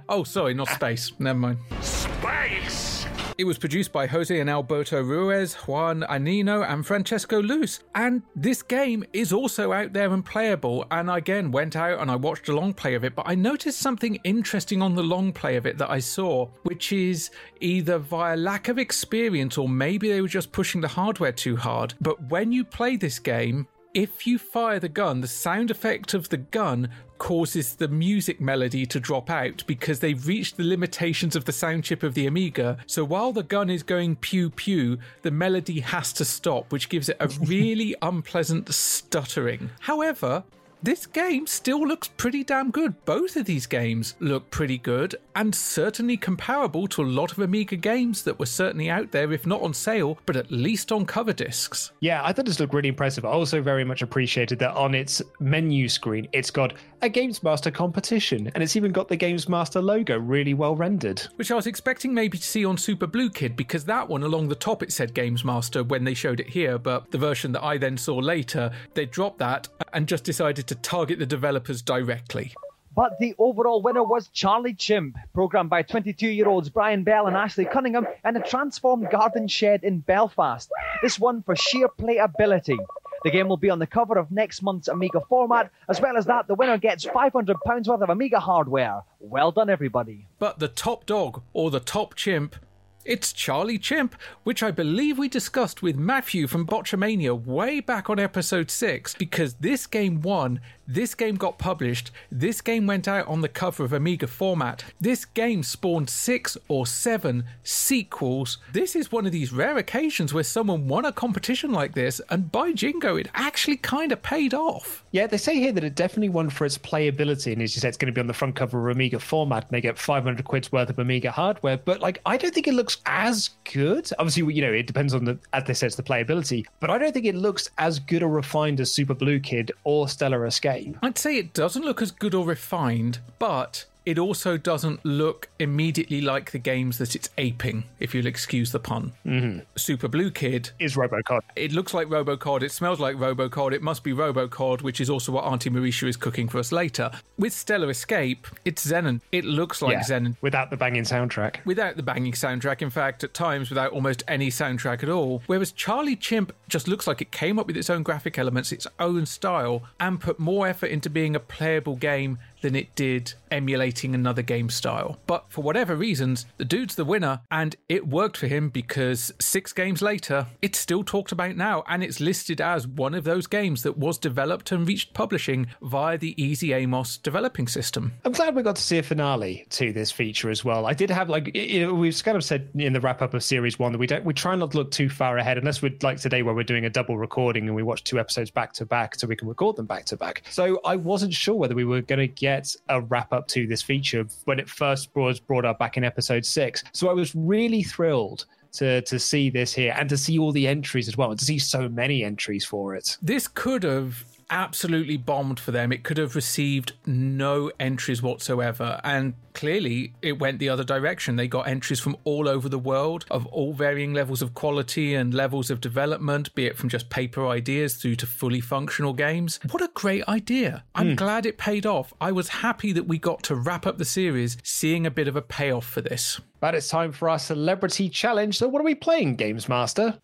oh, 0.08 0.24
sorry, 0.24 0.54
not 0.54 0.68
space. 0.68 1.12
Never 1.18 1.38
mind. 1.38 1.58
Space! 1.80 2.97
It 3.38 3.46
was 3.46 3.56
produced 3.56 3.92
by 3.92 4.08
Jose 4.08 4.40
and 4.40 4.50
Alberto 4.50 5.00
Ruiz, 5.00 5.54
Juan 5.54 6.00
Anino, 6.10 6.68
and 6.68 6.84
Francesco 6.84 7.40
Luz. 7.40 7.78
And 7.94 8.22
this 8.34 8.64
game 8.64 9.04
is 9.12 9.32
also 9.32 9.72
out 9.72 9.92
there 9.92 10.12
and 10.12 10.24
playable. 10.24 10.84
And 10.90 11.08
I 11.08 11.18
again 11.18 11.52
went 11.52 11.76
out 11.76 12.00
and 12.00 12.10
I 12.10 12.16
watched 12.16 12.48
a 12.48 12.52
long 12.52 12.74
play 12.74 12.94
of 12.94 13.04
it, 13.04 13.14
but 13.14 13.28
I 13.28 13.36
noticed 13.36 13.78
something 13.78 14.16
interesting 14.24 14.82
on 14.82 14.96
the 14.96 15.04
long 15.04 15.32
play 15.32 15.54
of 15.54 15.66
it 15.66 15.78
that 15.78 15.88
I 15.88 16.00
saw, 16.00 16.48
which 16.64 16.92
is 16.92 17.30
either 17.60 17.98
via 17.98 18.36
lack 18.36 18.66
of 18.66 18.76
experience 18.76 19.56
or 19.56 19.68
maybe 19.68 20.08
they 20.08 20.20
were 20.20 20.26
just 20.26 20.50
pushing 20.50 20.80
the 20.80 20.88
hardware 20.88 21.30
too 21.30 21.54
hard. 21.54 21.94
But 22.00 22.20
when 22.30 22.50
you 22.50 22.64
play 22.64 22.96
this 22.96 23.20
game, 23.20 23.68
if 23.94 24.26
you 24.26 24.38
fire 24.38 24.78
the 24.78 24.88
gun, 24.88 25.20
the 25.20 25.28
sound 25.28 25.70
effect 25.70 26.14
of 26.14 26.28
the 26.28 26.36
gun 26.36 26.90
causes 27.18 27.74
the 27.74 27.88
music 27.88 28.40
melody 28.40 28.86
to 28.86 29.00
drop 29.00 29.28
out 29.28 29.64
because 29.66 30.00
they've 30.00 30.26
reached 30.26 30.56
the 30.56 30.64
limitations 30.64 31.34
of 31.34 31.44
the 31.44 31.52
sound 31.52 31.84
chip 31.84 32.02
of 32.02 32.14
the 32.14 32.26
Amiga. 32.26 32.78
So 32.86 33.04
while 33.04 33.32
the 33.32 33.42
gun 33.42 33.70
is 33.70 33.82
going 33.82 34.16
pew 34.16 34.50
pew, 34.50 34.98
the 35.22 35.30
melody 35.30 35.80
has 35.80 36.12
to 36.14 36.24
stop, 36.24 36.72
which 36.72 36.88
gives 36.88 37.08
it 37.08 37.16
a 37.20 37.28
really 37.42 37.94
unpleasant 38.02 38.72
stuttering. 38.72 39.70
However, 39.80 40.44
this 40.82 41.06
game 41.06 41.46
still 41.48 41.84
looks 41.86 42.06
pretty 42.06 42.44
damn 42.44 42.70
good. 42.70 43.04
Both 43.04 43.36
of 43.36 43.46
these 43.46 43.66
games 43.66 44.14
look 44.20 44.48
pretty 44.50 44.78
good 44.78 45.16
and 45.38 45.54
certainly 45.54 46.16
comparable 46.16 46.88
to 46.88 47.00
a 47.00 47.06
lot 47.06 47.30
of 47.30 47.38
Amiga 47.38 47.76
games 47.76 48.24
that 48.24 48.40
were 48.40 48.46
certainly 48.46 48.90
out 48.90 49.12
there, 49.12 49.32
if 49.32 49.46
not 49.46 49.62
on 49.62 49.72
sale, 49.72 50.18
but 50.26 50.34
at 50.34 50.50
least 50.50 50.90
on 50.90 51.06
cover 51.06 51.32
discs. 51.32 51.92
Yeah, 52.00 52.22
I 52.24 52.32
thought 52.32 52.46
this 52.46 52.58
looked 52.58 52.74
really 52.74 52.88
impressive. 52.88 53.24
I 53.24 53.28
also 53.28 53.62
very 53.62 53.84
much 53.84 54.02
appreciated 54.02 54.58
that 54.58 54.74
on 54.74 54.96
its 54.96 55.22
menu 55.38 55.88
screen, 55.88 56.26
it's 56.32 56.50
got 56.50 56.74
a 57.02 57.08
Games 57.08 57.40
Master 57.44 57.70
competition 57.70 58.50
and 58.52 58.64
it's 58.64 58.74
even 58.74 58.90
got 58.90 59.06
the 59.06 59.14
Games 59.14 59.48
Master 59.48 59.80
logo 59.80 60.18
really 60.18 60.54
well 60.54 60.74
rendered. 60.74 61.20
Which 61.36 61.52
I 61.52 61.54
was 61.54 61.68
expecting 61.68 62.12
maybe 62.12 62.36
to 62.36 62.44
see 62.44 62.64
on 62.64 62.76
Super 62.76 63.06
Blue 63.06 63.30
Kid 63.30 63.54
because 63.54 63.84
that 63.84 64.08
one 64.08 64.24
along 64.24 64.48
the 64.48 64.56
top 64.56 64.82
it 64.82 64.92
said 64.92 65.14
Games 65.14 65.44
Master 65.44 65.84
when 65.84 66.02
they 66.02 66.14
showed 66.14 66.40
it 66.40 66.48
here, 66.48 66.78
but 66.78 67.12
the 67.12 67.18
version 67.18 67.52
that 67.52 67.62
I 67.62 67.78
then 67.78 67.96
saw 67.96 68.16
later, 68.16 68.72
they 68.94 69.06
dropped 69.06 69.38
that 69.38 69.68
and 69.92 70.08
just 70.08 70.24
decided 70.24 70.66
to 70.66 70.74
target 70.74 71.20
the 71.20 71.26
developers 71.26 71.80
directly. 71.80 72.52
But 72.98 73.20
the 73.20 73.36
overall 73.38 73.80
winner 73.80 74.02
was 74.02 74.26
Charlie 74.26 74.74
Chimp, 74.74 75.16
programmed 75.32 75.70
by 75.70 75.82
22 75.82 76.26
year 76.26 76.48
olds 76.48 76.68
Brian 76.68 77.04
Bell 77.04 77.28
and 77.28 77.36
Ashley 77.36 77.64
Cunningham 77.64 78.08
in 78.24 78.36
a 78.36 78.42
transformed 78.42 79.08
garden 79.08 79.46
shed 79.46 79.84
in 79.84 80.00
Belfast. 80.00 80.68
This 81.00 81.16
one 81.16 81.44
for 81.44 81.54
sheer 81.54 81.88
playability. 81.88 82.76
The 83.22 83.30
game 83.30 83.46
will 83.46 83.56
be 83.56 83.70
on 83.70 83.78
the 83.78 83.86
cover 83.86 84.18
of 84.18 84.32
next 84.32 84.62
month's 84.62 84.88
Amiga 84.88 85.20
format. 85.28 85.70
As 85.88 86.00
well 86.00 86.16
as 86.16 86.26
that, 86.26 86.48
the 86.48 86.56
winner 86.56 86.76
gets 86.76 87.06
£500 87.06 87.54
worth 87.64 88.02
of 88.02 88.10
Amiga 88.10 88.40
hardware. 88.40 89.02
Well 89.20 89.52
done, 89.52 89.70
everybody. 89.70 90.26
But 90.40 90.58
the 90.58 90.66
top 90.66 91.06
dog, 91.06 91.42
or 91.52 91.70
the 91.70 91.78
top 91.78 92.16
chimp, 92.16 92.56
it's 93.04 93.32
Charlie 93.32 93.78
Chimp, 93.78 94.16
which 94.42 94.62
I 94.62 94.70
believe 94.70 95.16
we 95.18 95.28
discussed 95.28 95.82
with 95.82 95.96
Matthew 95.96 96.46
from 96.46 96.66
Botchamania 96.66 97.40
way 97.42 97.80
back 97.80 98.10
on 98.10 98.18
episode 98.18 98.70
6, 98.70 99.14
because 99.14 99.54
this 99.54 99.86
game 99.86 100.20
won, 100.20 100.60
this 100.88 101.14
game 101.14 101.34
got 101.34 101.58
published, 101.58 102.10
this 102.32 102.62
game 102.62 102.86
went 102.86 103.06
out 103.06 103.28
on 103.28 103.42
the 103.42 103.48
cover 103.48 103.84
of 103.84 103.92
Amiga 103.92 104.26
format, 104.26 104.82
this 104.98 105.26
game 105.26 105.62
spawned 105.62 106.08
six 106.08 106.56
or 106.66 106.86
seven 106.86 107.44
sequels. 107.62 108.56
This 108.72 108.96
is 108.96 109.12
one 109.12 109.26
of 109.26 109.32
these 109.32 109.52
rare 109.52 109.76
occasions 109.76 110.32
where 110.32 110.42
someone 110.42 110.88
won 110.88 111.04
a 111.04 111.12
competition 111.12 111.72
like 111.72 111.94
this, 111.94 112.22
and 112.30 112.50
by 112.50 112.72
jingo, 112.72 113.16
it 113.16 113.28
actually 113.34 113.76
kind 113.76 114.12
of 114.12 114.22
paid 114.22 114.54
off. 114.54 115.04
Yeah, 115.12 115.26
they 115.26 115.36
say 115.36 115.56
here 115.56 115.72
that 115.72 115.84
it 115.84 115.94
definitely 115.94 116.30
won 116.30 116.48
for 116.48 116.64
its 116.64 116.78
playability, 116.78 117.52
and 117.52 117.60
as 117.60 117.74
you 117.74 117.80
said, 117.80 117.88
it's 117.88 117.98
going 117.98 118.12
to 118.12 118.16
be 118.16 118.22
on 118.22 118.26
the 118.26 118.32
front 118.32 118.56
cover 118.56 118.88
of 118.88 118.96
Amiga 118.96 119.18
format, 119.18 119.64
and 119.64 119.72
they 119.72 119.82
get 119.82 119.98
500 119.98 120.42
quid's 120.44 120.72
worth 120.72 120.88
of 120.88 120.98
Amiga 120.98 121.30
hardware. 121.30 121.76
But 121.76 122.00
like, 122.00 122.22
I 122.24 122.38
don't 122.38 122.54
think 122.54 122.66
it 122.66 122.74
looks 122.74 122.96
as 123.04 123.50
good. 123.70 124.10
Obviously, 124.18 124.54
you 124.54 124.62
know, 124.62 124.72
it 124.72 124.86
depends 124.86 125.12
on 125.12 125.26
the, 125.26 125.38
as 125.52 125.64
they 125.64 125.74
said, 125.74 125.88
it's 125.88 125.96
the 125.96 126.02
playability. 126.02 126.64
But 126.80 126.88
I 126.88 126.96
don't 126.96 127.12
think 127.12 127.26
it 127.26 127.34
looks 127.34 127.68
as 127.76 127.98
good 127.98 128.22
or 128.22 128.30
refined 128.30 128.80
as 128.80 128.90
Super 128.90 129.14
Blue 129.14 129.38
Kid 129.38 129.70
or 129.84 130.08
Stellar 130.08 130.46
Escape. 130.46 130.77
I'd 131.02 131.18
say 131.18 131.36
it 131.36 131.54
doesn't 131.54 131.84
look 131.84 132.00
as 132.02 132.10
good 132.10 132.34
or 132.34 132.44
refined, 132.44 133.18
but 133.38 133.84
it 134.08 134.18
also 134.18 134.56
doesn't 134.56 135.04
look 135.04 135.50
immediately 135.58 136.22
like 136.22 136.50
the 136.52 136.58
games 136.58 136.96
that 136.96 137.14
it's 137.14 137.28
aping, 137.36 137.84
if 138.00 138.14
you'll 138.14 138.24
excuse 138.26 138.72
the 138.72 138.78
pun. 138.80 139.12
Mm-hmm. 139.26 139.58
Super 139.76 140.08
Blue 140.08 140.30
Kid 140.30 140.70
is 140.78 140.96
Robocod. 140.96 141.40
It 141.56 141.72
looks 141.72 141.92
like 141.92 142.08
Robocod. 142.08 142.62
It 142.62 142.72
smells 142.72 143.00
like 143.00 143.16
Robocod. 143.16 143.74
It 143.74 143.82
must 143.82 144.02
be 144.02 144.12
Robocod, 144.14 144.80
which 144.80 144.98
is 145.02 145.10
also 145.10 145.30
what 145.32 145.44
Auntie 145.44 145.68
Marisha 145.68 146.08
is 146.08 146.16
cooking 146.16 146.48
for 146.48 146.56
us 146.58 146.72
later. 146.72 147.10
With 147.38 147.52
Stellar 147.52 147.90
Escape, 147.90 148.46
it's 148.64 148.86
Xenon. 148.90 149.20
It 149.30 149.44
looks 149.44 149.82
like 149.82 149.92
Yeah, 149.92 150.00
Xenon. 150.04 150.36
without 150.40 150.70
the 150.70 150.78
banging 150.78 151.02
soundtrack. 151.04 151.56
Without 151.66 151.96
the 151.98 152.02
banging 152.02 152.32
soundtrack, 152.32 152.80
in 152.80 152.88
fact, 152.88 153.22
at 153.24 153.34
times 153.34 153.68
without 153.68 153.92
almost 153.92 154.24
any 154.26 154.48
soundtrack 154.48 155.02
at 155.02 155.10
all. 155.10 155.42
Whereas 155.48 155.70
Charlie 155.72 156.16
Chimp 156.16 156.54
just 156.66 156.88
looks 156.88 157.06
like 157.06 157.20
it 157.20 157.30
came 157.30 157.58
up 157.58 157.66
with 157.66 157.76
its 157.76 157.90
own 157.90 158.02
graphic 158.02 158.38
elements, 158.38 158.72
its 158.72 158.86
own 158.98 159.26
style, 159.26 159.82
and 160.00 160.18
put 160.18 160.38
more 160.38 160.66
effort 160.66 160.86
into 160.86 161.10
being 161.10 161.36
a 161.36 161.40
playable 161.40 161.96
game 161.96 162.38
than 162.60 162.74
it 162.74 162.92
did 162.96 163.34
emulating 163.52 163.97
another 164.04 164.42
game 164.42 164.70
style. 164.70 165.18
But 165.26 165.46
for 165.48 165.62
whatever 165.62 165.96
reasons, 165.96 166.46
the 166.56 166.64
dude's 166.64 166.94
the 166.94 167.04
winner, 167.04 167.40
and 167.50 167.76
it 167.88 168.06
worked 168.08 168.36
for 168.36 168.46
him 168.46 168.68
because 168.68 169.32
six 169.40 169.72
games 169.72 170.02
later, 170.02 170.46
it's 170.62 170.78
still 170.78 171.04
talked 171.04 171.32
about 171.32 171.56
now, 171.56 171.82
and 171.88 172.02
it's 172.02 172.20
listed 172.20 172.60
as 172.60 172.86
one 172.86 173.14
of 173.14 173.24
those 173.24 173.46
games 173.46 173.82
that 173.82 173.98
was 173.98 174.18
developed 174.18 174.72
and 174.72 174.86
reached 174.86 175.14
publishing 175.14 175.66
via 175.82 176.18
the 176.18 176.40
Easy 176.42 176.72
Amos 176.72 177.18
developing 177.18 177.66
system. 177.68 178.12
I'm 178.24 178.32
glad 178.32 178.54
we 178.54 178.62
got 178.62 178.76
to 178.76 178.82
see 178.82 178.98
a 178.98 179.02
finale 179.02 179.66
to 179.70 179.92
this 179.92 180.10
feature 180.10 180.50
as 180.50 180.64
well. 180.64 180.86
I 180.86 180.94
did 180.94 181.10
have 181.10 181.28
like 181.28 181.54
you 181.54 181.86
know, 181.86 181.94
we've 181.94 182.22
kind 182.22 182.36
of 182.36 182.44
said 182.44 182.68
in 182.74 182.92
the 182.92 183.00
wrap 183.00 183.22
up 183.22 183.34
of 183.34 183.42
series 183.42 183.78
one 183.78 183.92
that 183.92 183.98
we 183.98 184.06
don't 184.06 184.24
we 184.24 184.34
try 184.34 184.54
not 184.54 184.72
to 184.72 184.78
look 184.78 184.90
too 184.90 185.08
far 185.08 185.38
ahead 185.38 185.58
unless 185.58 185.82
we're 185.82 185.96
like 186.02 186.18
today 186.18 186.42
where 186.42 186.54
we're 186.54 186.62
doing 186.62 186.84
a 186.84 186.90
double 186.90 187.18
recording 187.18 187.66
and 187.66 187.74
we 187.74 187.82
watch 187.82 188.04
two 188.04 188.18
episodes 188.18 188.50
back 188.50 188.72
to 188.74 188.86
back 188.86 189.14
so 189.14 189.26
we 189.26 189.36
can 189.36 189.48
record 189.48 189.76
them 189.76 189.86
back 189.86 190.04
to 190.06 190.16
back. 190.16 190.42
So 190.50 190.80
I 190.84 190.96
wasn't 190.96 191.32
sure 191.32 191.54
whether 191.54 191.74
we 191.74 191.84
were 191.84 192.02
going 192.02 192.18
to 192.18 192.28
get 192.28 192.74
a 192.88 193.00
wrap 193.00 193.32
up 193.32 193.48
to 193.48 193.66
this 193.66 193.82
feature 193.88 194.26
when 194.44 194.60
it 194.60 194.68
first 194.68 195.08
was 195.14 195.40
brought 195.40 195.64
up 195.64 195.78
back 195.78 195.96
in 195.96 196.04
episode 196.04 196.44
six. 196.44 196.84
So 196.92 197.08
I 197.08 197.14
was 197.14 197.34
really 197.34 197.82
thrilled 197.82 198.44
to 198.72 199.00
to 199.02 199.18
see 199.18 199.48
this 199.48 199.72
here 199.72 199.94
and 199.96 200.08
to 200.10 200.16
see 200.16 200.38
all 200.38 200.52
the 200.52 200.68
entries 200.68 201.08
as 201.08 201.16
well 201.16 201.30
and 201.30 201.38
to 201.38 201.44
see 201.44 201.58
so 201.58 201.88
many 201.88 202.22
entries 202.22 202.66
for 202.66 202.94
it. 202.94 203.16
This 203.22 203.48
could 203.48 203.82
have 203.82 204.22
absolutely 204.50 205.16
bombed 205.16 205.60
for 205.60 205.70
them. 205.70 205.92
It 205.92 206.02
could 206.04 206.16
have 206.18 206.34
received 206.34 206.92
no 207.06 207.70
entries 207.78 208.22
whatsoever. 208.22 209.00
And 209.04 209.34
clearly, 209.54 210.14
it 210.22 210.38
went 210.38 210.58
the 210.58 210.68
other 210.68 210.84
direction. 210.84 211.36
They 211.36 211.48
got 211.48 211.68
entries 211.68 212.00
from 212.00 212.16
all 212.24 212.48
over 212.48 212.68
the 212.68 212.78
world 212.78 213.24
of 213.30 213.46
all 213.46 213.72
varying 213.72 214.14
levels 214.14 214.40
of 214.42 214.54
quality 214.54 215.14
and 215.14 215.34
levels 215.34 215.70
of 215.70 215.80
development, 215.80 216.54
be 216.54 216.66
it 216.66 216.76
from 216.76 216.88
just 216.88 217.10
paper 217.10 217.46
ideas 217.46 217.96
through 217.96 218.16
to 218.16 218.26
fully 218.26 218.60
functional 218.60 219.12
games. 219.12 219.60
What 219.70 219.82
a 219.82 219.90
great 219.94 220.26
idea. 220.28 220.84
I'm 220.94 221.10
Hmm. 221.10 221.14
glad 221.16 221.46
it 221.46 221.58
paid 221.58 221.86
off. 221.86 222.14
I 222.20 222.32
was 222.32 222.48
happy 222.48 222.92
that 222.92 223.06
we 223.08 223.18
got 223.18 223.42
to 223.44 223.54
wrap 223.54 223.86
up 223.86 223.98
the 223.98 224.04
series 224.04 224.56
seeing 224.62 225.06
a 225.06 225.10
bit 225.10 225.28
of 225.28 225.36
a 225.36 225.42
payoff 225.42 225.86
for 225.86 226.00
this. 226.00 226.40
But 226.60 226.74
it's 226.74 226.88
time 226.88 227.12
for 227.12 227.28
our 227.28 227.38
celebrity 227.38 228.08
challenge. 228.08 228.58
So 228.58 228.68
what 228.68 228.80
are 228.80 228.84
we 228.84 228.94
playing, 228.94 229.36
Games 229.36 229.68
Master? 229.68 230.18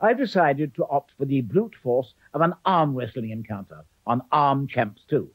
I've 0.00 0.18
decided 0.18 0.74
to 0.76 0.86
opt 0.88 1.10
for 1.18 1.24
the 1.24 1.40
brute 1.40 1.74
force 1.82 2.14
of 2.34 2.40
an 2.40 2.54
arm 2.64 2.94
wrestling 2.94 3.30
encounter 3.30 3.84
on 4.06 4.22
Arm 4.32 4.66
Champs 4.68 5.02
2. 5.10 5.30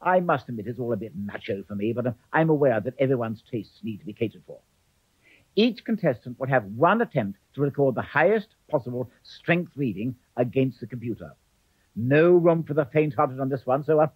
I 0.00 0.20
must 0.20 0.48
admit 0.48 0.66
it's 0.66 0.78
all 0.78 0.92
a 0.92 0.96
bit 0.96 1.12
macho 1.16 1.64
for 1.66 1.74
me, 1.74 1.92
but 1.92 2.14
I'm 2.32 2.50
aware 2.50 2.80
that 2.80 2.94
everyone's 2.98 3.42
tastes 3.50 3.80
need 3.82 3.98
to 3.98 4.06
be 4.06 4.12
catered 4.12 4.42
for. 4.46 4.60
Each 5.56 5.84
contestant 5.84 6.38
will 6.38 6.48
have 6.48 6.64
one 6.64 7.02
attempt 7.02 7.38
to 7.54 7.62
record 7.62 7.94
the 7.96 8.02
highest 8.02 8.48
possible 8.70 9.10
strength 9.24 9.72
reading 9.76 10.14
against 10.36 10.80
the 10.80 10.86
computer. 10.86 11.32
No 11.96 12.30
room 12.32 12.62
for 12.62 12.74
the 12.74 12.84
faint-hearted 12.84 13.40
on 13.40 13.48
this 13.48 13.66
one, 13.66 13.82
so 13.82 13.98
uh, 13.98 14.06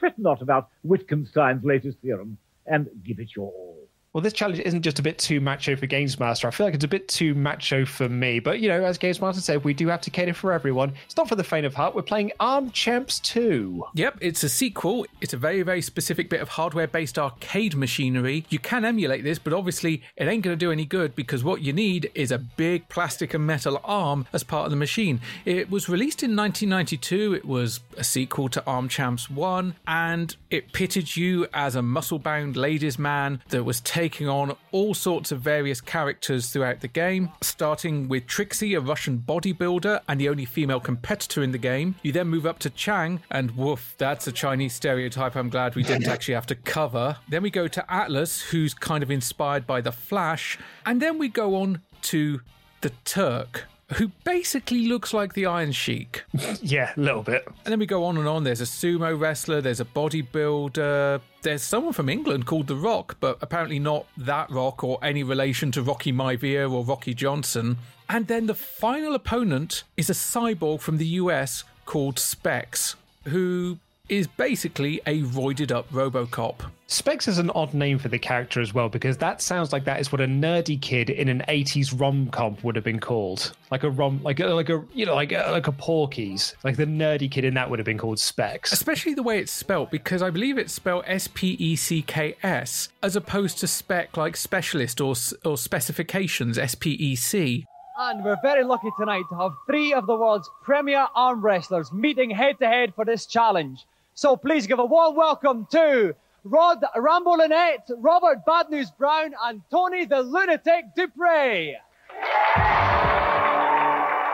fret 0.00 0.18
not 0.18 0.40
about 0.40 0.70
Wittgenstein's 0.82 1.62
latest 1.62 1.98
theorem, 1.98 2.38
and 2.66 2.88
give 3.04 3.18
it 3.18 3.36
your 3.36 3.48
all. 3.48 3.77
Well, 4.14 4.22
this 4.22 4.32
challenge 4.32 4.60
isn't 4.60 4.82
just 4.82 4.98
a 4.98 5.02
bit 5.02 5.18
too 5.18 5.38
macho 5.38 5.76
for 5.76 5.86
Games 5.86 6.18
Master. 6.18 6.48
I 6.48 6.50
feel 6.50 6.66
like 6.66 6.74
it's 6.74 6.84
a 6.84 6.88
bit 6.88 7.08
too 7.08 7.34
macho 7.34 7.84
for 7.84 8.08
me. 8.08 8.40
But, 8.40 8.58
you 8.58 8.68
know, 8.68 8.82
as 8.82 8.96
Games 8.96 9.20
Master 9.20 9.42
said, 9.42 9.64
we 9.64 9.74
do 9.74 9.86
have 9.88 10.00
to 10.00 10.10
cater 10.10 10.32
for 10.32 10.50
everyone. 10.50 10.94
It's 11.04 11.16
not 11.16 11.28
for 11.28 11.36
the 11.36 11.44
faint 11.44 11.66
of 11.66 11.74
heart. 11.74 11.94
We're 11.94 12.02
playing 12.02 12.32
Arm 12.40 12.70
Champs 12.70 13.20
2. 13.20 13.84
Yep, 13.92 14.18
it's 14.22 14.42
a 14.42 14.48
sequel. 14.48 15.04
It's 15.20 15.34
a 15.34 15.36
very, 15.36 15.60
very 15.60 15.82
specific 15.82 16.30
bit 16.30 16.40
of 16.40 16.48
hardware 16.48 16.86
based 16.86 17.18
arcade 17.18 17.76
machinery. 17.76 18.46
You 18.48 18.58
can 18.58 18.86
emulate 18.86 19.24
this, 19.24 19.38
but 19.38 19.52
obviously 19.52 20.02
it 20.16 20.26
ain't 20.26 20.42
going 20.42 20.58
to 20.58 20.64
do 20.64 20.72
any 20.72 20.86
good 20.86 21.14
because 21.14 21.44
what 21.44 21.60
you 21.60 21.74
need 21.74 22.10
is 22.14 22.32
a 22.32 22.38
big 22.38 22.88
plastic 22.88 23.34
and 23.34 23.46
metal 23.46 23.78
arm 23.84 24.26
as 24.32 24.42
part 24.42 24.64
of 24.64 24.70
the 24.70 24.76
machine. 24.76 25.20
It 25.44 25.70
was 25.70 25.86
released 25.86 26.22
in 26.22 26.34
1992. 26.34 27.34
It 27.34 27.44
was 27.44 27.80
a 27.98 28.04
sequel 28.04 28.48
to 28.48 28.64
Arm 28.66 28.88
Champs 28.88 29.28
1, 29.28 29.74
and 29.86 30.34
it 30.50 30.72
pitted 30.72 31.14
you 31.14 31.46
as 31.52 31.74
a 31.74 31.82
muscle 31.82 32.18
bound 32.18 32.56
ladies' 32.56 32.98
man 32.98 33.42
that 33.50 33.64
was 33.64 33.82
taking 33.98 34.28
on 34.28 34.56
all 34.70 34.94
sorts 34.94 35.32
of 35.32 35.40
various 35.40 35.80
characters 35.80 36.50
throughout 36.50 36.80
the 36.82 36.86
game, 36.86 37.28
starting 37.40 38.06
with 38.06 38.28
Trixie, 38.28 38.74
a 38.74 38.80
Russian 38.80 39.18
bodybuilder 39.18 40.02
and 40.06 40.20
the 40.20 40.28
only 40.28 40.44
female 40.44 40.78
competitor 40.78 41.42
in 41.42 41.50
the 41.50 41.58
game. 41.58 41.96
You 42.04 42.12
then 42.12 42.28
move 42.28 42.46
up 42.46 42.60
to 42.60 42.70
Chang, 42.70 43.20
and 43.28 43.50
woof, 43.56 43.96
that's 43.98 44.28
a 44.28 44.30
Chinese 44.30 44.72
stereotype 44.72 45.34
I'm 45.34 45.48
glad 45.48 45.74
we 45.74 45.82
didn't 45.82 46.06
actually 46.14 46.34
have 46.34 46.46
to 46.46 46.54
cover. 46.54 47.16
Then 47.28 47.42
we 47.42 47.50
go 47.50 47.66
to 47.66 47.92
Atlas, 47.92 48.40
who's 48.40 48.72
kind 48.72 49.02
of 49.02 49.10
inspired 49.10 49.66
by 49.66 49.80
The 49.80 49.90
Flash, 49.90 50.60
and 50.86 51.02
then 51.02 51.18
we 51.18 51.26
go 51.26 51.56
on 51.56 51.80
to 52.02 52.40
the 52.82 52.92
Turk, 53.04 53.64
who 53.94 54.12
basically 54.22 54.86
looks 54.86 55.12
like 55.12 55.32
the 55.32 55.46
Iron 55.46 55.72
Sheik. 55.72 56.22
yeah, 56.62 56.92
a 56.96 57.00
little 57.00 57.24
bit. 57.24 57.44
And 57.64 57.72
then 57.72 57.80
we 57.80 57.86
go 57.86 58.04
on 58.04 58.16
and 58.16 58.28
on. 58.28 58.44
There's 58.44 58.60
a 58.60 58.64
sumo 58.64 59.18
wrestler, 59.18 59.60
there's 59.60 59.80
a 59.80 59.84
bodybuilder, 59.84 61.20
there's 61.42 61.62
someone 61.62 61.92
from 61.92 62.08
England 62.08 62.46
called 62.46 62.66
The 62.66 62.76
Rock, 62.76 63.16
but 63.20 63.38
apparently 63.40 63.78
not 63.78 64.06
that 64.16 64.50
Rock 64.50 64.82
or 64.82 64.98
any 65.02 65.22
relation 65.22 65.70
to 65.72 65.82
Rocky 65.82 66.12
Maivia 66.12 66.70
or 66.70 66.84
Rocky 66.84 67.14
Johnson. 67.14 67.78
And 68.08 68.26
then 68.26 68.46
the 68.46 68.54
final 68.54 69.14
opponent 69.14 69.84
is 69.96 70.10
a 70.10 70.14
cyborg 70.14 70.80
from 70.80 70.98
the 70.98 71.06
US 71.06 71.64
called 71.84 72.18
Specs, 72.18 72.96
who 73.24 73.78
is 74.08 74.26
basically 74.26 75.00
a 75.06 75.22
roided 75.22 75.70
up 75.70 75.88
Robocop. 75.90 76.70
Specs 76.86 77.28
is 77.28 77.38
an 77.38 77.50
odd 77.50 77.74
name 77.74 77.98
for 77.98 78.08
the 78.08 78.18
character 78.18 78.62
as 78.62 78.72
well 78.72 78.88
because 78.88 79.18
that 79.18 79.42
sounds 79.42 79.74
like 79.74 79.84
that 79.84 80.00
is 80.00 80.10
what 80.10 80.22
a 80.22 80.26
nerdy 80.26 80.80
kid 80.80 81.10
in 81.10 81.28
an 81.28 81.44
80s 81.46 82.00
rom 82.00 82.28
com 82.28 82.56
would 82.62 82.76
have 82.76 82.84
been 82.84 82.98
called. 82.98 83.52
Like 83.70 83.82
a 83.82 83.90
rom 83.90 84.22
like 84.22 84.40
a, 84.40 84.46
like 84.46 84.70
a 84.70 84.82
you 84.94 85.04
know 85.04 85.14
like 85.14 85.32
a, 85.32 85.50
like 85.50 85.66
a 85.66 85.72
Porky's. 85.72 86.56
Like 86.64 86.76
the 86.76 86.86
nerdy 86.86 87.30
kid 87.30 87.44
in 87.44 87.54
that 87.54 87.68
would 87.68 87.78
have 87.78 87.84
been 87.84 87.98
called 87.98 88.18
Specs. 88.18 88.72
Especially 88.72 89.12
the 89.12 89.22
way 89.22 89.38
it's 89.38 89.52
spelt 89.52 89.90
because 89.90 90.22
I 90.22 90.30
believe 90.30 90.56
it's 90.56 90.72
spelled 90.72 91.04
S 91.06 91.28
P 91.28 91.56
E 91.58 91.76
C 91.76 92.00
K 92.00 92.36
S 92.42 92.88
as 93.02 93.16
opposed 93.16 93.58
to 93.58 93.66
spec 93.66 94.16
like 94.16 94.36
specialist 94.36 95.00
or 95.02 95.14
or 95.44 95.58
specifications 95.58 96.56
S 96.56 96.74
P 96.74 96.92
E 96.92 97.14
C. 97.16 97.66
And 98.00 98.24
we're 98.24 98.38
very 98.40 98.64
lucky 98.64 98.90
tonight 98.96 99.24
to 99.28 99.36
have 99.36 99.52
three 99.66 99.92
of 99.92 100.06
the 100.06 100.16
world's 100.16 100.48
premier 100.62 101.08
arm 101.14 101.40
wrestlers 101.42 101.92
meeting 101.92 102.30
head 102.30 102.58
to 102.60 102.66
head 102.66 102.94
for 102.94 103.04
this 103.04 103.26
challenge. 103.26 103.84
So 104.18 104.36
please 104.36 104.66
give 104.66 104.80
a 104.80 104.84
warm 104.84 105.14
welcome 105.14 105.68
to 105.70 106.12
Rod 106.42 106.82
Rambo 106.96 107.36
Lynette, 107.36 107.88
Robert 107.98 108.44
Bad 108.44 108.68
News 108.68 108.90
Brown, 108.90 109.32
and 109.44 109.62
Tony 109.70 110.06
the 110.06 110.22
Lunatic 110.22 110.86
Dupre. 110.96 111.76
All 111.76 112.64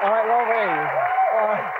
right, 0.08 0.26
lovely. 0.26 0.68
All 1.34 1.48
right. 1.48 1.72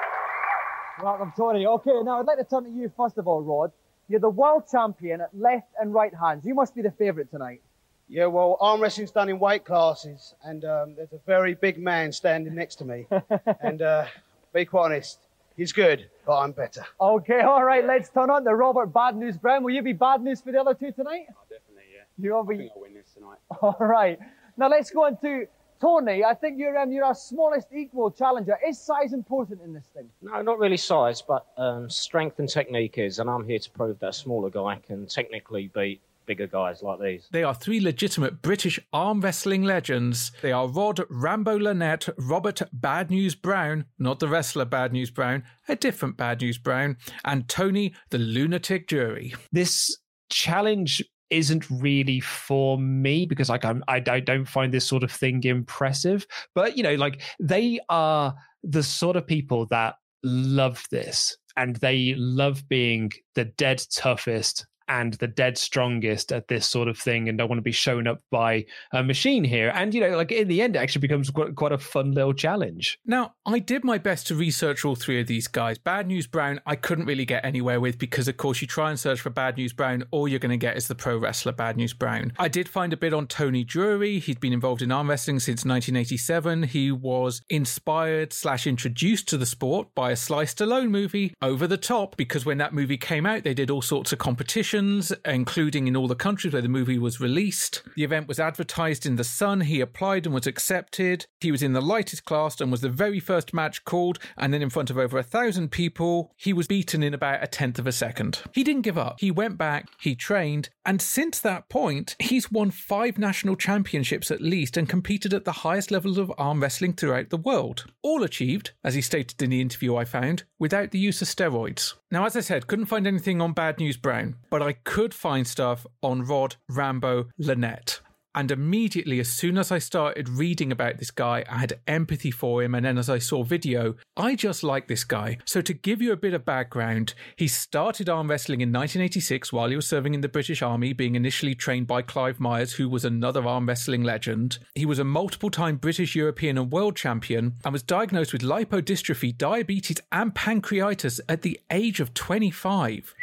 Welcome, 1.02 1.32
Tony. 1.34 1.64
Okay, 1.64 2.02
now 2.02 2.20
I'd 2.20 2.26
like 2.26 2.36
to 2.36 2.44
turn 2.44 2.64
to 2.64 2.70
you 2.70 2.92
first 2.94 3.16
of 3.16 3.26
all, 3.26 3.40
Rod. 3.40 3.72
You're 4.08 4.20
the 4.20 4.28
world 4.28 4.64
champion 4.70 5.22
at 5.22 5.30
left 5.34 5.68
and 5.80 5.94
right 5.94 6.12
hands. 6.14 6.44
You 6.44 6.54
must 6.54 6.74
be 6.74 6.82
the 6.82 6.90
favourite 6.90 7.30
tonight. 7.30 7.62
Yeah, 8.10 8.26
well, 8.26 8.58
arm 8.60 8.82
wrestling's 8.82 9.12
done 9.12 9.30
in 9.30 9.38
weight 9.38 9.64
classes, 9.64 10.34
and 10.44 10.62
um, 10.66 10.94
there's 10.94 11.14
a 11.14 11.20
very 11.24 11.54
big 11.54 11.78
man 11.78 12.12
standing 12.12 12.54
next 12.54 12.74
to 12.76 12.84
me. 12.84 13.06
and 13.62 13.80
uh, 13.80 14.04
be 14.52 14.66
quite 14.66 14.84
honest, 14.84 15.20
he's 15.56 15.72
good, 15.72 16.10
but 16.26 16.38
I'm 16.38 16.52
better. 16.52 16.84
Okay, 17.00 17.40
all 17.40 17.64
right, 17.64 17.84
let's 17.84 18.08
turn 18.08 18.30
on 18.30 18.44
to 18.44 18.54
Robert 18.54 18.86
Bad 18.86 19.16
News 19.16 19.36
Brown. 19.36 19.62
Will 19.62 19.74
you 19.74 19.82
be 19.82 19.92
bad 19.92 20.22
news 20.22 20.40
for 20.40 20.52
the 20.52 20.60
other 20.60 20.74
two 20.74 20.92
tonight? 20.92 21.26
Oh, 21.30 21.42
definitely, 21.48 21.84
yeah. 21.94 22.02
You 22.18 22.34
will 22.34 22.44
be. 22.44 22.54
I 22.54 22.58
think 22.58 22.72
I'll 22.74 22.82
win 22.82 22.94
this 22.94 23.12
tonight. 23.14 23.38
All 23.60 23.76
right. 23.86 24.18
Now 24.56 24.68
let's 24.68 24.90
go 24.90 25.04
on 25.04 25.16
to 25.18 25.46
Tony. 25.80 26.24
I 26.24 26.34
think 26.34 26.58
you're 26.58 26.78
um, 26.78 26.92
you're 26.92 27.04
our 27.04 27.14
smallest 27.14 27.68
equal 27.74 28.10
challenger. 28.10 28.56
Is 28.66 28.80
size 28.80 29.12
important 29.12 29.60
in 29.62 29.72
this 29.72 29.86
thing? 29.94 30.08
No, 30.22 30.40
not 30.42 30.58
really 30.58 30.76
size, 30.76 31.20
but 31.22 31.46
um, 31.56 31.90
strength 31.90 32.38
and 32.38 32.48
technique 32.48 32.98
is, 32.98 33.18
and 33.18 33.28
I'm 33.28 33.44
here 33.44 33.58
to 33.58 33.70
prove 33.70 33.98
that 33.98 34.08
a 34.08 34.12
smaller 34.12 34.50
guy 34.50 34.80
can 34.86 35.06
technically 35.06 35.70
beat 35.74 36.00
bigger 36.26 36.46
guys 36.46 36.82
like 36.82 37.00
these. 37.00 37.28
They 37.30 37.42
are 37.42 37.54
three 37.54 37.80
legitimate 37.80 38.42
British 38.42 38.78
arm 38.92 39.20
wrestling 39.20 39.62
legends. 39.62 40.32
They 40.42 40.52
are 40.52 40.68
Rod 40.68 41.00
Rambo 41.08 41.58
Lynette, 41.58 42.08
Robert 42.18 42.62
Bad 42.72 43.10
News 43.10 43.34
Brown, 43.34 43.86
not 43.98 44.20
the 44.20 44.28
wrestler 44.28 44.64
Bad 44.64 44.92
News 44.92 45.10
Brown, 45.10 45.44
a 45.68 45.76
different 45.76 46.16
Bad 46.16 46.40
News 46.40 46.58
Brown, 46.58 46.96
and 47.24 47.48
Tony 47.48 47.94
the 48.10 48.18
Lunatic 48.18 48.86
Drury. 48.86 49.34
This 49.52 49.96
challenge 50.30 51.02
isn't 51.30 51.68
really 51.70 52.20
for 52.20 52.78
me 52.78 53.26
because 53.26 53.48
like 53.48 53.64
I'm, 53.64 53.82
I, 53.88 54.02
I 54.06 54.20
don't 54.20 54.44
find 54.44 54.72
this 54.72 54.86
sort 54.86 55.02
of 55.02 55.10
thing 55.10 55.42
impressive. 55.44 56.26
But 56.54 56.76
you 56.76 56.82
know, 56.82 56.94
like 56.94 57.22
they 57.40 57.80
are 57.88 58.34
the 58.62 58.82
sort 58.82 59.16
of 59.16 59.26
people 59.26 59.66
that 59.66 59.96
love 60.22 60.84
this 60.90 61.36
and 61.56 61.76
they 61.76 62.14
love 62.16 62.68
being 62.68 63.12
the 63.34 63.44
dead 63.44 63.82
toughest 63.92 64.66
and 64.88 65.14
the 65.14 65.26
dead 65.26 65.58
strongest 65.58 66.32
at 66.32 66.48
this 66.48 66.66
sort 66.66 66.88
of 66.88 66.98
thing 66.98 67.28
and 67.28 67.38
don't 67.38 67.48
want 67.48 67.58
to 67.58 67.62
be 67.62 67.72
shown 67.72 68.06
up 68.06 68.20
by 68.30 68.64
a 68.92 69.02
machine 69.02 69.44
here 69.44 69.70
and 69.74 69.94
you 69.94 70.00
know 70.00 70.16
like 70.16 70.32
in 70.32 70.48
the 70.48 70.62
end 70.62 70.76
it 70.76 70.78
actually 70.78 71.00
becomes 71.00 71.30
quite, 71.30 71.72
a 71.72 71.78
fun 71.78 72.12
little 72.12 72.34
challenge 72.34 72.98
Now, 73.06 73.34
I 73.46 73.58
did 73.58 73.84
my 73.84 73.98
best 73.98 74.26
to 74.28 74.34
research 74.34 74.84
all 74.84 74.94
three 74.94 75.20
of 75.20 75.26
these 75.26 75.48
guys. 75.48 75.78
Bad 75.78 76.06
News 76.06 76.26
Brown, 76.26 76.60
I 76.66 76.76
couldn't 76.76 77.06
really 77.06 77.24
get 77.24 77.44
anywhere 77.44 77.80
with 77.80 77.98
because, 77.98 78.28
of 78.28 78.36
course, 78.36 78.60
you 78.60 78.66
try 78.66 78.90
and 78.90 78.98
search 78.98 79.20
for 79.20 79.30
Bad 79.30 79.56
News 79.56 79.72
Brown, 79.72 80.04
all 80.10 80.28
you're 80.28 80.38
going 80.38 80.50
to 80.50 80.56
get 80.56 80.76
is 80.76 80.88
the 80.88 80.94
pro 80.94 81.16
wrestler 81.18 81.52
Bad 81.52 81.76
News 81.76 81.92
Brown. 81.92 82.32
I 82.38 82.48
did 82.48 82.68
find 82.68 82.92
a 82.92 82.96
bit 82.96 83.12
on 83.12 83.26
Tony 83.26 83.64
Drury. 83.64 84.18
He'd 84.18 84.40
been 84.40 84.52
involved 84.52 84.82
in 84.82 84.92
arm 84.92 85.10
wrestling 85.10 85.40
since 85.40 85.64
1987. 85.64 86.64
He 86.64 86.90
was 86.90 87.42
inspired 87.48 88.32
slash 88.32 88.66
introduced 88.66 89.28
to 89.28 89.38
the 89.38 89.46
sport 89.46 89.88
by 89.94 90.10
a 90.10 90.16
Sly 90.16 90.44
Stallone 90.44 90.90
movie, 90.90 91.34
Over 91.42 91.66
the 91.66 91.76
Top, 91.76 92.16
because 92.16 92.44
when 92.44 92.58
that 92.58 92.74
movie 92.74 92.98
came 92.98 93.26
out, 93.26 93.44
they 93.44 93.54
did 93.54 93.70
all 93.70 93.82
sorts 93.82 94.12
of 94.12 94.18
competitions, 94.18 94.73
including 94.74 95.86
in 95.86 95.96
all 95.96 96.08
the 96.08 96.14
countries 96.14 96.52
where 96.52 96.62
the 96.62 96.68
movie 96.68 96.98
was 96.98 97.20
released. 97.20 97.82
The 97.96 98.04
event 98.04 98.28
was 98.28 98.40
advertised 98.40 99.06
in 99.06 99.16
The 99.16 99.24
Sun. 99.24 99.62
He 99.62 99.80
applied 99.80 100.26
and 100.26 100.34
was 100.34 100.46
accepted. 100.46 101.26
He 101.40 101.50
was 101.50 101.62
in 101.62 101.72
the 101.72 101.80
lightest 101.80 102.24
class 102.24 102.60
and 102.60 102.70
was 102.70 102.80
the 102.80 102.88
very 102.88 103.20
first 103.20 103.54
match 103.54 103.84
called, 103.84 104.18
and 104.36 104.52
then 104.52 104.62
in 104.62 104.70
front 104.70 104.90
of 104.90 104.98
over 104.98 105.18
a 105.18 105.22
thousand 105.22 105.70
people, 105.70 106.32
he 106.36 106.52
was 106.52 106.66
beaten 106.66 107.02
in 107.02 107.14
about 107.14 107.42
a 107.42 107.46
tenth 107.46 107.78
of 107.78 107.86
a 107.86 107.92
second. 107.92 108.42
He 108.52 108.64
didn't 108.64 108.82
give 108.82 108.98
up. 108.98 109.20
He 109.20 109.30
went 109.30 109.56
back, 109.56 109.88
he 110.00 110.14
trained, 110.14 110.70
and 110.84 111.00
since 111.00 111.40
that 111.40 111.68
point, 111.68 112.16
he's 112.18 112.50
won 112.50 112.70
five 112.70 113.18
national 113.18 113.56
championships 113.56 114.30
at 114.30 114.40
least 114.40 114.76
and 114.76 114.88
competed 114.88 115.32
at 115.32 115.44
the 115.44 115.52
highest 115.52 115.90
levels 115.90 116.18
of 116.18 116.32
arm 116.36 116.60
wrestling 116.60 116.92
throughout 116.94 117.30
the 117.30 117.36
world. 117.36 117.86
All 118.02 118.22
achieved, 118.22 118.72
as 118.82 118.94
he 118.94 119.00
stated 119.00 119.40
in 119.42 119.50
the 119.50 119.60
interview 119.60 119.96
I 119.96 120.04
found, 120.04 120.44
without 120.58 120.90
the 120.90 120.98
use 120.98 121.22
of 121.22 121.28
steroids. 121.28 121.94
Now, 122.10 122.26
as 122.26 122.36
I 122.36 122.40
said, 122.40 122.66
couldn't 122.66 122.86
find 122.86 123.06
anything 123.06 123.40
on 123.40 123.52
Bad 123.52 123.78
News 123.78 123.96
Brown, 123.96 124.36
but 124.50 124.62
I 124.64 124.72
could 124.72 125.12
find 125.12 125.46
stuff 125.46 125.86
on 126.02 126.22
Rod 126.22 126.56
Rambo 126.68 127.26
Lynette. 127.38 128.00
And 128.36 128.50
immediately, 128.50 129.20
as 129.20 129.28
soon 129.28 129.56
as 129.56 129.70
I 129.70 129.78
started 129.78 130.28
reading 130.28 130.72
about 130.72 130.98
this 130.98 131.12
guy, 131.12 131.44
I 131.48 131.58
had 131.58 131.78
empathy 131.86 132.32
for 132.32 132.62
him. 132.62 132.74
And 132.74 132.84
then 132.84 132.98
as 132.98 133.08
I 133.08 133.18
saw 133.18 133.44
video, 133.44 133.94
I 134.16 134.34
just 134.34 134.64
like 134.64 134.88
this 134.88 135.04
guy. 135.04 135.38
So, 135.44 135.60
to 135.60 135.72
give 135.72 136.02
you 136.02 136.10
a 136.10 136.16
bit 136.16 136.34
of 136.34 136.44
background, 136.44 137.14
he 137.36 137.46
started 137.46 138.08
arm 138.08 138.28
wrestling 138.28 138.60
in 138.60 138.72
1986 138.72 139.52
while 139.52 139.68
he 139.68 139.76
was 139.76 139.86
serving 139.86 140.14
in 140.14 140.20
the 140.20 140.28
British 140.28 140.62
Army, 140.62 140.92
being 140.92 141.14
initially 141.14 141.54
trained 141.54 141.86
by 141.86 142.02
Clive 142.02 142.40
Myers, 142.40 142.72
who 142.72 142.88
was 142.88 143.04
another 143.04 143.46
arm 143.46 143.66
wrestling 143.66 144.02
legend. 144.02 144.58
He 144.74 144.86
was 144.86 144.98
a 144.98 145.04
multiple 145.04 145.50
time 145.50 145.76
British, 145.76 146.16
European, 146.16 146.58
and 146.58 146.72
world 146.72 146.96
champion 146.96 147.54
and 147.64 147.72
was 147.72 147.84
diagnosed 147.84 148.32
with 148.32 148.42
lipodystrophy, 148.42 149.36
diabetes, 149.38 150.00
and 150.10 150.34
pancreatitis 150.34 151.20
at 151.28 151.42
the 151.42 151.60
age 151.70 152.00
of 152.00 152.14
25. 152.14 153.14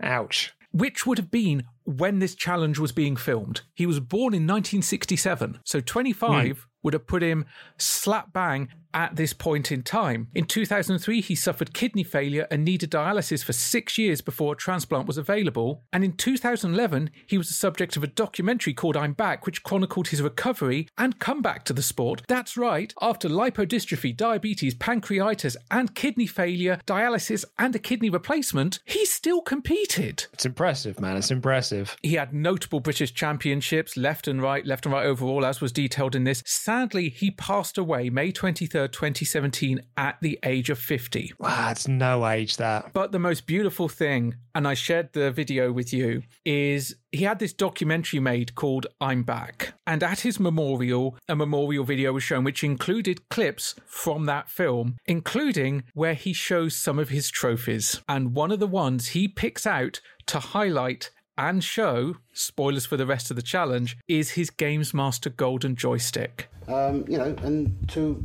Ouch. 0.00 0.54
Which 0.70 1.06
would 1.06 1.18
have 1.18 1.30
been 1.30 1.64
when 1.84 2.18
this 2.18 2.34
challenge 2.34 2.78
was 2.78 2.92
being 2.92 3.16
filmed. 3.16 3.62
He 3.74 3.86
was 3.86 4.00
born 4.00 4.34
in 4.34 4.46
1967, 4.46 5.60
so 5.64 5.80
25 5.80 6.56
hmm. 6.58 6.62
would 6.82 6.94
have 6.94 7.06
put 7.06 7.22
him 7.22 7.46
slap 7.78 8.32
bang 8.32 8.68
at 8.98 9.14
this 9.14 9.32
point 9.32 9.70
in 9.70 9.80
time. 9.80 10.26
In 10.34 10.44
2003, 10.44 11.20
he 11.20 11.36
suffered 11.36 11.72
kidney 11.72 12.02
failure 12.02 12.48
and 12.50 12.64
needed 12.64 12.90
dialysis 12.90 13.44
for 13.44 13.52
six 13.52 13.96
years 13.96 14.20
before 14.20 14.54
a 14.54 14.56
transplant 14.56 15.06
was 15.06 15.16
available. 15.16 15.84
And 15.92 16.02
in 16.02 16.14
2011, 16.14 17.10
he 17.24 17.38
was 17.38 17.46
the 17.46 17.54
subject 17.54 17.96
of 17.96 18.02
a 18.02 18.08
documentary 18.08 18.74
called 18.74 18.96
I'm 18.96 19.12
Back, 19.12 19.46
which 19.46 19.62
chronicled 19.62 20.08
his 20.08 20.20
recovery 20.20 20.88
and 20.98 21.20
comeback 21.20 21.64
to 21.66 21.72
the 21.72 21.80
sport. 21.80 22.22
That's 22.26 22.56
right, 22.56 22.92
after 23.00 23.28
lipodystrophy, 23.28 24.16
diabetes, 24.16 24.74
pancreatitis, 24.74 25.54
and 25.70 25.94
kidney 25.94 26.26
failure, 26.26 26.80
dialysis, 26.84 27.44
and 27.56 27.76
a 27.76 27.78
kidney 27.78 28.10
replacement, 28.10 28.80
he 28.84 29.06
still 29.06 29.42
competed. 29.42 30.26
It's 30.32 30.44
impressive, 30.44 30.98
man. 30.98 31.16
It's 31.16 31.30
impressive. 31.30 31.96
He 32.02 32.14
had 32.14 32.34
notable 32.34 32.80
British 32.80 33.14
championships, 33.14 33.96
left 33.96 34.26
and 34.26 34.42
right, 34.42 34.66
left 34.66 34.86
and 34.86 34.92
right 34.92 35.06
overall, 35.06 35.46
as 35.46 35.60
was 35.60 35.70
detailed 35.70 36.16
in 36.16 36.24
this. 36.24 36.42
Sadly, 36.44 37.10
he 37.10 37.30
passed 37.30 37.78
away 37.78 38.10
May 38.10 38.32
23rd, 38.32 38.87
2017, 38.88 39.80
at 39.96 40.16
the 40.20 40.38
age 40.42 40.70
of 40.70 40.78
50. 40.78 41.32
Wow, 41.38 41.70
it's 41.70 41.86
no 41.86 42.26
age 42.26 42.56
that. 42.56 42.92
But 42.92 43.12
the 43.12 43.18
most 43.18 43.46
beautiful 43.46 43.88
thing, 43.88 44.34
and 44.54 44.66
I 44.66 44.74
shared 44.74 45.12
the 45.12 45.30
video 45.30 45.70
with 45.72 45.92
you, 45.92 46.22
is 46.44 46.96
he 47.12 47.24
had 47.24 47.38
this 47.38 47.52
documentary 47.52 48.20
made 48.20 48.54
called 48.54 48.86
I'm 49.00 49.22
Back. 49.22 49.74
And 49.86 50.02
at 50.02 50.20
his 50.20 50.40
memorial, 50.40 51.16
a 51.28 51.36
memorial 51.36 51.84
video 51.84 52.12
was 52.12 52.22
shown 52.22 52.44
which 52.44 52.64
included 52.64 53.28
clips 53.28 53.74
from 53.86 54.26
that 54.26 54.48
film, 54.48 54.96
including 55.06 55.84
where 55.94 56.14
he 56.14 56.32
shows 56.32 56.76
some 56.76 56.98
of 56.98 57.08
his 57.08 57.30
trophies. 57.30 58.00
And 58.08 58.34
one 58.34 58.50
of 58.50 58.60
the 58.60 58.66
ones 58.66 59.08
he 59.08 59.28
picks 59.28 59.66
out 59.66 60.00
to 60.26 60.40
highlight 60.40 61.10
and 61.38 61.62
show, 61.62 62.16
spoilers 62.32 62.84
for 62.84 62.96
the 62.96 63.06
rest 63.06 63.30
of 63.30 63.36
the 63.36 63.42
challenge, 63.42 63.96
is 64.08 64.32
his 64.32 64.50
Games 64.50 64.92
Master 64.92 65.30
Golden 65.30 65.76
Joystick. 65.76 66.50
Um, 66.66 67.04
you 67.08 67.16
know, 67.16 67.34
and 67.42 67.88
to. 67.90 68.22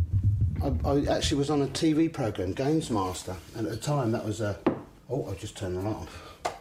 I, 0.64 1.06
actually 1.10 1.40
was 1.40 1.50
on 1.50 1.62
a 1.62 1.68
TV 1.68 2.12
program, 2.12 2.54
Games 2.54 2.90
Master, 2.90 3.36
and 3.58 3.68
at 3.68 3.74
the 3.74 3.78
time 3.78 4.14
that 4.14 4.26
was 4.26 4.40
a. 4.40 4.58
Oh, 5.10 5.30
I 5.30 5.34
just 5.36 5.58
turned 5.58 5.76
the 5.76 5.82
light 5.82 5.96
off. 5.96 6.56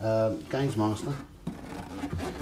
Um, 0.00 0.44
Games 0.50 0.76
Master, 0.76 1.12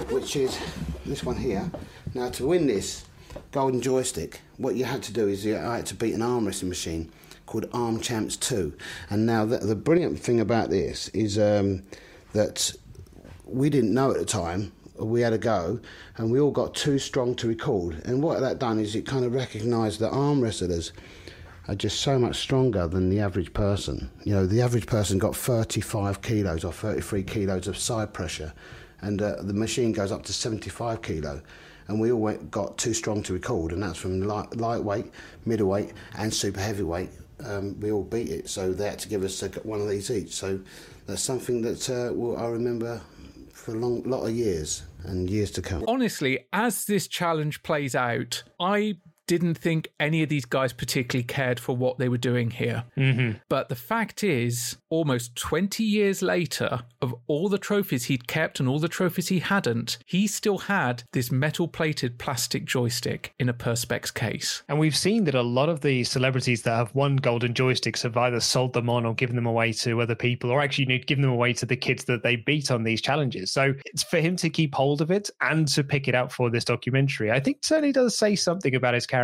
which 0.09 0.35
is 0.35 0.57
this 1.05 1.23
one 1.23 1.35
here. 1.35 1.69
Now, 2.15 2.29
to 2.31 2.47
win 2.47 2.65
this 2.65 3.05
golden 3.51 3.79
joystick, 3.79 4.41
what 4.57 4.73
you 4.73 4.85
had 4.85 5.03
to 5.03 5.13
do 5.13 5.27
is 5.27 5.45
you 5.45 5.55
I 5.55 5.77
had 5.77 5.85
to 5.87 5.95
beat 5.95 6.15
an 6.15 6.23
arm 6.23 6.47
wrestling 6.47 6.69
machine 6.69 7.11
called 7.45 7.69
Arm 7.73 7.99
Champs 7.99 8.35
2. 8.37 8.73
And 9.11 9.27
now, 9.27 9.45
the, 9.45 9.59
the 9.59 9.75
brilliant 9.75 10.19
thing 10.19 10.39
about 10.39 10.71
this 10.71 11.09
is 11.09 11.37
um, 11.37 11.83
that 12.33 12.73
we 13.45 13.69
didn't 13.69 13.93
know 13.93 14.09
at 14.09 14.17
the 14.17 14.25
time. 14.25 14.71
We 14.99 15.21
had 15.21 15.33
a 15.33 15.37
go, 15.37 15.79
and 16.17 16.31
we 16.31 16.39
all 16.39 16.51
got 16.51 16.75
too 16.75 16.99
strong 16.99 17.35
to 17.35 17.47
record. 17.47 18.01
And 18.05 18.21
what 18.21 18.39
that 18.41 18.59
done 18.59 18.79
is 18.79 18.95
it 18.95 19.05
kind 19.05 19.25
of 19.25 19.33
recognised 19.33 19.99
that 19.99 20.11
arm 20.11 20.41
wrestlers 20.41 20.91
are 21.67 21.75
just 21.75 22.01
so 22.01 22.19
much 22.19 22.37
stronger 22.37 22.87
than 22.87 23.09
the 23.09 23.19
average 23.19 23.53
person. 23.53 24.09
You 24.23 24.33
know, 24.33 24.45
the 24.45 24.61
average 24.61 24.87
person 24.87 25.17
got 25.17 25.35
35 25.35 26.21
kilos 26.21 26.63
or 26.63 26.73
33 26.73 27.23
kilos 27.23 27.67
of 27.67 27.77
side 27.77 28.13
pressure, 28.13 28.53
and 29.01 29.21
uh, 29.21 29.41
the 29.41 29.53
machine 29.53 29.91
goes 29.91 30.11
up 30.11 30.23
to 30.23 30.33
75 30.33 31.01
kilo. 31.01 31.41
And 31.87 31.99
we 31.99 32.11
all 32.11 32.21
went, 32.21 32.51
got 32.51 32.77
too 32.77 32.93
strong 32.93 33.21
to 33.23 33.33
record, 33.33 33.71
and 33.73 33.83
that's 33.83 33.97
from 33.97 34.21
light, 34.21 34.55
lightweight, 34.55 35.11
middleweight, 35.45 35.93
and 36.17 36.33
super 36.33 36.59
heavyweight. 36.59 37.09
Um, 37.43 37.79
we 37.79 37.91
all 37.91 38.03
beat 38.03 38.29
it, 38.29 38.49
so 38.49 38.71
they 38.71 38.85
had 38.85 38.99
to 38.99 39.09
give 39.09 39.23
us 39.23 39.41
a, 39.41 39.49
one 39.63 39.81
of 39.81 39.89
these 39.89 40.11
each. 40.11 40.31
So 40.33 40.59
that's 41.07 41.21
something 41.21 41.61
that 41.63 41.89
uh, 41.89 42.41
I 42.41 42.47
remember 42.47 43.01
for 43.61 43.75
a 43.75 43.77
long 43.77 44.01
lot 44.03 44.23
of 44.23 44.31
years 44.31 44.83
and 45.03 45.29
years 45.29 45.51
to 45.51 45.61
come. 45.61 45.83
Honestly, 45.87 46.47
as 46.51 46.85
this 46.85 47.07
challenge 47.07 47.63
plays 47.63 47.95
out, 47.95 48.43
I 48.59 48.97
didn't 49.31 49.55
think 49.55 49.87
any 49.97 50.21
of 50.23 50.27
these 50.27 50.43
guys 50.43 50.73
particularly 50.73 51.23
cared 51.23 51.57
for 51.57 51.73
what 51.73 51.97
they 51.97 52.09
were 52.09 52.17
doing 52.17 52.51
here. 52.51 52.83
Mm-hmm. 52.97 53.37
But 53.47 53.69
the 53.69 53.77
fact 53.77 54.25
is, 54.25 54.75
almost 54.89 55.37
20 55.37 55.85
years 55.85 56.21
later, 56.21 56.81
of 57.01 57.15
all 57.27 57.47
the 57.47 57.57
trophies 57.57 58.03
he'd 58.03 58.27
kept 58.27 58.59
and 58.59 58.67
all 58.67 58.77
the 58.77 58.89
trophies 58.89 59.29
he 59.29 59.39
hadn't, 59.39 59.99
he 60.05 60.27
still 60.27 60.57
had 60.57 61.03
this 61.13 61.31
metal 61.31 61.69
plated 61.69 62.19
plastic 62.19 62.65
joystick 62.65 63.33
in 63.39 63.47
a 63.47 63.53
Perspex 63.53 64.13
case. 64.13 64.63
And 64.67 64.77
we've 64.77 64.97
seen 64.97 65.23
that 65.23 65.35
a 65.35 65.41
lot 65.41 65.69
of 65.69 65.79
the 65.79 66.03
celebrities 66.03 66.63
that 66.63 66.75
have 66.75 66.93
won 66.93 67.15
golden 67.15 67.53
joysticks 67.53 68.03
have 68.03 68.17
either 68.17 68.41
sold 68.41 68.73
them 68.73 68.89
on 68.89 69.05
or 69.05 69.15
given 69.15 69.37
them 69.37 69.45
away 69.45 69.71
to 69.71 70.01
other 70.01 70.13
people, 70.13 70.51
or 70.51 70.59
actually 70.59 70.97
given 70.99 71.21
them 71.21 71.31
away 71.31 71.53
to 71.53 71.65
the 71.65 71.77
kids 71.77 72.03
that 72.03 72.21
they 72.21 72.35
beat 72.35 72.69
on 72.69 72.83
these 72.83 73.01
challenges. 73.01 73.49
So 73.49 73.75
it's 73.85 74.03
for 74.03 74.19
him 74.19 74.35
to 74.35 74.49
keep 74.49 74.75
hold 74.75 74.99
of 74.99 75.09
it 75.09 75.29
and 75.39 75.69
to 75.69 75.85
pick 75.85 76.09
it 76.09 76.15
out 76.15 76.33
for 76.33 76.49
this 76.49 76.65
documentary. 76.65 77.31
I 77.31 77.39
think 77.39 77.59
certainly 77.61 77.93
does 77.93 78.17
say 78.17 78.35
something 78.35 78.75
about 78.75 78.93
his 78.93 79.07
character. 79.07 79.20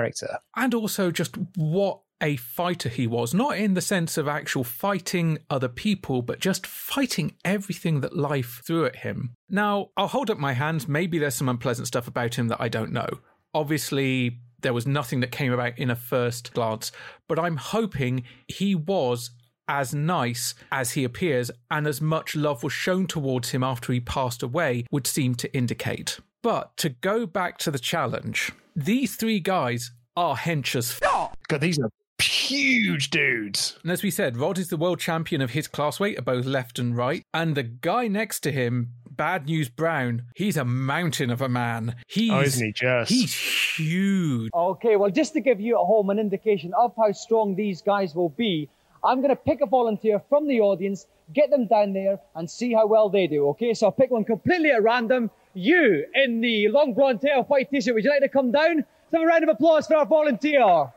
And 0.56 0.74
also 0.74 1.12
just 1.12 1.36
what 1.56 2.02
a 2.22 2.36
fighter 2.38 2.90
he 2.90 3.08
was, 3.08 3.34
not 3.34 3.58
in 3.58 3.74
the 3.74 3.82
sense 3.82 4.18
of 4.18 4.28
actual 4.28 4.64
fighting 4.64 5.38
other 5.50 5.68
people, 5.68 6.22
but 6.22 6.40
just 6.40 6.66
fighting 6.66 7.36
everything 7.46 8.02
that 8.02 8.18
life 8.18 8.62
threw 8.66 8.86
at 8.86 8.98
him. 8.98 9.34
Now, 9.50 9.90
I'll 9.96 10.08
hold 10.08 10.32
up 10.32 10.38
my 10.38 10.54
hands. 10.54 10.88
Maybe 10.88 11.20
there's 11.20 11.36
some 11.36 11.50
unpleasant 11.50 11.88
stuff 11.88 12.08
about 12.08 12.36
him 12.36 12.48
that 12.48 12.62
I 12.62 12.70
don't 12.70 12.92
know. 12.92 13.08
Obviously, 13.54 14.40
there 14.62 14.74
was 14.74 14.88
nothing 14.88 15.20
that 15.20 15.32
came 15.32 15.54
about 15.54 15.78
in 15.78 15.92
a 15.92 15.96
first 15.96 16.54
glance, 16.54 16.92
but 17.28 17.40
I'm 17.40 17.58
hoping 17.58 18.24
he 18.48 18.74
was 18.74 19.32
as 19.68 19.94
nice 19.94 20.56
as 20.72 20.92
he 20.92 21.04
appears 21.04 21.52
and 21.70 21.86
as 21.88 22.02
much 22.02 22.36
love 22.36 22.64
was 22.64 22.74
shown 22.74 23.06
towards 23.06 23.50
him 23.52 23.64
after 23.64 23.92
he 23.92 24.00
passed 24.00 24.42
away 24.42 24.86
would 24.92 25.06
seem 25.06 25.36
to 25.36 25.54
indicate. 25.54 26.20
But 26.42 26.76
to 26.78 26.90
go 26.90 27.26
back 27.26 27.58
to 27.60 27.72
the 27.72 27.80
challenge, 27.80 28.52
these 28.78 29.16
three 29.16 29.40
guys 29.40 29.92
are 30.16 30.36
hench 30.38 30.76
as 30.76 31.00
f- 31.02 31.32
God, 31.48 31.62
these 31.62 31.80
are 31.80 31.90
huge 32.22 33.10
dudes. 33.10 33.78
And 33.84 33.92
as 33.92 34.04
we 34.04 34.12
said, 34.12 34.38
Rod 34.38 34.58
is 34.58 34.70
the 34.70 34.78
world 34.78 35.00
champion 35.00 35.42
of 35.42 35.52
his 35.52 35.68
class 35.68 36.00
weight 36.00 36.18
at 36.18 36.26
both 36.26 36.46
left 36.46 36.80
and 36.80 36.96
right. 36.96 37.24
And 37.34 37.56
the 37.56 37.64
guy 37.64 38.08
next 38.08 38.42
to 38.42 38.52
him, 38.52 38.94
Bad 39.10 39.46
News 39.48 39.68
Brown, 39.70 40.24
he's 40.36 40.58
a 40.58 40.64
mountain 40.66 41.32
of 41.32 41.42
a 41.42 41.50
man. 41.50 41.96
He's, 42.08 42.32
Oh, 42.32 42.42
isn't 42.42 42.66
he 42.68 42.72
just? 42.72 43.12
He's 43.12 43.34
huge. 43.34 44.52
Okay, 44.54 44.96
well, 44.96 45.10
just 45.10 45.34
to 45.34 45.40
give 45.42 45.60
you 45.60 45.76
at 45.76 45.86
home 45.86 46.10
an 46.12 46.20
indication 46.20 46.72
of 46.76 46.94
how 46.96 47.12
strong 47.12 47.56
these 47.56 47.82
guys 47.82 48.14
will 48.14 48.30
be, 48.30 48.70
I'm 49.04 49.18
going 49.22 49.30
to 49.30 49.36
pick 49.36 49.62
a 49.62 49.66
volunteer 49.66 50.22
from 50.30 50.48
the 50.48 50.60
audience, 50.62 51.08
get 51.34 51.50
them 51.50 51.66
down 51.68 51.94
there, 51.94 52.20
and 52.36 52.50
see 52.50 52.74
how 52.74 52.88
well 52.88 53.10
they 53.10 53.28
do. 53.28 53.48
Okay, 53.50 53.74
so 53.74 53.88
I'll 53.88 53.92
pick 53.92 54.12
one 54.12 54.24
completely 54.26 54.72
at 54.72 54.84
random. 54.84 55.30
You 55.58 56.06
in 56.14 56.40
the 56.40 56.68
long 56.68 56.94
blonde 56.94 57.20
hair, 57.24 57.42
white 57.42 57.72
t 57.72 57.82
shirt, 57.82 57.96
would 57.96 58.04
you 58.04 58.12
like 58.12 58.22
to 58.22 58.30
come 58.30 58.52
down? 58.52 58.76
Let's 58.76 59.12
have 59.12 59.24
a 59.24 59.26
round 59.26 59.42
of 59.42 59.50
applause 59.50 59.88
for 59.88 59.96
our 59.96 60.06
volunteer. 60.06 60.62
All 60.62 60.92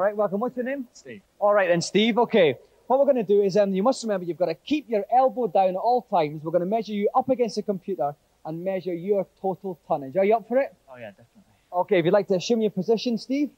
right, 0.00 0.14
welcome. 0.14 0.38
What's 0.38 0.56
your 0.56 0.64
name? 0.64 0.86
Steve. 0.92 1.20
All 1.40 1.52
right, 1.52 1.68
then, 1.68 1.82
Steve. 1.82 2.18
Okay. 2.18 2.54
What 2.86 3.00
we're 3.00 3.04
going 3.04 3.16
to 3.16 3.24
do 3.24 3.42
is, 3.42 3.56
um, 3.56 3.74
you 3.74 3.82
must 3.82 4.04
remember, 4.04 4.26
you've 4.26 4.36
got 4.36 4.46
to 4.46 4.54
keep 4.54 4.88
your 4.88 5.04
elbow 5.12 5.48
down 5.48 5.70
at 5.70 5.74
all 5.74 6.02
times. 6.02 6.44
We're 6.44 6.52
going 6.52 6.60
to 6.60 6.66
measure 6.66 6.92
you 6.92 7.08
up 7.16 7.28
against 7.28 7.56
the 7.56 7.62
computer 7.62 8.14
and 8.44 8.64
measure 8.64 8.94
your 8.94 9.26
total 9.42 9.76
tonnage. 9.88 10.16
Are 10.16 10.24
you 10.24 10.36
up 10.36 10.46
for 10.46 10.58
it? 10.58 10.72
Oh, 10.88 10.98
yeah, 10.98 11.10
definitely. 11.10 11.42
Okay, 11.72 11.98
if 11.98 12.04
you'd 12.04 12.14
like 12.14 12.28
to 12.28 12.36
assume 12.36 12.60
your 12.60 12.70
position, 12.70 13.18
Steve. 13.18 13.50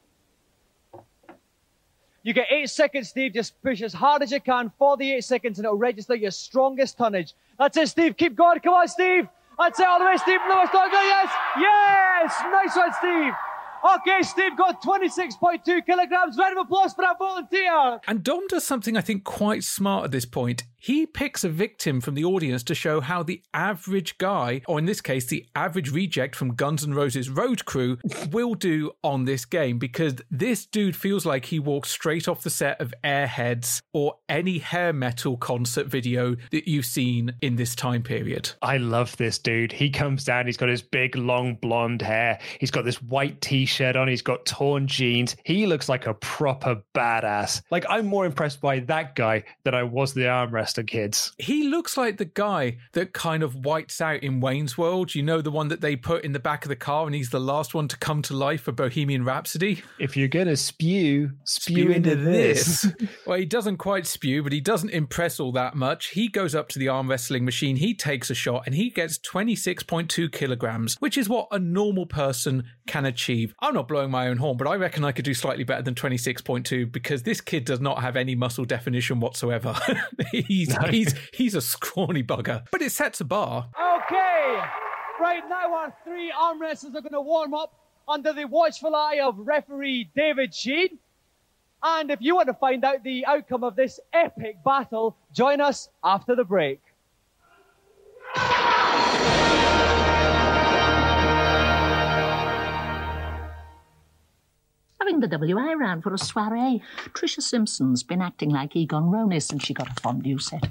You 2.22 2.34
get 2.34 2.48
eight 2.50 2.68
seconds, 2.68 3.08
Steve. 3.08 3.32
Just 3.32 3.60
push 3.62 3.80
as 3.80 3.92
hard 3.94 4.22
as 4.22 4.30
you 4.30 4.40
can 4.40 4.70
for 4.78 4.96
the 4.96 5.12
eight 5.12 5.24
seconds 5.24 5.58
and 5.58 5.64
it'll 5.64 5.78
register 5.78 6.14
your 6.14 6.30
strongest 6.30 6.98
tonnage. 6.98 7.34
That's 7.58 7.76
it, 7.76 7.88
Steve. 7.88 8.16
Keep 8.16 8.36
going. 8.36 8.60
Come 8.60 8.74
on, 8.74 8.88
Steve. 8.88 9.26
That's 9.58 9.80
it 9.80 9.86
all 9.86 9.98
the 9.98 10.04
way, 10.04 10.16
Steve. 10.16 10.40
No, 10.48 10.62
it's 10.62 10.72
not 10.72 10.90
good. 10.90 11.04
Yes. 11.04 11.30
Yes. 11.58 12.42
Nice 12.50 12.76
one, 12.76 12.92
Steve. 12.98 13.32
Okay, 13.82 14.22
Steve 14.22 14.56
got 14.58 14.82
26.2 14.82 15.86
kilograms. 15.86 16.36
Round 16.36 16.58
of 16.58 16.66
applause 16.66 16.92
for 16.92 17.00
that 17.02 17.18
volunteer. 17.18 18.00
And 18.06 18.22
Dom 18.22 18.46
does 18.48 18.66
something 18.66 18.94
I 18.96 19.00
think 19.00 19.24
quite 19.24 19.64
smart 19.64 20.04
at 20.04 20.10
this 20.10 20.26
point. 20.26 20.64
He 20.82 21.04
picks 21.04 21.44
a 21.44 21.50
victim 21.50 22.00
from 22.00 22.14
the 22.14 22.24
audience 22.24 22.62
to 22.62 22.74
show 22.74 23.02
how 23.02 23.22
the 23.22 23.42
average 23.52 24.16
guy, 24.16 24.62
or 24.66 24.78
in 24.78 24.86
this 24.86 25.02
case, 25.02 25.26
the 25.26 25.44
average 25.54 25.92
reject 25.92 26.34
from 26.34 26.54
Guns 26.54 26.82
N' 26.82 26.94
Roses 26.94 27.28
Road 27.28 27.66
Crew, 27.66 27.98
will 28.32 28.54
do 28.54 28.92
on 29.04 29.26
this 29.26 29.44
game 29.44 29.78
because 29.78 30.14
this 30.30 30.64
dude 30.64 30.96
feels 30.96 31.26
like 31.26 31.44
he 31.44 31.58
walked 31.58 31.88
straight 31.88 32.26
off 32.26 32.42
the 32.42 32.48
set 32.48 32.80
of 32.80 32.94
Airheads 33.04 33.82
or 33.92 34.14
any 34.26 34.56
hair 34.56 34.94
metal 34.94 35.36
concert 35.36 35.86
video 35.86 36.34
that 36.50 36.66
you've 36.66 36.86
seen 36.86 37.34
in 37.42 37.56
this 37.56 37.74
time 37.74 38.02
period. 38.02 38.50
I 38.62 38.78
love 38.78 39.14
this 39.18 39.38
dude. 39.38 39.72
He 39.72 39.90
comes 39.90 40.24
down, 40.24 40.46
he's 40.46 40.56
got 40.56 40.70
his 40.70 40.80
big, 40.80 41.14
long 41.14 41.56
blonde 41.56 42.00
hair. 42.00 42.38
He's 42.58 42.70
got 42.70 42.86
this 42.86 43.02
white 43.02 43.42
t 43.42 43.66
shirt 43.66 43.96
on, 43.96 44.08
he's 44.08 44.22
got 44.22 44.46
torn 44.46 44.86
jeans. 44.86 45.36
He 45.44 45.66
looks 45.66 45.90
like 45.90 46.06
a 46.06 46.14
proper 46.14 46.82
badass. 46.94 47.60
Like, 47.70 47.84
I'm 47.90 48.06
more 48.06 48.24
impressed 48.24 48.62
by 48.62 48.78
that 48.80 49.14
guy 49.14 49.44
than 49.64 49.74
I 49.74 49.82
was 49.82 50.14
the 50.14 50.26
arm 50.26 50.54
wrestler 50.54 50.69
kids. 50.78 51.32
He 51.38 51.68
looks 51.68 51.96
like 51.96 52.16
the 52.16 52.24
guy 52.24 52.78
that 52.92 53.12
kind 53.12 53.42
of 53.42 53.54
whites 53.54 54.00
out 54.00 54.22
in 54.22 54.40
Wayne's 54.40 54.76
World. 54.76 55.14
You 55.14 55.22
know, 55.22 55.40
the 55.40 55.50
one 55.50 55.68
that 55.68 55.80
they 55.80 55.96
put 55.96 56.24
in 56.24 56.32
the 56.32 56.38
back 56.38 56.64
of 56.64 56.68
the 56.68 56.76
car 56.76 57.06
and 57.06 57.14
he's 57.14 57.30
the 57.30 57.40
last 57.40 57.74
one 57.74 57.88
to 57.88 57.96
come 57.96 58.22
to 58.22 58.34
life 58.34 58.62
for 58.62 58.72
Bohemian 58.72 59.24
Rhapsody. 59.24 59.82
If 59.98 60.16
you're 60.16 60.28
going 60.28 60.46
to 60.46 60.56
spew, 60.56 61.32
spew, 61.44 61.90
into, 61.90 62.16
this. 62.16 62.86
well, 63.26 63.38
he 63.38 63.44
doesn't 63.44 63.78
quite 63.78 64.06
spew, 64.06 64.42
but 64.42 64.52
he 64.52 64.60
doesn't 64.60 64.90
impress 64.90 65.40
all 65.40 65.52
that 65.52 65.74
much. 65.74 66.08
He 66.08 66.28
goes 66.28 66.54
up 66.54 66.68
to 66.70 66.78
the 66.78 66.88
arm 66.88 67.08
wrestling 67.08 67.44
machine, 67.44 67.76
he 67.76 67.94
takes 67.94 68.30
a 68.30 68.34
shot, 68.34 68.64
and 68.66 68.74
he 68.74 68.90
gets 68.90 69.18
26.2 69.18 70.32
kilograms, 70.32 70.96
which 71.00 71.16
is 71.16 71.28
what 71.28 71.48
a 71.50 71.58
normal 71.58 72.06
person 72.06 72.64
can 72.86 73.04
achieve. 73.04 73.54
I'm 73.60 73.74
not 73.74 73.88
blowing 73.88 74.10
my 74.10 74.28
own 74.28 74.38
horn, 74.38 74.56
but 74.56 74.66
I 74.66 74.74
reckon 74.76 75.04
I 75.04 75.12
could 75.12 75.24
do 75.24 75.34
slightly 75.34 75.64
better 75.64 75.82
than 75.82 75.94
26.2 75.94 76.90
because 76.90 77.22
this 77.22 77.40
kid 77.40 77.64
does 77.64 77.80
not 77.80 78.00
have 78.02 78.16
any 78.16 78.34
muscle 78.34 78.64
definition 78.64 79.20
whatsoever. 79.20 79.74
he's 80.66 80.76
he's 80.90 81.14
he's 81.32 81.54
a 81.54 81.60
scrawny 81.60 82.22
bugger, 82.22 82.66
but 82.70 82.82
it 82.82 82.92
sets 82.92 83.20
a 83.20 83.24
bar. 83.24 83.68
Okay, 83.74 84.60
right 85.20 85.42
now 85.48 85.74
our 85.74 85.94
three 86.04 86.32
arm 86.36 86.60
wrestlers 86.60 86.94
are 86.94 87.00
going 87.00 87.12
to 87.12 87.20
warm 87.20 87.54
up 87.54 87.74
under 88.08 88.32
the 88.32 88.44
watchful 88.44 88.94
eye 88.94 89.20
of 89.22 89.38
referee 89.38 90.10
David 90.14 90.54
Sheen. 90.54 90.98
And 91.82 92.10
if 92.10 92.20
you 92.20 92.34
want 92.34 92.48
to 92.48 92.54
find 92.54 92.84
out 92.84 93.02
the 93.02 93.24
outcome 93.24 93.64
of 93.64 93.74
this 93.74 94.00
epic 94.12 94.62
battle, 94.64 95.16
join 95.32 95.60
us 95.62 95.88
after 96.04 96.36
the 96.36 96.44
break. 96.44 96.80
Having 105.00 105.20
the 105.20 105.28
WI 105.28 105.74
round 105.74 106.02
for 106.02 106.12
a 106.12 106.18
soiree. 106.18 106.82
Tricia 107.14 107.40
Simpson's 107.40 108.02
been 108.02 108.20
acting 108.20 108.50
like 108.50 108.76
Egon 108.76 109.04
Ronay 109.04 109.42
since 109.42 109.64
she 109.64 109.72
got 109.72 109.88
a 109.88 110.00
fondue 110.00 110.38
set. 110.38 110.68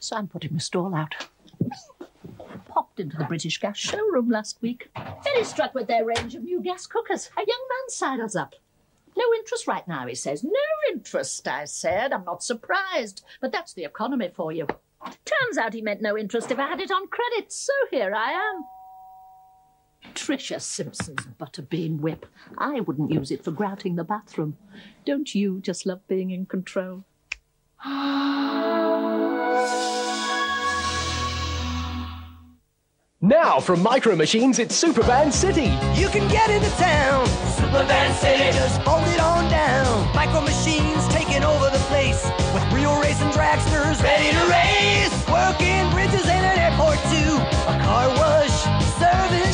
So 0.00 0.16
I'm 0.16 0.26
putting 0.26 0.54
my 0.54 0.58
stall 0.58 0.94
out. 0.94 1.14
Popped 2.66 2.98
into 2.98 3.18
the 3.18 3.24
British 3.24 3.58
Gas 3.60 3.76
showroom 3.76 4.30
last 4.30 4.62
week. 4.62 4.90
Very 5.22 5.44
struck 5.44 5.74
with 5.74 5.86
their 5.86 6.06
range 6.06 6.34
of 6.34 6.44
new 6.44 6.62
gas 6.62 6.86
cookers. 6.86 7.28
A 7.36 7.40
young 7.40 7.66
man 7.68 7.88
sidles 7.88 8.34
up. 8.34 8.54
No 9.14 9.24
interest 9.36 9.66
right 9.66 9.86
now, 9.86 10.06
he 10.06 10.14
says. 10.14 10.42
No 10.42 10.52
interest, 10.90 11.46
I 11.46 11.66
said. 11.66 12.12
I'm 12.14 12.24
not 12.24 12.42
surprised. 12.42 13.22
But 13.40 13.52
that's 13.52 13.74
the 13.74 13.84
economy 13.84 14.30
for 14.34 14.50
you. 14.50 14.66
Turns 15.04 15.58
out 15.58 15.74
he 15.74 15.82
meant 15.82 16.00
no 16.00 16.16
interest 16.16 16.50
if 16.50 16.58
I 16.58 16.68
had 16.68 16.80
it 16.80 16.90
on 16.90 17.06
credit, 17.08 17.52
so 17.52 17.72
here 17.90 18.14
I 18.14 18.32
am. 18.32 18.64
Tricia 20.14 20.60
Simpson's 20.60 21.26
butterbean 21.38 22.00
whip. 22.00 22.26
I 22.56 22.80
wouldn't 22.80 23.10
use 23.10 23.30
it 23.30 23.44
for 23.44 23.50
grouting 23.50 23.96
the 23.96 24.04
bathroom. 24.04 24.56
Don't 25.04 25.34
you 25.34 25.60
just 25.60 25.86
love 25.86 26.06
being 26.08 26.30
in 26.30 26.46
control? 26.46 27.04
Now 33.20 33.58
from 33.58 33.82
Micro 33.82 34.14
Machines, 34.14 34.58
it's 34.58 34.74
Super 34.76 35.02
Van 35.02 35.32
City. 35.32 35.70
You 36.00 36.08
can 36.08 36.28
get 36.30 36.50
into 36.50 36.70
town. 36.76 37.26
Super 37.56 37.84
Van 37.84 38.14
City. 38.14 38.56
Just 38.56 38.80
hold 38.82 39.06
it 39.08 39.20
on 39.20 39.50
down. 39.50 40.14
Micro 40.14 40.40
Machines 40.40 41.06
taking 41.08 41.42
over 41.42 41.68
the 41.70 41.82
place. 41.90 42.24
With 42.54 42.62
real 42.72 42.98
racing 43.00 43.30
dragsters 43.30 44.02
ready 44.02 44.30
to 44.30 44.44
race. 44.46 45.12
Working 45.28 45.90
bridges 45.90 46.26
and 46.26 46.46
an 46.46 46.58
airport 46.58 46.98
too. 47.10 47.34
A 47.72 47.78
car 47.82 48.08
wash. 48.16 48.47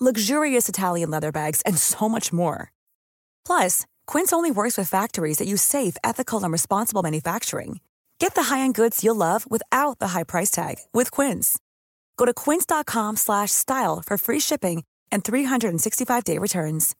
luxurious 0.00 0.68
Italian 0.68 1.10
leather 1.10 1.32
bags, 1.32 1.62
and 1.62 1.76
so 1.78 2.08
much 2.08 2.32
more. 2.32 2.72
Plus, 3.44 3.86
Quince 4.06 4.32
only 4.32 4.50
works 4.50 4.78
with 4.78 4.88
factories 4.88 5.38
that 5.38 5.48
use 5.48 5.62
safe, 5.62 5.96
ethical, 6.04 6.44
and 6.44 6.52
responsible 6.52 7.02
manufacturing. 7.02 7.80
Get 8.18 8.34
the 8.34 8.44
high-end 8.44 8.74
goods 8.74 9.02
you'll 9.02 9.16
love 9.16 9.50
without 9.50 9.98
the 9.98 10.08
high 10.08 10.24
price 10.24 10.50
tag 10.50 10.76
with 10.92 11.10
Quince. 11.10 11.58
Go 12.16 12.26
to 12.26 12.34
quince.com 12.34 13.16
slash 13.16 13.50
style 13.50 14.02
for 14.04 14.18
free 14.18 14.40
shipping 14.40 14.84
and 15.10 15.24
365-day 15.24 16.36
returns. 16.38 16.94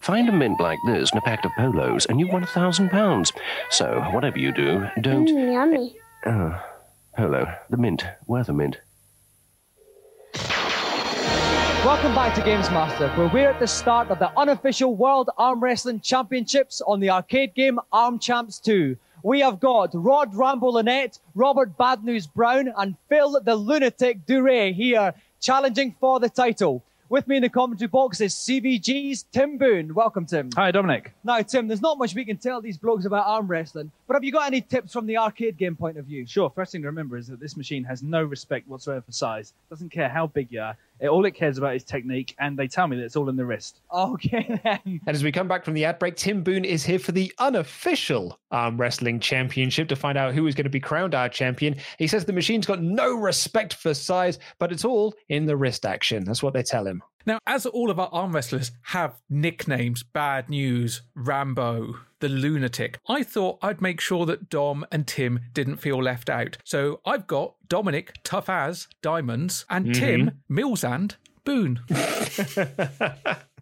Find 0.00 0.28
a 0.28 0.32
mint 0.32 0.58
like 0.58 0.80
this 0.84 1.12
in 1.12 1.18
a 1.18 1.20
pack 1.20 1.44
of 1.44 1.52
polos, 1.56 2.06
and 2.06 2.18
you've 2.18 2.32
won 2.32 2.42
a 2.42 2.46
thousand 2.46 2.90
pounds. 2.90 3.32
So, 3.70 4.02
whatever 4.10 4.36
you 4.36 4.50
do, 4.50 4.88
don't. 5.00 5.28
Mm, 5.28 5.52
yummy. 5.52 5.96
Oh, 6.26 6.60
polo, 7.16 7.46
the 7.70 7.76
mint, 7.76 8.04
worth 8.26 8.48
a 8.48 8.52
mint. 8.52 8.80
Welcome 11.84 12.14
back 12.14 12.32
to 12.36 12.42
Games 12.42 12.70
Master, 12.70 13.08
where 13.16 13.26
we're 13.26 13.50
at 13.50 13.58
the 13.58 13.66
start 13.66 14.08
of 14.10 14.20
the 14.20 14.30
unofficial 14.38 14.94
World 14.94 15.30
Arm 15.36 15.58
Wrestling 15.58 15.98
Championships 15.98 16.80
on 16.80 17.00
the 17.00 17.10
arcade 17.10 17.54
game 17.54 17.80
Arm 17.92 18.20
Champs 18.20 18.60
2. 18.60 18.96
We 19.24 19.40
have 19.40 19.58
got 19.58 19.90
Rod 19.92 20.32
Rambo 20.32 20.68
Lynette, 20.68 21.18
Robert 21.34 21.76
Bad 21.76 22.04
News 22.04 22.28
Brown, 22.28 22.72
and 22.76 22.94
Phil 23.08 23.40
the 23.44 23.56
Lunatic 23.56 24.24
Drury 24.26 24.72
here 24.72 25.12
challenging 25.40 25.96
for 25.98 26.20
the 26.20 26.30
title. 26.30 26.84
With 27.08 27.28
me 27.28 27.36
in 27.36 27.42
the 27.42 27.50
commentary 27.50 27.88
box 27.88 28.22
is 28.22 28.32
CVG's 28.32 29.24
Tim 29.24 29.58
Boone. 29.58 29.92
Welcome, 29.92 30.24
Tim. 30.24 30.48
Hi, 30.54 30.70
Dominic. 30.70 31.12
Now, 31.24 31.42
Tim, 31.42 31.68
there's 31.68 31.82
not 31.82 31.98
much 31.98 32.14
we 32.14 32.24
can 32.24 32.38
tell 32.38 32.62
these 32.62 32.78
blokes 32.78 33.04
about 33.04 33.26
arm 33.26 33.48
wrestling, 33.48 33.90
but 34.06 34.14
have 34.14 34.24
you 34.24 34.32
got 34.32 34.46
any 34.46 34.62
tips 34.62 34.94
from 34.94 35.04
the 35.04 35.18
arcade 35.18 35.58
game 35.58 35.76
point 35.76 35.98
of 35.98 36.06
view? 36.06 36.26
Sure. 36.26 36.48
First 36.48 36.72
thing 36.72 36.80
to 36.80 36.86
remember 36.86 37.18
is 37.18 37.26
that 37.26 37.38
this 37.38 37.54
machine 37.54 37.84
has 37.84 38.02
no 38.02 38.22
respect 38.22 38.66
whatsoever 38.66 39.02
for 39.02 39.12
size. 39.12 39.52
Doesn't 39.68 39.90
care 39.90 40.08
how 40.08 40.28
big 40.28 40.46
you 40.50 40.62
are. 40.62 40.74
It, 41.02 41.08
all 41.08 41.24
it 41.24 41.32
cares 41.32 41.58
about 41.58 41.74
is 41.74 41.82
technique, 41.82 42.34
and 42.38 42.56
they 42.56 42.68
tell 42.68 42.86
me 42.86 42.96
that 42.96 43.02
it's 43.02 43.16
all 43.16 43.28
in 43.28 43.34
the 43.34 43.44
wrist. 43.44 43.80
Okay, 43.92 44.60
then. 44.64 44.78
And 44.84 45.08
as 45.08 45.24
we 45.24 45.32
come 45.32 45.48
back 45.48 45.64
from 45.64 45.74
the 45.74 45.84
ad 45.84 45.98
break, 45.98 46.14
Tim 46.14 46.42
Boone 46.44 46.64
is 46.64 46.84
here 46.84 47.00
for 47.00 47.10
the 47.10 47.32
unofficial 47.38 48.38
arm 48.52 48.80
wrestling 48.80 49.18
championship 49.18 49.88
to 49.88 49.96
find 49.96 50.16
out 50.16 50.32
who 50.32 50.46
is 50.46 50.54
going 50.54 50.64
to 50.64 50.70
be 50.70 50.80
crowned 50.80 51.14
our 51.14 51.28
champion. 51.28 51.74
He 51.98 52.06
says 52.06 52.24
the 52.24 52.32
machine's 52.32 52.66
got 52.66 52.80
no 52.80 53.14
respect 53.16 53.74
for 53.74 53.94
size, 53.94 54.38
but 54.60 54.70
it's 54.70 54.84
all 54.84 55.14
in 55.28 55.44
the 55.44 55.56
wrist 55.56 55.84
action. 55.84 56.24
That's 56.24 56.42
what 56.42 56.54
they 56.54 56.62
tell 56.62 56.86
him. 56.86 57.02
Now, 57.26 57.38
as 57.46 57.66
all 57.66 57.90
of 57.90 58.00
our 58.00 58.08
arm 58.12 58.32
wrestlers 58.32 58.72
have 58.82 59.20
nicknames, 59.28 60.02
Bad 60.02 60.48
News, 60.48 61.02
Rambo, 61.14 61.94
the 62.22 62.28
Lunatic, 62.28 62.98
I 63.08 63.22
thought 63.24 63.58
I'd 63.60 63.82
make 63.82 64.00
sure 64.00 64.24
that 64.26 64.48
Dom 64.48 64.86
and 64.92 65.06
Tim 65.06 65.40
didn't 65.52 65.76
feel 65.78 66.00
left 66.02 66.30
out. 66.30 66.56
So 66.64 67.00
I've 67.04 67.26
got 67.26 67.56
Dominic, 67.68 68.14
tough 68.22 68.48
as 68.48 68.86
diamonds, 69.02 69.66
and 69.68 69.86
Mm-hmm. 69.86 69.92
Tim, 70.00 70.30
Mills 70.48 70.84
and 70.84 71.16
Boone. 71.44 71.80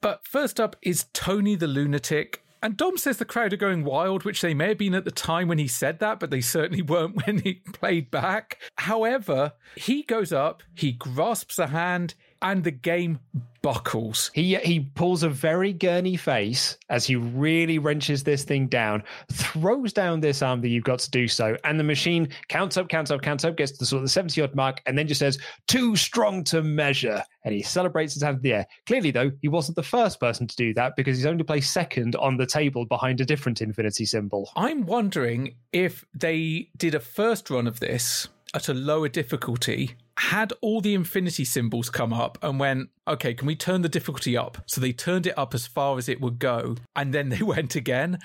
but 0.03 0.21
first 0.27 0.61
up 0.61 0.77
is 0.83 1.07
Tony 1.13 1.57
the 1.57 1.67
Lunatic. 1.67 2.45
And 2.63 2.77
Dom 2.77 2.99
says 2.99 3.17
the 3.17 3.25
crowd 3.25 3.55
are 3.55 3.57
going 3.57 3.85
wild, 3.85 4.25
which 4.25 4.43
they 4.43 4.53
may 4.53 4.69
have 4.69 4.79
been 4.79 4.95
at 4.95 5.07
the 5.07 5.11
time 5.11 5.49
when 5.49 5.57
he 5.57 5.67
said 5.67 5.99
that, 6.01 6.21
but 6.21 6.31
they 6.31 6.43
certainly 6.43 6.83
weren't 6.83 7.17
when 7.27 7.39
he 7.39 7.55
played 7.73 8.11
back. 8.11 8.59
However, 8.77 9.55
he 9.77 10.03
goes 10.03 10.31
up, 10.33 10.63
he 10.75 10.93
grasps 10.93 11.59
a 11.59 11.69
hand, 11.69 12.15
and 12.43 12.65
the 12.65 12.71
game 12.71 13.19
buckles. 13.63 14.31
He 14.35 14.57
he 14.57 14.81
pulls 14.81 15.23
a 15.23 15.29
very 15.29 15.73
gurney 15.73 16.17
face 16.17 16.79
as 16.89 17.07
he 17.07 17.17
really 17.17 17.79
wrenches 17.79 18.25
this 18.25 18.45
thing 18.45 18.67
down, 18.69 19.03
throws 19.33 19.93
down 19.93 20.21
this 20.21 20.43
arm 20.43 20.61
that 20.63 20.69
you've 20.69 20.85
got 20.85 20.99
to 21.01 21.11
do 21.11 21.29
so, 21.29 21.57
and 21.65 21.79
the 21.79 21.85
machine 21.85 22.29
counts 22.49 22.77
up, 22.77 22.89
counts 22.89 23.11
up, 23.11 23.23
counts 23.23 23.45
up, 23.45 23.57
gets 23.57 23.73
to 23.73 23.79
the 23.79 23.87
sort 23.87 23.99
of 23.99 24.05
the 24.05 24.11
70 24.11 24.41
odd 24.43 24.55
mark, 24.55 24.81
and 24.87 24.97
then 24.97 25.07
just 25.07 25.19
says, 25.19 25.39
too 25.67 25.97
strong 25.97 26.45
to 26.45 26.63
measure. 26.63 27.23
And 27.45 27.55
he 27.55 27.63
celebrates 27.63 28.15
his 28.15 28.23
hand 28.23 28.37
in 28.37 28.43
the 28.43 28.53
air. 28.53 28.67
Clearly, 28.87 29.11
though, 29.11 29.31
he 29.41 29.49
wasn't 29.49 29.77
the 29.77 29.83
first 29.83 30.21
person 30.21 30.47
to 30.47 30.57
do 30.57 30.75
that 30.75 30.95
because 30.97 31.17
he's 31.17 31.27
only 31.27 31.45
placed 31.45 31.73
second 31.73 32.17
on 32.17 32.37
the 32.37 32.47
table 32.47 32.85
behind 32.85 33.21
a 33.21 33.25
different 33.25 33.61
infinity 33.61 34.05
symbol. 34.05 34.51
I'm 34.57 34.85
wondering 34.85 35.55
if 35.73 36.05
they 36.15 36.71
did 36.77 36.95
a 36.95 37.01
first 37.01 37.49
run 37.51 37.67
of 37.67 37.81
this 37.81 38.29
at 38.55 38.69
a 38.69 38.75
lower 38.75 39.09
difficulty, 39.09 39.97
had 40.21 40.53
all 40.61 40.81
the 40.83 40.95
infinity 40.95 41.45
symbols 41.45 41.89
come 41.89 42.13
up 42.13 42.37
and 42.43 42.61
went, 42.61 42.91
okay, 43.09 43.33
can 43.33 43.47
we 43.47 43.57
turn 43.57 43.81
the 43.81 43.89
difficulty 43.89 44.37
up? 44.37 44.59
So 44.67 44.81
they 44.81 44.93
turned 44.93 45.27
it 45.27 45.39
up 45.39 45.55
as 45.55 45.67
far 45.67 45.97
as 45.97 46.09
it 46.11 46.21
would 46.21 46.39
go. 46.39 46.77
And 46.95 47.15
then 47.15 47.31
they 47.31 47.43
went 47.55 47.75
again. 47.75 48.19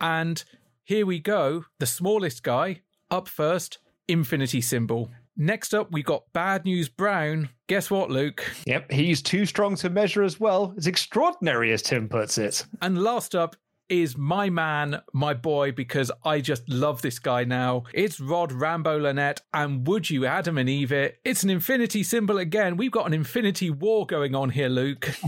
and 0.00 0.42
here 0.84 1.06
we 1.06 1.18
go. 1.18 1.64
The 1.78 1.86
smallest 1.86 2.42
guy 2.42 2.82
up 3.10 3.26
first, 3.26 3.78
infinity 4.06 4.60
symbol. 4.60 5.10
Next 5.34 5.72
up, 5.72 5.90
we 5.90 6.02
got 6.02 6.30
Bad 6.34 6.66
News 6.66 6.90
Brown. 6.90 7.48
Guess 7.68 7.90
what, 7.90 8.10
Luke? 8.10 8.44
Yep, 8.66 8.92
he's 8.92 9.22
too 9.22 9.46
strong 9.46 9.76
to 9.76 9.88
measure 9.88 10.22
as 10.22 10.38
well. 10.38 10.74
It's 10.76 10.86
extraordinary, 10.86 11.72
as 11.72 11.80
Tim 11.80 12.08
puts 12.08 12.36
it. 12.36 12.66
And 12.82 13.02
last 13.02 13.34
up 13.34 13.56
is 13.90 14.16
my 14.16 14.48
man, 14.48 15.02
my 15.12 15.34
boy, 15.34 15.72
because 15.72 16.10
I 16.24 16.40
just 16.40 16.68
love 16.68 17.02
this 17.02 17.18
guy 17.18 17.44
now. 17.44 17.82
It's 17.92 18.20
Rod 18.20 18.52
Rambo 18.52 18.98
Lynette, 19.00 19.42
and 19.52 19.86
would 19.86 20.08
you 20.08 20.24
Adam 20.24 20.56
and 20.56 20.68
Eve 20.68 20.92
it? 20.92 21.18
It's 21.24 21.42
an 21.42 21.50
infinity 21.50 22.04
symbol 22.04 22.38
again. 22.38 22.76
We've 22.76 22.92
got 22.92 23.06
an 23.06 23.12
infinity 23.12 23.68
war 23.70 24.06
going 24.06 24.34
on 24.34 24.50
here, 24.50 24.68
Luke. 24.68 25.10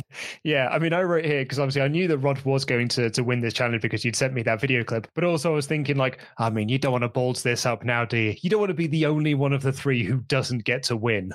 Yeah, 0.44 0.68
I 0.68 0.78
mean, 0.78 0.92
I 0.92 1.02
wrote 1.02 1.24
here 1.24 1.42
because 1.42 1.58
obviously 1.58 1.82
I 1.82 1.88
knew 1.88 2.08
that 2.08 2.18
Rod 2.18 2.40
was 2.44 2.64
going 2.64 2.88
to, 2.88 3.08
to 3.10 3.24
win 3.24 3.40
this 3.40 3.54
challenge 3.54 3.80
because 3.80 4.04
you'd 4.04 4.16
sent 4.16 4.34
me 4.34 4.42
that 4.42 4.60
video 4.60 4.82
clip. 4.84 5.06
But 5.14 5.24
also, 5.24 5.52
I 5.52 5.54
was 5.54 5.66
thinking, 5.66 5.96
like, 5.96 6.18
I 6.38 6.50
mean, 6.50 6.68
you 6.68 6.78
don't 6.78 6.92
want 6.92 7.02
to 7.02 7.08
balls 7.08 7.42
this 7.42 7.64
up 7.64 7.84
now, 7.84 8.04
do 8.04 8.16
you? 8.16 8.36
You 8.42 8.50
don't 8.50 8.60
want 8.60 8.70
to 8.70 8.74
be 8.74 8.88
the 8.88 9.06
only 9.06 9.34
one 9.34 9.52
of 9.52 9.62
the 9.62 9.72
three 9.72 10.04
who 10.04 10.18
doesn't 10.18 10.64
get 10.64 10.82
to 10.84 10.96
win. 10.96 11.32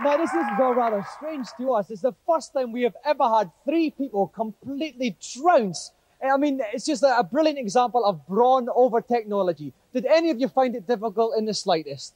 Now, 0.00 0.16
this 0.16 0.32
is 0.32 0.46
all 0.58 0.74
rather 0.74 1.04
strange 1.16 1.48
to 1.58 1.72
us. 1.74 1.90
It's 1.90 2.02
the 2.02 2.14
first 2.26 2.54
time 2.54 2.72
we 2.72 2.82
have 2.82 2.96
ever 3.04 3.28
had 3.28 3.50
three 3.64 3.90
people 3.90 4.28
completely 4.28 5.16
trounce. 5.20 5.92
Eh, 6.20 6.28
I 6.28 6.36
mean, 6.38 6.60
it's 6.72 6.86
just 6.86 7.02
a, 7.02 7.18
a 7.18 7.22
brilliant 7.22 7.58
example 7.58 8.04
of 8.04 8.26
brawn 8.26 8.68
over 8.74 9.00
technology. 9.00 9.72
Did 9.92 10.06
any 10.06 10.30
of 10.30 10.40
you 10.40 10.48
find 10.48 10.74
it 10.74 10.86
difficult 10.86 11.36
in 11.36 11.44
the 11.44 11.54
slightest? 11.54 12.14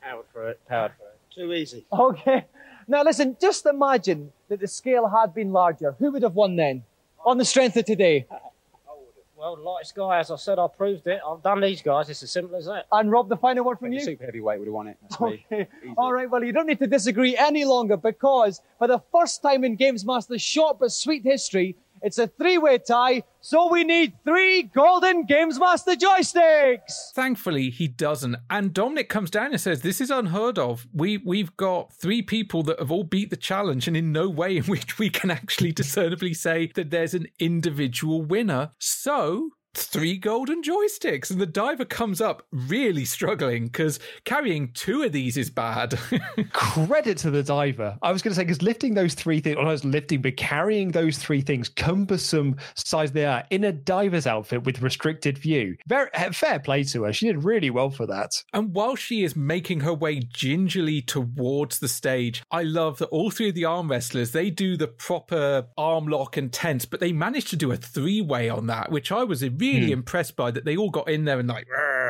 Powered 0.00 0.24
for 0.32 0.48
it. 0.48 0.60
Powered 0.66 0.92
for 0.98 1.04
it. 1.04 1.18
Too 1.34 1.52
easy. 1.52 1.84
Okay. 1.92 2.46
Now, 2.88 3.04
listen, 3.04 3.36
just 3.40 3.66
imagine 3.66 4.32
that 4.48 4.60
the 4.60 4.66
scale 4.66 5.08
had 5.08 5.34
been 5.34 5.52
larger. 5.52 5.94
Who 5.98 6.10
would 6.10 6.22
have 6.22 6.34
won 6.34 6.56
then? 6.56 6.84
On 7.24 7.36
the 7.36 7.44
strength 7.44 7.76
of 7.76 7.84
today? 7.84 8.26
Well, 9.40 9.56
lightest 9.56 9.94
guy, 9.94 10.18
as 10.18 10.30
I 10.30 10.36
said, 10.36 10.58
I 10.58 10.66
proved 10.68 11.06
it. 11.06 11.18
I've 11.26 11.42
done 11.42 11.62
these 11.62 11.80
guys. 11.80 12.10
It's 12.10 12.22
as 12.22 12.30
simple 12.30 12.56
as 12.56 12.66
that. 12.66 12.84
And 12.92 13.10
Rob, 13.10 13.30
the 13.30 13.38
final 13.38 13.64
word 13.64 13.78
from 13.78 13.90
you? 13.90 14.00
Super 14.00 14.26
heavyweight 14.26 14.58
would 14.58 14.66
have 14.68 14.74
won 14.74 14.88
it. 14.88 14.98
That's 15.00 15.18
me. 15.18 15.46
Okay. 15.50 15.66
All 15.96 16.12
right. 16.12 16.28
Well, 16.28 16.44
you 16.44 16.52
don't 16.52 16.66
need 16.66 16.78
to 16.80 16.86
disagree 16.86 17.38
any 17.38 17.64
longer 17.64 17.96
because 17.96 18.60
for 18.78 18.86
the 18.86 19.00
first 19.10 19.40
time 19.40 19.64
in 19.64 19.76
Games 19.76 20.04
Master's 20.04 20.42
short 20.42 20.78
but 20.78 20.92
sweet 20.92 21.22
history, 21.24 21.74
it's 22.02 22.18
a 22.18 22.26
three-way 22.26 22.78
tie. 22.78 23.22
So 23.40 23.70
we 23.70 23.84
need 23.84 24.12
three 24.24 24.62
golden 24.62 25.24
Games 25.24 25.58
Master 25.58 25.92
joysticks. 25.92 27.12
Thankfully, 27.14 27.70
he 27.70 27.88
doesn't. 27.88 28.36
And 28.50 28.74
Dominic 28.74 29.08
comes 29.08 29.30
down 29.30 29.52
and 29.52 29.60
says, 29.60 29.80
"This 29.82 30.00
is 30.00 30.10
unheard 30.10 30.58
of. 30.58 30.86
We 30.92 31.18
we've 31.18 31.56
got 31.56 31.92
three 31.92 32.22
people 32.22 32.62
that 32.64 32.78
have 32.78 32.90
all 32.90 33.04
beat 33.04 33.30
the 33.30 33.36
challenge, 33.36 33.88
and 33.88 33.96
in 33.96 34.12
no 34.12 34.28
way 34.28 34.56
in 34.58 34.64
which 34.64 34.98
we 34.98 35.10
can 35.10 35.30
actually 35.30 35.72
discernibly 35.72 36.34
say 36.34 36.70
that 36.74 36.90
there's 36.90 37.14
an 37.14 37.28
individual 37.38 38.22
winner. 38.22 38.72
So." 38.78 39.50
Three 39.74 40.18
golden 40.18 40.62
joysticks, 40.62 41.30
and 41.30 41.40
the 41.40 41.46
diver 41.46 41.84
comes 41.84 42.20
up 42.20 42.46
really 42.50 43.04
struggling 43.04 43.66
because 43.66 44.00
carrying 44.24 44.72
two 44.72 45.02
of 45.02 45.12
these 45.12 45.36
is 45.36 45.48
bad. 45.48 45.98
Credit 46.52 47.16
to 47.18 47.30
the 47.30 47.42
diver. 47.42 47.96
I 48.02 48.10
was 48.10 48.20
going 48.20 48.32
to 48.32 48.36
say, 48.36 48.42
because 48.42 48.62
lifting 48.62 48.94
those 48.94 49.14
three 49.14 49.40
things, 49.40 49.56
or 49.56 49.64
not 49.64 49.84
lifting, 49.84 50.22
but 50.22 50.36
carrying 50.36 50.90
those 50.90 51.18
three 51.18 51.40
things, 51.40 51.68
cumbersome 51.68 52.56
size 52.74 53.12
they 53.12 53.26
are, 53.26 53.44
in 53.50 53.64
a 53.64 53.72
diver's 53.72 54.26
outfit 54.26 54.64
with 54.64 54.82
restricted 54.82 55.38
view. 55.38 55.76
Very 55.86 56.08
eh, 56.14 56.30
fair 56.32 56.58
play 56.58 56.82
to 56.84 57.04
her. 57.04 57.12
She 57.12 57.26
did 57.26 57.44
really 57.44 57.70
well 57.70 57.90
for 57.90 58.06
that. 58.06 58.42
And 58.52 58.74
while 58.74 58.96
she 58.96 59.22
is 59.22 59.36
making 59.36 59.80
her 59.80 59.94
way 59.94 60.20
gingerly 60.20 61.00
towards 61.00 61.78
the 61.78 61.88
stage, 61.88 62.42
I 62.50 62.62
love 62.64 62.98
that 62.98 63.06
all 63.06 63.30
three 63.30 63.50
of 63.50 63.54
the 63.54 63.66
arm 63.66 63.90
wrestlers 63.90 64.32
they 64.32 64.50
do 64.50 64.76
the 64.76 64.88
proper 64.88 65.66
arm 65.76 66.06
lock 66.06 66.36
and 66.36 66.52
tense, 66.52 66.84
but 66.84 67.00
they 67.00 67.12
managed 67.12 67.48
to 67.50 67.56
do 67.56 67.72
a 67.72 67.76
three 67.76 68.20
way 68.20 68.48
on 68.48 68.66
that, 68.66 68.90
which 68.90 69.12
I 69.12 69.24
was 69.24 69.42
really 69.60 69.86
Hmm. 69.86 69.92
impressed 69.92 70.36
by. 70.36 70.50
That 70.50 70.64
they 70.64 70.76
all 70.76 70.90
got 70.90 71.08
in 71.08 71.24
there 71.24 71.38
and 71.38 71.48
like 71.48 71.68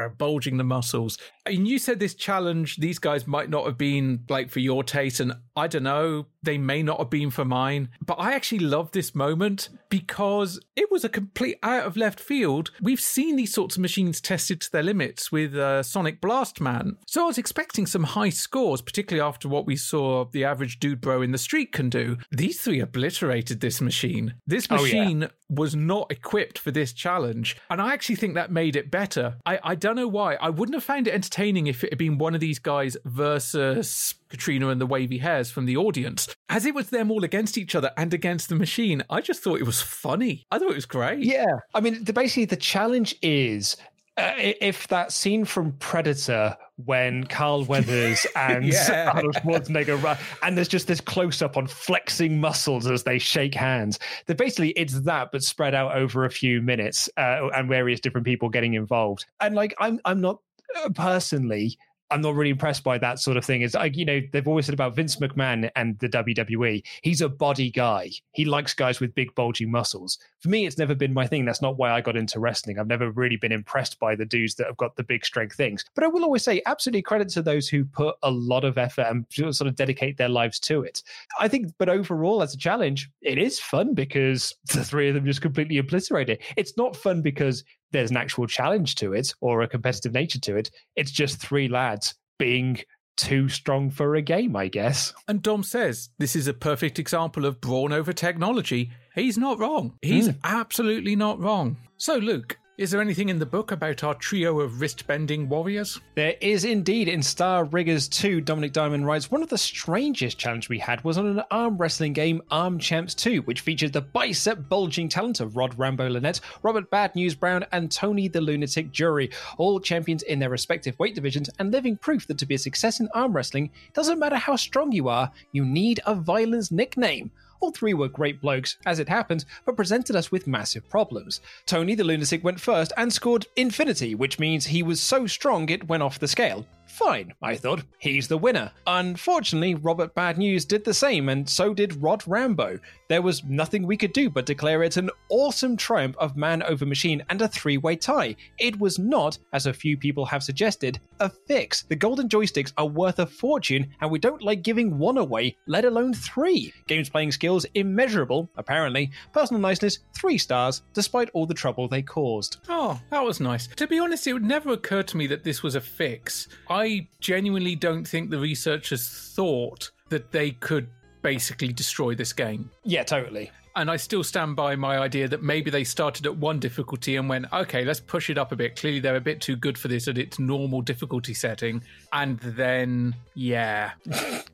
bulging 0.08 0.56
the 0.56 0.64
muscles. 0.64 1.18
And 1.46 1.66
you 1.68 1.78
said 1.78 1.98
this 2.00 2.14
challenge, 2.14 2.76
these 2.76 2.98
guys 2.98 3.26
might 3.26 3.50
not 3.50 3.66
have 3.66 3.76
been 3.78 4.24
like 4.28 4.50
for 4.50 4.60
your 4.60 4.82
taste, 4.84 5.20
and 5.20 5.32
I 5.56 5.66
don't 5.66 5.82
know, 5.82 6.26
they 6.42 6.58
may 6.58 6.82
not 6.82 6.98
have 6.98 7.10
been 7.10 7.30
for 7.30 7.44
mine. 7.44 7.90
But 8.04 8.14
I 8.18 8.32
actually 8.34 8.60
love 8.60 8.92
this 8.92 9.14
moment 9.14 9.68
because 9.90 10.60
it 10.76 10.90
was 10.90 11.04
a 11.04 11.08
complete 11.08 11.58
out 11.62 11.84
of 11.86 11.96
left 11.96 12.20
field. 12.20 12.70
We've 12.80 13.00
seen 13.00 13.36
these 13.36 13.52
sorts 13.52 13.76
of 13.76 13.82
machines 13.82 14.20
tested 14.20 14.60
to 14.62 14.72
their 14.72 14.82
limits 14.82 15.30
with 15.32 15.54
uh, 15.56 15.82
Sonic 15.82 16.20
Blast 16.20 16.60
Man. 16.60 16.96
So 17.06 17.24
I 17.24 17.26
was 17.26 17.38
expecting 17.38 17.86
some 17.86 18.04
high 18.04 18.30
scores, 18.30 18.80
particularly 18.80 19.26
after 19.26 19.48
what 19.48 19.66
we 19.66 19.76
saw 19.76 20.26
the 20.32 20.44
average 20.44 20.78
dude 20.78 21.00
bro 21.00 21.20
in 21.22 21.32
the 21.32 21.38
street 21.38 21.72
can 21.72 21.90
do. 21.90 22.16
These 22.30 22.60
three 22.62 22.80
obliterated 22.80 23.60
this 23.60 23.80
machine. 23.80 24.34
This 24.46 24.66
Oh, 24.70 24.76
yeah. 24.84 25.00
machine 25.02 25.28
was 25.48 25.74
not 25.74 26.12
equipped 26.12 26.58
for 26.58 26.70
this 26.70 26.92
challenge. 26.92 27.56
And 27.68 27.82
I 27.82 27.92
actually 27.92 28.14
think 28.14 28.34
that 28.34 28.52
made 28.52 28.76
it 28.76 28.90
better. 28.90 29.36
I, 29.44 29.58
I 29.64 29.74
don't 29.74 29.89
know 29.96 30.08
why. 30.08 30.34
I 30.34 30.50
wouldn't 30.50 30.74
have 30.74 30.84
found 30.84 31.06
it 31.06 31.14
entertaining 31.14 31.66
if 31.66 31.84
it 31.84 31.92
had 31.92 31.98
been 31.98 32.18
one 32.18 32.34
of 32.34 32.40
these 32.40 32.58
guys 32.58 32.96
versus 33.04 34.14
Katrina 34.28 34.68
and 34.68 34.80
the 34.80 34.86
wavy 34.86 35.18
hairs 35.18 35.50
from 35.50 35.66
the 35.66 35.76
audience. 35.76 36.28
As 36.48 36.66
it 36.66 36.74
was 36.74 36.90
them 36.90 37.10
all 37.10 37.24
against 37.24 37.58
each 37.58 37.74
other 37.74 37.90
and 37.96 38.14
against 38.14 38.48
the 38.48 38.54
machine, 38.54 39.02
I 39.10 39.20
just 39.20 39.42
thought 39.42 39.60
it 39.60 39.66
was 39.66 39.80
funny. 39.82 40.46
I 40.50 40.58
thought 40.58 40.70
it 40.70 40.76
was 40.76 40.86
great. 40.86 41.20
Yeah. 41.20 41.46
I 41.74 41.80
mean, 41.80 42.04
the, 42.04 42.12
basically, 42.12 42.46
the 42.46 42.56
challenge 42.56 43.14
is 43.22 43.76
uh, 44.20 44.34
if 44.60 44.88
that 44.88 45.12
scene 45.12 45.44
from 45.44 45.72
Predator 45.72 46.56
when 46.84 47.24
Carl 47.24 47.64
Weathers 47.64 48.26
and 48.36 48.64
Yeah. 48.66 49.12
Arnold 49.14 49.34
Schwarzenegger 49.36 50.02
run, 50.02 50.16
and 50.42 50.56
there's 50.56 50.68
just 50.68 50.86
this 50.86 51.00
close 51.00 51.42
up 51.42 51.56
on 51.56 51.66
flexing 51.66 52.40
muscles 52.40 52.86
as 52.86 53.02
they 53.04 53.18
shake 53.18 53.54
hands. 53.54 53.98
That 54.26 54.36
basically 54.38 54.70
it's 54.70 55.00
that, 55.00 55.30
but 55.32 55.42
spread 55.42 55.74
out 55.74 55.94
over 55.94 56.24
a 56.24 56.30
few 56.30 56.62
minutes 56.62 57.08
uh, 57.16 57.48
and 57.54 57.68
various 57.68 58.00
different 58.00 58.26
people 58.26 58.48
getting 58.48 58.74
involved. 58.74 59.26
And 59.40 59.54
like, 59.54 59.74
I'm 59.78 60.00
I'm 60.04 60.20
not 60.20 60.40
uh, 60.84 60.90
personally. 60.90 61.76
I'm 62.10 62.20
not 62.20 62.34
really 62.34 62.50
impressed 62.50 62.84
by 62.84 62.98
that 62.98 63.18
sort 63.18 63.36
of 63.36 63.44
thing. 63.44 63.62
Is 63.62 63.74
like 63.74 63.96
you 63.96 64.04
know 64.04 64.20
they've 64.32 64.46
always 64.48 64.66
said 64.66 64.74
about 64.74 64.96
Vince 64.96 65.16
McMahon 65.16 65.70
and 65.76 65.98
the 65.98 66.08
WWE. 66.08 66.82
He's 67.02 67.20
a 67.20 67.28
body 67.28 67.70
guy. 67.70 68.10
He 68.32 68.44
likes 68.44 68.74
guys 68.74 69.00
with 69.00 69.14
big 69.14 69.34
bulging 69.34 69.70
muscles. 69.70 70.18
For 70.40 70.48
me, 70.48 70.66
it's 70.66 70.78
never 70.78 70.94
been 70.94 71.12
my 71.12 71.26
thing. 71.26 71.44
That's 71.44 71.62
not 71.62 71.76
why 71.76 71.90
I 71.90 72.00
got 72.00 72.16
into 72.16 72.40
wrestling. 72.40 72.78
I've 72.78 72.86
never 72.86 73.10
really 73.10 73.36
been 73.36 73.52
impressed 73.52 73.98
by 73.98 74.14
the 74.14 74.24
dudes 74.24 74.54
that 74.56 74.66
have 74.66 74.76
got 74.76 74.96
the 74.96 75.04
big 75.04 75.24
strength 75.24 75.56
things. 75.56 75.84
But 75.94 76.04
I 76.04 76.08
will 76.08 76.24
always 76.24 76.42
say, 76.42 76.62
absolutely 76.66 77.02
credit 77.02 77.28
to 77.30 77.42
those 77.42 77.68
who 77.68 77.84
put 77.84 78.16
a 78.22 78.30
lot 78.30 78.64
of 78.64 78.78
effort 78.78 79.06
and 79.08 79.26
sort 79.30 79.68
of 79.68 79.76
dedicate 79.76 80.16
their 80.16 80.28
lives 80.28 80.58
to 80.60 80.82
it. 80.82 81.02
I 81.38 81.48
think, 81.48 81.72
but 81.78 81.88
overall, 81.88 82.42
as 82.42 82.54
a 82.54 82.58
challenge, 82.58 83.10
it 83.20 83.38
is 83.38 83.60
fun 83.60 83.94
because 83.94 84.54
the 84.72 84.84
three 84.84 85.08
of 85.08 85.14
them 85.14 85.26
just 85.26 85.42
completely 85.42 85.78
obliterate 85.78 86.28
it. 86.28 86.42
It's 86.56 86.76
not 86.76 86.96
fun 86.96 87.22
because 87.22 87.64
there's 87.92 88.10
an 88.10 88.16
actual 88.16 88.46
challenge 88.46 88.94
to 88.96 89.12
it 89.12 89.32
or 89.40 89.62
a 89.62 89.68
competitive 89.68 90.12
nature 90.12 90.40
to 90.40 90.56
it. 90.56 90.70
It's 90.96 91.10
just 91.10 91.38
three 91.40 91.68
lads 91.68 92.14
being 92.38 92.80
too 93.16 93.48
strong 93.48 93.90
for 93.90 94.14
a 94.14 94.22
game, 94.22 94.56
I 94.56 94.68
guess. 94.68 95.12
And 95.28 95.42
Dom 95.42 95.62
says 95.62 96.08
this 96.18 96.34
is 96.34 96.46
a 96.46 96.54
perfect 96.54 96.98
example 96.98 97.44
of 97.44 97.60
brawn 97.60 97.92
over 97.92 98.12
technology. 98.12 98.90
He's 99.14 99.36
not 99.36 99.58
wrong. 99.58 99.94
He's 100.00 100.26
Hmm. 100.28 100.36
absolutely 100.44 101.16
not 101.16 101.38
wrong. 101.40 101.76
So, 101.98 102.16
Luke, 102.16 102.56
is 102.80 102.90
there 102.90 103.02
anything 103.02 103.28
in 103.28 103.38
the 103.38 103.44
book 103.44 103.72
about 103.72 104.02
our 104.02 104.14
trio 104.14 104.58
of 104.58 104.80
wrist 104.80 105.06
bending 105.06 105.50
warriors? 105.50 106.00
There 106.14 106.34
is 106.40 106.64
indeed 106.64 107.08
in 107.08 107.22
Star 107.22 107.66
Riggers 107.66 108.08
2, 108.08 108.40
Dominic 108.40 108.72
Diamond 108.72 109.04
writes, 109.04 109.30
one 109.30 109.42
of 109.42 109.50
the 109.50 109.58
strangest 109.58 110.38
challenges 110.38 110.70
we 110.70 110.78
had 110.78 111.04
was 111.04 111.18
on 111.18 111.26
an 111.26 111.42
arm 111.50 111.76
wrestling 111.76 112.14
game, 112.14 112.40
Arm 112.50 112.78
Champs 112.78 113.14
2, 113.16 113.42
which 113.42 113.60
featured 113.60 113.92
the 113.92 114.00
bicep 114.00 114.66
bulging 114.70 115.10
talent 115.10 115.40
of 115.40 115.58
Rod 115.58 115.78
Rambo 115.78 116.08
Lynette, 116.08 116.40
Robert 116.62 116.90
Bad 116.90 117.14
News 117.14 117.34
Brown, 117.34 117.66
and 117.70 117.92
Tony 117.92 118.28
the 118.28 118.40
Lunatic 118.40 118.92
Drury, 118.92 119.28
all 119.58 119.78
champions 119.78 120.22
in 120.22 120.38
their 120.38 120.48
respective 120.48 120.98
weight 120.98 121.14
divisions 121.14 121.50
and 121.58 121.70
living 121.70 121.98
proof 121.98 122.26
that 122.28 122.38
to 122.38 122.46
be 122.46 122.54
a 122.54 122.58
success 122.58 122.98
in 122.98 123.10
arm 123.12 123.34
wrestling, 123.34 123.70
doesn't 123.92 124.18
matter 124.18 124.36
how 124.36 124.56
strong 124.56 124.90
you 124.90 125.08
are, 125.08 125.30
you 125.52 125.66
need 125.66 126.00
a 126.06 126.14
violence 126.14 126.70
nickname. 126.70 127.30
All 127.60 127.70
three 127.70 127.92
were 127.92 128.08
great 128.08 128.40
blokes, 128.40 128.78
as 128.86 128.98
it 128.98 129.08
happened, 129.08 129.44
but 129.66 129.76
presented 129.76 130.16
us 130.16 130.32
with 130.32 130.46
massive 130.46 130.88
problems. 130.88 131.42
Tony 131.66 131.94
the 131.94 132.04
Lunatic 132.04 132.42
went 132.42 132.58
first 132.58 132.92
and 132.96 133.12
scored 133.12 133.46
infinity, 133.54 134.14
which 134.14 134.38
means 134.38 134.66
he 134.66 134.82
was 134.82 135.00
so 135.00 135.26
strong 135.26 135.68
it 135.68 135.86
went 135.86 136.02
off 136.02 136.18
the 136.18 136.26
scale. 136.26 136.66
Fine, 137.00 137.32
I 137.40 137.56
thought. 137.56 137.82
He's 137.96 138.28
the 138.28 138.36
winner. 138.36 138.70
Unfortunately, 138.86 139.74
Robert 139.74 140.14
Bad 140.14 140.36
News 140.36 140.66
did 140.66 140.84
the 140.84 140.92
same, 140.92 141.30
and 141.30 141.48
so 141.48 141.72
did 141.72 142.02
Rod 142.02 142.22
Rambo. 142.26 142.78
There 143.08 143.22
was 143.22 143.42
nothing 143.42 143.86
we 143.86 143.96
could 143.96 144.12
do 144.12 144.28
but 144.28 144.44
declare 144.44 144.82
it 144.82 144.98
an 144.98 145.08
awesome 145.30 145.78
triumph 145.78 146.14
of 146.18 146.36
man 146.36 146.62
over 146.62 146.84
machine 146.84 147.24
and 147.30 147.40
a 147.40 147.48
three 147.48 147.78
way 147.78 147.96
tie. 147.96 148.36
It 148.58 148.78
was 148.78 148.98
not, 148.98 149.38
as 149.54 149.64
a 149.64 149.72
few 149.72 149.96
people 149.96 150.26
have 150.26 150.42
suggested, 150.42 151.00
a 151.20 151.30
fix. 151.30 151.84
The 151.84 151.96
golden 151.96 152.28
joysticks 152.28 152.74
are 152.76 152.86
worth 152.86 153.18
a 153.18 153.24
fortune, 153.24 153.88
and 154.02 154.10
we 154.10 154.18
don't 154.18 154.42
like 154.42 154.62
giving 154.62 154.98
one 154.98 155.16
away, 155.16 155.56
let 155.66 155.86
alone 155.86 156.12
three. 156.12 156.70
Games 156.86 157.08
playing 157.08 157.32
skills 157.32 157.64
immeasurable, 157.74 158.50
apparently. 158.58 159.10
Personal 159.32 159.62
niceness, 159.62 160.00
three 160.14 160.36
stars, 160.36 160.82
despite 160.92 161.30
all 161.32 161.46
the 161.46 161.54
trouble 161.54 161.88
they 161.88 162.02
caused. 162.02 162.58
Oh, 162.68 163.00
that 163.10 163.24
was 163.24 163.40
nice. 163.40 163.68
To 163.68 163.86
be 163.86 163.98
honest, 163.98 164.26
it 164.26 164.34
would 164.34 164.44
never 164.44 164.72
occur 164.72 165.02
to 165.02 165.16
me 165.16 165.26
that 165.28 165.44
this 165.44 165.62
was 165.62 165.76
a 165.76 165.80
fix. 165.80 166.46
I 166.68 166.89
genuinely 167.20 167.76
don't 167.76 168.06
think 168.06 168.30
the 168.30 168.38
researchers 168.38 169.08
thought 169.08 169.90
that 170.08 170.32
they 170.32 170.52
could 170.52 170.88
basically 171.22 171.72
destroy 171.72 172.14
this 172.14 172.32
game. 172.32 172.70
Yeah, 172.84 173.04
totally. 173.04 173.50
And 173.76 173.90
I 173.90 173.96
still 173.96 174.24
stand 174.24 174.56
by 174.56 174.74
my 174.74 174.98
idea 174.98 175.28
that 175.28 175.42
maybe 175.42 175.70
they 175.70 175.84
started 175.84 176.26
at 176.26 176.36
one 176.36 176.58
difficulty 176.58 177.16
and 177.16 177.28
went, 177.28 177.46
okay, 177.52 177.84
let's 177.84 178.00
push 178.00 178.28
it 178.28 178.36
up 178.36 178.50
a 178.50 178.56
bit. 178.56 178.74
Clearly, 178.76 178.98
they're 178.98 179.16
a 179.16 179.20
bit 179.20 179.40
too 179.40 179.54
good 179.54 179.78
for 179.78 179.86
this 179.88 180.08
at 180.08 180.18
its 180.18 180.38
normal 180.38 180.82
difficulty 180.82 181.34
setting. 181.34 181.82
And 182.12 182.40
then, 182.40 183.14
yeah, 183.34 183.92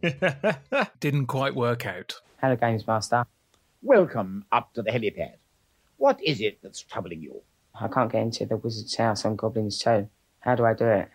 didn't 1.01 1.27
quite 1.27 1.55
work 1.55 1.87
out. 1.87 2.15
Hello, 2.43 2.57
Games 2.57 2.87
Master. 2.87 3.25
Welcome 3.83 4.45
up 4.53 4.75
to 4.75 4.83
the 4.83 4.91
helipad. 4.91 5.37
What 5.97 6.23
is 6.23 6.43
it 6.43 6.59
that's 6.63 6.83
troubling 6.83 7.23
you? 7.23 7.41
I 7.81 7.89
can't 7.89 8.13
get 8.13 8.23
into 8.23 8.45
the 8.45 8.59
wizard's 8.59 8.97
house 8.97 9.25
on 9.25 9.37
Gobliins 9.37 9.83
2. 9.83 10.09
How 10.41 10.55
do 10.55 10.67
I 10.67 10.75
do 10.75 10.87
it? 10.87 11.09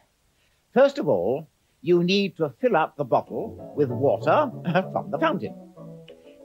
First 0.73 0.99
of 0.99 1.09
all, 1.09 1.49
you 1.81 2.01
need 2.03 2.37
to 2.37 2.53
fill 2.61 2.77
up 2.77 2.95
the 2.95 3.03
bottle 3.03 3.73
with 3.75 3.89
water 3.89 4.49
from 4.93 5.11
the 5.11 5.19
fountain. 5.19 5.53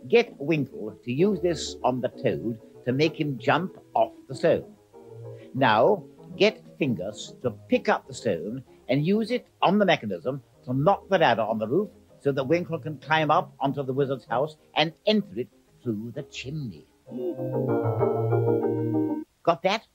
Get 0.09 0.35
Winkle 0.39 0.98
to 1.05 1.12
use 1.12 1.40
this 1.40 1.77
on 1.85 2.01
the 2.01 2.09
toad 2.09 2.59
to 2.86 2.93
make 2.93 3.19
him 3.20 3.39
jump 3.39 3.77
off 3.94 4.12
the 4.28 4.35
stone. 4.35 4.65
Now, 5.55 6.03
get 6.36 6.61
Fingus 6.78 7.40
to 7.43 7.51
pick 7.69 7.89
up 7.89 8.09
the 8.09 8.15
stone 8.15 8.65
and 8.89 9.07
use 9.07 9.31
it 9.31 9.47
on 9.62 9.78
the 9.78 9.85
mechanism 9.85 10.43
to 10.65 10.74
knock 10.74 11.09
the 11.09 11.19
ladder 11.19 11.43
on 11.43 11.59
the 11.59 11.69
roof 11.69 11.90
so 12.20 12.32
that 12.32 12.44
Winkle 12.44 12.81
can 12.81 12.98
climb 12.98 13.31
up 13.31 13.55
onto 13.61 13.85
the 13.85 13.93
wizard's 13.93 14.27
house 14.27 14.57
and 14.74 14.93
enter 15.07 15.39
it 15.39 15.48
through 15.82 16.12
the 16.16 16.24
chimney. 16.24 16.85
Got 19.44 19.62
that? 19.62 19.86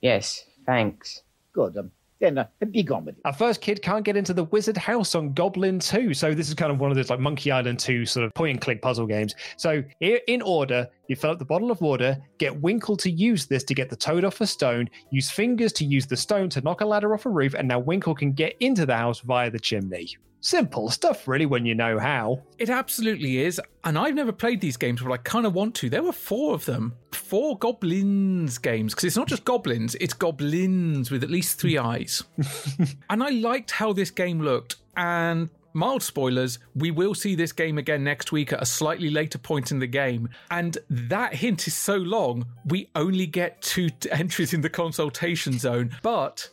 Yes, 0.00 0.44
thanks. 0.64 1.22
Good. 1.52 1.76
Um, 1.76 1.90
then 2.20 2.38
uh, 2.38 2.46
be. 2.70 2.86
Our 3.24 3.32
first 3.32 3.60
kid 3.60 3.82
can't 3.82 4.04
get 4.04 4.16
into 4.16 4.32
the 4.32 4.44
wizard 4.44 4.76
house 4.76 5.14
on 5.14 5.34
Gobliins 5.34 5.90
2. 5.90 6.14
So 6.14 6.34
this 6.34 6.48
is 6.48 6.54
kind 6.54 6.70
of 6.70 6.78
one 6.78 6.90
of 6.90 6.96
those 6.96 7.10
like 7.10 7.20
Monkey 7.20 7.50
Island 7.50 7.78
2 7.78 8.06
sort 8.06 8.26
of 8.26 8.34
point 8.34 8.50
and 8.50 8.60
click 8.60 8.82
puzzle 8.82 9.06
games. 9.06 9.34
So 9.56 9.82
here 10.00 10.20
in 10.28 10.42
order, 10.42 10.86
you 11.08 11.16
fill 11.16 11.30
up 11.30 11.38
the 11.38 11.44
bottle 11.44 11.70
of 11.70 11.80
water, 11.80 12.16
get 12.38 12.60
Winkle 12.60 12.96
to 12.98 13.10
use 13.10 13.46
this 13.46 13.64
to 13.64 13.74
get 13.74 13.90
the 13.90 13.96
toad 13.96 14.24
off 14.24 14.40
a 14.40 14.46
stone, 14.46 14.88
use 15.10 15.30
Fingus 15.30 15.72
to 15.74 15.84
use 15.84 16.06
the 16.06 16.16
stone 16.16 16.48
to 16.50 16.60
knock 16.60 16.80
a 16.80 16.86
ladder 16.86 17.14
off 17.14 17.26
a 17.26 17.30
roof, 17.30 17.54
and 17.54 17.66
now 17.66 17.78
Winkle 17.78 18.14
can 18.14 18.32
get 18.32 18.54
into 18.60 18.86
the 18.86 18.96
house 18.96 19.20
via 19.20 19.50
the 19.50 19.58
chimney. 19.58 20.08
Simple 20.42 20.88
stuff, 20.88 21.28
really, 21.28 21.44
when 21.44 21.66
you 21.66 21.74
know 21.74 21.98
how. 21.98 22.42
It 22.58 22.70
absolutely 22.70 23.38
is. 23.38 23.60
And 23.84 23.98
I've 23.98 24.14
never 24.14 24.32
played 24.32 24.60
these 24.60 24.76
games, 24.76 25.02
but 25.02 25.12
I 25.12 25.18
kind 25.18 25.44
of 25.44 25.54
want 25.54 25.74
to. 25.76 25.90
There 25.90 26.02
were 26.02 26.12
four 26.12 26.54
of 26.54 26.64
them. 26.64 26.94
Four 27.12 27.58
Goblins 27.58 28.56
games. 28.58 28.94
Because 28.94 29.04
it's 29.04 29.16
not 29.16 29.28
just 29.28 29.44
goblins, 29.44 29.94
it's 29.96 30.14
goblins 30.14 31.10
with 31.10 31.22
at 31.22 31.30
least 31.30 31.60
three 31.60 31.76
eyes. 31.76 32.24
and 33.10 33.22
I 33.22 33.30
liked 33.30 33.70
how 33.70 33.92
this 33.92 34.10
game 34.10 34.40
looked. 34.40 34.76
And 34.96 35.50
mild 35.74 36.02
spoilers, 36.02 36.58
we 36.74 36.90
will 36.90 37.14
see 37.14 37.34
this 37.34 37.52
game 37.52 37.78
again 37.78 38.02
next 38.02 38.32
week 38.32 38.52
at 38.52 38.62
a 38.62 38.66
slightly 38.66 39.10
later 39.10 39.38
point 39.38 39.70
in 39.70 39.78
the 39.78 39.86
game. 39.86 40.28
And 40.50 40.78
that 40.88 41.34
hint 41.34 41.66
is 41.66 41.74
so 41.74 41.96
long, 41.96 42.46
we 42.64 42.88
only 42.94 43.26
get 43.26 43.60
two 43.62 43.90
entries 44.10 44.54
in 44.54 44.62
the 44.62 44.70
consultation 44.70 45.58
zone. 45.58 45.96
But 46.02 46.48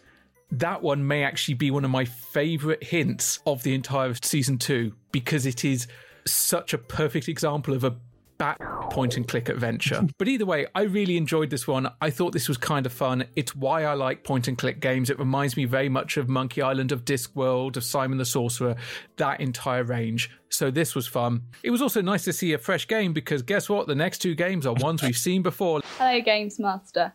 that 0.52 0.82
one 0.82 1.06
may 1.06 1.24
actually 1.24 1.56
be 1.56 1.72
one 1.72 1.86
of 1.86 1.92
my 1.92 2.06
favorite 2.06 2.84
hints 2.84 3.40
of 3.46 3.64
the 3.64 3.74
entire 3.74 4.14
season 4.22 4.58
two 4.58 4.94
because 5.12 5.46
it 5.46 5.66
is 5.66 5.88
such 6.26 6.74
a 6.74 6.78
perfect 6.78 7.28
example 7.28 7.74
of 7.74 7.84
a 7.84 7.96
back 8.38 8.60
point 8.90 9.18
and 9.18 9.28
click 9.28 9.50
adventure. 9.50 10.08
but 10.18 10.28
either 10.28 10.46
way, 10.46 10.68
I 10.76 10.84
really 10.84 11.18
enjoyed 11.18 11.50
this 11.50 11.68
one. 11.68 11.90
I 12.02 12.10
thought 12.10 12.34
this 12.34 12.48
was 12.48 12.58
kind 12.58 12.86
of 12.86 12.94
fun. 12.94 13.26
It's 13.36 13.56
why 13.56 13.84
I 13.84 13.94
like 13.94 14.24
point 14.24 14.48
and 14.48 14.58
click 14.58 14.80
games. 14.80 15.10
It 15.10 15.20
reminds 15.20 15.58
me 15.58 15.66
very 15.66 15.90
much 15.90 16.18
of 16.18 16.30
Monkey 16.30 16.62
Island, 16.62 16.92
of 16.92 17.06
Discworld, 17.06 17.78
of 17.78 17.84
Simon 17.84 18.18
the 18.18 18.26
Sorcerer, 18.26 18.76
that 19.18 19.42
entire 19.42 19.84
range. 19.84 20.30
So 20.50 20.72
this 20.72 20.96
was 20.96 21.08
fun. 21.08 21.44
It 21.64 21.72
was 21.72 21.82
also 21.82 22.02
nice 22.02 22.24
to 22.26 22.34
see 22.34 22.54
a 22.54 22.58
fresh 22.58 22.88
game 22.88 23.14
because 23.14 23.42
guess 23.42 23.70
what? 23.70 23.88
The 23.88 23.96
next 23.96 24.20
two 24.20 24.36
games 24.36 24.66
are 24.66 24.74
ones 24.74 25.02
we've 25.04 25.18
seen 25.18 25.42
before. 25.42 25.82
Hello, 25.98 26.22
Games 26.22 26.60
Master. 26.60 27.14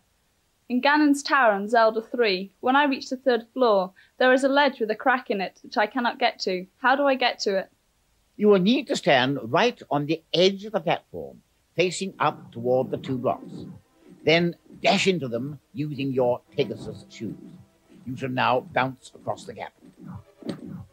In 0.72 0.80
Ganon's 0.80 1.22
Tower 1.22 1.52
on 1.52 1.68
Zelda 1.68 2.00
3, 2.00 2.50
when 2.60 2.76
I 2.76 2.84
reach 2.84 3.10
the 3.10 3.18
third 3.18 3.46
floor, 3.52 3.92
there 4.16 4.32
is 4.32 4.42
a 4.42 4.48
ledge 4.48 4.80
with 4.80 4.90
a 4.90 4.94
crack 4.94 5.28
in 5.28 5.38
it 5.42 5.60
which 5.62 5.76
I 5.76 5.86
cannot 5.86 6.18
get 6.18 6.38
to. 6.44 6.66
How 6.78 6.96
do 6.96 7.06
I 7.06 7.14
get 7.14 7.38
to 7.40 7.58
it? 7.58 7.70
You 8.38 8.48
will 8.48 8.58
need 8.58 8.86
to 8.86 8.96
stand 8.96 9.38
right 9.52 9.78
on 9.90 10.06
the 10.06 10.22
edge 10.32 10.64
of 10.64 10.72
the 10.72 10.80
platform, 10.80 11.42
facing 11.76 12.14
up 12.18 12.52
toward 12.52 12.90
the 12.90 12.96
two 12.96 13.18
blocks. 13.18 13.52
Then 14.24 14.56
dash 14.82 15.06
into 15.06 15.28
them 15.28 15.60
using 15.74 16.10
your 16.10 16.40
Pegasus 16.56 17.04
shoes. 17.10 17.36
You 18.06 18.16
shall 18.16 18.30
now 18.30 18.60
bounce 18.72 19.12
across 19.14 19.44
the 19.44 19.52
gap. 19.52 19.74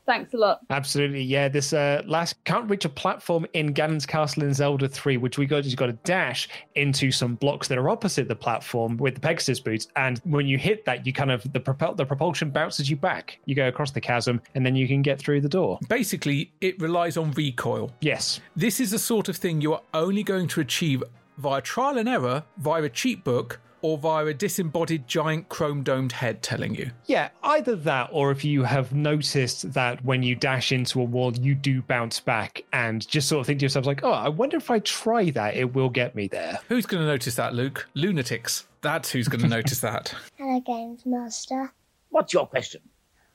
Thanks 0.09 0.33
a 0.33 0.37
lot. 0.37 0.61
Absolutely, 0.71 1.21
yeah. 1.21 1.49
This 1.49 1.71
uh, 1.71 2.01
last 2.07 2.43
can't 2.43 2.67
reach 2.67 2.83
a 2.83 2.89
platform 2.89 3.45
in 3.53 3.75
Ganon's 3.75 4.07
Castle 4.07 4.41
in 4.41 4.55
Zelda 4.55 4.89
3, 4.89 5.17
which 5.17 5.37
we 5.37 5.45
got. 5.45 5.65
You 5.65 5.75
got 5.75 5.85
to 5.85 5.93
dash 6.03 6.49
into 6.73 7.11
some 7.11 7.35
blocks 7.35 7.67
that 7.67 7.77
are 7.77 7.89
opposite 7.89 8.27
the 8.27 8.35
platform 8.35 8.97
with 8.97 9.13
the 9.13 9.19
Pegasus 9.19 9.59
boots, 9.59 9.87
and 9.95 10.19
when 10.23 10.47
you 10.47 10.57
hit 10.57 10.83
that, 10.85 11.05
you 11.05 11.13
kind 11.13 11.29
of 11.29 11.53
the 11.53 11.59
propel 11.59 11.93
the 11.93 12.07
propulsion 12.07 12.49
bounces 12.49 12.89
you 12.89 12.95
back. 12.95 13.37
You 13.45 13.53
go 13.53 13.67
across 13.67 13.91
the 13.91 14.01
chasm, 14.01 14.41
and 14.55 14.65
then 14.65 14.75
you 14.75 14.87
can 14.87 15.03
get 15.03 15.19
through 15.19 15.41
the 15.41 15.49
door. 15.49 15.77
Basically, 15.89 16.51
it 16.59 16.81
relies 16.81 17.15
on 17.15 17.29
recoil. 17.33 17.91
Yes, 18.01 18.41
This 18.55 18.79
is 18.79 18.89
the 18.89 18.97
sort 18.97 19.29
of 19.29 19.37
thing 19.37 19.61
you 19.61 19.73
are 19.73 19.83
only 19.93 20.23
going 20.23 20.47
to 20.47 20.61
achieve 20.61 21.03
via 21.37 21.61
trial 21.61 21.99
and 21.99 22.09
error, 22.09 22.43
via 22.57 22.81
a 22.81 22.89
cheat 22.89 23.23
book, 23.23 23.61
or 23.81 23.97
via 23.97 24.25
a 24.25 24.33
disembodied 24.33 25.07
giant 25.07 25.49
chrome 25.49 25.83
domed 25.83 26.11
head 26.11 26.41
telling 26.41 26.75
you. 26.75 26.91
Yeah, 27.05 27.29
either 27.43 27.75
that, 27.75 28.09
or 28.11 28.31
if 28.31 28.43
you 28.43 28.63
have 28.63 28.93
noticed 28.93 29.73
that 29.73 30.03
when 30.03 30.23
you 30.23 30.35
dash 30.35 30.71
into 30.71 31.01
a 31.01 31.03
wall, 31.03 31.33
you 31.35 31.55
do 31.55 31.81
bounce 31.81 32.19
back, 32.19 32.63
and 32.73 33.07
just 33.07 33.27
sort 33.27 33.41
of 33.41 33.47
think 33.47 33.59
to 33.59 33.65
yourself, 33.65 33.85
like, 33.85 34.03
oh, 34.03 34.11
I 34.11 34.29
wonder 34.29 34.57
if 34.57 34.69
I 34.71 34.79
try 34.79 35.29
that, 35.31 35.55
it 35.55 35.73
will 35.73 35.89
get 35.89 36.15
me 36.15 36.27
there. 36.27 36.59
Who's 36.67 36.85
going 36.85 37.01
to 37.01 37.07
notice 37.07 37.35
that, 37.35 37.53
Luke? 37.53 37.87
Lunatics. 37.95 38.67
That's 38.81 39.11
who's 39.11 39.27
going 39.27 39.41
to 39.43 39.47
notice 39.47 39.79
that. 39.81 40.13
Hello, 40.37 40.59
Games 40.61 41.05
Master. 41.05 41.73
What's 42.09 42.33
your 42.33 42.47
question? 42.47 42.81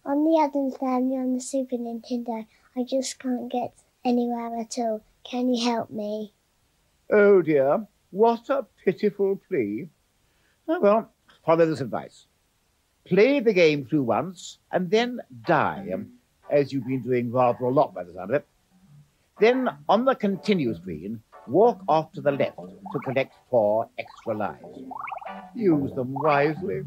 On 0.07 0.25
the 0.25 0.41
Addams 0.43 0.77
Family 0.77 1.17
on 1.17 1.35
the 1.35 1.41
Super 1.41 1.77
Nintendo, 1.77 2.47
I 2.77 2.85
just 2.85 3.19
can't 3.19 3.51
get 3.51 3.73
anywhere 4.05 4.61
at 4.61 4.77
all. 4.79 5.03
Can 5.25 5.55
you 5.55 5.65
help 5.65 5.91
me? 5.91 6.35
Oh 7.11 7.41
dear, 7.41 7.87
what 8.11 8.51
a 8.51 8.67
pitiful 8.85 9.41
plea. 9.49 9.89
Oh, 10.69 10.81
well, 10.81 11.11
follow 11.45 11.67
this 11.67 11.81
advice. 11.81 12.27
Play 13.07 13.41
the 13.41 13.53
game 13.53 13.85
through 13.85 14.05
once 14.05 14.59
and 14.73 14.91
then 14.91 15.21
die, 15.47 15.91
um, 15.93 16.09
as 16.51 16.73
you've 16.73 16.87
been 16.87 17.03
doing 17.03 17.31
rather 17.31 17.65
a 17.65 17.71
lot 17.71 17.95
by 17.95 18.05
the 18.05 18.15
sound 18.15 18.31
of 18.31 18.37
it. 18.37 18.47
Then, 19.41 19.69
on 19.89 20.05
the 20.05 20.15
continue 20.15 20.75
screen, 20.75 21.21
walk 21.47 21.83
off 21.89 22.13
to 22.13 22.21
the 22.21 22.33
left 22.33 22.57
to 22.57 22.99
collect 23.01 23.35
four 23.51 23.89
extra 23.99 24.35
lives. 24.35 24.79
Use 25.55 25.93
them 25.95 26.15
wisely. 26.15 26.85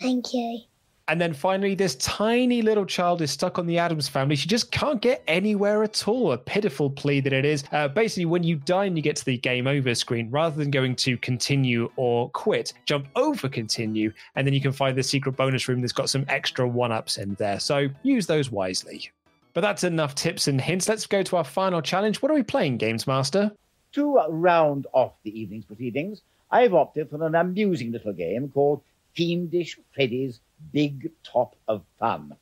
Thank 0.00 0.34
you. 0.34 0.60
And 1.08 1.20
then 1.20 1.34
finally, 1.34 1.76
this 1.76 1.94
tiny 1.96 2.62
little 2.62 2.84
child 2.84 3.22
is 3.22 3.30
stuck 3.30 3.60
on 3.60 3.66
the 3.66 3.78
Addams 3.78 4.08
family. 4.08 4.34
She 4.34 4.48
just 4.48 4.72
can't 4.72 5.00
get 5.00 5.22
anywhere 5.28 5.84
at 5.84 6.08
all. 6.08 6.32
A 6.32 6.38
pitiful 6.38 6.90
plea 6.90 7.20
that 7.20 7.32
it 7.32 7.44
is. 7.44 7.62
Uh, 7.70 7.86
basically, 7.86 8.24
when 8.24 8.42
you 8.42 8.56
die 8.56 8.86
and 8.86 8.96
you 8.96 9.02
get 9.02 9.14
to 9.16 9.24
the 9.24 9.38
game 9.38 9.68
over 9.68 9.94
screen, 9.94 10.28
rather 10.32 10.56
than 10.56 10.72
going 10.72 10.96
to 10.96 11.16
continue 11.18 11.88
or 11.94 12.28
quit, 12.30 12.72
jump 12.86 13.06
over 13.14 13.48
continue, 13.48 14.12
and 14.34 14.44
then 14.44 14.52
you 14.52 14.60
can 14.60 14.72
find 14.72 14.98
the 14.98 15.02
secret 15.02 15.36
bonus 15.36 15.68
room 15.68 15.80
that's 15.80 15.92
got 15.92 16.10
some 16.10 16.24
extra 16.28 16.66
one 16.66 16.90
ups 16.90 17.18
in 17.18 17.34
there. 17.34 17.60
So 17.60 17.88
use 18.02 18.26
those 18.26 18.50
wisely. 18.50 19.10
But 19.54 19.60
that's 19.60 19.84
enough 19.84 20.16
tips 20.16 20.48
and 20.48 20.60
hints. 20.60 20.88
Let's 20.88 21.06
go 21.06 21.22
to 21.22 21.36
our 21.36 21.44
final 21.44 21.80
challenge. 21.82 22.20
What 22.20 22.32
are 22.32 22.34
we 22.34 22.42
playing, 22.42 22.78
Games 22.78 23.06
Master? 23.06 23.52
To 23.92 24.18
round 24.28 24.88
off 24.92 25.12
the 25.22 25.38
evening's 25.38 25.66
proceedings, 25.66 26.22
I've 26.50 26.74
opted 26.74 27.10
for 27.10 27.24
an 27.24 27.36
amusing 27.36 27.92
little 27.92 28.12
game 28.12 28.50
called 28.52 28.82
Fiendish 29.14 29.78
Freddy's 29.94 30.40
Big 30.72 31.10
Top 31.22 31.56
of 31.68 31.82
Fun. 31.98 32.36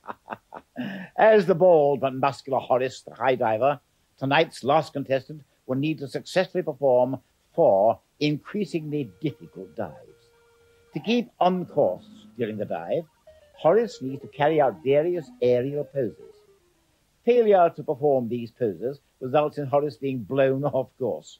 As 1.16 1.47
the 1.47 1.55
bald 1.55 2.01
but 2.01 2.15
muscular 2.15 2.59
Horace, 2.59 3.03
the 3.03 3.15
high 3.15 3.35
diver, 3.35 3.81
tonight's 4.19 4.65
last 4.65 4.93
contestant 4.93 5.43
will 5.66 5.77
need 5.77 5.99
to 5.99 6.09
successfully 6.09 6.62
perform 6.62 7.19
four 7.55 8.01
increasingly 8.20 9.11
difficult 9.20 9.74
dives. 9.77 10.28
To 10.95 11.01
keep 11.01 11.31
on 11.41 11.66
course 11.66 12.07
during 12.36 12.57
the 12.57 12.65
dive, 12.65 13.05
Horace 13.57 14.03
needs 14.03 14.23
to 14.23 14.28
carry 14.28 14.61
out 14.61 14.82
various 14.85 15.31
aerial 15.41 15.85
poses. 15.85 16.35
Failure 17.24 17.70
to 17.74 17.82
perform 17.82 18.28
these 18.28 18.51
poses 18.51 19.01
results 19.20 19.59
in 19.59 19.66
Horace 19.66 19.97
being 19.97 20.19
blown 20.19 20.65
off 20.65 20.89
course. 20.99 21.39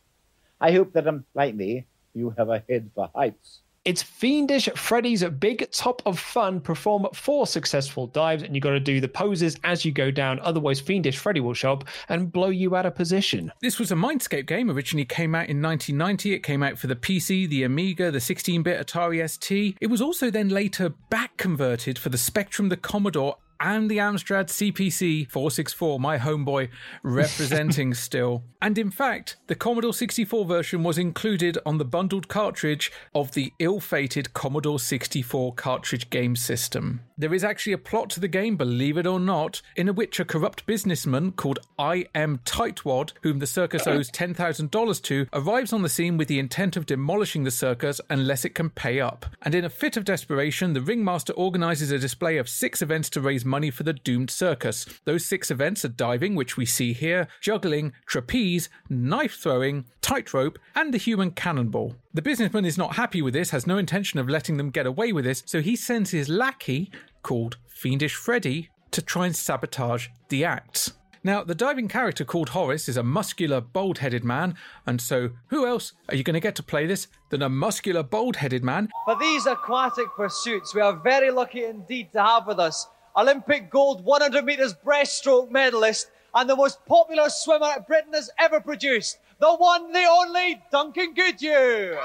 I 0.61 0.73
hope 0.73 0.93
that, 0.93 1.07
um, 1.07 1.25
like 1.35 1.55
me, 1.55 1.85
you 2.15 2.31
have 2.39 2.49
a 2.49 2.63
head 2.69 2.91
for 2.95 3.11
heights. 3.15 3.61
It's 3.85 4.03
Fiendish 4.03 4.71
Freddy's 4.77 5.23
big 5.25 5.71
top 5.71 6.01
of 6.07 6.19
fun. 6.19 6.59
Perform 6.59 7.07
four 7.13 7.47
successful 7.47 8.07
dives, 8.07 8.43
and 8.43 8.55
you've 8.55 8.63
got 8.63 8.71
to 8.71 8.81
do 8.81 8.99
the 8.99 9.09
poses 9.09 9.59
as 9.63 9.85
you 9.85 9.93
go 9.93 10.11
down. 10.11 10.41
Otherwise, 10.41 10.81
Fiendish 10.81 11.19
Freddy 11.19 11.41
will 11.41 11.53
show 11.53 11.75
up 11.75 11.85
and 12.09 12.33
blow 12.33 12.49
you 12.49 12.75
out 12.77 12.87
of 12.87 12.95
position. 12.95 13.53
This 13.61 13.79
was 13.79 13.93
a 13.93 13.95
Mindscape 13.95 14.47
game. 14.47 14.71
Originally 14.71 15.05
came 15.05 15.35
out 15.35 15.51
in 15.51 15.61
1990. 15.61 16.33
It 16.33 16.39
came 16.39 16.63
out 16.63 16.79
for 16.79 16.87
the 16.87 16.97
PC, 16.97 17.47
the 17.47 17.63
Amiga, 17.63 18.11
the 18.11 18.21
16-bit 18.21 18.87
Atari 18.87 19.29
ST. 19.29 19.77
It 19.79 19.89
was 19.89 20.01
also 20.01 20.31
then 20.31 20.49
later 20.49 20.89
back 21.11 21.37
converted 21.37 21.99
for 21.99 22.09
the 22.09 22.17
Spectrum, 22.17 22.71
the 22.71 22.79
Commodore, 22.79 23.37
and 23.65 23.91
the 23.91 23.97
Amstrad 23.97 24.49
CPC 24.49 25.31
464, 25.31 25.99
my 25.99 26.19
homeboy, 26.19 26.69
representing 27.03 27.95
still. 27.95 28.45
And 28.61 28.77
in 28.77 28.91
fact, 28.91 29.37
the 29.47 29.55
Commodore 29.55 29.95
64 29.95 30.45
version 30.45 30.83
was 30.83 30.99
included 30.99 31.57
on 31.65 31.79
the 31.79 31.85
bundled 31.85 32.29
cartridge 32.29 32.93
of 33.15 33.33
the 33.33 33.53
ill 33.59 33.81
fated 33.81 34.35
Commodore 34.35 34.79
64 34.79 35.55
cartridge 35.55 36.11
game 36.11 36.37
system. 36.37 37.01
There 37.17 37.33
is 37.33 37.45
actually 37.45 37.73
a 37.73 37.79
plot 37.79 38.11
to 38.11 38.21
the 38.21 38.29
game, 38.29 38.57
believe 38.57 38.99
it 38.99 39.07
or 39.07 39.21
not, 39.21 39.63
in 39.77 39.95
which 39.95 40.21
a 40.21 40.25
corrupt 40.25 40.67
businessman 40.67 41.33
called 41.33 41.61
I. 41.79 42.07
M. 42.15 42.41
Tightwad, 42.45 43.13
whom 43.23 43.39
the 43.39 43.47
circus 43.47 43.87
owes 43.87 44.11
$10,000 44.13 45.03
to, 45.03 45.27
arrives 45.33 45.73
on 45.73 45.83
the 45.83 45.89
scene 45.89 46.17
with 46.17 46.29
the 46.29 46.39
intent 46.39 46.77
of 46.77 46.87
demolishing 46.87 47.45
the 47.45 47.51
circus 47.51 48.01
unless 48.11 48.45
it 48.45 48.55
can 48.55 48.69
pay 48.69 49.01
up. 49.01 49.27
And 49.43 49.55
in 49.55 49.65
a 49.65 49.71
fit 49.71 49.97
of 49.97 50.05
desperation, 50.05 50.73
the 50.73 50.81
ringmaster 50.83 51.33
organizes 51.35 51.93
a 51.93 51.99
display 51.99 52.37
of 52.37 52.49
six 52.49 52.83
events 52.83 53.09
to 53.11 53.21
raise 53.21 53.45
money 53.45 53.54
for 53.71 53.83
the 53.83 53.93
doomed 53.93 54.31
circus. 54.31 54.87
Those 55.05 55.25
six 55.25 55.51
events 55.51 55.85
are 55.85 55.89
diving, 55.89 56.35
which 56.35 56.57
we 56.57 56.67
see 56.67 56.93
here, 56.93 57.29
juggling, 57.41 57.93
trapeze, 58.07 58.69
knife 58.89 59.35
throwing, 59.35 59.85
tightrope, 60.01 60.59
and 60.75 60.93
the 60.93 60.99
human 60.99 61.31
cannonball. 61.31 61.97
The 62.13 62.23
businessman 62.23 62.65
is 62.65 62.79
not 62.79 62.97
happy 62.97 63.23
with 63.23 63.35
this, 63.35 63.51
has 63.51 63.67
no 63.67 63.79
intention 63.79 64.19
of 64.19 64.29
letting 64.29 64.57
them 64.57 64.71
get 64.71 64.87
away 64.87 65.13
with 65.13 65.25
this, 65.25 65.43
so 65.47 65.61
he 65.61 65.77
sends 65.77 66.11
his 66.11 66.29
lackey, 66.29 66.91
called 67.23 67.57
Fiendish 67.69 68.15
Freddy, 68.15 68.71
to 68.91 69.03
try 69.03 69.27
and 69.27 69.35
sabotage 69.35 70.09
the 70.29 70.45
acts. 70.45 70.93
Now, 71.27 71.43
the 71.43 71.55
diving 71.55 71.89
character 71.89 72.23
called 72.23 72.51
Horace 72.51 72.87
is 72.87 72.99
a 72.99 73.03
muscular, 73.03 73.63
bald 73.63 73.97
headed 73.97 74.25
man, 74.25 74.57
and 74.87 75.01
so 75.01 75.31
who 75.47 75.67
else 75.67 75.95
are 76.11 76.15
you 76.15 76.23
going 76.23 76.35
to 76.35 76.41
get 76.41 76.55
to 76.57 76.63
play 76.63 76.85
this 76.85 77.09
than 77.31 77.41
a 77.41 77.49
muscular, 77.49 78.03
bald 78.03 78.37
headed 78.37 78.63
man? 78.63 78.91
For 79.07 79.17
these 79.19 79.47
aquatic 79.47 80.09
pursuits, 80.15 80.75
we 80.75 80.83
are 80.83 81.01
very 81.03 81.31
lucky 81.31 81.65
indeed 81.65 82.13
to 82.13 82.23
have 82.23 82.47
with 82.47 82.59
us 82.59 82.87
Olympic 83.17 83.71
gold 83.71 84.05
100 84.05 84.45
metres 84.45 84.75
breaststroke 84.75 85.49
medalist 85.51 86.11
and 86.35 86.51
the 86.51 86.57
most 86.57 86.85
popular 86.85 87.29
swimmer 87.29 87.75
Britain 87.87 88.13
has 88.13 88.29
ever 88.39 88.61
produced, 88.61 89.19
the 89.39 89.55
one, 89.55 89.93
the 89.93 90.05
only 90.05 90.61
Duncan 90.73 91.15
Goodhew. 91.15 91.97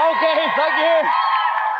Okay, 0.00 0.46
thank 0.56 0.78
you. 0.78 1.08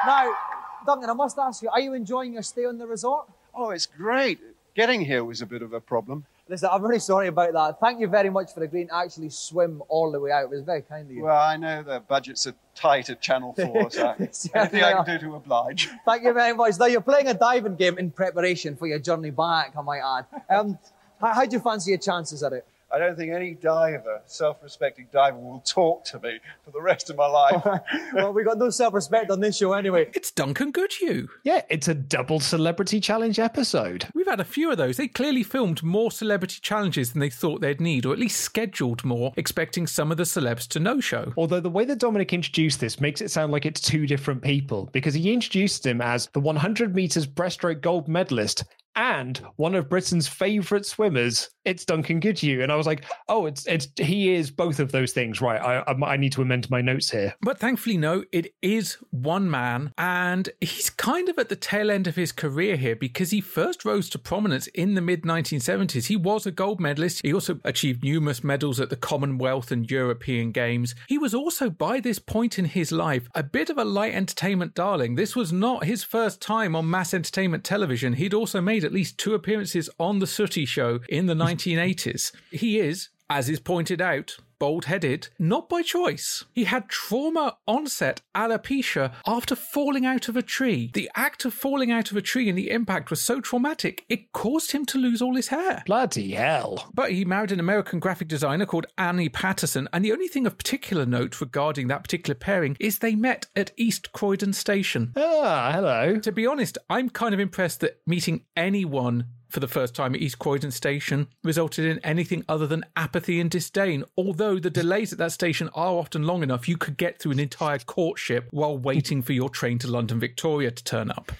Now, 0.06 0.36
Duncan, 0.84 1.08
I 1.08 1.14
must 1.14 1.38
ask 1.38 1.62
you, 1.62 1.70
are 1.70 1.80
you 1.80 1.94
enjoying 1.94 2.34
your 2.34 2.42
stay 2.42 2.66
on 2.66 2.76
the 2.76 2.86
resort? 2.86 3.26
Oh, 3.54 3.70
it's 3.70 3.86
great. 3.86 4.40
Getting 4.74 5.00
here 5.00 5.24
was 5.24 5.40
a 5.40 5.46
bit 5.46 5.62
of 5.62 5.72
a 5.72 5.80
problem. 5.80 6.26
Listen, 6.50 6.68
I'm 6.72 6.82
really 6.82 6.98
sorry 6.98 7.28
about 7.28 7.52
that. 7.52 7.78
Thank 7.78 8.00
you 8.00 8.08
very 8.08 8.28
much 8.28 8.52
for 8.52 8.64
agreeing 8.64 8.88
to 8.88 8.96
actually 8.96 9.30
swim 9.30 9.84
all 9.88 10.10
the 10.10 10.18
way 10.18 10.32
out. 10.32 10.42
It 10.42 10.50
was 10.50 10.62
very 10.62 10.82
kind 10.82 11.08
of 11.08 11.16
you. 11.16 11.22
Well, 11.22 11.40
I 11.40 11.56
know 11.56 11.84
the 11.84 12.00
budgets 12.00 12.44
are 12.48 12.54
tight 12.74 13.08
at 13.08 13.20
Channel 13.20 13.52
4, 13.52 13.90
so 13.92 14.14
anything 14.54 14.82
I 14.82 15.04
can 15.04 15.20
do 15.20 15.28
to 15.28 15.36
oblige. 15.36 15.88
Thank 16.04 16.24
you 16.24 16.32
very 16.32 16.52
much. 16.52 16.76
Now, 16.80 16.86
you're 16.86 17.02
playing 17.02 17.28
a 17.28 17.34
diving 17.34 17.76
game 17.76 17.98
in 17.98 18.10
preparation 18.10 18.74
for 18.74 18.88
your 18.88 18.98
journey 18.98 19.30
back, 19.30 19.74
I 19.78 19.82
might 19.82 20.00
add. 20.00 20.26
Um, 20.52 20.76
how, 21.20 21.34
how 21.34 21.46
do 21.46 21.54
you 21.54 21.60
fancy 21.60 21.92
your 21.92 21.98
chances 21.98 22.42
at 22.42 22.52
it? 22.52 22.66
I 22.92 22.98
don't 22.98 23.16
think 23.16 23.32
any 23.32 23.54
diver, 23.54 24.20
self-respecting 24.26 25.08
diver, 25.12 25.38
will 25.38 25.60
talk 25.60 26.04
to 26.06 26.18
me 26.18 26.40
for 26.64 26.72
the 26.72 26.82
rest 26.82 27.08
of 27.08 27.16
my 27.16 27.26
life. 27.26 27.62
well, 28.14 28.32
we 28.32 28.42
got 28.42 28.58
no 28.58 28.68
self-respect 28.68 29.30
on 29.30 29.38
this 29.38 29.58
show 29.58 29.74
anyway. 29.74 30.10
It's 30.12 30.32
Duncan 30.32 30.72
Goodhew. 30.72 31.28
Yeah, 31.44 31.62
it's 31.70 31.86
a 31.86 31.94
double 31.94 32.40
celebrity 32.40 32.98
challenge 32.98 33.38
episode. 33.38 34.08
We've 34.12 34.26
had 34.26 34.40
a 34.40 34.44
few 34.44 34.72
of 34.72 34.76
those. 34.76 34.96
They 34.96 35.06
clearly 35.06 35.44
filmed 35.44 35.84
more 35.84 36.10
celebrity 36.10 36.58
challenges 36.60 37.12
than 37.12 37.20
they 37.20 37.30
thought 37.30 37.60
they'd 37.60 37.80
need, 37.80 38.06
or 38.06 38.12
at 38.12 38.18
least 38.18 38.40
scheduled 38.40 39.04
more, 39.04 39.32
expecting 39.36 39.86
some 39.86 40.10
of 40.10 40.16
the 40.16 40.24
celebs 40.24 40.66
to 40.68 40.80
no 40.80 40.98
show. 40.98 41.32
Although 41.36 41.60
the 41.60 41.70
way 41.70 41.84
that 41.84 42.00
Dominic 42.00 42.32
introduced 42.32 42.80
this 42.80 43.00
makes 43.00 43.20
it 43.20 43.30
sound 43.30 43.52
like 43.52 43.66
it's 43.66 43.80
two 43.80 44.04
different 44.06 44.42
people, 44.42 44.90
because 44.92 45.14
he 45.14 45.32
introduced 45.32 45.86
him 45.86 46.00
as 46.00 46.28
the 46.32 46.40
100 46.40 46.94
meters 46.94 47.26
breaststroke 47.26 47.82
gold 47.82 48.08
medalist 48.08 48.64
and 48.96 49.38
one 49.56 49.74
of 49.74 49.88
Britain's 49.88 50.28
favourite 50.28 50.86
swimmers. 50.86 51.50
It's 51.64 51.84
Duncan 51.84 52.20
Goodhew, 52.20 52.62
and 52.62 52.72
I 52.72 52.76
was 52.76 52.86
like, 52.86 53.04
"Oh, 53.28 53.46
it's 53.46 53.66
it's 53.66 53.88
he 53.96 54.34
is 54.34 54.50
both 54.50 54.80
of 54.80 54.92
those 54.92 55.12
things, 55.12 55.40
right?" 55.40 55.60
I 55.60 55.78
I, 55.80 56.12
I 56.12 56.16
need 56.16 56.32
to 56.32 56.42
amend 56.42 56.70
my 56.70 56.80
notes 56.80 57.10
here. 57.10 57.34
But 57.42 57.58
thankfully, 57.58 57.96
no, 57.96 58.24
it 58.32 58.54
is 58.62 58.96
one 59.10 59.50
man, 59.50 59.92
and 59.98 60.48
he's 60.60 60.90
kind 60.90 61.28
of 61.28 61.38
at 61.38 61.48
the 61.48 61.56
tail 61.56 61.90
end 61.90 62.06
of 62.06 62.16
his 62.16 62.32
career 62.32 62.76
here 62.76 62.96
because 62.96 63.30
he 63.30 63.40
first 63.40 63.84
rose 63.84 64.08
to 64.10 64.18
prominence 64.18 64.66
in 64.68 64.94
the 64.94 65.00
mid 65.00 65.22
1970s. 65.22 66.06
He 66.06 66.16
was 66.16 66.46
a 66.46 66.50
gold 66.50 66.80
medalist. 66.80 67.20
He 67.22 67.32
also 67.32 67.60
achieved 67.64 68.02
numerous 68.02 68.42
medals 68.42 68.80
at 68.80 68.90
the 68.90 68.96
Commonwealth 68.96 69.70
and 69.70 69.90
European 69.90 70.52
Games. 70.52 70.94
He 71.08 71.18
was 71.18 71.34
also, 71.34 71.70
by 71.70 72.00
this 72.00 72.18
point 72.18 72.58
in 72.58 72.64
his 72.64 72.90
life, 72.90 73.28
a 73.34 73.42
bit 73.42 73.70
of 73.70 73.78
a 73.78 73.84
light 73.84 74.14
entertainment 74.14 74.74
darling. 74.74 75.14
This 75.14 75.36
was 75.36 75.52
not 75.52 75.84
his 75.84 76.04
first 76.04 76.40
time 76.40 76.74
on 76.74 76.90
mass 76.90 77.14
entertainment 77.14 77.64
television. 77.64 78.14
He'd 78.14 78.34
also 78.34 78.60
made 78.60 78.79
at 78.84 78.92
least 78.92 79.18
two 79.18 79.34
appearances 79.34 79.88
on 79.98 80.18
The 80.18 80.26
Sooty 80.26 80.64
Show 80.64 81.00
in 81.08 81.26
the 81.26 81.34
1980s. 81.34 82.32
He 82.50 82.78
is, 82.78 83.08
as 83.28 83.48
is 83.48 83.60
pointed 83.60 84.00
out, 84.00 84.36
bald 84.60 84.84
headed, 84.84 85.28
not 85.40 85.68
by 85.68 85.82
choice. 85.82 86.44
He 86.52 86.64
had 86.64 86.88
trauma 86.88 87.56
onset 87.66 88.20
alopecia 88.36 89.12
after 89.26 89.56
falling 89.56 90.06
out 90.06 90.28
of 90.28 90.36
a 90.36 90.42
tree. 90.42 90.92
The 90.94 91.10
act 91.16 91.44
of 91.44 91.52
falling 91.52 91.90
out 91.90 92.12
of 92.12 92.16
a 92.16 92.22
tree 92.22 92.48
and 92.48 92.56
the 92.56 92.70
impact 92.70 93.10
was 93.10 93.20
so 93.20 93.40
traumatic, 93.40 94.04
it 94.08 94.30
caused 94.32 94.70
him 94.70 94.86
to 94.86 94.98
lose 94.98 95.20
all 95.20 95.34
his 95.34 95.48
hair. 95.48 95.82
Bloody 95.86 96.32
hell. 96.32 96.88
But 96.94 97.10
he 97.10 97.24
married 97.24 97.50
an 97.50 97.58
American 97.58 97.98
graphic 97.98 98.28
designer 98.28 98.66
called 98.66 98.86
Annie 98.96 99.28
Patterson, 99.28 99.88
and 99.92 100.04
the 100.04 100.12
only 100.12 100.28
thing 100.28 100.46
of 100.46 100.58
particular 100.58 101.06
note 101.06 101.40
regarding 101.40 101.88
that 101.88 102.04
particular 102.04 102.34
pairing 102.34 102.76
is 102.78 102.98
they 102.98 103.14
met 103.14 103.46
at 103.56 103.72
East 103.76 104.12
Croydon 104.12 104.52
Station. 104.52 105.12
Ah, 105.16 105.72
hello. 105.72 106.18
To 106.18 106.30
be 106.30 106.46
honest, 106.46 106.76
I'm 106.90 107.08
kind 107.08 107.32
of 107.32 107.40
impressed 107.40 107.80
that 107.80 108.00
meeting 108.06 108.44
anyone 108.54 109.24
for 109.50 109.60
the 109.60 109.68
first 109.68 109.94
time 109.94 110.14
at 110.14 110.20
East 110.20 110.38
Croydon 110.38 110.70
Station 110.70 111.26
resulted 111.42 111.84
in 111.84 111.98
anything 112.00 112.44
other 112.48 112.66
than 112.66 112.84
apathy 112.96 113.40
and 113.40 113.50
disdain. 113.50 114.04
Although 114.16 114.58
the 114.58 114.70
delays 114.70 115.12
at 115.12 115.18
that 115.18 115.32
station 115.32 115.68
are 115.74 115.94
often 115.94 116.22
long 116.22 116.42
enough, 116.42 116.68
you 116.68 116.76
could 116.76 116.96
get 116.96 117.18
through 117.18 117.32
an 117.32 117.40
entire 117.40 117.78
courtship 117.78 118.48
while 118.50 118.78
waiting 118.78 119.22
for 119.22 119.32
your 119.32 119.48
train 119.48 119.78
to 119.80 119.88
London 119.88 120.20
Victoria 120.20 120.70
to 120.70 120.84
turn 120.84 121.10
up. 121.10 121.32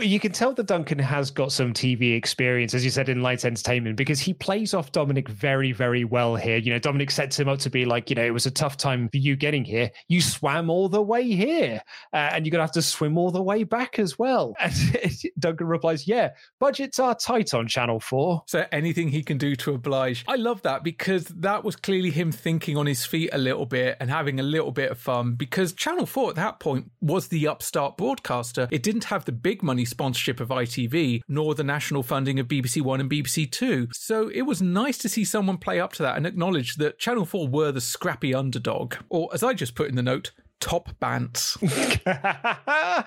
you 0.00 0.20
can 0.20 0.32
tell 0.32 0.52
that 0.52 0.66
Duncan 0.66 0.98
has 0.98 1.30
got 1.30 1.52
some 1.52 1.72
TV 1.72 2.16
experience, 2.16 2.74
as 2.74 2.84
you 2.84 2.90
said, 2.90 3.08
in 3.08 3.22
light 3.22 3.44
entertainment, 3.44 3.96
because 3.96 4.20
he 4.20 4.34
plays 4.34 4.74
off 4.74 4.92
Dominic 4.92 5.28
very, 5.28 5.72
very 5.72 6.04
well 6.04 6.36
here. 6.36 6.58
You 6.58 6.72
know, 6.72 6.78
Dominic 6.78 7.10
sets 7.10 7.38
him 7.38 7.48
up 7.48 7.58
to 7.60 7.70
be 7.70 7.84
like, 7.84 8.10
you 8.10 8.16
know, 8.16 8.24
it 8.24 8.32
was 8.32 8.46
a 8.46 8.50
tough 8.50 8.76
time 8.76 9.08
for 9.08 9.16
you 9.16 9.36
getting 9.36 9.64
here. 9.64 9.90
You 10.08 10.20
swam 10.20 10.70
all 10.70 10.88
the 10.88 11.02
way 11.02 11.22
here, 11.22 11.82
uh, 12.12 12.16
and 12.16 12.44
you're 12.44 12.50
going 12.50 12.60
to 12.60 12.64
have 12.64 12.72
to 12.72 12.82
swim 12.82 13.16
all 13.16 13.30
the 13.30 13.42
way 13.42 13.64
back 13.64 13.98
as 13.98 14.18
well. 14.18 14.54
And 14.68 14.74
Duncan 15.38 15.66
replies, 15.66 16.06
yeah, 16.06 16.30
budgets 16.58 16.98
are 16.98 17.14
tight 17.14 17.37
on 17.54 17.66
Channel 17.66 18.00
4. 18.00 18.42
So 18.46 18.66
anything 18.72 19.08
he 19.08 19.22
can 19.22 19.38
do 19.38 19.56
to 19.56 19.74
oblige. 19.74 20.24
I 20.28 20.36
love 20.36 20.62
that 20.62 20.82
because 20.82 21.24
that 21.26 21.64
was 21.64 21.76
clearly 21.76 22.10
him 22.10 22.32
thinking 22.32 22.76
on 22.76 22.86
his 22.86 23.04
feet 23.04 23.30
a 23.32 23.38
little 23.38 23.66
bit 23.66 23.96
and 24.00 24.10
having 24.10 24.40
a 24.40 24.42
little 24.42 24.72
bit 24.72 24.90
of 24.90 24.98
fun 24.98 25.34
because 25.34 25.72
Channel 25.72 26.06
4 26.06 26.30
at 26.30 26.36
that 26.36 26.60
point 26.60 26.90
was 27.00 27.28
the 27.28 27.48
upstart 27.48 27.96
broadcaster. 27.96 28.68
It 28.70 28.82
didn't 28.82 29.04
have 29.04 29.24
the 29.24 29.32
big 29.32 29.62
money 29.62 29.84
sponsorship 29.84 30.40
of 30.40 30.48
ITV 30.48 31.22
nor 31.28 31.54
the 31.54 31.64
national 31.64 32.02
funding 32.02 32.38
of 32.38 32.48
BBC 32.48 32.82
One 32.82 33.00
and 33.00 33.10
BBC 33.10 33.50
Two. 33.50 33.88
So 33.92 34.28
it 34.28 34.42
was 34.42 34.60
nice 34.62 34.98
to 34.98 35.08
see 35.08 35.24
someone 35.24 35.58
play 35.58 35.80
up 35.80 35.92
to 35.94 36.02
that 36.02 36.16
and 36.16 36.26
acknowledge 36.26 36.76
that 36.76 36.98
Channel 36.98 37.24
4 37.24 37.48
were 37.48 37.72
the 37.72 37.80
scrappy 37.80 38.34
underdog. 38.34 38.96
Or 39.08 39.28
as 39.32 39.42
I 39.42 39.54
just 39.54 39.74
put 39.74 39.88
in 39.88 39.96
the 39.96 40.02
note, 40.02 40.32
top 40.60 40.88
bants. 41.00 41.56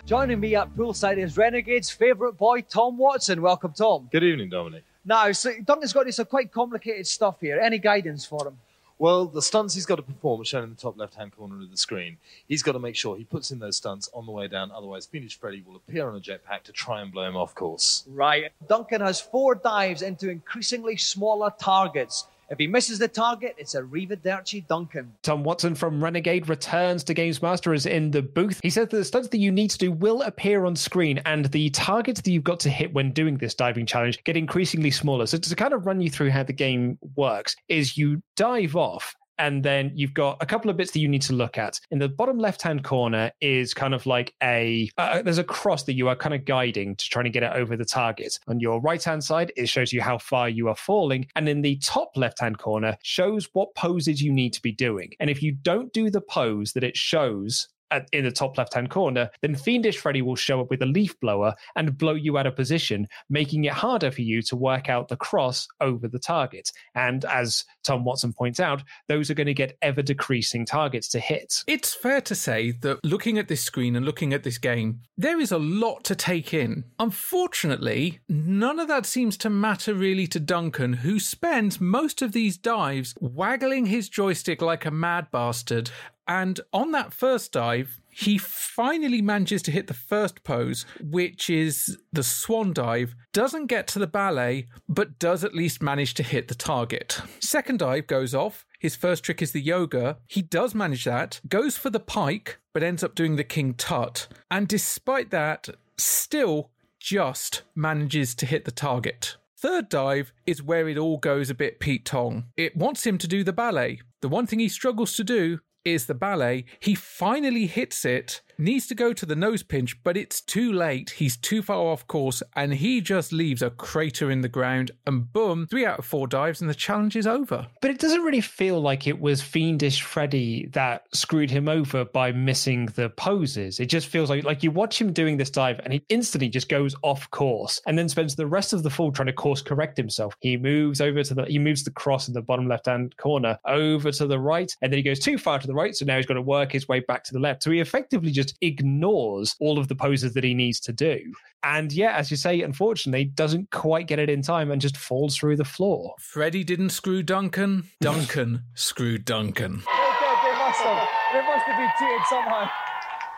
Joining 0.06 0.40
me 0.40 0.56
at 0.56 0.74
poolside 0.76 1.18
is 1.18 1.38
Renegade's 1.38 1.90
favourite 1.90 2.38
boy, 2.38 2.62
Tom 2.62 2.98
Watson. 2.98 3.42
Welcome, 3.42 3.74
Tom. 3.74 4.10
Good 4.12 4.24
evening, 4.24 4.50
Dominic. 4.50 4.84
Now, 5.04 5.32
so 5.32 5.52
Duncan's 5.64 5.94
got 5.94 6.12
some 6.14 6.26
quite 6.26 6.52
complicated 6.52 7.08
stuff 7.08 7.42
here. 7.42 7.60
Any 7.60 7.80
guidance 7.80 8.26
for 8.26 8.48
him? 8.48 8.58
Well, 9.00 9.26
the 9.26 9.42
stunts 9.42 9.74
he's 9.74 9.88
got 9.88 9.96
to 9.96 10.04
perform 10.04 10.42
are 10.42 10.46
shown 10.46 10.64
in 10.64 10.70
the 10.70 10.76
top 10.76 10.96
left-hand 10.96 11.36
corner 11.36 11.60
of 11.60 11.72
the 11.72 11.78
screen. 11.78 12.18
He's 12.48 12.62
got 12.62 12.74
to 12.74 12.80
make 12.80 12.96
sure 12.96 13.18
he 13.18 13.24
puts 13.24 13.50
in 13.50 13.58
those 13.58 13.78
stunts 13.78 14.12
on 14.14 14.28
the 14.28 14.32
way 14.32 14.48
down, 14.48 14.70
otherwise 14.72 15.08
Fiendish 15.08 15.40
Freddy 15.40 15.64
will 15.66 15.76
appear 15.76 16.08
on 16.08 16.16
a 16.16 16.20
jetpack 16.20 16.62
to 16.66 16.72
try 16.72 17.02
and 17.02 17.12
blow 17.12 17.24
him 17.24 17.36
off 17.36 17.56
course. 17.56 18.04
Right. 18.08 18.52
Duncan 18.70 19.02
has 19.02 19.20
four 19.20 19.56
dives 19.56 20.04
into 20.04 20.30
increasingly 20.30 20.98
smaller 20.98 21.52
targets 21.60 22.28
If 22.52 22.58
he 22.58 22.68
misses 22.68 23.00
the 23.00 23.08
target, 23.08 23.56
it's 23.58 23.76
a 23.76 23.82
Arrivederci 23.82 24.68
Duncan. 24.68 25.14
Tom 25.24 25.42
Watson 25.42 25.74
from 25.74 26.04
Renegade 26.04 26.50
returns 26.50 27.02
to 27.06 27.14
Games 27.14 27.42
Master 27.42 27.74
is 27.74 27.86
in 27.86 28.12
the 28.12 28.22
booth. 28.22 28.60
He 28.62 28.70
says 28.70 28.90
that 28.90 28.98
the 28.98 29.06
stunts 29.06 29.30
that 29.30 29.38
you 29.38 29.54
need 29.54 29.70
to 29.70 29.78
do 29.78 29.90
will 29.90 30.22
appear 30.24 30.66
on 30.66 30.76
screen, 30.76 31.22
and 31.26 31.46
the 31.46 31.70
targets 31.70 32.20
that 32.20 32.30
you've 32.30 32.44
got 32.44 32.60
to 32.60 32.70
hit 32.70 32.94
when 32.94 33.12
doing 33.12 33.38
this 33.38 33.56
diving 33.56 33.86
challenge 33.86 34.22
get 34.26 34.36
increasingly 34.36 34.92
smaller. 34.92 35.26
So 35.28 35.38
to 35.38 35.56
kind 35.56 35.74
of 35.74 35.86
run 35.86 36.02
you 36.02 36.10
through 36.10 36.32
how 36.32 36.44
the 36.44 36.52
game 36.52 37.00
works, 37.16 37.56
is 37.70 37.98
you 37.98 38.22
dive 38.36 38.76
off 38.76 39.16
and 39.38 39.64
then 39.64 39.92
you've 39.96 40.14
got 40.14 40.38
a 40.42 40.46
couple 40.46 40.70
of 40.70 40.78
bits 40.78 40.92
that 40.92 41.00
you 41.00 41.08
need 41.08 41.22
to 41.24 41.34
look 41.34 41.58
at. 41.58 41.80
In 41.92 42.00
the 42.00 42.10
bottom 42.10 42.38
left 42.38 42.62
hand 42.62 42.84
corner 42.84 43.32
is 43.42 43.74
kind 43.74 43.94
of 43.94 44.06
like 44.06 44.34
a 44.44 44.90
uh, 44.98 45.22
there's 45.22 45.38
a 45.38 45.44
cross 45.44 45.84
that 45.84 45.94
you 45.94 46.08
are 46.08 46.16
kind 46.16 46.36
of 46.36 46.46
guiding 46.46 46.96
to 46.96 47.10
trying 47.10 47.26
to 47.26 47.32
get 47.32 47.44
it 47.44 47.52
over 47.54 47.76
the 47.76 47.86
target. 47.86 48.40
On 48.48 48.60
your 48.60 48.82
right 48.82 49.04
hand 49.04 49.24
side, 49.24 49.52
it 49.56 49.68
shows 49.68 49.92
you 49.94 50.02
how 50.02 50.18
far 50.18 50.50
you 50.50 50.68
are 50.68 50.76
falling, 50.76 51.28
and 51.36 51.48
in 51.50 51.62
the 51.62 51.78
top 51.78 52.12
left 52.16 52.40
hand 52.40 52.58
corner 52.58 52.98
shows 53.04 53.50
what 53.54 53.74
poses 53.76 54.22
you 54.22 54.32
need 54.32 54.54
to 54.54 54.62
be 54.62 54.72
doing. 54.72 55.12
And 55.20 55.30
if 55.30 55.42
you 55.42 55.52
don't 55.52 55.92
do 55.94 56.10
the 56.10 56.22
pose 56.22 56.74
that 56.74 56.84
it 56.84 56.98
shows 56.98 57.68
at, 57.92 58.08
in 58.12 58.24
the 58.24 58.32
top 58.32 58.58
left 58.58 58.74
hand 58.74 58.90
corner, 58.90 59.30
then 59.42 59.56
Fiendish 59.56 59.98
Freddy 59.98 60.22
will 60.22 60.36
show 60.36 60.62
up 60.62 60.70
with 60.70 60.82
a 60.82 60.86
leaf 60.86 61.20
blower 61.20 61.54
and 61.76 61.98
blow 61.98 62.14
you 62.14 62.38
out 62.38 62.48
of 62.48 62.56
position, 62.56 63.08
making 63.30 63.66
it 63.66 63.74
harder 63.74 64.12
for 64.12 64.22
you 64.22 64.42
to 64.44 64.56
work 64.56 64.90
out 64.90 65.08
the 65.08 65.18
cross 65.18 65.68
over 65.80 66.08
the 66.08 66.20
target. 66.20 66.72
And 66.96 67.26
as 67.26 67.66
Tom 67.84 68.04
Watson 68.04 68.34
points 68.34 68.60
out, 68.60 68.84
those 69.08 69.30
are 69.30 69.36
going 69.36 69.48
to 69.48 69.54
get 69.54 69.78
ever 69.82 70.02
decreasing 70.02 70.66
targets 70.66 71.08
to 71.10 71.20
hit. 71.20 71.64
It's 71.68 71.94
fair 71.94 72.22
to 72.22 72.36
say 72.36 72.72
that 72.82 73.04
looking 73.04 73.38
at 73.38 73.48
this 73.48 73.62
screen 73.62 73.96
and 73.96 74.06
looking 74.06 74.34
at 74.34 74.44
this 74.44 74.58
game, 74.58 75.02
there 75.18 75.40
is 75.40 75.52
a 75.52 75.58
lot 75.58 76.04
to 76.06 76.16
take 76.16 76.54
in. 76.54 76.86
Unfortunately, 77.00 78.20
none 78.30 78.80
of 78.80 78.88
that 78.88 79.06
seems 79.06 79.38
to 79.38 79.50
matter 79.50 79.94
really 79.94 80.28
to 80.28 80.40
Duncan, 80.40 80.94
who 80.94 81.20
spends 81.20 81.80
most 81.80 82.22
of 82.22 82.32
these 82.32 82.58
dives 82.58 83.14
waggling 83.20 83.88
his 83.88 84.10
joystick 84.10 84.62
like 84.62 84.86
a 84.86 84.92
mad 84.92 85.28
bastard. 85.32 85.92
And 86.32 86.62
on 86.72 86.94
that 86.94 87.12
first 87.12 87.52
dive, 87.52 88.00
he 88.10 88.38
finally 88.38 89.22
manages 89.22 89.62
to 89.64 89.72
hit 89.72 89.88
the 89.88 89.94
first 89.94 90.46
pose, 90.46 90.86
which 91.02 91.50
is 91.50 91.98
the 92.14 92.24
swan 92.24 92.72
dive. 92.72 93.16
Doesn't 93.34 93.66
get 93.66 93.86
to 93.88 94.00
the 94.00 94.08
ballet, 94.08 94.68
but 94.88 95.20
does 95.20 95.44
at 95.44 95.54
least 95.54 95.82
manage 95.82 96.14
to 96.14 96.24
hit 96.24 96.48
the 96.48 96.56
target. 96.56 97.20
Second 97.42 97.80
dive 97.80 98.08
goes 98.08 98.34
off. 98.34 98.66
His 98.80 98.96
first 98.96 99.26
trick 99.26 99.42
is 99.42 99.52
the 99.52 99.60
yoga. 99.60 100.20
He 100.26 100.42
does 100.42 100.74
manage 100.74 101.04
that, 101.04 101.42
goes 101.50 101.76
for 101.76 101.90
the 101.90 102.00
pike, 102.00 102.60
but 102.72 102.82
ends 102.82 103.04
up 103.04 103.14
doing 103.14 103.36
the 103.36 103.44
king 103.44 103.74
tut. 103.74 104.30
And 104.50 104.70
despite 104.70 105.32
that, 105.32 105.68
still 105.98 106.70
just 106.98 107.64
manages 107.76 108.34
to 108.36 108.46
hit 108.46 108.64
the 108.64 108.72
target. 108.72 109.36
Third 109.58 109.90
dive 109.90 110.32
is 110.48 110.64
where 110.64 110.88
it 110.88 110.98
all 110.98 111.18
goes 111.18 111.50
a 111.50 111.54
bit 111.56 111.82
Pete 111.82 112.06
Tong. 112.06 112.46
It 112.56 112.78
wants 112.78 113.06
him 113.06 113.18
to 113.18 113.28
do 113.28 113.44
the 113.44 113.52
ballet. 113.52 114.00
The 114.22 114.30
one 114.30 114.48
thing 114.48 114.60
he 114.60 114.70
struggles 114.70 115.18
to 115.18 115.26
do 115.26 115.60
is 115.84 116.06
the 116.06 116.14
ballet. 116.14 116.66
He 116.80 116.96
finally 116.96 117.66
hits 117.66 118.06
it, 118.06 118.42
needs 118.58 118.88
to 118.88 118.96
go 118.96 119.14
to 119.14 119.26
the 119.26 119.36
nose 119.36 119.64
pinch, 119.64 120.02
but 120.04 120.18
it's 120.18 120.42
too 120.42 120.74
late. 120.74 121.12
He's 121.12 121.38
too 121.38 121.62
far 121.62 121.78
off 121.78 122.08
course, 122.08 122.44
and 122.56 122.74
he 122.74 123.02
just 123.02 123.32
leaves 123.32 123.62
a 123.62 123.70
crater 123.70 124.32
in 124.32 124.42
the 124.42 124.50
ground. 124.50 124.92
And 125.08 125.32
boom, 125.32 125.68
three 125.68 125.86
out 125.86 126.00
of 126.00 126.06
four 126.06 126.28
dives, 126.28 126.62
and 126.62 126.70
the 126.70 126.76
challenge 126.76 127.16
is 127.16 127.28
over. 127.28 127.68
But 127.82 127.92
it 127.92 128.00
doesn't 128.00 128.22
really 128.22 128.42
feel 128.42 128.82
like 128.82 129.08
it 129.08 129.20
was 129.20 129.42
Fiendish 129.42 130.02
Freddy 130.02 130.68
that 130.74 131.04
screwed 131.14 131.52
him 131.52 131.68
over 131.68 132.06
by 132.06 132.32
missing 132.32 132.88
the 132.96 133.10
poses. 133.10 133.80
It 133.80 133.88
just 133.88 134.08
feels 134.08 134.30
like 134.30 134.44
like 134.44 134.64
you 134.64 134.72
watch 134.72 135.00
him 135.00 135.14
doing 135.14 135.38
this 135.38 135.50
dive 135.50 135.80
and 135.84 135.94
he 135.94 136.04
instantly 136.10 136.50
just 136.50 136.70
goes 136.70 136.96
off 137.04 137.30
course 137.32 137.82
and 137.86 137.98
then 137.98 138.10
spends 138.10 138.36
the 138.36 138.48
rest 138.48 138.74
of 138.74 138.84
the 138.84 138.90
fall 138.90 139.12
trying 139.12 139.28
to 139.28 139.34
course 139.34 139.62
correct 139.62 139.98
himself. 139.98 140.36
He 140.40 140.58
moves 140.58 141.02
over 141.02 141.24
to 141.24 141.34
the 141.34 141.46
he 141.46 141.60
moves 141.60 141.84
the 141.84 141.92
cross 141.92 142.28
in 142.28 142.34
the 142.34 142.42
bottom 142.42 142.68
left 142.68 142.86
hand 142.86 143.16
corner 143.18 143.58
over 143.66 144.12
to 144.12 144.28
the 144.28 144.40
right, 144.40 144.76
and 144.82 144.92
then 144.92 144.98
he 144.98 145.04
goes 145.04 145.20
too 145.20 145.38
far 145.38 145.60
to 145.60 145.68
the 145.68 145.74
right, 145.74 145.96
so 145.96 146.06
now 146.06 146.18
he's 146.18 146.26
got 146.26 146.36
to 146.36 146.42
work 146.42 146.72
his 146.72 146.88
way 146.88 147.00
back 147.00 147.24
to 147.26 147.34
the 147.34 147.40
left. 147.40 147.64
So 147.64 147.72
he 147.72 147.80
effectively 147.80 148.32
just 148.32 148.41
ignores 148.62 149.56
all 149.60 149.78
of 149.78 149.88
the 149.88 149.96
poses 149.96 150.34
that 150.34 150.44
he 150.44 150.54
needs 150.54 150.80
to 150.82 150.94
do. 150.94 151.34
And 151.64 151.92
yeah, 151.92 152.16
as 152.16 152.32
you 152.32 152.38
say, 152.38 152.62
unfortunately, 152.62 153.26
doesn't 153.26 153.70
quite 153.72 154.08
get 154.08 154.20
it 154.20 154.30
in 154.30 154.42
time 154.42 154.72
and 154.72 154.82
just 154.82 154.98
falls 154.98 155.38
through 155.38 155.58
the 155.58 155.66
floor. 155.66 156.16
Freddie 156.20 156.64
didn't 156.64 156.90
screw 156.90 157.22
Duncan. 157.22 157.90
Duncan 158.02 158.64
screwed 158.74 159.26
Duncan. 159.26 159.74
They, 159.74 159.86
they, 159.86 160.36
they 160.44 160.58
must 160.58 160.82
have. 160.82 161.10
They 161.34 161.42
must 161.42 161.66
have 161.66 161.78
been 161.78 161.92
cheated 162.00 162.26
somehow. 162.28 162.70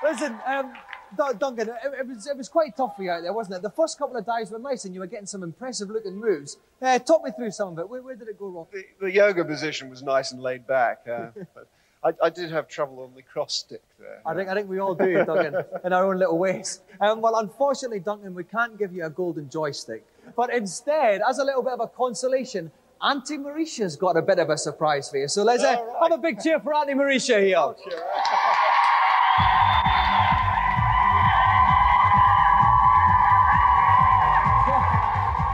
Listen, 0.04 0.40
um, 0.46 0.74
Dun- 1.18 1.38
Duncan, 1.38 1.70
it, 1.70 1.76
it 2.00 2.08
was 2.08 2.28
it 2.28 2.38
was 2.38 2.50
quite 2.50 2.76
tough 2.76 2.96
for 2.96 3.04
you 3.04 3.12
out 3.12 3.22
there, 3.22 3.34
wasn't 3.34 3.58
it? 3.58 3.62
The 3.62 3.70
first 3.70 3.98
couple 3.98 4.18
of 4.18 4.26
dives 4.26 4.52
were 4.52 4.60
nice, 4.60 4.86
and 4.86 4.94
you 4.94 5.00
were 5.00 5.08
getting 5.08 5.26
some 5.26 5.44
impressive 5.44 5.90
looking 5.90 6.20
moves. 6.20 6.58
Uh, 6.82 7.00
talk 7.00 7.24
me 7.24 7.32
through 7.32 7.52
some 7.52 7.74
of 7.74 7.80
it. 7.80 7.90
Where, 7.90 8.02
where 8.02 8.16
did 8.16 8.28
it 8.28 8.40
go 8.40 8.48
wrong? 8.48 8.68
The, 8.72 8.84
the 9.00 9.12
yoga 9.12 9.46
position 9.46 9.90
was 9.90 10.02
nice 10.02 10.32
and 10.32 10.42
laid 10.42 10.66
back, 10.66 11.02
uh, 11.08 11.28
but 11.54 11.68
I, 12.06 12.12
I 12.22 12.30
did 12.30 12.52
have 12.52 12.68
trouble 12.68 13.02
on 13.04 13.12
the 13.16 13.22
cross 13.22 13.54
stick 13.54 13.82
there. 13.98 14.20
I 14.26 14.34
think 14.34 14.50
I 14.50 14.54
think 14.54 14.70
we 14.70 14.80
all 14.80 14.94
do, 14.94 15.14
Duncan, 15.26 15.64
in 15.86 15.94
our 15.94 16.06
own 16.06 16.20
little 16.20 16.38
ways. 16.38 16.82
Um, 17.00 17.22
well, 17.22 17.38
unfortunately, 17.38 18.00
Duncan, 18.00 18.34
we 18.36 18.44
can't 18.44 18.78
give 18.78 18.94
you 18.94 19.06
a 19.06 19.10
golden 19.10 19.50
joystick. 19.50 20.06
But 20.36 20.54
instead, 20.54 21.22
as 21.28 21.40
a 21.40 21.44
little 21.44 21.64
bit 21.64 21.74
of 21.74 21.80
a 21.80 21.88
consolation, 21.88 22.72
Auntie 23.02 23.38
Mauritia's 23.38 23.96
got 23.96 24.18
a 24.18 24.22
bit 24.22 24.40
of 24.40 24.50
a 24.50 24.58
surprise 24.58 25.10
for 25.10 25.18
you. 25.18 25.28
So 25.28 25.44
let's 25.44 25.64
uh, 25.64 25.78
have 26.02 26.12
a 26.12 26.18
big 26.18 26.42
cheer 26.42 26.60
for 26.60 26.74
Auntie 26.74 26.94
Mauritia 26.94 27.42
here. 27.42 27.76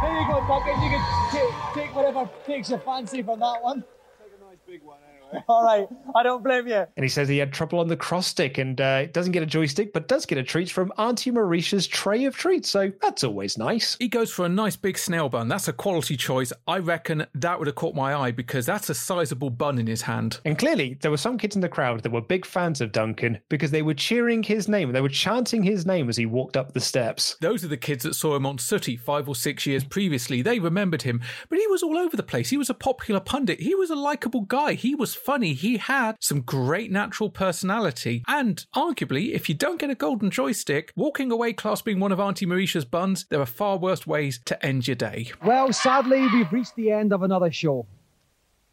There 0.02 0.14
you 0.20 0.28
go, 0.28 0.46
Duncan. 0.48 0.82
You 0.82 0.90
can 0.90 1.04
take, 1.32 1.54
take 1.74 1.96
whatever 1.96 2.30
takes 2.46 2.70
your 2.70 2.80
fancy 2.80 3.22
from 3.22 3.40
that 3.40 3.62
one. 3.62 3.84
Take 4.22 4.34
a 4.40 4.46
nice 4.50 4.60
big 4.68 4.84
one. 4.84 4.98
All 5.48 5.64
right, 5.64 5.88
I 6.16 6.24
don't 6.24 6.44
blame 6.44 6.68
you. 6.68 6.86
And 6.96 7.04
he 7.04 7.10
says 7.10 7.28
he 7.28 7.38
had 7.38 7.54
trouble 7.54 7.80
on 7.80 7.88
the 7.88 7.98
cross 7.98 8.28
stick 8.28 8.58
and 8.58 8.80
uh, 8.80 9.08
doesn't 9.08 9.32
get 9.32 9.44
a 9.44 9.48
joystick, 9.48 9.94
but 9.94 10.08
does 10.08 10.26
get 10.26 10.38
a 10.38 10.44
treat 10.44 10.70
from 10.70 10.92
Auntie 10.98 11.32
Mauritia's 11.32 11.88
tray 11.88 12.26
of 12.26 12.36
treats. 12.36 12.70
So 12.70 12.92
that's 13.02 13.24
always 13.24 13.58
nice. 13.58 13.96
He 14.00 14.08
goes 14.08 14.32
for 14.32 14.46
a 14.46 14.50
nice 14.50 14.76
big 14.76 14.98
snail 14.98 15.30
bun. 15.30 15.48
That's 15.48 15.68
a 15.68 15.74
quality 15.74 16.18
choice. 16.18 16.52
I 16.68 16.80
reckon 16.80 17.26
that 17.36 17.58
would 17.58 17.68
have 17.68 17.76
caught 17.76 17.96
my 17.96 18.16
eye 18.16 18.32
because 18.32 18.66
that's 18.66 18.90
a 18.90 18.96
sizable 18.96 19.50
bun 19.50 19.80
in 19.80 19.88
his 19.88 20.02
hand. 20.02 20.40
And 20.46 20.58
clearly, 20.58 20.98
there 21.02 21.12
were 21.12 21.18
some 21.18 21.38
kids 21.38 21.56
in 21.56 21.62
the 21.62 21.70
crowd 21.70 22.02
that 22.04 22.12
were 22.12 22.22
big 22.22 22.46
fans 22.46 22.82
of 22.82 22.92
Duncan 22.92 23.40
because 23.50 23.72
they 23.72 23.82
were 23.82 23.94
cheering 23.94 24.44
his 24.44 24.68
name. 24.68 24.92
They 24.92 25.02
were 25.02 25.10
chanting 25.10 25.64
his 25.64 25.86
name 25.86 26.10
as 26.10 26.18
he 26.18 26.26
walked 26.26 26.58
up 26.58 26.74
the 26.74 26.80
steps. 26.80 27.38
Those 27.42 27.64
are 27.64 27.70
the 27.70 27.78
kids 27.78 28.04
that 28.04 28.16
saw 28.16 28.36
him 28.36 28.46
on 28.46 28.58
Sooty 28.58 28.98
five 28.98 29.28
or 29.28 29.36
six 29.36 29.66
years 29.66 29.84
previously. 29.84 30.42
They 30.42 30.60
remembered 30.60 31.04
him, 31.04 31.22
but 31.50 31.60
he 31.60 31.68
was 31.68 31.84
all 31.84 31.98
over 31.98 32.18
the 32.18 32.24
place. 32.24 32.50
He 32.50 32.58
was 32.58 32.70
a 32.70 32.74
popular 32.74 33.20
pundit. 33.20 33.60
He 33.60 33.76
was 33.76 33.90
a 33.90 33.96
likable 33.96 34.42
guy. 34.42 34.74
He 34.74 34.96
was 34.96 35.16
funny. 35.20 35.54
He 35.54 35.78
had 35.78 36.16
some 36.20 36.42
great 36.42 36.92
natural 36.92 37.30
personality. 37.30 38.24
And 38.28 38.66
arguably, 38.76 39.34
if 39.34 39.50
you 39.50 39.56
don't 39.56 39.80
get 39.80 39.90
a 39.90 39.96
golden 39.96 40.32
joystick, 40.32 40.92
walking 40.96 41.32
away 41.32 41.54
clasping 41.54 42.00
one 42.00 42.12
of 42.12 42.20
Auntie 42.20 42.46
Mauritia's 42.46 42.86
buns, 42.86 43.26
there 43.30 43.42
are 43.42 43.46
far 43.46 43.78
worse 43.78 44.08
ways 44.08 44.40
to 44.46 44.66
end 44.66 44.88
your 44.88 44.96
day. 44.96 45.32
Well, 45.44 45.72
sadly, 45.74 46.28
we've 46.34 46.52
reached 46.52 46.76
the 46.76 46.92
end 46.92 47.14
of 47.14 47.24
another 47.24 47.52
show. 47.52 47.86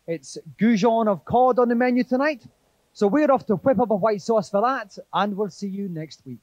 It's 0.07 0.39
goujon 0.61 1.09
of 1.09 1.25
cod 1.25 1.59
on 1.59 1.69
the 1.69 1.75
menu 1.75 2.05
tonight, 2.05 2.45
so 2.93 3.09
we're 3.09 3.31
off 3.31 3.45
to 3.47 3.57
whip 3.57 3.81
up 3.81 3.91
a 3.91 3.97
white 3.97 4.23
sauce 4.23 4.49
for 4.49 4.63
that, 4.63 4.97
and 5.13 5.37
we'll 5.37 5.51
see 5.51 5.69
you 5.69 5.89
next 5.89 6.23
week. 6.25 6.39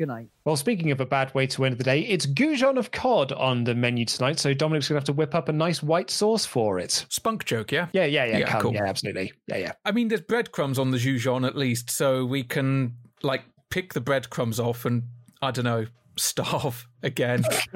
Good 0.00 0.08
night. 0.08 0.28
Well, 0.46 0.56
speaking 0.56 0.92
of 0.92 1.00
a 1.02 1.04
bad 1.04 1.34
way 1.34 1.46
to 1.48 1.66
end 1.66 1.76
the 1.76 1.84
day, 1.84 2.00
it's 2.00 2.24
goujon 2.24 2.78
of 2.78 2.90
cod 2.90 3.32
on 3.32 3.64
the 3.64 3.74
menu 3.74 4.06
tonight. 4.06 4.38
So 4.38 4.54
Dominic's 4.54 4.88
going 4.88 4.94
to 4.94 5.00
have 5.00 5.04
to 5.04 5.12
whip 5.12 5.34
up 5.34 5.50
a 5.50 5.52
nice 5.52 5.82
white 5.82 6.08
sauce 6.10 6.46
for 6.46 6.78
it. 6.78 7.04
Spunk 7.10 7.44
joke, 7.44 7.70
yeah? 7.70 7.88
Yeah, 7.92 8.06
yeah, 8.06 8.24
yeah. 8.24 8.38
Yeah, 8.38 8.50
come. 8.50 8.62
cool. 8.62 8.72
Yeah, 8.72 8.86
absolutely. 8.86 9.34
Yeah, 9.46 9.58
yeah. 9.58 9.72
I 9.84 9.92
mean, 9.92 10.08
there's 10.08 10.22
breadcrumbs 10.22 10.78
on 10.78 10.90
the 10.90 10.96
goujon 10.96 11.46
at 11.46 11.54
least, 11.54 11.90
so 11.90 12.24
we 12.24 12.44
can, 12.44 12.94
like, 13.22 13.42
pick 13.68 13.92
the 13.92 14.00
breadcrumbs 14.00 14.58
off 14.58 14.86
and, 14.86 15.02
I 15.42 15.50
don't 15.50 15.66
know, 15.66 15.84
starve 16.20 16.86
again. 17.02 17.44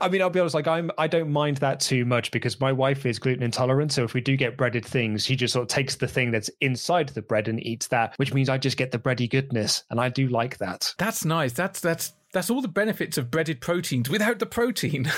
I 0.00 0.08
mean, 0.10 0.22
I'll 0.22 0.30
be 0.30 0.40
honest. 0.40 0.54
Like, 0.54 0.66
I'm 0.66 0.90
I 0.98 1.06
don't 1.06 1.30
mind 1.30 1.58
that 1.58 1.80
too 1.80 2.04
much 2.04 2.30
because 2.30 2.60
my 2.60 2.72
wife 2.72 3.06
is 3.06 3.18
gluten 3.18 3.42
intolerant. 3.42 3.92
So 3.92 4.04
if 4.04 4.14
we 4.14 4.20
do 4.20 4.36
get 4.36 4.56
breaded 4.56 4.84
things, 4.84 5.24
she 5.24 5.36
just 5.36 5.52
sort 5.52 5.62
of 5.62 5.68
takes 5.68 5.96
the 5.96 6.08
thing 6.08 6.30
that's 6.30 6.50
inside 6.60 7.10
the 7.10 7.22
bread 7.22 7.48
and 7.48 7.64
eats 7.64 7.88
that, 7.88 8.14
which 8.16 8.34
means 8.34 8.48
I 8.48 8.58
just 8.58 8.76
get 8.76 8.90
the 8.90 8.98
bready 8.98 9.30
goodness, 9.30 9.84
and 9.90 10.00
I 10.00 10.08
do 10.08 10.28
like 10.28 10.58
that. 10.58 10.94
That's 10.98 11.24
nice. 11.24 11.52
That's 11.52 11.80
that's 11.80 12.12
that's 12.32 12.50
all 12.50 12.60
the 12.60 12.68
benefits 12.68 13.16
of 13.18 13.30
breaded 13.30 13.60
proteins 13.60 14.10
without 14.10 14.38
the 14.38 14.46
protein. 14.46 15.10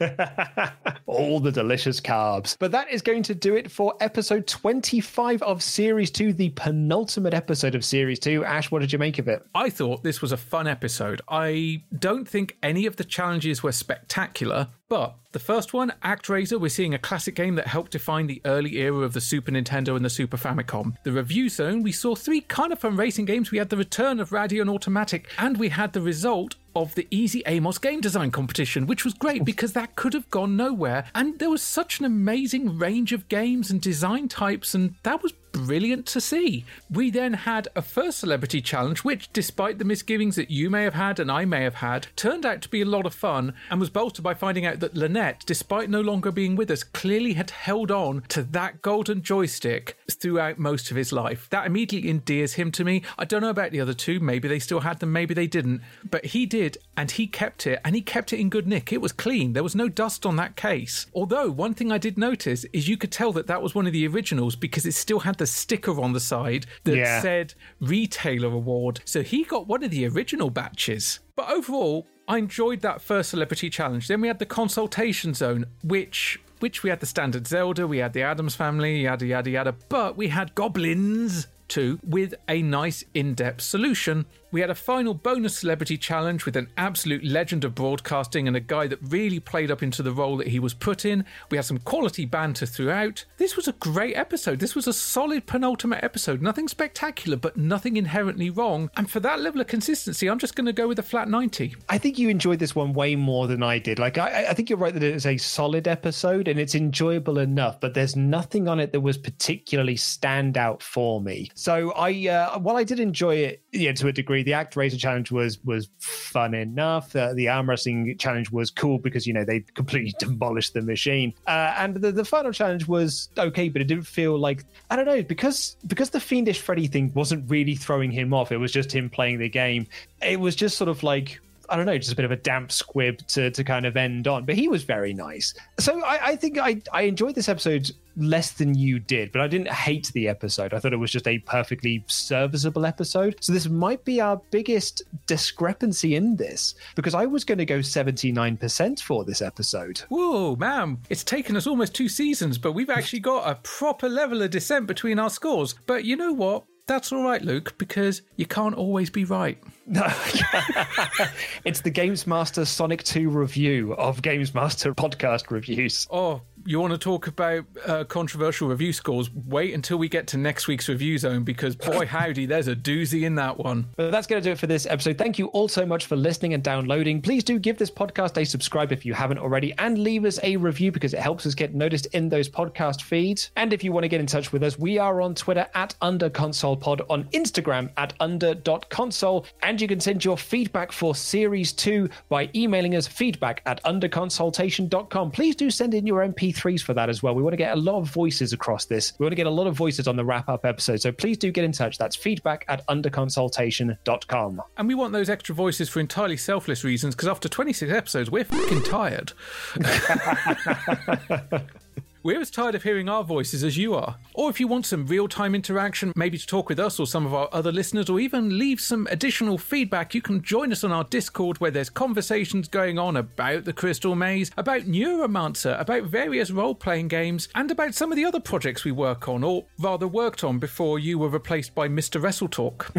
all 1.06 1.40
the 1.40 1.52
delicious 1.52 2.00
carbs. 2.00 2.56
But 2.58 2.72
that 2.72 2.90
is 2.90 3.02
going 3.02 3.22
to 3.24 3.34
do 3.34 3.54
it 3.54 3.70
for 3.70 3.94
episode 4.00 4.46
25 4.46 5.42
of 5.42 5.62
Series 5.62 6.10
2, 6.10 6.32
the 6.32 6.50
penultimate 6.50 7.34
episode 7.34 7.74
of 7.74 7.84
Series 7.84 8.18
2. 8.18 8.44
Ash, 8.44 8.70
what 8.70 8.80
did 8.80 8.92
you 8.92 8.98
make 8.98 9.18
of 9.18 9.28
it? 9.28 9.44
I 9.54 9.70
thought 9.70 10.02
this 10.02 10.22
was 10.22 10.32
a 10.32 10.36
fun 10.36 10.66
episode. 10.66 11.20
I 11.28 11.82
don't 11.98 12.28
think 12.28 12.56
any 12.62 12.86
of 12.86 12.96
the 12.96 13.04
challenges 13.04 13.62
were 13.62 13.72
spectacular, 13.72 14.68
but 14.88 15.16
the 15.32 15.38
first 15.38 15.72
one, 15.72 15.92
ActRaiser, 16.04 16.60
we're 16.60 16.68
seeing 16.68 16.94
a 16.94 16.98
classic 16.98 17.34
game 17.34 17.54
that 17.56 17.66
helped 17.66 17.92
define 17.92 18.26
the 18.26 18.40
early 18.44 18.76
era 18.76 18.98
of 18.98 19.12
the 19.12 19.20
Super 19.20 19.50
Nintendo 19.50 19.96
and 19.96 20.04
the 20.04 20.10
Super 20.10 20.36
Famicom. 20.36 20.96
The 21.04 21.12
Review 21.12 21.48
Zone, 21.48 21.82
we 21.82 21.90
saw 21.92 22.14
three 22.14 22.40
kind 22.42 22.72
of 22.72 22.78
fun 22.78 22.96
racing 22.96 23.24
games. 23.24 23.50
We 23.50 23.58
had 23.58 23.70
the 23.70 23.76
return 23.76 24.20
of 24.20 24.30
Radion 24.30 24.68
Automatic, 24.68 25.28
and 25.38 25.56
we 25.56 25.70
had 25.70 25.92
the 25.92 26.00
result 26.00 26.56
of 26.76 26.94
the 26.94 27.06
Easy 27.10 27.42
Amos 27.46 27.78
game 27.78 28.00
design 28.00 28.30
competition, 28.30 28.86
which 28.86 29.04
was 29.04 29.14
great 29.14 29.44
because 29.44 29.72
that 29.72 29.96
could 29.96 30.12
have 30.12 30.30
gone 30.30 30.56
nowhere. 30.56 31.06
And 31.14 31.38
there 31.38 31.50
was 31.50 31.62
such 31.62 31.98
an 31.98 32.04
amazing 32.04 32.78
range 32.78 33.12
of 33.12 33.28
games 33.28 33.70
and 33.70 33.80
design 33.80 34.28
types, 34.28 34.74
and 34.74 34.94
that 35.02 35.22
was 35.22 35.32
brilliant 35.54 36.04
to 36.04 36.20
see. 36.20 36.64
We 36.90 37.10
then 37.10 37.32
had 37.32 37.68
a 37.76 37.80
first 37.80 38.18
celebrity 38.18 38.60
challenge, 38.60 39.04
which, 39.04 39.32
despite 39.32 39.78
the 39.78 39.84
misgivings 39.84 40.34
that 40.34 40.50
you 40.50 40.68
may 40.68 40.82
have 40.82 40.94
had 40.94 41.20
and 41.20 41.30
I 41.30 41.44
may 41.44 41.62
have 41.62 41.76
had, 41.76 42.08
turned 42.16 42.44
out 42.44 42.60
to 42.62 42.68
be 42.68 42.82
a 42.82 42.86
lot 42.86 43.06
of 43.06 43.14
fun 43.14 43.54
and 43.70 43.78
was 43.78 43.88
bolstered 43.88 44.24
by 44.24 44.34
finding 44.34 44.66
out 44.66 44.80
that 44.80 44.96
Lynette, 44.96 45.44
despite 45.46 45.88
no 45.88 46.00
longer 46.00 46.32
being 46.32 46.56
with 46.56 46.70
us, 46.70 46.82
clearly 46.82 47.34
had 47.34 47.50
held 47.50 47.92
on 47.92 48.22
to 48.28 48.42
that 48.42 48.82
golden 48.82 49.22
joystick 49.22 49.96
throughout 50.10 50.58
most 50.58 50.90
of 50.90 50.96
his 50.96 51.12
life. 51.12 51.48
That 51.50 51.66
immediately 51.66 52.10
endears 52.10 52.54
him 52.54 52.72
to 52.72 52.84
me. 52.84 53.02
I 53.16 53.24
don't 53.24 53.42
know 53.42 53.48
about 53.48 53.70
the 53.70 53.80
other 53.80 53.94
two. 53.94 54.18
Maybe 54.18 54.48
they 54.48 54.58
still 54.58 54.80
had 54.80 54.98
them, 54.98 55.12
maybe 55.12 55.34
they 55.34 55.46
didn't. 55.46 55.82
But 56.10 56.26
he 56.26 56.46
did, 56.46 56.78
and 56.96 57.12
he 57.12 57.28
kept 57.28 57.66
it, 57.66 57.80
and 57.84 57.94
he 57.94 58.02
kept 58.02 58.32
it 58.32 58.40
in 58.40 58.50
good 58.50 58.66
nick. 58.66 58.92
It 58.92 59.00
was 59.00 59.12
clean. 59.12 59.52
There 59.52 59.62
was 59.62 59.76
no 59.76 59.88
dust 59.88 60.26
on 60.26 60.34
that 60.36 60.56
case. 60.56 61.06
Although, 61.14 61.50
one 61.50 61.74
thing 61.74 61.92
I 61.92 61.98
did 61.98 62.18
notice 62.18 62.64
is 62.72 62.88
you 62.88 62.96
could 62.96 63.12
tell 63.12 63.32
that 63.34 63.46
that 63.46 63.62
was 63.62 63.74
one 63.74 63.86
of 63.86 63.92
the 63.92 64.08
originals 64.08 64.56
because 64.56 64.84
it 64.84 64.94
still 64.94 65.20
had 65.20 65.36
the 65.36 65.43
sticker 65.46 66.00
on 66.00 66.12
the 66.12 66.20
side 66.20 66.66
that 66.84 66.96
Yeah. 66.96 67.20
said 67.20 67.54
Retailer 67.80 68.48
Award. 68.48 69.00
So 69.04 69.22
he 69.22 69.44
got 69.44 69.66
one 69.66 69.82
of 69.84 69.90
the 69.90 70.06
original 70.06 70.50
batches. 70.50 71.20
But 71.36 71.50
overall, 71.50 72.06
I 72.26 72.38
enjoyed 72.38 72.80
that 72.80 73.02
first 73.02 73.30
celebrity 73.30 73.68
challenge. 73.70 74.08
Then 74.08 74.20
we 74.20 74.28
had 74.28 74.38
the 74.38 74.46
consultation 74.46 75.34
zone, 75.34 75.66
which 75.82 76.40
which 76.60 76.82
we 76.82 76.88
had 76.88 77.00
the 77.00 77.06
standard 77.06 77.46
Zelda, 77.46 77.86
we 77.86 77.98
had 77.98 78.14
the 78.14 78.22
Addams 78.22 78.54
family, 78.56 79.02
yada 79.02 79.26
yada 79.26 79.50
yada, 79.50 79.74
but 79.90 80.16
we 80.16 80.28
had 80.28 80.54
Gobliins 80.54 81.48
2 81.68 81.98
with 82.02 82.34
a 82.48 82.62
nice 82.62 83.04
in-depth 83.12 83.60
solution. 83.60 84.24
We 84.54 84.60
had 84.60 84.70
a 84.70 84.76
final 84.76 85.14
bonus 85.14 85.58
celebrity 85.58 85.98
challenge 85.98 86.46
with 86.46 86.54
an 86.54 86.68
absolute 86.76 87.24
legend 87.24 87.64
of 87.64 87.74
broadcasting 87.74 88.46
and 88.46 88.56
a 88.56 88.60
guy 88.60 88.86
that 88.86 89.00
really 89.02 89.40
played 89.40 89.68
up 89.68 89.82
into 89.82 90.00
the 90.00 90.12
role 90.12 90.36
that 90.36 90.46
he 90.46 90.60
was 90.60 90.74
put 90.74 91.04
in. 91.04 91.24
We 91.50 91.56
had 91.56 91.64
some 91.64 91.78
quality 91.78 92.24
banter 92.24 92.64
throughout. 92.64 93.24
This 93.36 93.56
was 93.56 93.66
a 93.66 93.72
great 93.72 94.14
episode. 94.14 94.60
This 94.60 94.76
was 94.76 94.86
a 94.86 94.92
solid 94.92 95.46
penultimate 95.46 96.04
episode. 96.04 96.40
Nothing 96.40 96.68
spectacular, 96.68 97.36
but 97.36 97.56
nothing 97.56 97.96
inherently 97.96 98.48
wrong. 98.48 98.90
And 98.96 99.10
for 99.10 99.18
that 99.18 99.40
level 99.40 99.60
of 99.60 99.66
consistency, 99.66 100.30
I'm 100.30 100.38
just 100.38 100.54
going 100.54 100.66
to 100.66 100.72
go 100.72 100.86
with 100.86 101.00
a 101.00 101.02
flat 101.02 101.28
90. 101.28 101.74
I 101.88 101.98
think 101.98 102.16
you 102.16 102.28
enjoyed 102.28 102.60
this 102.60 102.76
one 102.76 102.92
way 102.92 103.16
more 103.16 103.48
than 103.48 103.64
I 103.64 103.80
did. 103.80 103.98
Like, 103.98 104.18
I, 104.18 104.50
I 104.50 104.54
think 104.54 104.70
you're 104.70 104.78
right 104.78 104.94
that 104.94 105.02
it 105.02 105.16
is 105.16 105.26
a 105.26 105.36
solid 105.36 105.88
episode 105.88 106.46
and 106.46 106.60
it's 106.60 106.76
enjoyable 106.76 107.40
enough, 107.40 107.80
but 107.80 107.94
there's 107.94 108.14
nothing 108.14 108.68
on 108.68 108.78
it 108.78 108.92
that 108.92 109.00
was 109.00 109.18
particularly 109.18 109.96
stand 109.96 110.56
out 110.56 110.80
for 110.80 111.20
me. 111.20 111.50
So 111.56 111.90
I, 111.96 112.28
uh, 112.28 112.60
while 112.60 112.76
I 112.76 112.84
did 112.84 113.00
enjoy 113.00 113.34
it, 113.34 113.64
yeah, 113.72 113.90
to 113.94 114.06
a 114.06 114.12
degree, 114.12 114.43
the 114.44 114.52
ActRaiser 114.52 114.98
challenge 114.98 115.32
was 115.32 115.62
was 115.64 115.88
fun 115.98 116.54
enough. 116.54 117.14
Uh, 117.14 117.34
the 117.34 117.48
arm 117.48 117.68
wrestling 117.68 118.16
challenge 118.18 118.50
was 118.50 118.70
cool 118.70 118.98
because 118.98 119.26
you 119.26 119.32
know 119.32 119.44
they 119.44 119.60
completely 119.74 120.14
demolished 120.18 120.74
the 120.74 120.82
machine, 120.82 121.34
uh, 121.46 121.74
and 121.78 121.96
the, 121.96 122.12
the 122.12 122.24
final 122.24 122.52
challenge 122.52 122.86
was 122.86 123.28
okay, 123.38 123.68
but 123.68 123.82
it 123.82 123.86
didn't 123.86 124.06
feel 124.06 124.38
like 124.38 124.64
I 124.90 124.96
don't 124.96 125.06
know 125.06 125.22
because 125.22 125.76
because 125.86 126.10
the 126.10 126.20
fiendish 126.20 126.60
Freddy 126.60 126.86
thing 126.86 127.12
wasn't 127.14 127.48
really 127.50 127.74
throwing 127.74 128.10
him 128.10 128.32
off. 128.32 128.52
It 128.52 128.58
was 128.58 128.72
just 128.72 128.92
him 128.92 129.10
playing 129.10 129.38
the 129.38 129.48
game. 129.48 129.86
It 130.22 130.40
was 130.40 130.54
just 130.54 130.76
sort 130.76 130.88
of 130.88 131.02
like 131.02 131.40
I 131.68 131.76
don't 131.76 131.86
know, 131.86 131.96
just 131.96 132.12
a 132.12 132.16
bit 132.16 132.24
of 132.24 132.30
a 132.30 132.36
damp 132.36 132.70
squib 132.70 133.26
to, 133.28 133.50
to 133.50 133.64
kind 133.64 133.86
of 133.86 133.96
end 133.96 134.28
on. 134.28 134.44
But 134.44 134.54
he 134.54 134.68
was 134.68 134.84
very 134.84 135.14
nice. 135.14 135.54
So 135.78 136.02
I, 136.04 136.28
I 136.28 136.36
think 136.36 136.58
I, 136.58 136.80
I 136.92 137.02
enjoyed 137.02 137.34
this 137.34 137.48
episode 137.48 137.90
less 138.16 138.52
than 138.52 138.74
you 138.74 138.98
did, 138.98 139.32
but 139.32 139.40
I 139.40 139.48
didn't 139.48 139.70
hate 139.70 140.10
the 140.14 140.28
episode. 140.28 140.74
I 140.74 140.78
thought 140.78 140.92
it 140.92 140.98
was 140.98 141.10
just 141.10 141.28
a 141.28 141.38
perfectly 141.38 142.04
serviceable 142.06 142.86
episode. 142.86 143.36
So 143.40 143.52
this 143.52 143.68
might 143.68 144.04
be 144.04 144.20
our 144.20 144.40
biggest 144.50 145.02
discrepancy 145.26 146.16
in 146.16 146.36
this 146.36 146.74
because 146.94 147.14
I 147.14 147.26
was 147.26 147.44
going 147.44 147.58
to 147.58 147.66
go 147.66 147.78
79% 147.78 149.00
for 149.00 149.24
this 149.24 149.42
episode. 149.42 150.02
Whoa, 150.08 150.56
man, 150.56 150.98
it's 151.10 151.24
taken 151.24 151.56
us 151.56 151.66
almost 151.66 151.94
two 151.94 152.08
seasons, 152.08 152.58
but 152.58 152.72
we've 152.72 152.90
actually 152.90 153.20
got 153.20 153.48
a 153.48 153.56
proper 153.56 154.08
level 154.08 154.42
of 154.42 154.50
dissent 154.50 154.86
between 154.86 155.18
our 155.18 155.30
scores. 155.30 155.74
But 155.86 156.04
you 156.04 156.16
know 156.16 156.32
what? 156.32 156.64
That's 156.86 157.12
all 157.12 157.22
right, 157.22 157.40
Luke, 157.40 157.78
because 157.78 158.20
you 158.36 158.44
can't 158.44 158.74
always 158.74 159.08
be 159.08 159.24
right. 159.24 159.56
No, 159.86 160.06
it's 161.64 161.80
the 161.80 161.90
Games 161.90 162.26
Master 162.26 162.66
Sonic 162.66 163.02
2 163.04 163.30
review 163.30 163.94
of 163.94 164.20
Games 164.20 164.54
Master 164.54 164.94
podcast 164.94 165.50
reviews. 165.50 166.06
Oh, 166.10 166.42
you 166.66 166.80
want 166.80 166.92
to 166.92 166.98
talk 166.98 167.26
about 167.26 167.64
uh, 167.86 168.04
controversial 168.04 168.68
review 168.68 168.92
scores? 168.92 169.30
Wait 169.32 169.74
until 169.74 169.98
we 169.98 170.08
get 170.08 170.26
to 170.28 170.36
next 170.36 170.68
week's 170.68 170.88
review 170.88 171.18
zone 171.18 171.44
because, 171.44 171.76
boy, 171.76 172.06
howdy, 172.14 172.46
there's 172.46 172.68
a 172.68 172.76
doozy 172.76 173.22
in 173.24 173.34
that 173.36 173.58
one. 173.58 173.86
But 173.96 174.10
that's 174.10 174.26
going 174.26 174.42
to 174.42 174.48
do 174.48 174.52
it 174.52 174.58
for 174.58 174.66
this 174.66 174.86
episode. 174.86 175.18
Thank 175.18 175.38
you 175.38 175.46
all 175.48 175.68
so 175.68 175.84
much 175.84 176.06
for 176.06 176.16
listening 176.16 176.54
and 176.54 176.62
downloading. 176.62 177.20
Please 177.20 177.44
do 177.44 177.58
give 177.58 177.78
this 177.78 177.90
podcast 177.90 178.40
a 178.40 178.44
subscribe 178.44 178.92
if 178.92 179.04
you 179.04 179.14
haven't 179.14 179.38
already 179.38 179.74
and 179.78 179.98
leave 179.98 180.24
us 180.24 180.38
a 180.42 180.56
review 180.56 180.92
because 180.92 181.14
it 181.14 181.20
helps 181.20 181.46
us 181.46 181.54
get 181.54 181.74
noticed 181.74 182.06
in 182.06 182.28
those 182.28 182.48
podcast 182.48 183.02
feeds. 183.02 183.50
And 183.56 183.72
if 183.72 183.84
you 183.84 183.92
want 183.92 184.04
to 184.04 184.08
get 184.08 184.20
in 184.20 184.26
touch 184.26 184.52
with 184.52 184.62
us, 184.62 184.78
we 184.78 184.98
are 184.98 185.20
on 185.20 185.34
Twitter 185.34 185.66
at 185.74 185.94
UnderConsolePod, 186.02 187.06
on 187.10 187.24
Instagram 187.24 187.90
at 187.96 188.14
under.console, 188.20 189.46
and 189.62 189.80
you 189.80 189.88
can 189.88 190.00
send 190.00 190.24
your 190.24 190.38
feedback 190.38 190.92
for 190.92 191.14
Series 191.14 191.72
2 191.72 192.08
by 192.28 192.50
emailing 192.54 192.96
us 192.96 193.06
feedback 193.06 193.62
at 193.66 193.82
underconsultation.com. 193.84 195.30
Please 195.30 195.56
do 195.56 195.70
send 195.70 195.94
in 195.94 196.06
your 196.06 196.22
MP3s 196.54 196.82
for 196.82 196.94
that 196.94 197.08
as 197.08 197.22
well. 197.22 197.34
We 197.34 197.42
want 197.42 197.52
to 197.52 197.58
get 197.58 197.76
a 197.76 197.80
lot 197.80 197.98
of 197.98 198.08
voices 198.08 198.52
across 198.52 198.84
this. 198.84 199.12
We 199.18 199.24
want 199.24 199.32
to 199.32 199.36
get 199.36 199.46
a 199.46 199.50
lot 199.50 199.66
of 199.66 199.74
voices 199.74 200.08
on 200.08 200.16
the 200.16 200.24
wrap 200.24 200.48
up 200.48 200.64
episode. 200.64 201.00
So 201.00 201.12
please 201.12 201.38
do 201.38 201.50
get 201.50 201.64
in 201.64 201.72
touch. 201.72 201.98
That's 201.98 202.16
feedback 202.16 202.64
at 202.68 202.86
underconsultation.com. 202.86 204.62
And 204.76 204.88
we 204.88 204.94
want 204.94 205.12
those 205.12 205.28
extra 205.28 205.54
voices 205.54 205.88
for 205.88 206.00
entirely 206.00 206.36
selfless 206.36 206.84
reasons 206.84 207.14
because 207.14 207.28
after 207.28 207.48
26 207.48 207.92
episodes, 207.92 208.30
we're 208.30 208.44
fucking 208.44 208.82
tired. 208.82 209.32
We're 212.24 212.40
as 212.40 212.50
tired 212.50 212.74
of 212.74 212.84
hearing 212.84 213.06
our 213.10 213.22
voices 213.22 213.62
as 213.62 213.76
you 213.76 213.92
are. 213.92 214.16
Or 214.32 214.48
if 214.48 214.58
you 214.58 214.66
want 214.66 214.86
some 214.86 215.06
real 215.06 215.28
time 215.28 215.54
interaction, 215.54 216.10
maybe 216.16 216.38
to 216.38 216.46
talk 216.46 216.70
with 216.70 216.80
us 216.80 216.98
or 216.98 217.06
some 217.06 217.26
of 217.26 217.34
our 217.34 217.50
other 217.52 217.70
listeners, 217.70 218.08
or 218.08 218.18
even 218.18 218.58
leave 218.58 218.80
some 218.80 219.06
additional 219.10 219.58
feedback, 219.58 220.14
you 220.14 220.22
can 220.22 220.40
join 220.40 220.72
us 220.72 220.82
on 220.84 220.90
our 220.90 221.04
Discord 221.04 221.60
where 221.60 221.70
there's 221.70 221.90
conversations 221.90 222.66
going 222.66 222.98
on 222.98 223.18
about 223.18 223.66
the 223.66 223.74
Crystal 223.74 224.14
Maze, 224.14 224.50
about 224.56 224.84
Neuromancer, 224.84 225.78
about 225.78 226.04
various 226.04 226.50
role 226.50 226.74
playing 226.74 227.08
games, 227.08 227.48
and 227.54 227.70
about 227.70 227.92
some 227.92 228.10
of 228.10 228.16
the 228.16 228.24
other 228.24 228.40
projects 228.40 228.86
we 228.86 228.90
work 228.90 229.28
on, 229.28 229.44
or 229.44 229.66
rather 229.78 230.08
worked 230.08 230.44
on 230.44 230.58
before 230.58 230.98
you 230.98 231.18
were 231.18 231.28
replaced 231.28 231.74
by 231.74 231.88
Mr. 231.88 232.22
Wrestle 232.22 232.48
Talk. 232.48 232.90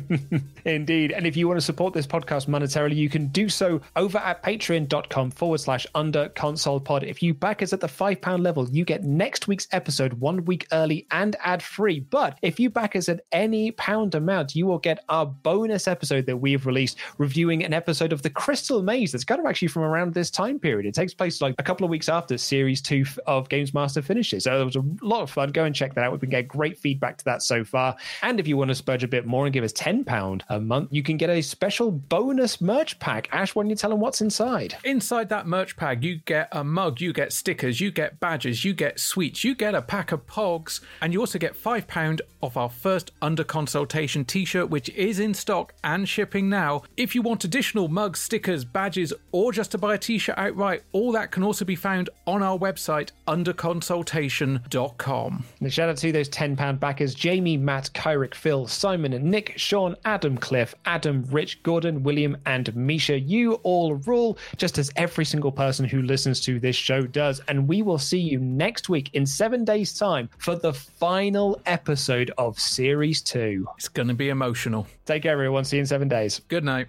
Indeed. 0.64 1.12
And 1.12 1.26
if 1.26 1.36
you 1.36 1.46
want 1.48 1.58
to 1.58 1.66
support 1.66 1.92
this 1.92 2.06
podcast 2.06 2.46
monetarily, 2.46 2.96
you 2.96 3.10
can 3.10 3.26
do 3.26 3.50
so 3.50 3.82
over 3.94 4.16
at 4.16 4.42
patreon.com 4.42 5.32
forward 5.32 5.58
slash 5.58 5.86
under 5.94 6.30
console 6.30 6.80
pod. 6.80 7.04
If 7.04 7.22
you 7.22 7.34
back 7.34 7.62
us 7.62 7.74
at 7.74 7.80
the 7.80 7.88
£5 7.88 8.42
level, 8.42 8.53
you 8.70 8.84
get 8.84 9.04
next 9.04 9.48
week's 9.48 9.68
episode 9.72 10.14
one 10.14 10.44
week 10.44 10.66
early 10.72 11.06
and 11.10 11.36
ad 11.40 11.62
free. 11.62 12.00
But 12.00 12.38
if 12.42 12.60
you 12.60 12.70
back 12.70 12.96
us 12.96 13.08
at 13.08 13.20
any 13.32 13.72
pound 13.72 14.14
amount, 14.14 14.54
you 14.54 14.66
will 14.66 14.78
get 14.78 15.04
our 15.08 15.26
bonus 15.26 15.88
episode 15.88 16.26
that 16.26 16.36
we've 16.36 16.66
released 16.66 16.98
reviewing 17.18 17.64
an 17.64 17.72
episode 17.72 18.12
of 18.12 18.22
The 18.22 18.30
Crystal 18.30 18.82
Maze 18.82 19.12
that's 19.12 19.24
kind 19.24 19.40
of 19.40 19.46
actually 19.46 19.68
from 19.68 19.82
around 19.82 20.14
this 20.14 20.30
time 20.30 20.58
period. 20.58 20.86
It 20.86 20.94
takes 20.94 21.14
place 21.14 21.40
like 21.40 21.54
a 21.58 21.62
couple 21.62 21.84
of 21.84 21.90
weeks 21.90 22.08
after 22.08 22.38
series 22.38 22.80
two 22.80 23.04
of 23.26 23.48
Games 23.48 23.74
Master 23.74 24.02
finishes. 24.02 24.44
So 24.44 24.60
it 24.60 24.64
was 24.64 24.76
a 24.76 24.84
lot 25.02 25.22
of 25.22 25.30
fun. 25.30 25.50
Go 25.50 25.64
and 25.64 25.74
check 25.74 25.94
that 25.94 26.04
out. 26.04 26.12
We've 26.12 26.20
been 26.20 26.30
getting 26.30 26.48
great 26.48 26.78
feedback 26.78 27.18
to 27.18 27.24
that 27.24 27.42
so 27.42 27.64
far. 27.64 27.96
And 28.22 28.38
if 28.38 28.46
you 28.46 28.56
want 28.56 28.68
to 28.68 28.74
spurge 28.74 29.04
a 29.04 29.08
bit 29.08 29.26
more 29.26 29.46
and 29.46 29.52
give 29.52 29.64
us 29.64 29.72
£10 29.72 30.42
a 30.48 30.60
month, 30.60 30.88
you 30.92 31.02
can 31.02 31.16
get 31.16 31.30
a 31.30 31.42
special 31.42 31.90
bonus 31.90 32.60
merch 32.60 32.98
pack. 32.98 33.28
Ash, 33.32 33.54
why 33.54 33.62
don't 33.62 33.70
you 33.70 33.76
tell 33.76 33.90
them 33.90 34.00
what's 34.00 34.20
inside? 34.20 34.76
Inside 34.84 35.28
that 35.30 35.46
merch 35.46 35.76
pack, 35.76 36.02
you 36.02 36.16
get 36.24 36.48
a 36.52 36.62
mug, 36.62 37.00
you 37.00 37.12
get 37.12 37.32
stickers, 37.32 37.80
you 37.80 37.90
get 37.90 38.20
badges, 38.20 38.43
you 38.44 38.74
get 38.74 39.00
sweets, 39.00 39.44
you 39.44 39.54
get 39.54 39.74
a 39.74 39.80
pack 39.80 40.12
of 40.12 40.26
pogs, 40.26 40.80
and 41.00 41.12
you 41.12 41.20
also 41.20 41.38
get 41.38 41.54
£5 41.54 42.20
off 42.42 42.56
our 42.56 42.68
first 42.68 43.12
under 43.22 43.44
consultation 43.44 44.24
t 44.24 44.44
shirt, 44.44 44.70
which 44.70 44.88
is 44.90 45.18
in 45.18 45.34
stock 45.34 45.74
and 45.82 46.08
shipping 46.08 46.48
now. 46.48 46.82
If 46.96 47.14
you 47.14 47.22
want 47.22 47.44
additional 47.44 47.88
mugs, 47.88 48.20
stickers, 48.20 48.64
badges, 48.64 49.12
or 49.32 49.52
just 49.52 49.70
to 49.72 49.78
buy 49.78 49.94
a 49.94 49.98
t 49.98 50.18
shirt 50.18 50.36
outright, 50.36 50.82
all 50.92 51.12
that 51.12 51.30
can 51.30 51.42
also 51.42 51.64
be 51.64 51.76
found 51.76 52.10
on 52.26 52.42
our 52.42 52.58
website, 52.58 53.10
underconsultation.com. 53.26 55.44
And 55.60 55.72
shout 55.72 55.88
out 55.88 55.96
to 55.98 56.12
those 56.12 56.28
£10 56.28 56.78
backers 56.78 57.14
Jamie, 57.14 57.56
Matt, 57.56 57.90
Kyrick, 57.94 58.34
Phil, 58.34 58.66
Simon, 58.66 59.30
Nick, 59.30 59.54
Sean, 59.56 59.96
Adam, 60.04 60.36
Cliff, 60.36 60.74
Adam, 60.84 61.24
Rich, 61.30 61.62
Gordon, 61.62 62.02
William, 62.02 62.36
and 62.46 62.74
Misha. 62.76 63.18
You 63.18 63.54
all 63.62 63.94
rule, 63.94 64.36
just 64.56 64.78
as 64.78 64.90
every 64.96 65.24
single 65.24 65.52
person 65.52 65.86
who 65.86 66.02
listens 66.02 66.40
to 66.42 66.60
this 66.60 66.76
show 66.76 67.02
does. 67.02 67.40
And 67.48 67.68
we 67.68 67.82
will 67.82 67.98
see 67.98 68.18
you 68.18 68.33
next 68.40 68.88
week 68.88 69.10
in 69.14 69.26
seven 69.26 69.64
days' 69.64 69.96
time 69.98 70.28
for 70.38 70.56
the 70.56 70.72
final 70.72 71.60
episode 71.66 72.30
of 72.38 72.58
Series 72.58 73.22
2. 73.22 73.66
It's 73.76 73.88
going 73.88 74.08
to 74.08 74.14
be 74.14 74.28
emotional. 74.28 74.86
Take 75.06 75.22
care, 75.22 75.32
everyone. 75.32 75.64
See 75.64 75.76
you 75.76 75.80
in 75.80 75.86
seven 75.86 76.08
days. 76.08 76.40
Good 76.48 76.64
night. 76.64 76.88